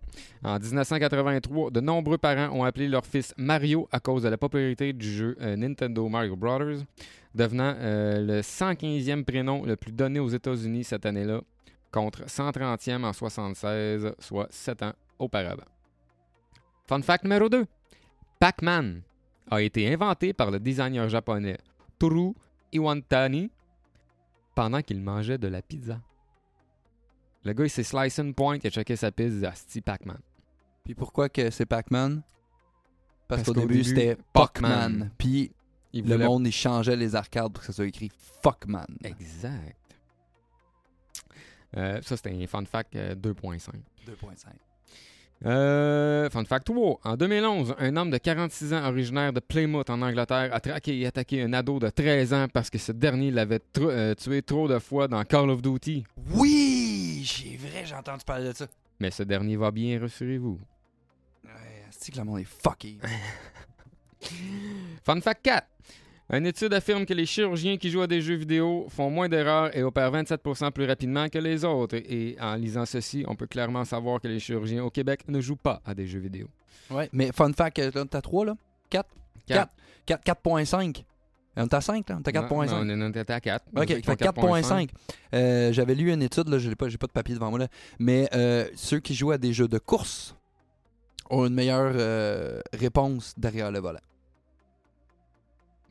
En 0.45 0.59
1983, 0.59 1.71
de 1.71 1.81
nombreux 1.81 2.17
parents 2.17 2.57
ont 2.57 2.65
appelé 2.65 2.89
leur 2.89 3.05
fils 3.05 3.35
Mario 3.37 3.87
à 3.93 4.01
cause 4.01 4.23
de 4.23 4.31
la 4.31 4.39
popularité 4.39 4.95
du 4.95 5.07
jeu 5.07 5.37
euh, 5.43 5.57
Nintendo 5.57 6.09
Mario 6.09 6.37
Bros., 6.37 6.59
devenant 7.35 7.75
euh, 7.77 8.19
le 8.23 8.41
115e 8.41 9.25
prénom 9.25 9.67
le 9.67 9.77
plus 9.77 9.93
donné 9.93 10.21
aux 10.21 10.31
États-Unis 10.31 10.85
cette 10.85 11.05
année-là, 11.05 11.43
contre 11.93 12.25
130e 12.25 13.05
en 13.05 13.13
76, 13.13 14.15
soit 14.21 14.47
7 14.49 14.83
ans 14.85 14.93
auparavant. 15.19 15.69
Fun 16.87 17.03
fact 17.03 17.25
numéro 17.25 17.51
2. 17.51 17.67
Pac-Man 18.41 19.03
a 19.51 19.61
été 19.61 19.93
inventé 19.93 20.33
par 20.33 20.51
le 20.51 20.59
designer 20.59 21.11
japonais 21.11 21.59
Toru 21.99 22.33
Iwantani 22.73 23.51
pendant 24.55 24.81
qu'il 24.81 25.03
mangeait 25.03 25.37
de 25.37 25.49
la 25.49 25.61
pizza. 25.61 26.01
Le 27.45 27.53
gars, 27.53 27.65
il 27.65 27.71
s'est 27.71 27.83
slice 27.83 28.19
une 28.19 28.35
pointe, 28.35 28.63
il 28.65 28.69
a 28.69 28.71
checké 28.71 28.97
sa 28.97 29.11
pizza, 29.13 29.51
Asti 29.51 29.81
Pac-Man. 29.81 30.19
Puis 30.85 30.95
pourquoi 30.95 31.29
que 31.29 31.51
c'est 31.51 31.67
Pac-Man? 31.67 32.23
Parce, 33.29 33.43
Parce 33.43 33.55
qu'au 33.55 33.61
début, 33.61 33.75
début, 33.75 33.85
c'était 33.85 34.17
Pac-Man. 34.33 35.11
Puis 35.19 35.51
Il 35.93 36.07
le 36.07 36.15
voulait- 36.15 36.27
monde, 36.27 36.47
il 36.47 36.53
changeait 36.53 36.97
les 36.97 37.15
arcades 37.15 37.53
pour 37.53 37.61
que 37.61 37.67
ça 37.67 37.73
soit 37.73 37.87
écrit 37.87 38.11
Fuckman. 38.43 38.87
Exact. 39.03 39.77
Euh, 41.77 42.01
ça, 42.03 42.17
c'était 42.17 42.31
un 42.31 42.47
fun 42.47 42.65
fact 42.65 42.95
euh, 42.97 43.15
2.5. 43.15 43.73
2.5. 44.07 44.47
Euh, 45.47 46.31
fun 46.31 46.45
fact 46.45 46.67
3. 46.67 47.01
En 47.05 47.17
2011, 47.17 47.75
un 47.79 47.97
homme 47.97 48.11
de 48.11 48.19
46 48.19 48.73
ans 48.73 48.87
originaire 48.89 49.33
de 49.33 49.41
Plymouth 49.41 49.91
en 49.91 50.01
Angleterre 50.01 50.51
a 50.55 50.61
traqué 50.61 50.99
et 51.01 51.07
attaqué 51.07 51.43
un 51.43 51.53
ado 51.53 51.79
de 51.79 51.89
13 51.91 52.33
ans 52.33 52.47
parce 52.53 52.71
que 52.71 52.79
ce 52.79 52.93
dernier 52.93 53.31
l'avait 53.31 53.61
euh, 53.79 54.15
tué 54.15 54.43
trop 54.43 54.69
de 54.69 54.79
fois 54.79 55.09
dans 55.09 55.23
Call 55.25 55.51
of 55.51 55.61
Duty. 55.63 56.05
Oui! 56.31 56.74
J'ai 57.25 57.57
vrai, 57.57 57.87
j'ai 57.87 57.95
entendu 57.95 58.23
parler 58.25 58.49
de 58.49 58.53
ça. 58.53 58.67
Mais 59.01 59.11
ce 59.11 59.23
dernier 59.23 59.57
va 59.57 59.71
bien, 59.71 59.99
rassurez-vous. 59.99 60.61
Ouais, 61.45 61.51
c'est 61.91 62.13
que 62.13 62.19
le 62.19 62.25
monde 62.25 62.41
est 62.41 62.45
fucké. 62.45 62.99
Fun 65.05 65.21
fact 65.23 65.43
4. 65.43 65.67
Une 66.33 66.47
étude 66.47 66.73
affirme 66.75 67.07
que 67.07 67.15
les 67.15 67.27
chirurgiens 67.27 67.77
qui 67.79 67.91
jouent 67.91 68.03
à 68.03 68.07
des 68.07 68.21
jeux 68.21 68.35
vidéo 68.35 68.87
font 68.91 69.09
moins 69.11 69.29
d'erreurs 69.29 69.75
et 69.77 69.83
opèrent 69.83 70.13
27% 70.13 70.71
plus 70.73 70.87
rapidement 70.87 71.29
que 71.29 71.39
les 71.39 71.65
autres. 71.65 71.97
Et 71.97 72.37
en 72.41 72.57
lisant 72.57 72.87
ceci, 72.87 73.25
on 73.27 73.37
peut 73.37 73.47
clairement 73.47 73.85
savoir 73.85 74.21
que 74.21 74.29
les 74.29 74.41
chirurgiens 74.41 74.85
au 74.85 74.91
Québec 74.91 75.27
ne 75.29 75.41
jouent 75.41 75.57
pas 75.57 75.81
à 75.85 75.95
des 75.95 76.07
jeux 76.07 76.21
vidéo. 76.21 76.49
ouais, 76.91 77.09
mais 77.13 77.31
fun 77.33 77.53
fact, 77.53 77.79
euh, 77.79 78.05
t'as 78.05 78.21
3 78.21 78.47
là? 78.47 78.57
4? 78.91 79.09
4. 79.47 79.71
4 80.07 80.25
4.5. 80.25 81.05
On 81.57 81.63
est 81.65 81.75
à 81.75 81.81
5 81.81 82.09
là? 82.09 82.17
On 82.19 82.23
est 82.23 82.29
à 82.37 82.43
4.5. 82.43 82.71
Non, 82.85 82.97
non, 82.97 83.07
on 83.07 83.09
était 83.11 83.33
à 83.33 83.41
4. 83.41 83.67
OK, 83.77 83.87
fait 83.87 84.03
4.5. 84.03 84.89
Euh, 85.35 85.73
J'avais 85.73 85.95
lu 85.95 86.13
une 86.13 86.23
étude, 86.23 86.49
là, 86.49 86.59
je 86.59 86.69
n'ai 86.69 86.75
pas, 86.75 86.89
j'ai 86.89 86.99
pas 86.99 87.07
de 87.07 87.13
papier 87.13 87.35
devant 87.35 87.51
moi, 87.51 87.59
là, 87.59 87.69
mais 87.99 88.29
euh, 88.35 88.69
ceux 88.75 88.99
qui 89.01 89.15
jouent 89.15 89.31
à 89.33 89.39
des 89.39 89.53
jeux 89.53 89.69
de 89.69 89.79
course 89.79 90.35
ont 91.31 91.47
une 91.47 91.55
meilleure 91.55 91.93
euh, 91.95 92.61
réponse 92.73 93.35
derrière 93.39 93.71
le 93.71 93.79
volant. 93.79 94.01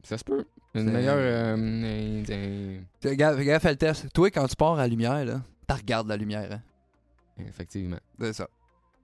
Ça 0.04 0.18
se 0.18 0.24
peut. 0.24 0.46
Une 0.76 0.92
meilleure. 0.92 1.16
euh, 1.18 1.56
euh, 2.30 2.80
Fais 3.00 3.16
gaffe, 3.16 3.62
fais 3.62 3.72
le 3.72 3.78
test. 3.78 4.12
Toi, 4.14 4.32
quand 4.32 4.48
tu 4.48 4.56
pars 4.56 4.74
à 4.74 4.78
la 4.78 4.88
lumière, 4.88 5.24
là, 5.24 5.42
tu 5.68 5.76
regardes 5.76 6.08
la 6.08 6.18
lumière. 6.18 6.52
Hein? 6.52 6.62
effectivement. 7.48 7.98
C'est 8.20 8.34
ça. 8.34 8.48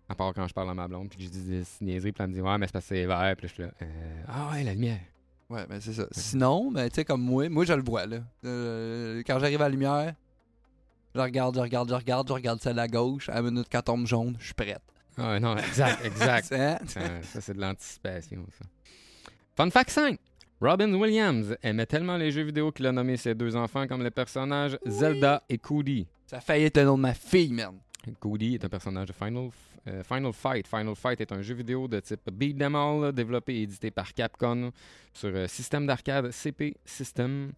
À 0.07 0.16
part 0.16 0.34
quand 0.34 0.47
je 0.47 0.53
parle 0.53 0.70
à 0.72 0.74
ma 0.74 0.88
blonde, 0.88 1.10
puis 1.10 1.20
que 1.20 1.24
je 1.26 1.30
dis 1.30 1.43
des 1.43 1.64
niaiseries, 1.82 2.12
puis 2.12 2.24
elle 2.24 2.30
me 2.32 2.34
dit 2.36 2.41
Ouais, 2.41 2.57
mais 2.57 2.66
c'est 2.68 2.74
parce 2.74 2.86
que 2.86 2.95
c'est 2.95 3.05
vert, 3.05 3.34
puis 3.38 3.47
là, 3.47 3.47
je 3.47 3.53
suis 3.53 3.64
là. 3.64 3.70
ah 4.28 4.49
ouais, 4.51 4.64
la 4.64 4.74
lumière. 4.74 4.99
Ouais, 5.50 5.66
mais 5.70 5.82
c'est 5.82 5.93
ça. 5.93 6.06
Sinon, 6.12 6.72
ben, 6.72 6.89
tu 6.89 6.95
sais, 6.95 7.06
comme 7.06 7.22
moi, 7.22 7.50
moi, 7.50 7.66
je 7.66 7.74
le 7.74 7.82
vois, 7.82 8.06
là. 8.06 8.18
Euh, 8.45 9.24
quand 9.26 9.39
j'arrive 9.39 9.62
à 9.62 9.66
la 9.66 9.70
lumière, 9.70 10.14
je 11.16 11.20
regarde, 11.20 11.56
je 11.56 11.62
regarde, 11.62 11.89
je 11.89 11.95
regarde, 11.95 12.28
je 12.28 12.34
regarde 12.34 12.62
celle 12.62 12.78
à 12.78 12.88
gauche. 12.88 13.30
À 13.30 13.36
la 13.36 13.41
minute 13.41 13.68
qu'elle 13.68 13.82
tombe 13.82 14.06
jaune, 14.06 14.36
je 14.39 14.45
suis 14.45 14.54
prête. 14.54 14.82
Ah 15.18 15.39
non, 15.39 15.58
exact, 15.58 16.06
exact. 16.06 16.52
Hein? 16.54 16.78
ça, 16.88 17.02
ça, 17.24 17.41
c'est 17.41 17.54
de 17.54 17.62
l'anticipation, 17.62 18.45
ça. 18.58 18.66
Fun 19.56 19.70
fact 19.72 19.89
5. 19.89 20.20
Robin 20.62 20.93
Williams 20.93 21.56
aimait 21.64 21.86
tellement 21.86 22.18
les 22.18 22.32
jeux 22.32 22.43
vidéo 22.43 22.72
qu'il 22.72 22.86
a 22.86 22.91
nommé 22.91 23.18
ses 23.18 23.34
deux 23.34 23.56
enfants 23.56 23.88
comme 23.88 24.04
les 24.04 24.12
personnages 24.12 24.78
Zelda 24.86 25.41
et 25.50 25.58
Cody. 25.58 26.06
Ça 26.28 26.38
a 26.38 26.41
failli 26.41 26.66
être 26.66 26.78
le 26.78 26.86
nom 26.86 26.97
de 26.97 27.02
ma 27.02 27.14
fille, 27.14 27.52
man. 27.54 27.76
Cody 28.20 28.56
est 28.56 28.66
un 28.66 28.70
personnage 28.70 29.08
de 29.08 29.14
Final, 29.14 29.50
euh, 29.88 30.03
Final 30.03 30.34
Fight. 30.34 30.67
Final 30.67 30.95
Fight 30.95 31.21
est 31.21 31.32
un 31.32 31.41
jeu 31.41 31.55
vidéo 31.55 31.88
de 31.88 31.99
type 31.99 32.30
beat 32.32 32.61
'em 32.61 32.75
all, 32.75 33.11
développé 33.13 33.55
et 33.55 33.61
édité 33.63 33.91
par 33.91 34.13
Capcom 34.13 34.71
sur 35.13 35.30
euh, 35.30 35.47
système 35.47 35.86
d'arcade 35.86 36.32
CP 36.32 36.75
System. 36.86 37.51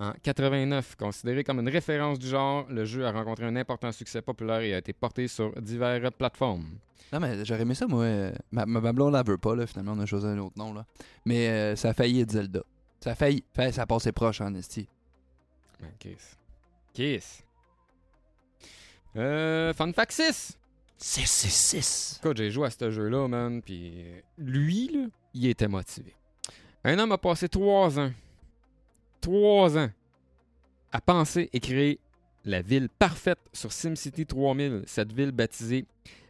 En 0.00 0.12
89, 0.22 0.94
considéré 0.96 1.42
comme 1.42 1.58
une 1.58 1.68
référence 1.68 2.18
du 2.18 2.28
genre, 2.28 2.66
le 2.70 2.84
jeu 2.84 3.04
a 3.04 3.10
rencontré 3.10 3.46
un 3.46 3.56
important 3.56 3.90
succès 3.90 4.22
populaire 4.22 4.60
et 4.60 4.74
a 4.74 4.78
été 4.78 4.92
porté 4.92 5.26
sur 5.26 5.52
diverses 5.60 6.12
plateformes. 6.16 6.78
Non, 7.12 7.20
mais 7.20 7.44
j'aurais 7.44 7.62
aimé 7.62 7.74
ça, 7.74 7.86
moi. 7.86 8.06
Ma, 8.52 8.66
ma, 8.66 8.92
blonde, 8.92 9.16
elle 9.16 9.26
veut 9.26 9.38
pas, 9.38 9.56
là. 9.56 9.66
Finalement, 9.66 9.92
on 9.92 10.00
a 10.00 10.06
choisi 10.06 10.26
un 10.26 10.38
autre 10.38 10.56
nom, 10.56 10.72
là. 10.72 10.84
Mais 11.24 11.48
euh, 11.48 11.76
ça 11.76 11.90
a 11.90 11.94
failli 11.94 12.20
être 12.20 12.30
Zelda. 12.30 12.62
Ça 13.00 13.10
a 13.10 13.14
failli. 13.14 13.42
Fait, 13.54 13.72
ça 13.72 13.82
a 13.82 13.86
passé 13.86 14.12
proche 14.12 14.40
en 14.40 14.54
esti. 14.54 14.88
Ben, 15.80 15.90
Kiss. 15.98 16.36
Kiss. 16.92 17.42
Euh, 19.16 19.72
fun 19.72 19.92
fact 19.92 20.12
6. 20.12 20.58
6, 20.98 21.26
6, 21.26 21.50
6. 21.50 22.20
Écoute, 22.20 22.36
j'ai 22.36 22.50
joué 22.50 22.66
à 22.66 22.70
ce 22.70 22.90
jeu-là, 22.90 23.28
man, 23.28 23.62
puis 23.62 24.04
lui, 24.36 24.88
là, 24.88 25.06
il 25.32 25.46
était 25.46 25.68
motivé. 25.68 26.14
Un 26.84 26.98
homme 26.98 27.12
a 27.12 27.18
passé 27.18 27.48
trois 27.48 27.98
ans, 27.98 28.10
trois 29.20 29.78
ans, 29.78 29.90
à 30.90 31.00
penser 31.00 31.50
et 31.52 31.60
créer 31.60 32.00
la 32.44 32.62
ville 32.62 32.88
parfaite 32.88 33.38
sur 33.52 33.72
SimCity 33.72 34.26
3000. 34.26 34.82
Cette 34.86 35.12
ville 35.12 35.32
baptisée 35.32 35.86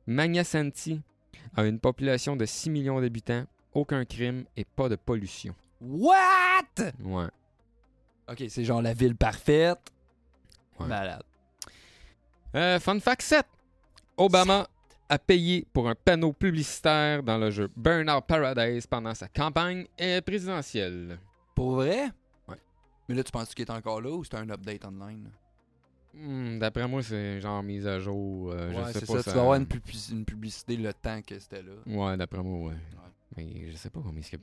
Magnasanti 0.06 1.00
a 1.56 1.64
une 1.64 1.78
population 1.78 2.36
de 2.36 2.44
6 2.44 2.70
millions 2.70 3.00
d'habitants, 3.00 3.44
aucun 3.72 4.04
crime 4.04 4.44
et 4.56 4.64
pas 4.64 4.88
de 4.88 4.96
pollution. 4.96 5.54
What? 5.80 6.92
Ouais. 7.02 7.28
Ok, 8.30 8.44
c'est 8.48 8.64
genre 8.64 8.82
la 8.82 8.92
ville 8.92 9.16
parfaite. 9.16 9.80
Ouais. 10.78 10.86
Malade. 10.86 11.22
Euh, 12.54 12.78
fun 12.80 13.00
fact 13.00 13.22
7. 13.22 13.46
Obama 14.18 14.66
a 15.08 15.18
payé 15.18 15.66
pour 15.72 15.88
un 15.88 15.94
panneau 15.94 16.32
publicitaire 16.32 17.22
dans 17.22 17.38
le 17.38 17.50
jeu 17.50 17.70
Burnout 17.76 18.22
Paradise 18.26 18.86
pendant 18.86 19.14
sa 19.14 19.28
campagne 19.28 19.86
présidentielle. 20.26 21.18
Pour 21.54 21.76
vrai? 21.76 22.10
Ouais. 22.46 22.56
Mais 23.08 23.14
là, 23.14 23.22
tu 23.24 23.32
penses 23.32 23.54
qu'il 23.54 23.64
est 23.64 23.70
encore 23.70 24.00
là 24.00 24.10
ou 24.10 24.22
c'est 24.24 24.34
un 24.36 24.48
update 24.50 24.84
online? 24.84 25.30
Hmm, 26.14 26.58
D'après 26.58 26.86
moi, 26.88 27.02
c'est 27.02 27.40
genre 27.40 27.62
mise 27.62 27.86
à 27.86 27.98
jour. 27.98 28.50
euh, 28.52 28.72
ouais, 28.72 28.92
c'est 28.92 29.06
ça. 29.06 29.22
Tu 29.22 29.30
vas 29.30 29.40
avoir 29.40 29.54
une, 29.56 29.66
publici- 29.66 30.12
une 30.12 30.24
publicité 30.24 30.76
le 30.76 30.92
temps 30.92 31.20
que 31.22 31.38
c'était 31.38 31.62
là. 31.62 31.72
Ouais, 31.86 32.16
d'après 32.16 32.42
moi, 32.42 32.70
ouais. 32.70 32.76
Mais 33.36 33.70
je 33.70 33.76
sais 33.76 33.90
pas 33.90 34.00
combien 34.02 34.22
c'est. 34.22 34.38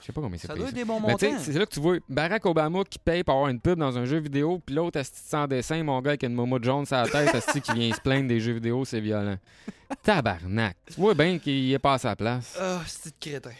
Je 0.00 0.06
sais 0.06 0.12
pas 0.12 0.20
combien 0.20 0.38
c'est 0.38 0.46
Ça 0.46 0.54
payé, 0.54 0.60
doit 0.60 0.68
être 0.70 0.74
des 0.74 0.84
bons 0.84 1.00
Mais 1.06 1.14
tu 1.16 1.26
sais, 1.26 1.38
c'est 1.38 1.58
là 1.58 1.66
que 1.66 1.70
tu 1.74 1.80
vois 1.80 1.96
Barack 2.08 2.44
Obama 2.46 2.82
qui 2.88 2.98
paye 2.98 3.22
pour 3.22 3.34
avoir 3.34 3.48
une 3.50 3.60
pub 3.60 3.78
dans 3.78 3.96
un 3.98 4.04
jeu 4.06 4.18
vidéo, 4.18 4.60
puis 4.64 4.74
l'autre 4.74 4.98
asti 4.98 5.20
sans 5.22 5.46
dessin, 5.46 5.82
mon 5.82 6.00
gars 6.00 6.10
avec 6.12 6.22
une 6.22 6.32
momo 6.34 6.58
jaune 6.62 6.86
sur 6.86 6.96
la 6.96 7.06
tête, 7.08 7.34
asti 7.34 7.60
qui 7.60 7.72
vient 7.74 7.92
se 7.92 8.00
plaindre 8.00 8.28
des 8.28 8.40
jeux 8.40 8.52
vidéo, 8.54 8.84
c'est 8.84 9.00
violent. 9.00 9.36
Tabarnak. 10.02 10.76
Tu 10.86 11.00
vois 11.00 11.14
bien 11.14 11.38
qu'il 11.38 11.72
est 11.72 11.78
pas 11.78 11.94
à 11.94 11.98
sa 11.98 12.16
place. 12.16 12.56
Ah, 12.60 12.80
c'est 12.86 13.10
de 13.10 13.18
crétin. 13.20 13.50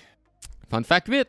Fun 0.70 0.82
fact 0.82 1.08
8. 1.08 1.26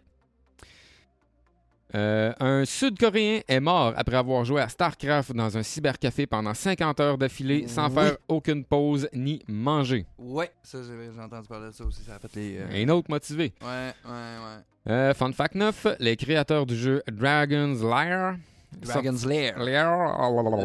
Euh, 1.94 2.32
un 2.40 2.64
Sud-Coréen 2.64 3.42
est 3.50 3.60
mort 3.60 3.94
après 3.98 4.16
avoir 4.16 4.46
joué 4.46 4.62
à 4.62 4.70
StarCraft 4.70 5.34
dans 5.34 5.58
un 5.58 5.64
cybercafé 5.64 6.26
pendant 6.26 6.54
50 6.54 6.98
heures 7.02 7.18
d'affilée 7.18 7.68
sans 7.68 7.90
Oui. 7.90 7.96
faire 7.96 8.18
aucune 8.30 8.64
pause 8.64 9.10
ni 9.14 9.44
manger. 9.50 10.06
Ouais, 10.18 10.50
ça, 10.64 10.78
j'ai 10.82 11.12
j'ai 11.14 11.20
entendu 11.20 11.50
parler 11.50 11.68
de 11.68 11.72
ça 11.74 11.84
aussi. 11.84 12.02
Ça 12.04 12.16
a 12.16 12.20
fait 12.20 12.34
les. 12.36 12.58
euh, 12.60 12.86
Un 12.86 12.88
autre 12.90 13.10
motivé. 13.10 13.52
Ouais, 13.62 13.68
ouais, 14.06 14.10
ouais. 14.10 14.64
Euh, 14.90 15.14
fun 15.14 15.32
fact 15.32 15.56
9. 15.56 15.88
Les 16.00 16.16
créateurs 16.18 16.66
du 16.66 16.76
jeu 16.76 17.04
Dragon's 17.12 17.82
Lair. 17.82 18.38
Dragon's 18.80 19.26
Lair. 19.26 19.60
Lair. 19.60 19.92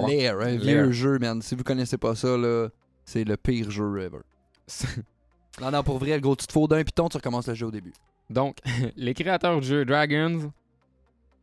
Lair, 0.07 0.41
un 0.41 0.45
Lair. 0.45 0.59
vieux 0.61 0.93
jeu, 0.93 1.19
man. 1.19 1.43
Si 1.43 1.55
vous 1.55 1.65
connaissez 1.65 1.99
pas 1.99 2.15
ça, 2.15 2.37
là, 2.37 2.69
c'est 3.05 3.25
le 3.25 3.37
pire 3.37 3.71
jeu 3.71 4.01
ever. 4.01 4.21
Non, 5.59 5.71
non, 5.71 5.83
pour 5.83 5.97
vrai, 5.99 6.21
gros, 6.21 6.37
tu 6.37 6.47
te 6.47 6.53
fous 6.53 6.69
d'un 6.69 6.85
piton, 6.85 7.09
tu 7.09 7.17
recommences 7.17 7.49
le 7.49 7.55
jeu 7.55 7.67
au 7.67 7.71
début. 7.71 7.95
Donc, 8.29 8.59
les 8.97 9.15
créateurs 9.15 9.59
du 9.59 9.67
jeu 9.67 9.87
Dragons, 9.87 10.53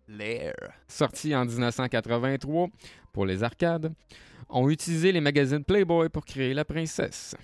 Lair. 0.07 0.53
sorti 0.87 1.35
en 1.35 1.45
1983 1.45 2.67
pour 3.11 3.25
les 3.25 3.41
arcades, 3.41 3.91
ont 4.49 4.69
utilisé 4.69 5.11
les 5.11 5.19
magazines 5.19 5.63
Playboy 5.63 6.09
pour 6.09 6.25
créer 6.25 6.53
la 6.53 6.63
princesse. 6.63 7.35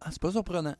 Ah, 0.00 0.08
c'est 0.10 0.20
pas 0.22 0.30
surprenant. 0.32 0.76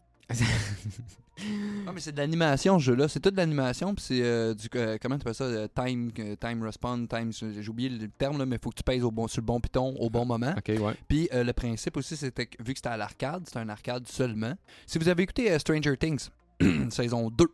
Ah, 1.86 1.90
mais 1.92 2.01
c'est 2.01 2.12
de 2.12 2.16
l'animation, 2.18 2.78
ce 2.78 2.84
jeu-là. 2.84 3.09
C'est 3.09 3.18
toute 3.20 3.34
de 3.34 3.38
l'animation, 3.38 3.94
puis 3.94 4.05
c'est 4.06 4.22
euh, 4.22 4.55
du. 4.55 4.68
euh, 4.76 4.96
comment 5.02 5.16
tu 5.18 5.22
appelles 5.22 5.34
ça? 5.34 5.44
Euh, 5.44 5.66
Time, 5.74 6.12
time 6.12 6.62
respawn, 6.62 7.09
time. 7.09 7.32
J'ai 7.32 7.68
oublié 7.68 7.88
le 7.88 8.09
terme, 8.09 8.38
là, 8.38 8.46
mais 8.46 8.56
il 8.56 8.62
faut 8.62 8.70
que 8.70 8.76
tu 8.76 8.84
pèses 8.84 9.02
au 9.02 9.10
bon, 9.10 9.26
sur 9.26 9.40
le 9.42 9.46
bon 9.46 9.60
piton 9.60 9.94
au 9.98 10.09
bon 10.09 10.24
moment. 10.24 10.55
ok, 10.56 10.80
ouais. 10.80 10.94
Puis 11.09 11.28
le 11.32 11.52
principe 11.52 11.96
aussi, 11.96 12.16
c'était 12.16 12.46
que 12.46 12.62
vu 12.62 12.72
que 12.72 12.78
c'était 12.78 12.90
à 12.90 12.96
l'arcade, 12.96 13.42
c'était 13.46 13.59
un 13.59 13.68
arcade 13.68 14.06
seulement. 14.06 14.55
Si 14.86 14.98
vous 14.98 15.09
avez 15.09 15.24
écouté 15.24 15.59
Stranger 15.59 15.96
Things, 15.96 16.28
saison 16.90 17.30
2, 17.30 17.44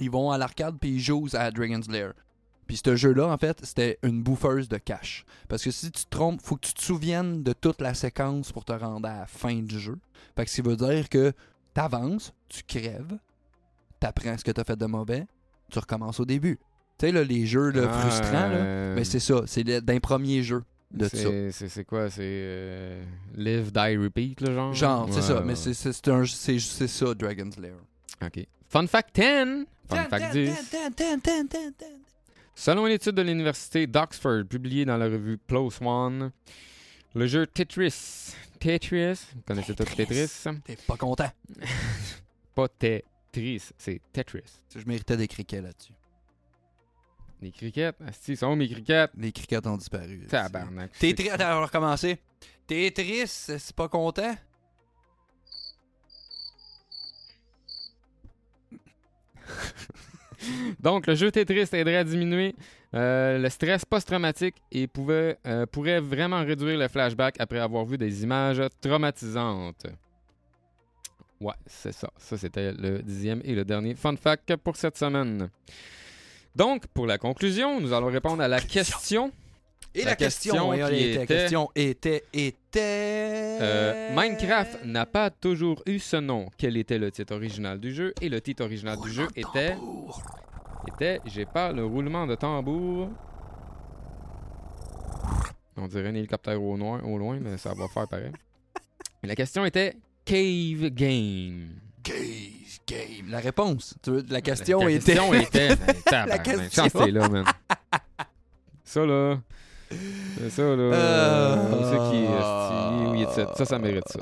ils 0.00 0.10
vont 0.10 0.30
à 0.32 0.38
l'arcade 0.38 0.76
puis 0.80 0.90
ils 0.90 1.00
jouent 1.00 1.28
à 1.34 1.50
Dragon's 1.52 1.88
Lair. 1.88 2.12
Puis 2.66 2.80
ce 2.84 2.96
jeu-là, 2.96 3.28
en 3.28 3.38
fait, 3.38 3.64
c'était 3.64 3.98
une 4.02 4.22
bouffeuse 4.22 4.68
de 4.68 4.76
cash. 4.76 5.24
Parce 5.48 5.62
que 5.64 5.70
si 5.70 5.90
tu 5.90 6.04
te 6.04 6.10
trompes, 6.10 6.42
faut 6.42 6.56
que 6.56 6.66
tu 6.66 6.74
te 6.74 6.82
souviennes 6.82 7.42
de 7.42 7.52
toute 7.54 7.80
la 7.80 7.94
séquence 7.94 8.52
pour 8.52 8.64
te 8.66 8.72
rendre 8.72 9.08
à 9.08 9.20
la 9.20 9.26
fin 9.26 9.54
du 9.62 9.78
jeu. 9.78 9.96
Fait 10.36 10.44
que 10.44 10.50
ça 10.50 10.60
veut 10.62 10.76
dire 10.76 11.08
que 11.08 11.32
t'avances, 11.82 12.32
tu 12.48 12.62
crèves, 12.66 13.16
t'apprends 14.00 14.36
ce 14.36 14.42
que 14.42 14.50
t'as 14.50 14.64
fait 14.64 14.74
de 14.76 14.86
mauvais, 14.86 15.26
tu 15.70 15.78
recommences 15.78 16.18
au 16.18 16.24
début. 16.24 16.58
Tu 16.98 17.06
sais, 17.06 17.12
là, 17.12 17.22
les 17.22 17.46
jeux 17.46 17.70
là, 17.70 17.88
Ah, 17.88 18.00
frustrants, 18.00 18.32
là, 18.32 18.54
euh, 18.56 18.94
mais 18.96 19.04
c'est 19.04 19.20
ça, 19.20 19.42
c'est 19.46 19.62
d'un 19.62 20.00
premier 20.00 20.42
jeu 20.42 20.64
de 20.90 21.04
ça. 21.06 21.68
c'est- 21.68 21.84
quoi 21.84 22.10
C'est 22.10 22.22
euh, 22.24 23.04
Live, 23.36 23.70
Die, 23.70 23.96
Repeat, 23.96 24.40
le 24.40 24.52
genre? 24.52 24.72
Genre, 24.74 25.08
c'est 25.12 25.22
ça, 25.22 25.36
ouais, 25.36 25.44
mais 25.44 25.54
c'est- 25.54 25.72
ça, 26.88 27.14
Dragon's 27.14 27.56
Lair. 27.58 27.74
Ok. 28.24 28.44
Fun 28.68 28.86
fact 28.88 29.14
10. 29.14 29.64
Fun 29.88 30.04
fact 30.10 30.32
10. 30.32 30.50
Selon 32.56 32.88
une 32.88 32.94
étude 32.94 33.14
de 33.14 33.22
l'université 33.22 33.86
d'Oxford 33.86 34.42
publiée 34.50 34.84
dans 34.84 34.96
la 34.96 35.04
revue 35.04 35.38
PLOS 35.38 35.80
ONE, 35.80 36.32
le 37.14 37.26
jeu 37.28 37.46
Tetris. 37.46 38.34
Tetris, 38.58 39.26
vous 39.34 39.42
connaissez 39.46 39.74
tous 39.74 39.84
Tetris? 39.84 40.28
T'es 40.64 40.76
pas 40.86 40.96
content. 40.96 41.30
Pas 42.54 42.68
Tetris, 42.68 43.70
c'est 43.78 44.00
Tetris. 44.12 44.60
Je 44.74 44.84
méritais 44.86 45.16
des 45.16 45.28
criquets 45.28 45.60
là-dessus. 45.60 45.92
Les 47.40 47.52
crickets, 47.52 47.94
asti, 48.04 48.36
sont 48.36 48.48
où 48.48 48.56
mes 48.56 48.68
crickets? 48.68 49.10
Les 49.16 49.30
criquets 49.30 49.64
ont 49.66 49.76
disparu. 49.76 50.26
Tabarnak. 50.28 50.90
Attends, 50.92 51.44
on 51.44 51.60
va 51.60 51.66
recommencer. 51.66 52.18
T'es 52.66 52.90
triste, 52.90 53.58
c'est 53.58 53.76
pas 53.76 53.88
content? 53.88 54.34
Donc, 60.80 61.06
le 61.06 61.14
jeu 61.14 61.30
Tetris 61.30 61.68
aiderait 61.72 61.96
à 61.96 62.04
diminuer 62.04 62.54
euh, 62.94 63.38
le 63.38 63.48
stress 63.50 63.84
post-traumatique 63.84 64.56
et 64.72 64.86
pouvait, 64.86 65.36
euh, 65.46 65.66
pourrait 65.66 66.00
vraiment 66.00 66.44
réduire 66.44 66.78
le 66.78 66.88
flashback 66.88 67.36
après 67.38 67.58
avoir 67.58 67.84
vu 67.84 67.98
des 67.98 68.22
images 68.22 68.62
traumatisantes. 68.80 69.86
Ouais, 71.40 71.54
c'est 71.66 71.92
ça. 71.92 72.10
Ça, 72.16 72.36
c'était 72.36 72.72
le 72.72 73.00
dixième 73.02 73.40
et 73.44 73.54
le 73.54 73.64
dernier 73.64 73.94
fun 73.94 74.16
fact 74.16 74.56
pour 74.56 74.76
cette 74.76 74.96
semaine. 74.96 75.48
Donc, 76.56 76.86
pour 76.88 77.06
la 77.06 77.18
conclusion, 77.18 77.80
nous 77.80 77.92
allons 77.92 78.08
répondre 78.08 78.42
à 78.42 78.48
la 78.48 78.60
question. 78.60 79.30
Et 79.94 80.00
La 80.04 80.10
la, 80.10 80.16
question, 80.16 80.72
qui 80.72 80.78
la 80.78 80.92
était- 80.92 81.26
question 81.26 81.70
était, 81.74 82.24
était... 82.32 83.58
Euh, 83.60 84.14
Minecraft 84.14 84.84
n'a 84.84 85.06
pas 85.06 85.30
toujours 85.30 85.82
eu 85.86 85.98
ce 85.98 86.16
nom. 86.16 86.46
Quel 86.58 86.76
était 86.76 86.98
le 86.98 87.10
titre 87.10 87.34
original 87.34 87.80
du 87.80 87.94
jeu? 87.94 88.12
Et 88.20 88.28
le 88.28 88.40
titre 88.40 88.64
original 88.64 88.98
du 89.00 89.10
jeu 89.10 89.26
était... 89.34 89.76
était 90.86 91.20
J'ai 91.26 91.44
pas 91.46 91.72
le 91.72 91.84
roulement 91.84 92.26
de 92.26 92.34
tambour. 92.34 93.08
On 95.76 95.86
dirait 95.86 96.08
un 96.08 96.14
hélicoptère 96.14 96.60
au, 96.62 96.76
noir, 96.76 97.06
au 97.06 97.18
loin, 97.18 97.38
mais 97.40 97.56
ça 97.56 97.72
va 97.74 97.86
faire 97.88 98.08
pareil. 98.08 98.32
La 99.22 99.34
question 99.34 99.64
était 99.64 99.96
Cave 100.24 100.88
Game. 100.90 101.70
Gaze 102.02 102.80
game. 102.86 103.28
La 103.28 103.38
réponse. 103.38 103.94
Tu 104.02 104.10
veux- 104.10 104.24
la 104.28 104.40
question 104.40 104.80
la 104.80 104.90
était... 104.90 105.14
question 105.14 105.34
était. 105.34 105.68
La 106.10 106.38
question. 106.38 106.84
Chance 106.84 106.92
t'es 106.92 107.10
là, 107.10 107.28
man. 107.28 107.44
Ça, 108.84 109.04
là. 109.04 109.38
C'est 109.90 110.50
ça, 110.50 110.62
là. 110.62 110.82
Euh, 110.82 111.90
C'est 111.90 112.10
qui, 112.10 112.24
esti, 112.24 113.10
oui, 113.10 113.22
etc. 113.22 113.52
Ça, 113.56 113.64
ça 113.64 113.78
mérite 113.78 114.08
ça. 114.08 114.20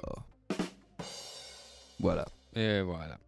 Voilà. 2.01 2.24
Et 2.55 2.81
voilà. 2.83 3.19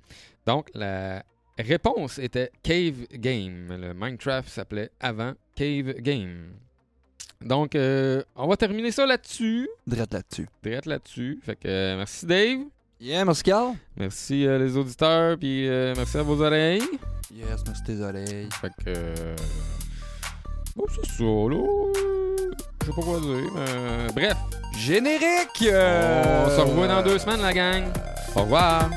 Donc, 0.46 0.70
la 0.74 1.22
réponse 1.58 2.18
était 2.18 2.50
Cave 2.62 3.06
Game. 3.12 3.68
Le 3.80 3.94
Minecraft 3.94 4.48
s'appelait 4.48 4.90
avant 5.00 5.34
Cave 5.54 5.94
Game. 6.00 6.52
Donc, 7.40 7.74
euh, 7.74 8.22
on 8.34 8.48
va 8.48 8.56
terminer 8.56 8.90
ça 8.90 9.06
là-dessus. 9.06 9.68
Drette 9.86 10.12
là-dessus. 10.12 10.48
Direct 10.62 10.86
là-dessus. 10.86 11.38
Fait 11.44 11.56
que 11.56 11.68
euh, 11.68 11.96
merci 11.96 12.26
Dave. 12.26 12.58
Yeah, 13.00 13.24
merci 13.24 13.42
Carl. 13.44 13.74
Merci 13.96 14.46
euh, 14.46 14.58
les 14.58 14.76
auditeurs. 14.76 15.38
Puis 15.38 15.68
euh, 15.68 15.94
merci 15.96 16.18
à 16.18 16.22
vos 16.22 16.42
oreilles. 16.42 16.82
Yes, 17.32 17.62
merci 17.66 17.82
tes 17.84 18.00
oreilles. 18.00 18.48
Fait 18.60 18.72
que. 18.84 19.34
Bon, 20.74 20.84
c'est 20.94 21.10
ça, 21.12 21.24
là. 21.24 21.64
Je 22.80 22.86
sais 22.86 22.92
pas 22.92 23.02
quoi 23.02 23.20
dire, 23.20 23.52
mais. 23.54 24.12
Bref, 24.14 24.36
Générique! 24.76 25.60
on 25.60 26.50
se 26.50 26.60
revoit 26.60 26.88
dans 26.88 27.02
deux 27.02 27.18
semaines, 27.18 27.42
la 27.42 27.52
gang. 27.52 27.84
Au 28.34 28.42
revoir. 28.42 28.90